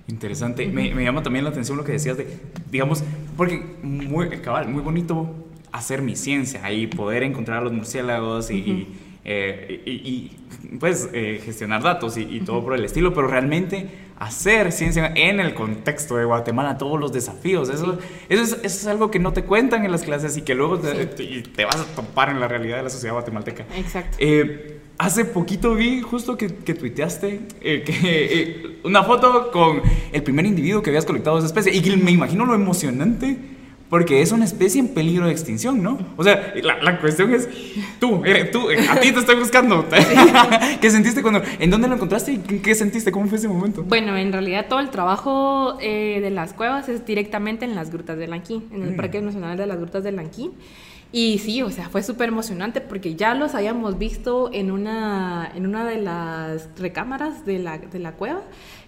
Interesante. 0.09 0.67
me, 0.69 0.95
me 0.95 1.03
llama 1.05 1.23
también 1.23 1.45
la 1.45 1.51
atención 1.51 1.77
lo 1.77 1.85
que 1.85 1.93
decías 1.93 2.17
de, 2.17 2.27
digamos, 2.71 3.03
porque 3.37 3.63
muy, 3.83 4.29
cabal, 4.41 4.69
muy 4.69 4.83
bonito 4.83 5.29
hacer 5.73 6.01
mi 6.03 6.15
ciencia 6.17 6.61
ahí, 6.65 6.87
poder 6.87 7.23
encontrar 7.23 7.59
a 7.59 7.61
los 7.63 7.73
murciélagos 7.73 8.51
y, 8.51 8.55
y, 8.55 8.97
eh, 9.25 9.83
y- 9.85 9.91
y, 9.91 10.37
pues 10.79 11.09
eh, 11.13 11.41
gestionar 11.45 11.83
datos 11.83 12.17
y, 12.17 12.23
y 12.23 12.41
todo 12.41 12.63
por 12.63 12.75
el 12.75 12.85
estilo, 12.85 13.13
pero 13.15 13.27
realmente 13.27 13.89
hacer 14.19 14.73
ciencia 14.73 15.13
en 15.15 15.41
el 15.41 15.53
contexto 15.55 16.17
de 16.17 16.25
Guatemala, 16.25 16.79
todos 16.79 16.99
los 16.99 17.13
desafíos, 17.13 17.69
eso, 17.69 17.99
eso, 18.29 18.43
es, 18.43 18.53
eso 18.53 18.65
es 18.65 18.87
algo 18.87 19.11
que 19.11 19.19
no 19.19 19.33
te 19.33 19.43
cuentan 19.43 19.85
en 19.85 19.91
las 19.93 20.03
clases 20.05 20.37
y 20.37 20.43
que 20.43 20.55
luego 20.55 20.81
y 21.19 21.43
te 21.43 21.65
vas 21.65 21.77
a 21.77 21.85
topar 21.97 22.31
en 22.31 22.41
la 22.41 22.49
realidad 22.49 22.77
de 22.79 22.85
la 22.85 22.91
sociedad 22.91 23.15
guatemalteca. 23.15 23.67
Exacto. 23.77 24.17
Eh, 24.21 24.76
hace 24.99 25.25
poquito 25.25 25.75
vi 25.75 26.01
justo 26.01 26.37
que, 26.37 26.49
que 26.49 26.75
tuiteaste 26.75 27.41
eh, 27.61 27.83
que, 27.85 27.93
eh, 28.03 28.79
una 28.85 29.03
foto 29.03 29.51
con 29.51 29.83
el 30.13 30.23
primer 30.23 30.47
individuo 30.47 30.83
que 30.83 30.91
habías 30.91 31.05
colectado 31.05 31.37
de 31.37 31.47
esa 31.47 31.59
especie 31.59 31.75
y 31.75 31.97
me 31.97 32.11
imagino 32.11 32.45
lo 32.45 32.55
emocionante 32.55 33.37
porque 33.89 34.21
es 34.21 34.33
una 34.33 34.45
especie 34.45 34.81
en 34.81 34.89
peligro 34.89 35.27
de 35.27 35.33
extinción, 35.33 35.83
¿no? 35.83 35.99
O 36.17 36.25
sea, 36.25 36.55
la, 36.63 36.83
la 36.83 36.99
cuestión 37.01 37.33
es, 37.33 37.49
tú, 38.01 38.23
eh, 38.25 38.45
tú, 38.51 38.69
eh, 38.71 38.85
a 38.89 38.99
ti 38.99 39.13
te 39.13 39.21
estoy 39.21 39.37
buscando. 39.37 39.87
¿Qué 40.81 40.91
sentiste 40.91 41.23
cuando, 41.23 41.43
en 41.59 41.71
dónde 41.71 41.87
lo 41.87 41.95
encontraste 41.95 42.33
y 42.33 42.39
qué, 42.39 42.75
sentiste? 42.75 43.13
¿Cómo 43.13 43.27
fue 43.27 43.39
ese 43.39 43.49
momento? 43.49 43.85
Bueno, 43.85 44.17
en 44.17 44.33
realidad 44.33 44.67
todo 44.69 44.81
el 44.81 44.91
trabajo 44.91 45.79
eh, 45.81 46.19
de 46.21 46.31
las 46.31 46.53
cuevas 46.53 46.89
es 46.89 47.07
directamente 47.07 47.65
en 47.65 47.77
las 47.77 47.91
grutas 47.91 48.19
del 48.19 48.31
Lanquín, 48.31 48.65
en 48.73 48.83
el 48.83 48.93
Mm. 48.93 48.97
Parque 48.97 49.21
Nacional 49.21 49.57
de 49.57 49.67
las 49.67 49.79
Grutas 49.79 50.03
del 50.03 50.17
Lanquín. 50.17 50.53
Y 51.13 51.39
sí, 51.39 51.63
o 51.63 51.71
sea, 51.71 51.89
fue 51.89 52.03
súper 52.03 52.29
emocionante 52.29 52.81
porque 52.81 53.15
ya 53.15 53.35
los 53.35 53.55
habíamos 53.55 53.99
visto 53.99 54.51
en 54.53 54.71
una, 54.71 55.51
en 55.55 55.67
una 55.67 55.87
de 55.87 56.01
las 56.01 56.69
recámaras 56.79 57.47
de 57.47 57.59
la, 57.59 57.79
de 57.79 57.99
la 57.99 58.13
cueva. 58.13 58.43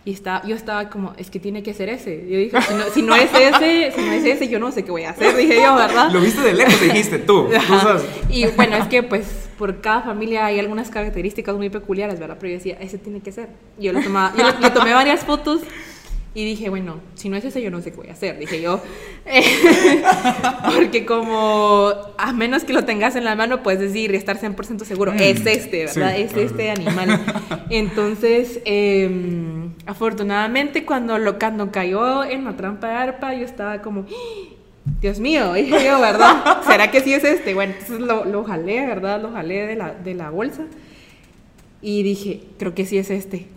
Y 0.05 0.13
está, 0.13 0.43
yo 0.47 0.57
estaba 0.57 0.89
como, 0.89 1.13
es 1.17 1.31
que 1.31 1.39
tiene 1.39 1.63
que 1.63 1.75
ser 1.75 1.89
ese. 1.91 2.27
Yo 2.29 2.39
dije, 2.39 2.61
si 2.63 2.75
no, 2.75 2.85
si 2.95 3.03
no 3.03 3.15
es 3.15 3.31
ese, 3.33 3.93
si 3.95 4.01
no 4.01 4.13
es 4.13 4.25
ese, 4.25 4.49
yo 4.49 4.59
no 4.59 4.73
sé 4.73 4.85
qué 4.85 4.91
voy 4.91 5.05
a 5.05 5.11
hacer, 5.11 5.37
dije 5.37 5.57
yo, 5.63 5.75
¿verdad? 5.75 6.11
Lo 6.11 6.21
viste 6.21 6.41
de 6.41 6.55
lejos 6.55 6.81
dijiste, 6.81 7.19
tú, 7.19 7.49
tú 7.49 7.79
sabes. 7.79 8.05
Y 8.31 8.47
bueno, 8.47 8.77
es 8.77 8.87
que 8.89 9.03
pues 9.03 9.49
por 9.59 9.81
cada 9.81 10.03
familia 10.03 10.47
hay 10.47 10.59
algunas 10.59 10.89
características 10.89 11.57
muy 11.57 11.69
peculiares, 11.69 12.19
¿verdad? 12.19 12.37
Pero 12.41 12.53
yo 12.53 12.59
decía, 12.59 12.79
ese 12.81 12.97
tiene 12.99 13.21
que 13.21 13.33
ser. 13.33 13.49
Yo 13.79 13.93
le, 13.93 14.03
tomaba, 14.03 14.33
yo 14.37 14.45
le, 14.45 14.61
le 14.61 14.71
tomé 14.71 14.95
varias 14.95 15.25
fotos 15.25 15.61
y 16.35 16.45
dije, 16.45 16.69
bueno, 16.69 17.01
si 17.15 17.29
no 17.29 17.37
es 17.37 17.45
ese, 17.45 17.61
yo 17.63 17.71
no 17.71 17.81
sé 17.81 17.91
qué 17.91 17.97
voy 17.97 18.09
a 18.09 18.13
hacer, 18.13 18.39
dije 18.39 18.61
yo. 18.61 18.81
Porque 20.75 21.05
como 21.05 21.91
a 22.17 22.33
menos 22.33 22.65
que 22.65 22.73
lo 22.73 22.85
tengas 22.85 23.17
en 23.17 23.25
la 23.25 23.35
mano, 23.35 23.63
puedes 23.63 23.81
decir 23.81 24.13
y 24.13 24.17
estar 24.17 24.39
100% 24.39 24.85
seguro, 24.85 25.13
Mm, 25.13 25.17
es 25.21 25.47
este, 25.47 25.87
¿verdad? 25.87 26.15
sí, 26.15 26.23
es 26.23 26.33
claro. 26.33 26.47
este 26.47 26.71
animal. 26.71 27.25
Entonces, 27.71 28.61
eh, 28.65 29.11
afortunadamente, 29.87 30.85
cuando, 30.85 31.19
lo, 31.19 31.39
cuando 31.39 31.73
cayó 31.73 32.25
en 32.25 32.45
la 32.45 32.57
trampa 32.57 32.89
de 32.89 32.95
arpa, 32.95 33.35
yo 33.35 33.45
estaba 33.45 33.83
como... 33.83 34.07
Dios 35.01 35.21
mío, 35.21 35.53
dije 35.53 35.85
yo, 35.85 36.01
¿verdad? 36.01 36.63
¿Será 36.67 36.91
que 36.91 37.01
sí 37.01 37.13
es 37.13 37.23
este? 37.23 37.53
Bueno, 37.55 37.75
entonces 37.79 38.01
lo, 38.01 38.25
lo 38.25 38.45
jalé, 38.45 38.87
¿verdad? 38.87 39.21
Lo 39.21 39.31
jalé 39.33 39.67
de 39.67 39.77
la, 39.77 39.93
de 39.93 40.15
la 40.15 40.31
bolsa 40.31 40.65
y 41.83 42.03
dije, 42.03 42.41
creo 42.59 42.75
que 42.75 42.87
sí 42.87 42.97
es 42.97 43.11
este. 43.11 43.49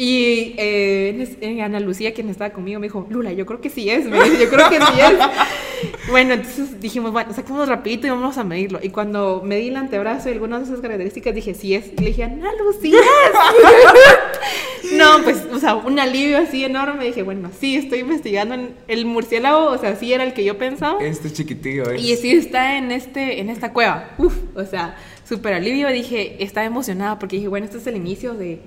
Y 0.00 0.54
eh, 0.58 1.08
en 1.08 1.20
es- 1.20 1.38
en 1.40 1.60
Ana 1.60 1.80
Lucía, 1.80 2.14
quien 2.14 2.28
estaba 2.28 2.50
conmigo, 2.50 2.78
me 2.78 2.86
dijo, 2.86 3.04
Lula, 3.10 3.32
yo 3.32 3.44
creo 3.46 3.60
que 3.60 3.68
sí 3.68 3.90
es, 3.90 4.04
me 4.04 4.22
dice, 4.22 4.44
yo 4.44 4.48
creo 4.48 4.68
que 4.70 4.76
sí 4.76 5.00
es. 5.00 6.08
bueno, 6.10 6.34
entonces 6.34 6.80
dijimos, 6.80 7.10
bueno, 7.10 7.34
saquemos 7.34 7.68
rapidito 7.68 8.06
y 8.06 8.10
vamos 8.10 8.38
a 8.38 8.44
medirlo. 8.44 8.78
Y 8.80 8.90
cuando 8.90 9.42
medí 9.44 9.68
el 9.68 9.76
antebrazo 9.76 10.28
y 10.28 10.32
algunas 10.34 10.60
de 10.60 10.66
esas 10.66 10.80
características, 10.80 11.34
dije, 11.34 11.52
sí 11.54 11.74
es. 11.74 11.88
Y 11.88 11.96
le 12.00 12.06
dije, 12.10 12.22
Ana 12.22 12.48
Lucía 12.64 12.96
es. 13.00 14.92
no, 14.92 15.22
pues, 15.24 15.44
o 15.52 15.58
sea, 15.58 15.74
un 15.74 15.98
alivio 15.98 16.38
así 16.38 16.64
enorme. 16.64 17.04
Dije, 17.06 17.24
bueno, 17.24 17.50
sí, 17.58 17.74
estoy 17.74 17.98
investigando 17.98 18.54
en 18.54 18.70
el 18.86 19.04
murciélago, 19.04 19.64
o 19.66 19.78
sea, 19.78 19.96
sí 19.96 20.12
era 20.12 20.22
el 20.22 20.32
que 20.32 20.44
yo 20.44 20.56
pensaba. 20.58 21.02
Este 21.04 21.32
chiquitillo 21.32 21.90
es. 21.90 22.00
Y 22.02 22.14
sí 22.16 22.30
está 22.30 22.78
en, 22.78 22.92
este, 22.92 23.40
en 23.40 23.50
esta 23.50 23.72
cueva. 23.72 24.10
Uf, 24.18 24.36
o 24.54 24.64
sea, 24.64 24.96
súper 25.28 25.54
alivio. 25.54 25.88
Dije, 25.88 26.36
estaba 26.42 26.66
emocionada 26.66 27.18
porque 27.18 27.34
dije, 27.36 27.48
bueno, 27.48 27.66
este 27.66 27.78
es 27.78 27.86
el 27.88 27.96
inicio 27.96 28.34
de 28.34 28.60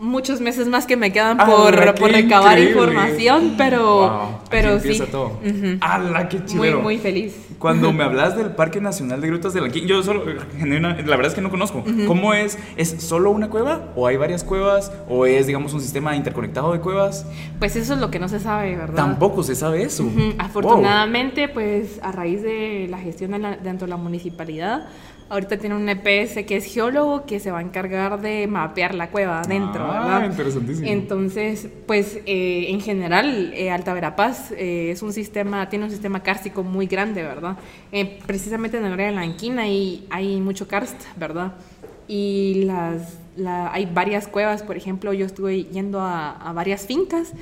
muchos 0.00 0.40
meses 0.40 0.68
más 0.68 0.86
que 0.86 0.96
me 0.96 1.12
quedan 1.12 1.40
Ah, 1.40 1.46
por, 1.46 1.94
por 1.96 2.10
recabar 2.12 2.58
increíble. 2.58 2.70
información, 2.70 3.54
pero, 3.58 3.96
Wow, 3.98 4.38
pero 4.50 4.74
aquí 4.76 4.94
sí. 4.94 5.02
todo. 5.10 5.38
Ujú. 5.44 5.78
¡Hala, 5.80 6.28
qué 6.28 6.40
Muy, 6.54 6.72
muy 6.74 6.98
feliz. 6.98 7.36
Cuando 7.58 7.92
me 7.92 8.04
hablas 8.04 8.36
del 8.36 8.50
Parque 8.52 8.80
Nacional 8.80 9.20
de 9.20 9.26
Grutas 9.28 9.52
de 9.52 9.60
Lanquín, 9.60 9.86
yo 9.86 10.00
solo, 10.02 10.22
la 10.24 11.16
verdad 11.16 11.26
es 11.26 11.34
que 11.34 11.40
no 11.40 11.50
conozco. 11.50 11.82
¿Cómo 12.06 12.32
es? 12.34 12.58
¿Es 12.76 12.90
solo 13.02 13.30
una 13.30 13.50
cueva? 13.50 13.92
¿O 13.96 14.06
hay 14.06 14.16
varias 14.16 14.44
cuevas? 14.44 14.92
¿O 15.08 15.26
es, 15.26 15.46
digamos, 15.48 15.74
un 15.74 15.80
sistema 15.80 16.14
interconectado 16.14 16.72
de 16.72 16.80
cuevas? 16.80 17.26
Pues 17.58 17.74
eso 17.74 17.94
es 17.94 18.00
lo 18.00 18.10
que 18.10 18.18
no 18.20 18.28
se 18.28 18.38
sabe, 18.40 18.76
¿verdad? 18.76 18.94
Tampoco 18.94 19.42
se 19.42 19.56
sabe 19.56 19.82
eso. 19.82 20.04
Ujú. 20.04 20.18
Wow. 20.20 20.34
Afortunadamente, 20.38 21.48
pues 21.48 21.98
a 22.02 22.12
raíz 22.12 22.42
de 22.42 22.86
la 22.88 22.98
gestión 22.98 23.32
de 23.32 23.38
la- 23.40 23.56
dentro 23.56 23.86
de 23.86 23.90
la 23.90 23.96
municipalidad, 23.96 24.86
ahorita 25.30 25.58
tiene 25.58 25.74
un 25.76 25.88
EPS 25.88 26.44
que 26.46 26.56
es 26.56 26.64
geólogo 26.64 27.26
que 27.26 27.38
se 27.40 27.50
va 27.50 27.58
a 27.58 27.62
encargar 27.62 28.20
de 28.20 28.46
mapear 28.46 28.94
la 28.94 29.10
cueva 29.10 29.40
adentro, 29.40 29.84
Ah, 29.90 29.92
¿verdad? 30.00 30.30
interesantísimo. 30.30 30.86
Entonces, 30.88 31.68
pues 31.86 32.18
eh, 32.26 32.66
en 32.70 32.80
general, 32.80 33.52
eh, 33.54 33.70
Alta 33.70 33.92
Verapaz 33.94 34.52
eh, 34.52 34.90
es 34.90 35.02
un 35.02 35.12
sistema, 35.12 35.68
tiene 35.68 35.84
un 35.84 35.90
sistema 35.90 36.22
kárstico 36.22 36.62
muy 36.62 36.86
grande, 36.86 37.22
¿verdad? 37.22 37.56
Eh, 37.92 38.18
precisamente 38.26 38.78
en 38.78 38.84
el 38.86 38.92
área 38.92 39.06
de 39.08 39.12
la 39.12 39.20
Anquina 39.22 39.62
hay, 39.62 40.06
hay 40.10 40.40
mucho 40.40 40.66
karst, 40.66 41.02
¿verdad? 41.16 41.52
Y 42.10 42.62
las, 42.64 43.18
la- 43.36 43.70
hay 43.72 43.84
varias 43.84 44.28
cuevas, 44.28 44.62
por 44.62 44.76
ejemplo, 44.78 45.12
yo 45.12 45.26
estuve 45.26 45.64
yendo 45.64 46.00
a, 46.00 46.30
a 46.36 46.52
varias 46.54 46.86
fincas 46.86 47.32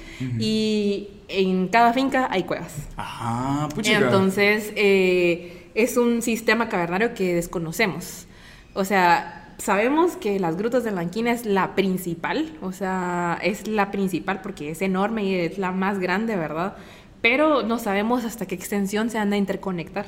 y 0.40 1.08
en 1.28 1.68
cada 1.68 1.92
finca 1.92 2.28
hay 2.30 2.42
cuevas. 2.42 2.74
Ajá, 2.96 3.68
puchica. 3.68 3.98
Entonces, 3.98 4.72
eh, 4.74 5.65
es 5.76 5.96
un 5.96 6.22
sistema 6.22 6.68
cavernario 6.68 7.14
que 7.14 7.34
desconocemos. 7.34 8.26
O 8.74 8.84
sea, 8.84 9.54
sabemos 9.58 10.16
que 10.16 10.38
las 10.40 10.56
grutas 10.56 10.84
de 10.84 10.90
Lanquina 10.90 11.30
es 11.32 11.46
la 11.46 11.74
principal, 11.74 12.52
o 12.60 12.72
sea, 12.72 13.38
es 13.42 13.68
la 13.68 13.90
principal 13.90 14.40
porque 14.42 14.70
es 14.70 14.82
enorme 14.82 15.24
y 15.24 15.34
es 15.34 15.58
la 15.58 15.72
más 15.72 15.98
grande, 15.98 16.34
¿verdad? 16.36 16.76
Pero 17.22 17.62
no 17.62 17.78
sabemos 17.78 18.24
hasta 18.24 18.46
qué 18.46 18.54
extensión 18.54 19.10
se 19.10 19.18
han 19.18 19.30
de 19.30 19.36
interconectar. 19.36 20.06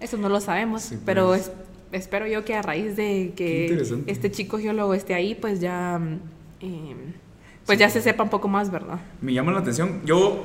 Eso 0.00 0.16
no 0.16 0.28
lo 0.28 0.40
sabemos, 0.40 0.82
Sí, 0.82 0.98
pero 1.04 1.28
pues. 1.28 1.42
es- 1.42 1.52
espero 1.92 2.26
yo 2.26 2.44
que 2.44 2.54
a 2.54 2.62
raíz 2.62 2.96
de 2.96 3.32
que 3.36 3.82
este 4.06 4.30
chico 4.30 4.58
geólogo 4.58 4.94
esté 4.94 5.14
ahí, 5.14 5.34
pues 5.34 5.60
ya, 5.60 5.98
mm, 5.98 6.20
eh, 6.60 6.94
pues 7.66 7.78
ya 7.78 7.88
se 7.90 8.00
sepa 8.02 8.22
un 8.22 8.30
poco 8.30 8.48
más, 8.48 8.70
¿verdad? 8.70 8.98
Me 9.20 9.32
llama 9.32 9.52
la 9.52 9.58
atención. 9.60 10.00
Yo 10.04 10.44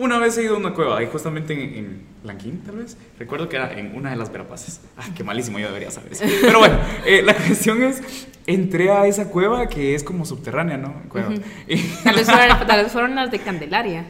una 0.00 0.18
vez 0.18 0.36
he 0.38 0.42
ido 0.42 0.54
a 0.54 0.58
una 0.58 0.72
cueva, 0.72 0.98
ahí 0.98 1.08
justamente 1.10 1.52
en, 1.52 1.60
en 1.74 2.02
Lanquín, 2.24 2.62
tal 2.64 2.76
vez. 2.76 2.96
Recuerdo 3.18 3.48
que 3.48 3.56
era 3.56 3.72
en 3.78 3.94
una 3.94 4.10
de 4.10 4.16
las 4.16 4.32
Verapaces. 4.32 4.80
Ah, 4.96 5.04
qué 5.14 5.22
malísimo, 5.22 5.58
yo 5.58 5.66
debería 5.68 5.90
saber 5.90 6.12
eso. 6.12 6.24
Pero 6.40 6.58
bueno, 6.58 6.78
eh, 7.04 7.22
la 7.22 7.34
cuestión 7.46 7.82
es, 7.82 8.02
entré 8.46 8.90
a 8.90 9.06
esa 9.06 9.28
cueva 9.28 9.68
que 9.68 9.94
es 9.94 10.02
como 10.02 10.24
subterránea, 10.24 10.76
¿no? 10.78 10.94
Cueva. 11.08 11.34
Y 11.68 11.76
Tal 12.02 12.16
vez 12.16 12.30
fueron, 12.30 12.58
tal 12.66 12.82
vez 12.82 12.92
fueron 12.92 13.14
las 13.14 13.30
de 13.30 13.38
Candelaria. 13.40 14.06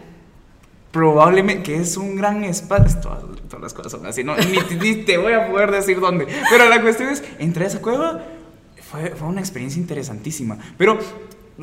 probablemente, 0.93 1.63
que 1.65 1.77
es 1.77 1.97
un 1.97 2.17
gran 2.17 2.45
espacio. 2.45 3.01
Todas, 3.01 3.25
todas 3.49 3.63
las 3.63 3.75
cosas 3.75 3.93
son 3.93 4.07
así, 4.07 4.23
¿no? 4.25 4.37
Ni, 4.37 4.77
ni 4.79 4.95
te 5.05 5.19
voy 5.19 5.33
a 5.33 5.49
poder 5.51 5.71
decir 5.71 5.99
dónde. 6.01 6.27
Pero 6.51 6.69
la 6.69 6.81
cuestión 6.81 7.09
es, 7.11 7.25
entré 7.39 7.65
a 7.65 7.67
esa 7.69 7.83
cueva, 7.83 8.25
fue, 8.91 9.11
fue 9.11 9.29
una 9.29 9.41
experiencia 9.41 9.81
interesantísima. 9.81 10.57
Pero 10.79 10.99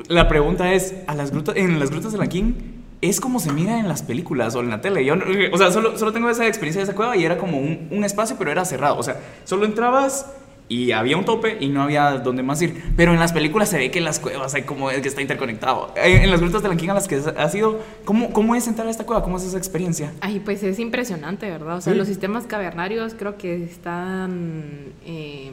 la 0.08 0.28
pregunta 0.28 0.74
es, 0.74 0.96
¿a 1.08 1.16
las 1.16 1.32
grutas, 1.32 1.56
en 1.56 1.80
las 1.80 1.90
grutas 1.92 2.12
de 2.12 2.18
Lanquín 2.20 2.77
es 3.02 3.20
como 3.20 3.40
se 3.40 3.52
mira 3.54 3.80
en 3.80 3.88
las 3.88 4.02
películas 4.02 4.56
o 4.56 4.60
en 4.62 4.70
la 4.70 4.82
tele? 4.82 5.06
Yo, 5.06 5.16
no- 5.16 5.26
o 5.54 5.58
sea, 5.58 5.72
solo, 5.72 5.98
solo 5.98 6.12
tengo 6.14 6.30
esa 6.30 6.48
experiencia 6.48 6.80
de 6.80 6.84
esa 6.86 6.96
cueva 6.96 7.16
y 7.18 7.24
era 7.26 7.38
como 7.38 7.58
un, 7.60 7.88
un 7.92 8.04
espacio, 8.04 8.36
pero 8.40 8.52
era 8.52 8.66
cerrado. 8.66 8.98
O 8.98 9.04
sea, 9.04 9.18
solo 9.46 9.66
entrabas 9.66 10.26
y 10.70 10.92
había 10.92 11.16
un 11.16 11.24
tope 11.24 11.58
y 11.62 11.70
no 11.70 11.82
había 11.84 12.12
dónde 12.18 12.44
más 12.44 12.62
ir. 12.62 12.84
Pero 12.98 13.14
en 13.14 13.20
las 13.20 13.32
películas 13.32 13.70
se 13.70 13.78
ve 13.78 13.90
que 13.92 14.00
en 14.00 14.06
las 14.06 14.20
cuevas 14.20 14.54
hay 14.54 14.64
como 14.64 14.92
es 14.92 15.00
que 15.02 15.08
está 15.08 15.22
interconectado. 15.22 15.94
En, 15.96 16.24
en 16.24 16.32
las 16.32 16.42
grutas 16.42 16.62
de 16.62 16.68
Lanquín 16.70 16.90
a 16.90 16.94
las 16.94 17.08
que 17.08 17.16
has 17.38 17.56
ido, 17.56 17.80
¿cómo, 18.04 18.32
¿cómo 18.34 18.54
es 18.56 18.68
entrar 18.68 18.86
a 18.88 18.92
esta 18.92 19.06
cueva? 19.06 19.24
¿Cómo 19.24 19.38
es 19.38 19.44
esa 19.44 19.58
experiencia? 19.58 20.12
Ay, 20.20 20.42
pues 20.44 20.64
es 20.64 20.78
impresionante, 20.80 21.50
¿verdad? 21.50 21.78
O 21.78 21.82
sea, 21.82 21.94
Sí. 21.94 22.00
los 22.00 22.08
sistemas 22.08 22.46
cavernarios 22.48 23.14
creo 23.18 23.38
que 23.38 23.64
están... 23.64 24.72
eh, 25.06 25.52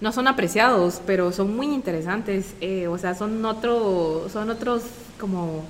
no 0.00 0.12
son 0.12 0.28
apreciados, 0.28 1.02
pero 1.06 1.32
son 1.32 1.56
muy 1.56 1.66
interesantes. 1.66 2.54
eh, 2.60 2.86
o 2.88 2.96
sea, 2.96 3.14
son 3.14 3.44
otro, 3.44 4.28
son 4.32 4.50
otros 4.50 4.82
como 5.18 5.64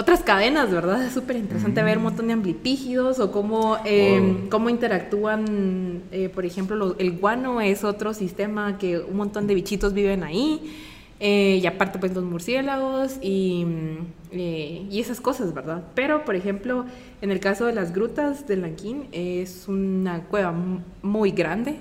otras 0.00 0.22
cadenas, 0.22 0.70
¿verdad? 0.70 1.04
Es 1.04 1.12
súper 1.12 1.34
interesante 1.36 1.82
ver 1.82 1.96
un 1.98 2.04
montón 2.04 2.28
de 2.28 2.32
amblipígidos 2.32 3.18
o 3.18 3.32
cómo, 3.32 3.78
eh, 3.84 4.46
cómo 4.48 4.70
interactúan, 4.70 6.02
eh, 6.12 6.28
por 6.28 6.44
ejemplo, 6.46 6.76
lo- 6.76 6.96
el 7.00 7.18
guano 7.18 7.60
es 7.60 7.82
otro 7.82 8.14
sistema 8.14 8.78
que 8.78 9.00
un 9.00 9.16
montón 9.16 9.48
de 9.48 9.54
bichitos 9.54 9.92
viven 9.94 10.22
ahí. 10.22 10.84
eh, 11.20 11.58
y 11.60 11.66
aparte, 11.66 11.98
pues 11.98 12.14
los 12.14 12.22
murciélagos 12.22 13.16
y, 13.20 13.64
mm, 13.64 14.06
eh, 14.30 14.86
y 14.88 15.00
esas 15.00 15.20
cosas, 15.20 15.52
¿verdad? 15.52 15.82
Pero, 15.96 16.24
por 16.24 16.36
ejemplo, 16.36 16.84
en 17.22 17.32
el 17.32 17.40
caso 17.40 17.66
de 17.66 17.72
las 17.72 17.92
grutas 17.92 18.46
de 18.46 18.56
Lanquín, 18.56 19.08
es 19.10 19.66
una 19.66 20.20
cueva 20.30 20.52
mu- 20.52 20.78
muy 21.02 21.32
grande, 21.32 21.74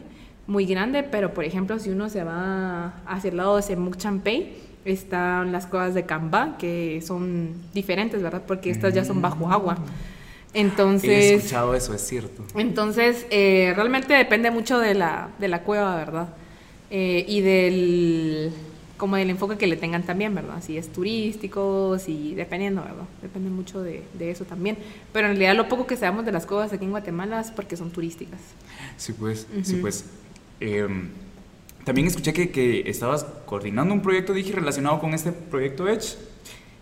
muy 0.48 0.66
grande, 0.66 1.04
pero, 1.04 1.36
por 1.36 1.44
ejemplo, 1.44 1.78
si 1.78 1.92
uno 1.92 2.10
se 2.10 2.24
va 2.24 2.96
hacia 3.06 3.30
el 3.30 3.38
lado 3.38 3.58
de 3.58 3.62
Semuc 3.62 3.98
Champey, 3.98 4.56
están 4.92 5.52
las 5.52 5.66
cuevas 5.68 5.94
de 5.94 6.06
Cambá, 6.06 6.58
que 6.58 7.02
son 7.06 7.54
diferentes, 7.74 8.22
¿verdad? 8.22 8.44
Porque 8.48 8.70
estas 8.70 8.94
ya 8.94 9.04
son 9.06 9.22
bajo 9.22 9.50
agua. 9.52 9.78
He 10.54 10.62
Entonces, 10.62 11.32
escuchado 11.34 11.76
eso, 11.76 11.94
es 11.94 12.02
cierto. 12.02 12.44
entonces, 12.56 13.28
eh, 13.30 13.74
realmente 13.76 14.14
depende 14.14 14.50
mucho 14.50 14.80
de 14.80 14.94
la, 14.96 15.30
de 15.40 15.48
la 15.50 15.62
cueva, 15.64 15.96
¿verdad? 15.96 16.30
Eh, 16.90 17.26
y 17.28 17.42
del 17.42 18.52
como 18.98 19.16
del 19.16 19.30
enfoque 19.30 19.58
que 19.58 19.68
le 19.68 19.78
tengan 19.78 20.04
también, 20.04 20.34
¿verdad? 20.34 20.62
Si 20.62 20.76
es 20.76 20.92
turístico, 20.92 22.00
si 22.00 22.34
dependiendo, 22.34 22.82
¿verdad? 22.82 23.06
Depende 23.22 23.50
mucho 23.52 23.84
de, 23.84 24.04
de 24.18 24.32
eso 24.32 24.44
también. 24.46 24.76
Pero 25.14 25.28
en 25.28 25.34
realidad 25.34 25.56
lo 25.56 25.70
poco 25.70 25.86
que 25.86 25.96
sabemos 25.98 26.26
de 26.26 26.32
las 26.32 26.48
cuevas 26.48 26.74
aquí 26.74 26.86
en 26.86 26.92
Guatemala 26.92 27.40
es 27.40 27.52
porque 27.52 27.78
son 27.78 27.92
turísticas. 27.92 28.40
Sí, 28.98 29.14
pues, 29.14 29.46
sí, 29.62 29.76
pues. 29.76 30.06
Em, 30.60 31.10
también 31.88 32.08
escuché 32.08 32.34
que, 32.34 32.52
que 32.52 32.90
estabas 32.90 33.24
coordinando 33.46 33.94
un 33.94 34.02
proyecto, 34.02 34.34
dije, 34.34 34.52
relacionado 34.52 35.00
con 35.00 35.14
este 35.14 35.32
proyecto 35.32 35.88
Edge. 35.88 36.18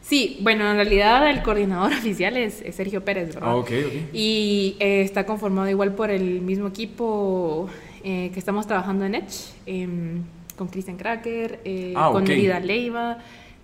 Sí, 0.02 0.40
bueno, 0.42 0.68
en 0.68 0.78
realidad 0.78 1.30
el 1.30 1.44
coordinador 1.44 1.94
oficial 2.00 2.36
es, 2.38 2.64
es 2.64 2.74
Sergio 2.74 3.06
Pérez, 3.06 3.36
¿verdad? 3.36 3.52
Ah, 3.52 3.56
ok, 3.56 3.70
ok. 3.86 3.94
Y 4.14 4.76
eh, 4.80 5.02
está 5.02 5.28
conformado 5.28 5.70
igual 5.70 5.94
por 5.94 6.10
el 6.10 6.42
mismo 6.42 6.68
equipo 6.70 7.70
eh, 8.04 8.32
que 8.34 8.40
estamos 8.40 8.66
trabajando 8.66 9.06
en 9.06 9.14
Edge, 9.14 9.54
em, 9.68 10.24
con 10.56 10.70
Christian 10.70 10.98
Cracker, 10.98 11.60
eh, 11.66 11.94
Ah, 11.96 12.10
con 12.12 12.24
ok. 12.24 12.30
Nerida 12.30 12.60
Leiva, 12.60 13.20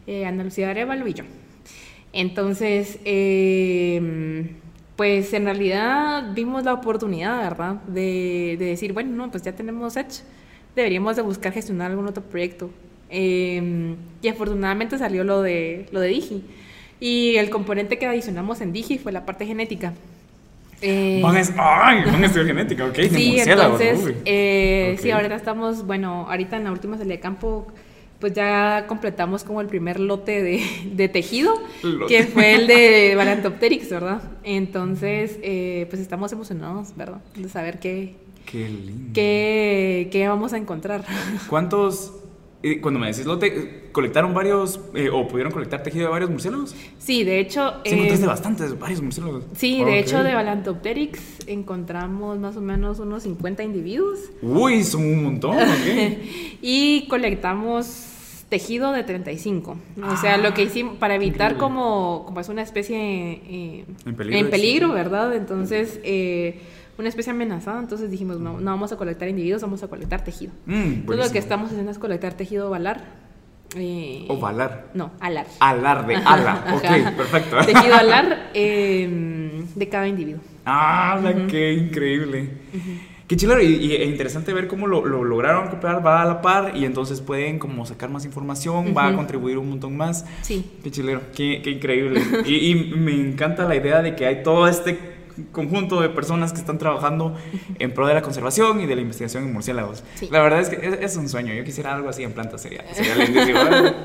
Ana 0.07 0.43
Lucía 0.43 0.69
Arevalo 0.69 1.07
y 1.07 1.15
yo. 1.15 1.23
Entonces, 2.13 2.99
em, 3.03 4.49
pues 4.95 5.33
en 5.33 5.45
realidad 5.45 6.35
vimos 6.35 6.63
la 6.65 6.73
oportunidad, 6.75 7.41
¿verdad? 7.41 7.81
De, 7.87 8.57
de 8.59 8.65
decir, 8.65 8.93
bueno, 8.93 9.09
no, 9.15 9.31
pues 9.31 9.41
ya 9.41 9.53
tenemos 9.55 9.97
Edge, 9.97 10.21
deberíamos 10.75 11.15
de 11.15 11.21
buscar 11.21 11.53
gestionar 11.53 11.91
algún 11.91 12.07
otro 12.07 12.23
proyecto. 12.23 12.69
Em, 13.09 13.95
y 14.21 14.27
afortunadamente 14.29 14.97
salió 14.97 15.23
lo 15.23 15.41
de, 15.41 15.87
lo 15.91 15.99
de 15.99 16.07
Digi. 16.09 16.43
Y 16.99 17.35
el 17.37 17.49
componente 17.49 17.97
que 17.97 18.05
adicionamos 18.05 18.61
en 18.61 18.71
Digi 18.73 18.97
fue 18.97 19.11
la 19.11 19.25
parte 19.25 19.45
genética. 19.45 19.93
Eh, 20.81 21.19
Van 21.21 21.35
a, 21.37 21.41
¡Ay! 21.57 22.03
Van 22.05 22.23
a 22.23 22.25
estudiar 22.25 22.47
genética, 22.47 22.85
ok. 22.85 22.95
sí, 23.11 23.39
entonces, 23.39 23.99
eh, 24.25 24.97
sí, 24.99 25.09
Ok. 25.09 25.15
ahorita 25.15 25.35
estamos, 25.35 25.85
bueno, 25.85 26.25
ahorita 26.29 26.57
en 26.57 26.63
la 26.63 26.71
última 26.71 26.97
salida 26.97 27.15
de 27.15 27.19
campo, 27.19 27.67
pues 28.21 28.33
ya 28.33 28.85
completamos 28.87 29.43
como 29.43 29.59
el 29.59 29.67
primer 29.67 29.99
lote 29.99 30.41
de, 30.41 30.63
de 30.93 31.09
tejido, 31.09 31.53
Lote. 31.83 32.05
que 32.15 32.23
fue 32.23 32.53
el 32.53 32.67
de 32.67 33.13
Balantopteryx, 33.17 33.89
¿verdad? 33.89 34.21
Entonces, 34.43 35.37
eh, 35.41 35.87
pues 35.89 36.01
estamos 36.01 36.31
emocionados, 36.31 36.95
¿verdad? 36.95 37.19
De 37.35 37.49
saber 37.49 37.79
qué, 37.79 38.15
Qué 38.45 38.69
lindo. 38.69 39.09
qué, 39.13 40.07
qué 40.11 40.27
vamos 40.27 40.53
a 40.53 40.57
encontrar. 40.57 41.03
¿Cuántos, 41.49 42.13
eh, 42.63 42.79
cuando 42.79 42.99
me 42.99 43.07
decís 43.07 43.25
lote, 43.25 43.89
colectaron 43.91 44.33
varios, 44.33 44.79
eh, 44.93 45.09
o 45.11 45.27
pudieron 45.27 45.51
colectar 45.51 45.81
tejido 45.83 46.05
de 46.05 46.11
varios 46.11 46.29
murciélagos? 46.29 46.75
Sí, 46.99 47.23
de 47.23 47.39
hecho... 47.39 47.73
Sí, 47.83 47.91
encontraste 47.93 48.23
eh, 48.25 48.27
bastantes, 48.27 48.79
varios 48.79 49.01
murciélagos. 49.01 49.45
Sí, 49.55 49.83
de 49.83 49.99
hecho 49.99 50.23
de 50.23 50.33
Balantopteryx 50.35 51.19
encontramos 51.47 52.37
más 52.39 52.55
o 52.55 52.61
menos 52.61 52.99
unos 52.99 53.23
50 53.23 53.63
individuos 53.63 54.19
Uy, 54.41 54.83
son 54.83 55.03
un 55.05 55.23
montón, 55.23 55.57
ok. 55.57 56.17
y 56.61 57.07
colectamos 57.09 58.07
tejido 58.51 58.91
de 58.91 59.03
35. 59.03 59.77
O 60.03 60.17
sea, 60.17 60.37
lo 60.37 60.53
que 60.53 60.63
hicimos 60.63 60.97
para 60.97 61.15
evitar 61.15 61.53
increíble. 61.53 61.57
como, 61.57 62.23
como 62.25 62.39
es 62.41 62.49
una 62.49 62.61
especie 62.61 62.97
eh, 62.99 63.85
En 64.05 64.49
peligro. 64.49 64.91
¿verdad? 64.91 65.33
Entonces, 65.33 66.01
eh, 66.03 66.59
una 66.97 67.07
especie 67.07 67.31
amenazada, 67.31 67.79
entonces 67.79 68.11
dijimos, 68.11 68.41
no, 68.41 68.59
no 68.59 68.71
vamos 68.71 68.91
a 68.91 68.97
colectar 68.97 69.29
individuos, 69.29 69.61
vamos 69.61 69.81
a 69.83 69.87
colectar 69.87 70.25
tejido. 70.25 70.51
Mm, 70.65 70.73
Entonces 71.05 71.27
lo 71.27 71.31
que 71.31 71.39
estamos 71.39 71.71
haciendo 71.71 71.91
es 71.91 71.97
colectar 71.97 72.33
tejido 72.33 72.69
balar. 72.69 73.21
Eh, 73.77 74.25
Ovalar. 74.27 74.89
No, 74.95 75.11
alar. 75.21 75.47
Alar, 75.61 76.05
de 76.05 76.17
ala. 76.17 76.75
ok, 76.75 77.15
perfecto. 77.15 77.57
Tejido 77.65 77.95
alar 77.95 78.49
em, 78.53 79.65
de 79.73 79.87
cada 79.87 80.09
individuo. 80.09 80.41
¡Ah, 80.65 81.21
qué 81.47 81.71
increíble! 81.71 82.49
Qué 83.31 83.37
chido 83.37 83.57
y, 83.61 83.93
e 83.93 84.03
interesante 84.03 84.51
ver 84.51 84.67
cómo 84.67 84.87
lo, 84.87 85.05
lograron 85.05 85.69
copiar, 85.69 86.05
va 86.05 86.21
a 86.21 86.25
la 86.25 86.41
par 86.41 86.73
y 86.75 86.83
entonces 86.83 87.21
pueden 87.21 87.59
como 87.59 87.85
sacar 87.85 88.09
más 88.09 88.25
información, 88.25 88.93
va 88.93 89.07
a 89.07 89.15
contribuir 89.15 89.57
un 89.57 89.69
montón 89.69 89.95
más. 89.95 90.25
Sí. 90.41 90.69
Qué 90.83 90.91
chilero, 90.91 91.21
qué, 91.33 91.61
increíble. 91.65 92.21
y, 92.45 92.71
y, 92.71 92.75
me 92.75 93.13
encanta 93.13 93.63
la 93.63 93.77
idea 93.77 94.01
de 94.01 94.17
que 94.17 94.25
hay 94.25 94.43
todo 94.43 94.67
este 94.67 94.99
conjunto 95.53 96.01
de 96.01 96.09
personas 96.09 96.51
que 96.51 96.59
están 96.59 96.77
trabajando 96.77 97.37
en 97.79 97.93
pro 97.93 98.05
de 98.05 98.15
la 98.15 98.21
conservación 98.21 98.81
y 98.81 98.85
de 98.85 98.95
la 98.95 99.01
investigación 99.01 99.45
en 99.45 99.53
murciélagos. 99.53 100.03
La 100.29 100.41
verdad 100.41 100.59
es 100.59 100.67
que 100.67 100.99
es, 101.01 101.15
un 101.15 101.29
sueño. 101.29 101.53
Yo 101.53 101.63
quisiera 101.63 101.95
algo 101.95 102.09
así 102.09 102.23
en 102.23 102.33
plantas, 102.33 102.61
sería, 102.61 102.83
sería. 102.93 103.13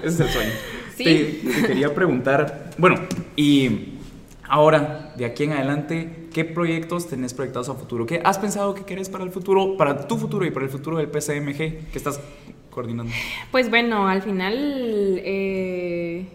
Ese 0.05 0.07
es 0.07 0.21
el 0.21 0.29
sueño. 0.29 0.53
Sí. 0.97 1.43
te 1.43 1.67
quería 1.67 1.93
preguntar, 1.93 2.71
bueno, 2.79 3.01
y 3.35 3.96
Ahora, 4.49 5.13
de 5.17 5.25
aquí 5.25 5.45
en 5.45 5.53
adelante, 5.53 6.29
¿qué 6.33 6.45
proyectos 6.45 7.09
tenés 7.09 7.35
proyectados 7.35 7.69
a 7.69 7.75
futuro? 7.75 8.07
¿Qué 8.07 8.21
has 8.25 8.39
pensado 8.39 8.75
que 8.75 8.85
querés 8.85 9.09
para 9.09 9.25
el 9.25 9.31
futuro, 9.31 9.77
para 9.77 10.07
tu 10.07 10.17
futuro 10.17 10.45
y 10.45 10.51
para 10.51 10.67
el 10.67 10.71
futuro 10.71 10.99
del 10.99 11.09
PCMG 11.09 11.57
que 11.91 11.93
estás 11.95 12.21
coordinando? 12.71 13.13
Pues 13.51 13.71
bueno, 13.71 14.09
al 14.09 14.23
final 14.23 15.21
eh, 15.25 16.27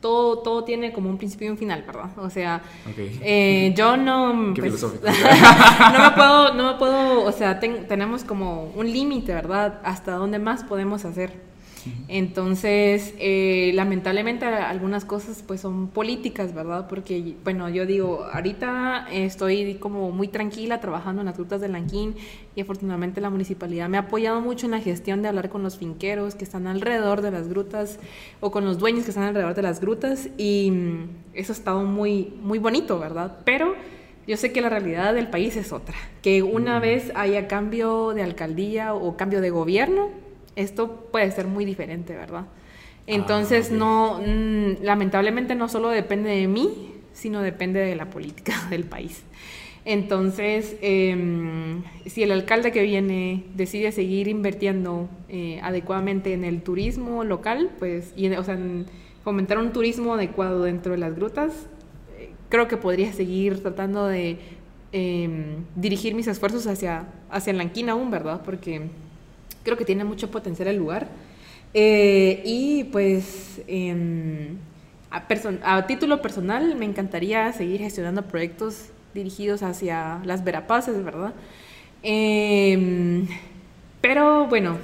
todo, 0.00 0.38
todo 0.38 0.64
tiene 0.64 0.92
como 0.92 1.08
un 1.08 1.18
principio 1.18 1.46
y 1.46 1.50
un 1.50 1.58
final, 1.58 1.84
¿verdad? 1.86 2.10
O 2.18 2.28
sea, 2.30 2.62
eh, 2.96 3.72
yo 3.76 3.96
no... 3.96 4.52
Pues, 4.54 4.82
no 4.82 5.98
me 5.98 6.10
puedo, 6.10 6.54
no 6.54 6.72
me 6.72 6.78
puedo, 6.78 7.24
o 7.24 7.32
sea, 7.32 7.60
tenemos 7.60 8.24
como 8.24 8.72
un 8.74 8.90
límite, 8.90 9.32
¿verdad? 9.32 9.80
Hasta 9.84 10.12
dónde 10.12 10.38
más 10.38 10.64
podemos 10.64 11.04
hacer. 11.04 11.51
Entonces, 12.08 13.14
eh, 13.18 13.72
lamentablemente 13.74 14.44
algunas 14.44 15.04
cosas 15.04 15.42
pues 15.46 15.60
son 15.60 15.88
políticas, 15.88 16.54
¿verdad? 16.54 16.88
Porque, 16.88 17.36
bueno, 17.44 17.68
yo 17.68 17.86
digo, 17.86 18.24
ahorita 18.32 19.06
estoy 19.10 19.74
como 19.74 20.10
muy 20.10 20.28
tranquila 20.28 20.80
trabajando 20.80 21.22
en 21.22 21.26
las 21.26 21.36
grutas 21.36 21.60
de 21.60 21.68
Lanquín 21.68 22.14
y 22.54 22.60
afortunadamente 22.60 23.20
la 23.20 23.30
municipalidad 23.30 23.88
me 23.88 23.96
ha 23.96 24.02
apoyado 24.02 24.40
mucho 24.40 24.66
en 24.66 24.72
la 24.72 24.80
gestión 24.80 25.22
de 25.22 25.28
hablar 25.28 25.48
con 25.48 25.62
los 25.62 25.78
finqueros 25.78 26.34
que 26.34 26.44
están 26.44 26.66
alrededor 26.66 27.22
de 27.22 27.30
las 27.30 27.48
grutas 27.48 27.98
o 28.40 28.50
con 28.50 28.64
los 28.64 28.78
dueños 28.78 29.04
que 29.04 29.10
están 29.10 29.24
alrededor 29.24 29.54
de 29.54 29.62
las 29.62 29.80
grutas 29.80 30.28
y 30.36 30.70
mm, 30.70 31.08
eso 31.34 31.52
ha 31.52 31.56
estado 31.56 31.84
muy, 31.84 32.34
muy 32.42 32.58
bonito, 32.58 32.98
¿verdad? 32.98 33.38
Pero 33.44 33.74
yo 34.26 34.36
sé 34.36 34.52
que 34.52 34.60
la 34.60 34.68
realidad 34.68 35.14
del 35.14 35.28
país 35.28 35.56
es 35.56 35.72
otra, 35.72 35.96
que 36.22 36.42
una 36.42 36.78
vez 36.78 37.10
haya 37.14 37.48
cambio 37.48 38.12
de 38.12 38.22
alcaldía 38.22 38.94
o 38.94 39.16
cambio 39.16 39.40
de 39.40 39.50
gobierno, 39.50 40.10
esto 40.56 41.08
puede 41.10 41.30
ser 41.30 41.46
muy 41.46 41.64
diferente, 41.64 42.14
¿verdad? 42.14 42.46
Entonces, 43.06 43.70
ah, 43.70 43.74
no, 43.74 44.20
mm, 44.24 44.82
lamentablemente 44.82 45.54
no 45.54 45.68
solo 45.68 45.88
depende 45.88 46.30
de 46.30 46.46
mí, 46.46 46.92
sino 47.12 47.42
depende 47.42 47.80
de 47.80 47.96
la 47.96 48.10
política 48.10 48.54
del 48.70 48.84
país. 48.84 49.22
Entonces, 49.84 50.76
em, 50.80 51.82
si 52.06 52.22
el 52.22 52.30
alcalde 52.30 52.70
que 52.70 52.82
viene 52.82 53.44
decide 53.54 53.90
seguir 53.90 54.28
invirtiendo 54.28 55.08
eh, 55.28 55.58
adecuadamente 55.62 56.34
en 56.34 56.44
el 56.44 56.62
turismo 56.62 57.24
local, 57.24 57.70
pues, 57.80 58.12
y, 58.16 58.28
o 58.30 58.44
sea, 58.44 58.56
fomentar 59.24 59.58
un 59.58 59.72
turismo 59.72 60.14
adecuado 60.14 60.62
dentro 60.62 60.92
de 60.92 60.98
las 60.98 61.16
grutas, 61.16 61.66
eh, 62.16 62.30
creo 62.48 62.68
que 62.68 62.76
podría 62.76 63.12
seguir 63.12 63.60
tratando 63.60 64.06
de 64.06 64.38
em, 64.92 65.64
dirigir 65.74 66.14
mis 66.14 66.28
esfuerzos 66.28 66.66
hacia, 66.68 67.08
hacia 67.30 67.52
Lanquín 67.52 67.88
aún, 67.88 68.10
¿verdad? 68.10 68.42
Porque 68.44 68.82
Creo 69.62 69.76
que 69.76 69.84
tiene 69.84 70.04
mucho 70.04 70.30
potencial 70.30 70.68
el 70.68 70.76
lugar. 70.76 71.08
Eh, 71.74 72.42
y 72.44 72.84
pues 72.84 73.62
a, 75.10 75.86
título 75.86 76.22
personal 76.22 76.76
me 76.76 76.84
encantaría 76.84 77.52
seguir 77.52 77.80
gestionando 77.80 78.22
proyectos 78.22 78.90
dirigidos 79.14 79.62
hacia 79.62 80.20
las 80.24 80.44
Verapaces, 80.44 81.02
¿verdad? 81.04 81.34
Em, 82.02 83.26
pero 84.00 84.46
bueno, 84.48 84.78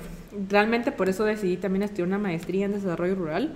realmente 0.49 0.93
por 0.93 1.09
eso 1.09 1.25
decidí 1.25 1.57
también 1.57 1.83
estudiar 1.83 2.09
una 2.09 2.19
maestría 2.19 2.67
en 2.67 2.73
desarrollo 2.73 3.15
rural, 3.15 3.55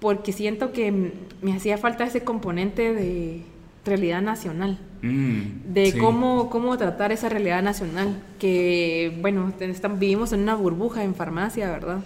porque 0.00 0.32
siento 0.32 0.72
que 0.72 1.12
me 1.42 1.54
hacía 1.54 1.78
falta 1.78 2.04
ese 2.04 2.24
componente 2.24 2.94
de 2.94 3.42
realidad 3.84 4.22
nacional, 4.22 4.78
mm, 5.02 5.72
de 5.72 5.98
cómo, 5.98 6.48
cómo 6.50 6.76
tratar 6.78 7.12
esa 7.12 7.28
realidad 7.28 7.62
nacional, 7.62 8.22
que 8.38 9.16
bueno, 9.20 9.52
vivimos 9.98 10.32
en 10.32 10.40
una 10.40 10.54
burbuja 10.54 11.04
en 11.04 11.14
farmacia, 11.14 11.70
¿verdad? 11.70 12.00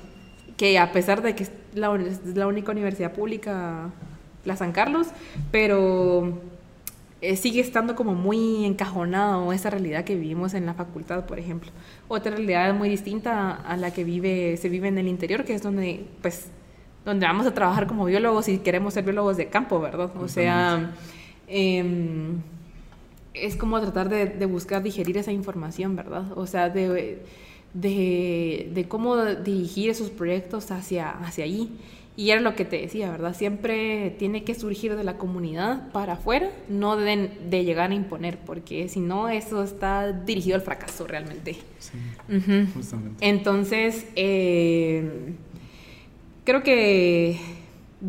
Que 0.56 0.78
a 0.78 0.92
pesar 0.92 1.22
de 1.22 1.34
que 1.34 1.44
es 1.44 1.52
la, 1.74 1.96
la 2.34 2.46
única 2.46 2.72
universidad 2.72 3.12
pública, 3.12 3.90
la 4.44 4.56
San 4.56 4.72
Carlos, 4.72 5.08
pero 5.52 6.40
eh, 7.20 7.36
sigue 7.36 7.60
estando 7.60 7.94
como 7.94 8.14
muy 8.14 8.64
encajonado 8.64 9.52
esa 9.52 9.70
realidad 9.70 10.04
que 10.04 10.14
vivimos 10.14 10.54
en 10.54 10.66
la 10.66 10.74
facultad, 10.74 11.26
por 11.26 11.38
ejemplo. 11.38 11.70
Otra 12.08 12.32
realidad 12.32 12.74
muy 12.74 12.88
distinta 12.88 13.52
a 13.52 13.76
la 13.76 13.92
que 13.92 14.04
vive, 14.04 14.56
se 14.56 14.68
vive 14.68 14.88
en 14.88 14.98
el 14.98 15.08
interior, 15.08 15.44
que 15.44 15.54
es 15.54 15.62
donde, 15.62 16.06
pues, 16.22 16.50
donde 17.04 17.26
vamos 17.26 17.46
a 17.46 17.54
trabajar 17.54 17.86
como 17.86 18.04
biólogos 18.04 18.48
y 18.48 18.58
queremos 18.58 18.94
ser 18.94 19.04
biólogos 19.04 19.36
de 19.36 19.46
campo, 19.48 19.80
¿verdad? 19.80 20.10
O 20.20 20.26
sea... 20.26 20.92
Em, 21.48 22.42
es 23.34 23.56
como 23.56 23.80
tratar 23.80 24.08
de, 24.08 24.46
buscar 24.46 24.82
digerir 24.82 25.16
esa 25.18 25.32
información, 25.32 25.96
¿verdad? 25.96 26.26
O 26.36 26.46
sea, 26.46 26.68
de, 26.68 27.22
de, 27.72 28.86
cómo 28.88 29.16
dirigir 29.24 29.90
esos 29.90 30.10
proyectos 30.10 30.70
hacia, 30.70 31.10
hacia 31.10 31.44
allí. 31.44 31.70
Y 32.16 32.30
era 32.30 32.40
lo 32.40 32.56
que 32.56 32.64
te 32.64 32.78
decía, 32.78 33.12
¿verdad? 33.12 33.32
Siempre 33.32 34.10
tiene 34.18 34.42
que 34.42 34.56
surgir 34.56 34.96
de 34.96 35.04
la 35.04 35.18
comunidad 35.18 35.88
para 35.92 36.14
afuera, 36.14 36.50
no 36.68 36.96
de, 36.96 37.30
de 37.48 37.64
llegar 37.64 37.92
a 37.92 37.94
imponer, 37.94 38.38
porque 38.38 38.88
si 38.88 38.98
no, 38.98 39.28
eso 39.28 39.62
está 39.62 40.10
dirigido 40.10 40.56
al 40.56 40.62
fracaso 40.62 41.06
realmente. 41.06 41.58
Sí, 41.78 41.92
justamente. 42.74 43.24
Entonces, 43.24 44.04
eh, 44.16 45.32
creo 46.42 46.64
que, 46.64 47.38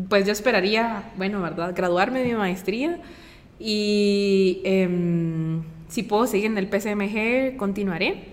pues 0.08 0.26
yo 0.26 0.32
esperaría, 0.32 1.12
bueno, 1.16 1.40
¿verdad? 1.40 1.72
Graduarme 1.72 2.18
de 2.18 2.30
mi 2.30 2.34
maestría 2.34 3.00
y 3.60 4.62
em, 4.64 5.62
si 5.88 6.02
puedo 6.02 6.26
seguir 6.26 6.46
en 6.46 6.58
el 6.58 6.66
PCMG, 6.66 7.56
continuaré. 7.58 8.24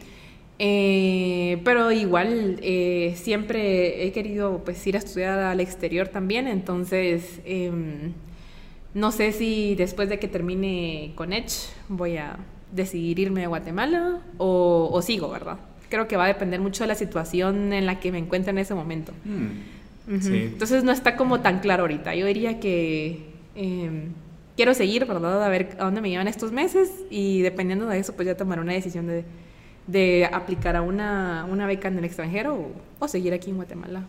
Eh, 0.59 1.61
pero 1.63 1.91
igual 1.91 2.59
eh, 2.63 3.13
siempre 3.15 4.07
he 4.07 4.11
querido 4.11 4.63
pues 4.63 4.87
ir 4.87 4.95
a 4.95 4.99
estudiar 4.99 5.37
al 5.37 5.59
exterior 5.59 6.07
también, 6.07 6.47
entonces 6.47 7.41
em, 7.45 8.13
no 8.95 9.11
sé 9.11 9.33
si 9.33 9.75
después 9.75 10.09
de 10.09 10.17
que 10.17 10.27
termine 10.27 11.11
con 11.13 11.31
Edge 11.31 11.69
voy 11.89 12.17
a 12.17 12.37
decidir 12.71 13.19
irme 13.19 13.45
a 13.45 13.49
Guatemala 13.49 14.21
o, 14.39 14.99
sigo, 15.03 15.29
¿verdad? 15.29 15.57
Creo 15.89 16.07
que 16.07 16.17
va 16.17 16.25
a 16.25 16.27
depender 16.27 16.59
mucho 16.59 16.83
de 16.83 16.87
la 16.87 16.95
situación 16.95 17.71
en 17.71 17.85
la 17.85 17.99
que 17.99 18.11
me 18.11 18.17
encuentre 18.17 18.49
en 18.49 18.57
ese 18.57 18.73
momento. 18.73 19.13
Mm, 19.25 20.09
entonces 20.33 20.83
no 20.83 20.91
está 20.91 21.15
como 21.15 21.41
tan 21.41 21.59
claro 21.59 21.83
ahorita. 21.83 22.15
Yo 22.15 22.25
diría 22.25 22.59
que 22.59 23.27
em, 23.55 24.13
quiero 24.57 24.73
seguir, 24.73 25.05
¿verdad? 25.05 25.41
A 25.41 25.47
ver 25.47 25.77
a 25.79 25.85
dónde 25.85 26.01
me 26.01 26.09
llevan 26.09 26.27
estos 26.27 26.51
meses 26.51 26.89
y 27.09 27.41
dependiendo 27.43 27.88
de 27.88 27.99
eso, 27.99 28.13
pues 28.13 28.25
ya 28.25 28.35
tomar 28.35 28.59
una 28.59 28.73
decisión 28.73 29.07
de, 29.07 29.23
de 29.85 30.25
aplicar 30.25 30.75
a 30.75 30.81
una, 30.81 31.47
una, 31.49 31.65
beca 31.65 31.88
en 31.88 31.99
el 31.99 32.03
extranjero 32.03 32.71
o, 32.99 33.07
seguir 33.07 33.34
aquí 33.34 33.51
en 33.51 33.55
Guatemala 33.55 34.03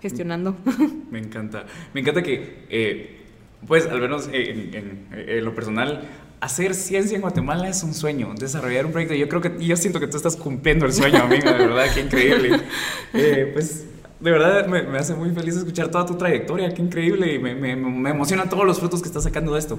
gestionando. 0.00 0.56
Me 1.10 1.18
encanta. 1.18 1.64
Me 1.94 2.02
encanta 2.02 2.22
que, 2.22 2.66
eh, 2.68 3.22
pues, 3.66 3.86
al 3.86 4.00
menos 4.00 4.28
en, 4.30 5.08
en, 5.12 5.44
lo 5.44 5.54
personal, 5.54 6.06
hacer 6.40 6.74
ciencia 6.74 7.16
en 7.16 7.22
Guatemala 7.22 7.66
es 7.68 7.82
un 7.82 7.94
sueño, 7.94 8.34
desarrollar 8.38 8.84
un 8.84 8.92
proyecto. 8.92 9.14
Yo 9.14 9.28
creo 9.30 9.40
que, 9.40 9.64
yo 9.64 9.76
siento 9.76 9.98
que 10.00 10.06
tú 10.06 10.18
estás 10.18 10.36
cumpliendo 10.36 10.84
el 10.84 10.92
sueño, 10.92 11.22
amiga, 11.22 11.54
de 11.54 11.66
verdad, 11.66 11.86
qué 11.92 12.00
increíble. 12.00 12.60
Eh, 13.16 13.50
pues 13.54 13.86
de 14.24 14.30
verdad 14.30 14.66
me, 14.66 14.82
me, 14.84 14.98
hace 14.98 15.14
muy 15.14 15.30
feliz 15.32 15.54
escuchar 15.54 15.88
toda 15.88 16.06
tu 16.06 16.14
trayectoria, 16.14 16.72
qué 16.72 16.80
increíble 16.80 17.34
y 17.34 17.38
me, 17.38 17.54
me, 17.54 17.76
me 17.76 18.08
emocionan 18.08 18.48
todos 18.48 18.64
los 18.64 18.78
frutos 18.78 19.02
que 19.02 19.08
estás 19.08 19.24
sacando 19.24 19.52
de 19.52 19.58
esto. 19.58 19.78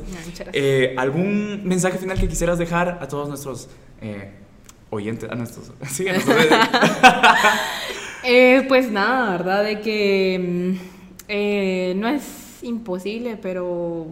Eh, 0.54 0.94
¿Algún 1.00 1.64
mensaje 1.66 1.98
final 1.98 2.20
que 2.20 2.28
quisieras 2.28 2.60
dejar 2.60 3.00
a 3.02 3.08
todos 3.08 3.28
nuestros 3.28 3.70
eh, 4.02 4.34
oyentes, 4.92 5.32
a 5.32 5.34
nuestros... 5.34 5.72
Sí, 5.90 6.06
eh, 8.24 8.64
pues 8.68 8.92
nada, 8.92 9.32
¿verdad? 9.32 9.64
De 9.64 9.82
que 9.82 10.78
mm, 11.28 12.00
no 12.00 12.08
es 12.08 12.60
imposible, 12.62 13.40
pero 13.42 14.06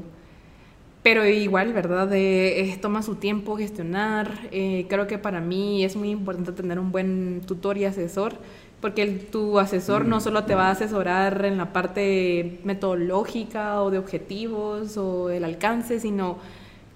pero 1.04 1.28
igual, 1.28 1.74
¿verdad? 1.74 2.08
De, 2.08 2.76
toma 2.82 3.04
su 3.04 3.16
tiempo 3.16 3.58
gestionar. 3.58 4.32
creo 4.50 5.06
que 5.06 5.20
para 5.20 5.42
mí 5.42 5.86
es 5.86 5.96
muy 5.96 6.10
importante 6.10 6.54
tener 6.54 6.80
un 6.80 6.92
buen 6.92 7.42
tutor 7.46 7.78
y 7.78 7.86
asesor 7.86 8.40
porque 8.84 9.08
tu 9.08 9.60
asesor 9.60 10.04
no 10.06 10.18
mm. 10.18 10.22
solo 10.22 10.44
te 10.44 10.56
va 10.56 10.68
a 10.68 10.72
asesorar 10.72 11.46
en 11.46 11.58
la 11.58 11.72
parte 11.72 12.60
metodológica 12.66 13.82
o 13.82 13.90
de 13.90 13.98
objetivos 13.98 14.98
o 14.98 15.30
el 15.30 15.46
alcance, 15.46 16.02
sino 16.02 16.38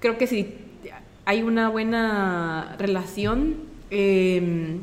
creo 0.02 0.18
que 0.18 0.28
si 0.28 0.54
hay 1.24 1.44
una 1.44 1.70
buena 1.70 2.76
relación, 2.78 3.56
em, 3.90 4.80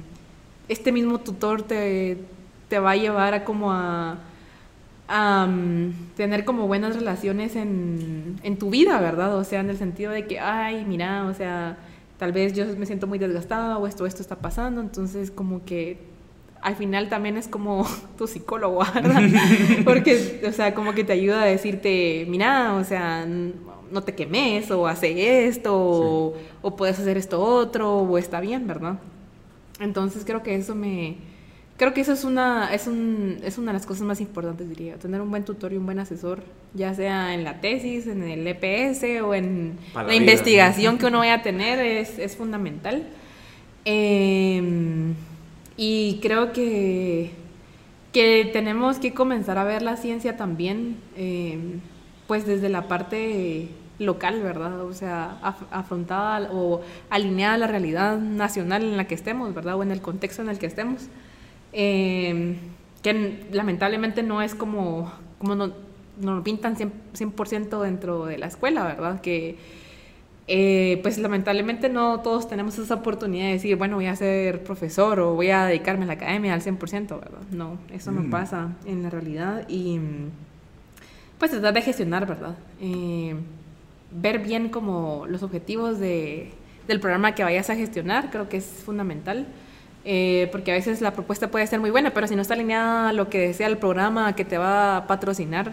este 0.70 0.92
mismo 0.92 1.20
tutor 1.20 1.60
te, 1.60 2.16
te, 2.68 2.78
va 2.78 2.92
a 2.92 2.96
llevar 2.96 3.34
a 3.34 3.44
como 3.44 3.70
a, 3.70 4.16
tener 6.16 6.46
como 6.46 6.66
buenas 6.66 6.96
relaciones 6.96 7.54
en, 7.54 8.40
en, 8.42 8.58
tu 8.58 8.70
vida, 8.70 8.98
¿verdad? 8.98 9.36
O 9.36 9.44
sea, 9.44 9.60
en 9.60 9.68
el 9.68 9.76
sentido 9.76 10.10
de 10.10 10.26
que, 10.26 10.40
ay, 10.40 10.86
mira, 10.86 11.26
o 11.26 11.34
sea, 11.34 11.76
tal 12.18 12.32
vez 12.32 12.54
yo 12.54 12.64
me 12.78 12.86
siento 12.86 13.06
muy 13.06 13.18
desgastada 13.18 13.76
o 13.76 13.86
esto, 13.86 14.06
esto 14.06 14.22
está 14.22 14.36
pasando, 14.36 14.80
entonces 14.80 15.30
como 15.30 15.66
que 15.66 16.13
al 16.64 16.76
final 16.76 17.08
también 17.08 17.36
es 17.36 17.46
como 17.46 17.86
tu 18.18 18.26
psicólogo, 18.26 18.82
¿verdad? 18.94 19.22
Porque, 19.84 20.42
o 20.48 20.52
sea, 20.52 20.74
como 20.74 20.92
que 20.94 21.04
te 21.04 21.12
ayuda 21.12 21.42
a 21.42 21.46
decirte, 21.46 22.26
mira, 22.28 22.74
o 22.74 22.82
sea, 22.82 23.24
no 23.26 24.02
te 24.02 24.14
quemes, 24.14 24.70
o 24.72 24.88
hace 24.88 25.46
esto, 25.46 25.76
o, 25.76 26.34
o, 26.62 26.76
puedes 26.76 26.98
hacer 26.98 27.16
esto 27.16 27.40
otro, 27.40 27.98
o 27.98 28.18
está 28.18 28.40
bien, 28.40 28.66
¿verdad? 28.66 28.98
Entonces 29.78 30.24
creo 30.24 30.42
que 30.42 30.56
eso 30.56 30.74
me 30.74 31.16
Creo 31.76 31.92
que 31.92 32.02
eso 32.02 32.12
es 32.12 32.22
una, 32.22 32.72
es, 32.72 32.86
un, 32.86 33.38
es 33.42 33.58
una 33.58 33.72
de 33.72 33.78
las 33.78 33.86
cosas 33.86 34.02
más 34.02 34.20
importantes, 34.20 34.68
diría. 34.68 34.94
Tener 34.94 35.20
un 35.20 35.30
buen 35.30 35.44
tutor 35.44 35.72
y 35.72 35.76
un 35.76 35.84
buen 35.84 35.98
asesor, 35.98 36.44
ya 36.72 36.94
sea 36.94 37.34
en 37.34 37.42
la 37.42 37.60
tesis, 37.60 38.06
en 38.06 38.22
el 38.22 38.46
EPS 38.46 39.22
o 39.22 39.34
en 39.34 39.76
la, 39.92 40.14
investigación 40.14 40.98
que 40.98 41.06
uno 41.06 41.18
vaya 41.18 41.34
a 41.34 41.42
tener, 41.42 41.80
es, 41.80 42.20
es 42.20 42.36
fundamental. 42.36 43.08
Em, 43.84 45.14
y 45.76 46.20
creo 46.22 46.52
que, 46.52 47.32
que 48.12 48.50
tenemos 48.52 48.98
que 48.98 49.14
comenzar 49.14 49.58
a 49.58 49.64
ver 49.64 49.82
la 49.82 49.96
ciencia 49.96 50.36
también, 50.36 50.96
em, 51.16 51.80
pues 52.26 52.46
desde 52.46 52.68
la 52.68 52.88
parte 52.88 53.68
local, 53.98 54.42
¿verdad? 54.42 54.80
O 54.82 54.92
sea, 54.92 55.38
afrontada 55.70 56.50
o 56.52 56.80
alineada 57.10 57.54
a 57.54 57.58
la 57.58 57.66
realidad 57.66 58.18
nacional 58.18 58.82
en 58.82 58.96
la 58.96 59.06
que 59.06 59.14
estemos, 59.14 59.54
¿verdad? 59.54 59.76
O 59.76 59.82
en 59.82 59.92
el 59.92 60.00
contexto 60.00 60.42
en 60.42 60.48
el 60.48 60.58
que 60.58 60.66
estemos. 60.66 61.08
Em, 61.72 62.56
que 63.02 63.46
lamentablemente 63.52 64.22
no 64.22 64.42
es 64.42 64.54
como, 64.54 65.12
como 65.38 65.54
nos 65.54 65.72
no 66.18 66.42
pintan 66.44 66.76
100%, 66.76 67.82
dentro 67.82 68.26
de 68.26 68.38
la 68.38 68.46
escuela, 68.46 68.84
¿verdad? 68.84 69.20
Que 69.20 69.56
eh, 70.46 71.00
pues 71.02 71.16
lamentablemente 71.16 71.88
no 71.88 72.20
todos 72.20 72.48
tenemos 72.48 72.78
esa 72.78 72.94
oportunidad 72.94 73.46
de 73.46 73.52
decir, 73.52 73.76
bueno, 73.76 73.96
voy 73.96 74.06
a 74.06 74.16
ser 74.16 74.62
profesor 74.62 75.18
o 75.20 75.34
voy 75.34 75.50
a 75.50 75.64
dedicarme 75.64 76.04
a 76.04 76.08
la 76.08 76.12
academia 76.14 76.52
al 76.52 76.60
100%, 76.60 77.08
¿verdad? 77.08 77.40
No, 77.50 77.78
eso 77.92 78.12
no 78.12 78.22
mm. 78.22 78.30
pasa 78.30 78.68
en 78.84 79.02
la 79.02 79.10
realidad 79.10 79.66
y 79.68 79.98
pues 81.38 81.50
tratar 81.50 81.72
de 81.72 81.82
gestionar, 81.82 82.26
¿verdad? 82.26 82.56
Eh, 82.80 83.34
ver 84.10 84.38
bien 84.40 84.68
como 84.68 85.24
los 85.28 85.42
objetivos 85.42 85.98
de, 85.98 86.52
del 86.88 87.00
programa 87.00 87.34
que 87.34 87.42
vayas 87.42 87.70
a 87.70 87.74
gestionar, 87.74 88.30
creo 88.30 88.48
que 88.48 88.58
es 88.58 88.64
fundamental. 88.64 89.46
Eh, 90.06 90.50
porque 90.52 90.70
a 90.70 90.74
veces 90.74 91.00
la 91.00 91.14
propuesta 91.14 91.50
puede 91.50 91.66
ser 91.66 91.80
muy 91.80 91.90
buena, 91.90 92.10
pero 92.10 92.26
si 92.26 92.36
no 92.36 92.42
está 92.42 92.52
alineada 92.52 93.08
a 93.08 93.12
lo 93.14 93.30
que 93.30 93.38
desea 93.38 93.66
el 93.68 93.78
programa 93.78 94.36
que 94.36 94.44
te 94.44 94.58
va 94.58 94.98
a 94.98 95.06
patrocinar, 95.06 95.72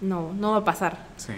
no, 0.00 0.32
no 0.32 0.52
va 0.52 0.56
a 0.58 0.64
pasar. 0.64 0.96
Sí. 1.18 1.34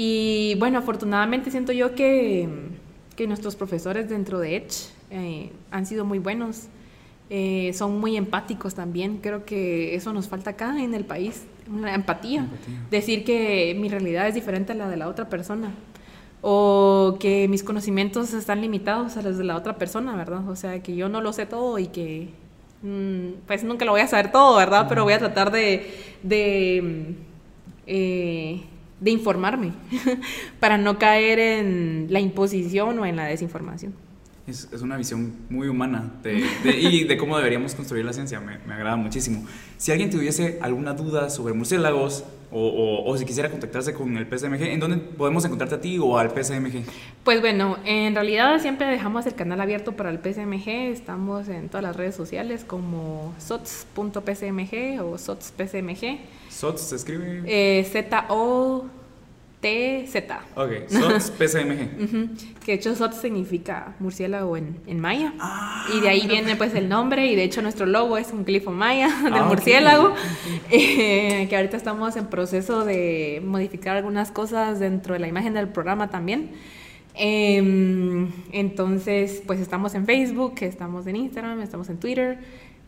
Y 0.00 0.54
bueno, 0.60 0.78
afortunadamente 0.78 1.50
siento 1.50 1.72
yo 1.72 1.96
que, 1.96 2.48
que 3.16 3.26
nuestros 3.26 3.56
profesores 3.56 4.08
dentro 4.08 4.38
de 4.38 4.54
Edge 4.54 4.90
eh, 5.10 5.50
han 5.72 5.86
sido 5.86 6.04
muy 6.04 6.20
buenos. 6.20 6.68
Eh, 7.30 7.72
son 7.74 7.98
muy 7.98 8.16
empáticos 8.16 8.76
también. 8.76 9.16
Creo 9.16 9.44
que 9.44 9.96
eso 9.96 10.12
nos 10.12 10.28
falta 10.28 10.50
acá 10.50 10.80
en 10.80 10.94
el 10.94 11.04
país, 11.04 11.42
una 11.68 11.96
empatía. 11.96 12.42
empatía. 12.42 12.74
Decir 12.92 13.24
que 13.24 13.76
mi 13.76 13.88
realidad 13.88 14.28
es 14.28 14.36
diferente 14.36 14.70
a 14.70 14.76
la 14.76 14.88
de 14.88 14.96
la 14.98 15.08
otra 15.08 15.28
persona 15.28 15.72
o 16.42 17.16
que 17.18 17.48
mis 17.48 17.64
conocimientos 17.64 18.32
están 18.34 18.60
limitados 18.60 19.16
a 19.16 19.22
los 19.22 19.36
de 19.36 19.42
la 19.42 19.56
otra 19.56 19.78
persona, 19.78 20.14
¿verdad? 20.14 20.48
O 20.48 20.54
sea, 20.54 20.80
que 20.80 20.94
yo 20.94 21.08
no 21.08 21.20
lo 21.20 21.32
sé 21.32 21.44
todo 21.44 21.76
y 21.80 21.88
que 21.88 22.28
mm, 22.82 23.46
pues 23.48 23.64
nunca 23.64 23.84
lo 23.84 23.90
voy 23.90 24.02
a 24.02 24.06
saber 24.06 24.30
todo, 24.30 24.58
¿verdad? 24.58 24.86
Pero 24.88 25.02
voy 25.02 25.14
a 25.14 25.18
tratar 25.18 25.50
de, 25.50 25.92
de, 26.22 27.16
eh, 27.88 28.62
de 29.00 29.10
informarme 29.10 29.72
para 30.60 30.78
no 30.78 30.98
caer 30.98 31.38
en 31.38 32.06
la 32.10 32.20
imposición 32.20 32.98
o 32.98 33.06
en 33.06 33.16
la 33.16 33.26
desinformación. 33.26 33.94
Es, 34.46 34.68
es, 34.72 34.80
una 34.80 34.96
visión 34.96 35.34
muy 35.50 35.68
humana 35.68 36.10
de, 36.22 36.42
y 36.80 37.04
de 37.04 37.18
cómo 37.18 37.36
deberíamos 37.36 37.74
construir 37.74 38.04
la 38.04 38.14
ciencia. 38.14 38.40
Me, 38.40 38.58
me, 38.66 38.74
agrada 38.74 38.96
muchísimo. 38.96 39.46
Si 39.76 39.92
alguien 39.92 40.08
tuviese 40.08 40.58
alguna 40.62 40.94
duda 40.94 41.28
sobre 41.28 41.52
murciélagos 41.52 42.24
o, 42.50 43.04
o, 43.06 43.18
si 43.18 43.24
quisiera 43.24 43.50
contactarse 43.50 43.92
con 43.92 44.16
el 44.16 44.26
PSMG, 44.26 44.62
¿en 44.62 44.80
dónde 44.80 44.96
podemos 44.96 45.44
encontrarte 45.44 45.74
a 45.74 45.80
ti 45.80 45.98
o 45.98 46.16
al 46.16 46.30
PSMG? 46.30 46.82
Pues 47.24 47.40
bueno, 47.40 47.76
en 47.84 48.14
realidad 48.14 48.58
siempre 48.60 48.86
dejamos 48.86 49.26
el 49.26 49.34
canal 49.34 49.60
abierto 49.60 49.92
para 49.92 50.10
el 50.10 50.18
PSMG. 50.18 50.68
Estamos 50.90 51.48
en 51.48 51.68
todas 51.68 51.82
las 51.82 51.96
redes 51.96 52.14
sociales 52.14 52.64
como 52.64 53.34
sots.psmg 53.38 55.02
o 55.02 55.18
sotspsmg. 55.18 56.18
¿Sots 56.48 56.80
se 56.80 56.96
escribe? 56.96 57.42
Eh, 57.46 57.84
Z-O. 57.84 58.97
TZ. 59.60 60.16
Ok, 60.54 60.88
SOTS 60.88 61.30
PCMG. 61.38 62.64
Que 62.64 62.72
de 62.72 62.74
hecho 62.74 62.94
SOTS 62.94 63.20
significa 63.20 63.94
murciélago 63.98 64.56
en, 64.56 64.76
en 64.86 65.00
maya. 65.00 65.34
Ah, 65.40 65.86
y 65.94 66.00
de 66.00 66.08
ahí 66.08 66.26
viene 66.28 66.54
pues 66.54 66.74
el 66.74 66.88
nombre 66.88 67.26
y 67.26 67.34
de 67.34 67.42
hecho 67.42 67.60
nuestro 67.60 67.86
logo 67.86 68.18
es 68.18 68.32
un 68.32 68.44
glifo 68.44 68.70
maya 68.70 69.08
del 69.24 69.34
ah, 69.34 69.44
murciélago. 69.44 70.14
Eh, 70.70 71.46
que 71.48 71.56
ahorita 71.56 71.76
estamos 71.76 72.16
en 72.16 72.26
proceso 72.26 72.84
de 72.84 73.42
modificar 73.44 73.96
algunas 73.96 74.30
cosas 74.30 74.78
dentro 74.78 75.14
de 75.14 75.20
la 75.20 75.28
imagen 75.28 75.54
del 75.54 75.68
programa 75.68 76.08
también. 76.08 76.50
Em, 77.14 78.30
entonces 78.52 79.42
pues 79.44 79.58
estamos 79.58 79.94
en 79.96 80.06
Facebook, 80.06 80.54
estamos 80.60 81.04
en 81.08 81.16
Instagram, 81.16 81.60
estamos 81.62 81.88
en 81.88 81.98
Twitter 81.98 82.38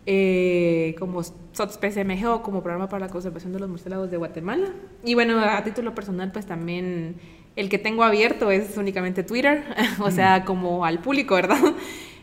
eh, 0.06 0.94
como 0.98 1.22
SOTS-PSMG 1.22 2.26
o 2.26 2.42
como 2.42 2.62
Programa 2.62 2.88
para 2.88 3.06
la 3.06 3.12
Conservación 3.12 3.52
de 3.52 3.60
los 3.60 3.68
Murciélagos 3.68 4.10
de 4.10 4.16
Guatemala. 4.16 4.68
Y 5.04 5.14
bueno, 5.14 5.38
a 5.40 5.62
título 5.62 5.94
personal, 5.94 6.32
pues 6.32 6.46
también 6.46 7.16
el 7.56 7.68
que 7.68 7.78
tengo 7.78 8.04
abierto 8.04 8.50
es 8.50 8.76
únicamente 8.76 9.22
Twitter, 9.22 9.64
o 10.00 10.10
sea, 10.10 10.44
como 10.44 10.84
al 10.84 11.00
público, 11.00 11.34
¿verdad? 11.34 11.58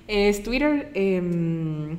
Es 0.09 0.41
Twitter, 0.41 0.89
em, 0.93 1.97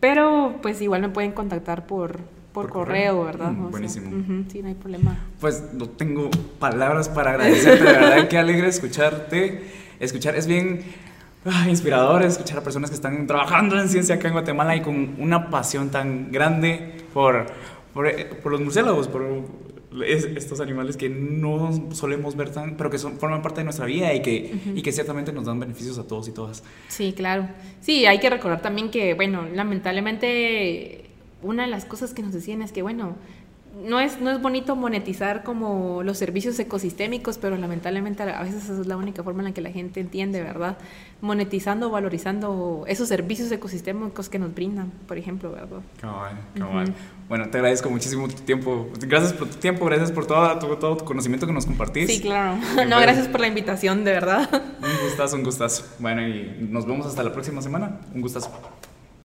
pero 0.00 0.56
pues 0.60 0.82
igual 0.82 1.00
me 1.00 1.08
pueden 1.08 1.32
contactar 1.32 1.86
por, 1.86 2.18
por, 2.52 2.68
correo, 2.68 3.24
¿verdad? 3.24 3.52
Mm, 3.52 3.70
buenísimo. 3.70 4.44
sí, 4.52 4.60
no 4.60 4.68
hay 4.68 4.74
problema. 4.74 5.18
Pues 5.40 5.64
no 5.72 5.88
tengo 5.88 6.28
palabras 6.58 7.08
para 7.08 7.30
agradecerte, 7.30 7.84
de 7.84 7.92
verdad, 7.92 8.28
qué 8.28 8.36
alegre 8.36 8.68
escucharte. 8.68 9.62
Escuchar 9.98 10.36
es 10.36 10.46
bien 10.46 10.82
inspirador 11.68 12.22
escuchar 12.22 12.58
a 12.58 12.62
personas 12.62 12.90
que 12.90 12.96
están 12.96 13.26
trabajando 13.26 13.80
en 13.80 13.88
ciencia 13.88 14.16
acá 14.16 14.28
en 14.28 14.34
Guatemala 14.34 14.76
y 14.76 14.80
con 14.80 15.16
una 15.18 15.50
pasión 15.50 15.90
tan 15.90 16.30
grande 16.30 17.04
por, 17.12 17.46
por, 17.94 18.06
eh, 18.06 18.26
por 18.42 18.52
los 18.52 18.60
murciélagos, 18.60 19.08
por 19.08 19.24
estos 20.04 20.60
animales 20.60 20.96
que 20.96 21.08
no 21.08 21.92
solemos 21.92 22.36
ver 22.36 22.50
tan, 22.50 22.76
pero 22.76 22.90
que 22.90 22.98
son, 22.98 23.18
forman 23.18 23.40
parte 23.42 23.60
de 23.60 23.64
nuestra 23.64 23.86
vida 23.86 24.12
y 24.12 24.20
que, 24.20 24.54
y 24.74 24.82
que 24.82 24.92
ciertamente 24.92 25.32
nos 25.32 25.46
dan 25.46 25.58
beneficios 25.58 25.98
a 25.98 26.06
todos 26.06 26.28
y 26.28 26.32
todas. 26.32 26.62
Sí, 26.88 27.14
claro. 27.16 27.48
Sí, 27.80 28.04
hay 28.06 28.20
que 28.20 28.28
recordar 28.28 28.60
también 28.60 28.90
que, 28.90 29.14
bueno, 29.14 29.46
lamentablemente 29.52 31.10
una 31.42 31.64
de 31.64 31.68
las 31.68 31.84
cosas 31.84 32.14
que 32.14 32.22
nos 32.22 32.32
decían 32.32 32.62
es 32.62 32.72
que, 32.72 32.82
bueno, 32.82 33.16
no 33.84 34.00
es, 34.00 34.20
no 34.20 34.30
es 34.30 34.40
bonito 34.40 34.76
monetizar 34.76 35.42
como 35.42 36.02
los 36.02 36.18
servicios 36.18 36.58
ecosistémicos, 36.58 37.38
pero 37.38 37.56
lamentablemente 37.56 38.22
a 38.22 38.42
veces 38.42 38.64
esa 38.64 38.80
es 38.80 38.86
la 38.86 38.96
única 38.96 39.22
forma 39.22 39.40
en 39.40 39.46
la 39.46 39.54
que 39.54 39.60
la 39.60 39.70
gente 39.70 40.00
entiende, 40.00 40.42
¿verdad? 40.42 40.78
Monetizando, 41.20 41.90
valorizando 41.90 42.84
esos 42.86 43.08
servicios 43.08 43.50
ecosistémicos 43.52 44.28
que 44.28 44.38
nos 44.38 44.54
brindan, 44.54 44.90
por 45.06 45.18
ejemplo, 45.18 45.52
¿verdad? 45.52 45.80
Cabal, 46.00 46.94
Bueno, 47.28 47.48
te 47.50 47.58
agradezco 47.58 47.90
muchísimo 47.90 48.26
tu 48.28 48.42
tiempo. 48.42 48.88
Gracias 49.00 49.32
por 49.32 49.48
tu 49.48 49.56
tiempo, 49.56 49.84
gracias 49.84 50.12
por 50.12 50.26
todo, 50.26 50.58
todo, 50.58 50.96
tu 50.96 51.04
conocimiento 51.04 51.46
que 51.46 51.52
nos 51.52 51.66
compartís. 51.66 52.08
Sí, 52.08 52.20
claro. 52.20 52.58
no, 52.88 53.00
gracias 53.00 53.28
por 53.28 53.40
la 53.40 53.46
invitación, 53.46 54.04
de 54.04 54.12
verdad. 54.12 54.48
Un 54.52 55.06
gustazo, 55.06 55.36
un 55.36 55.44
gustazo. 55.44 55.84
Bueno, 55.98 56.26
y 56.26 56.68
nos 56.68 56.86
vemos 56.86 57.06
hasta 57.06 57.22
la 57.22 57.32
próxima 57.32 57.62
semana. 57.62 58.00
Un 58.14 58.22
gustazo. 58.22 58.50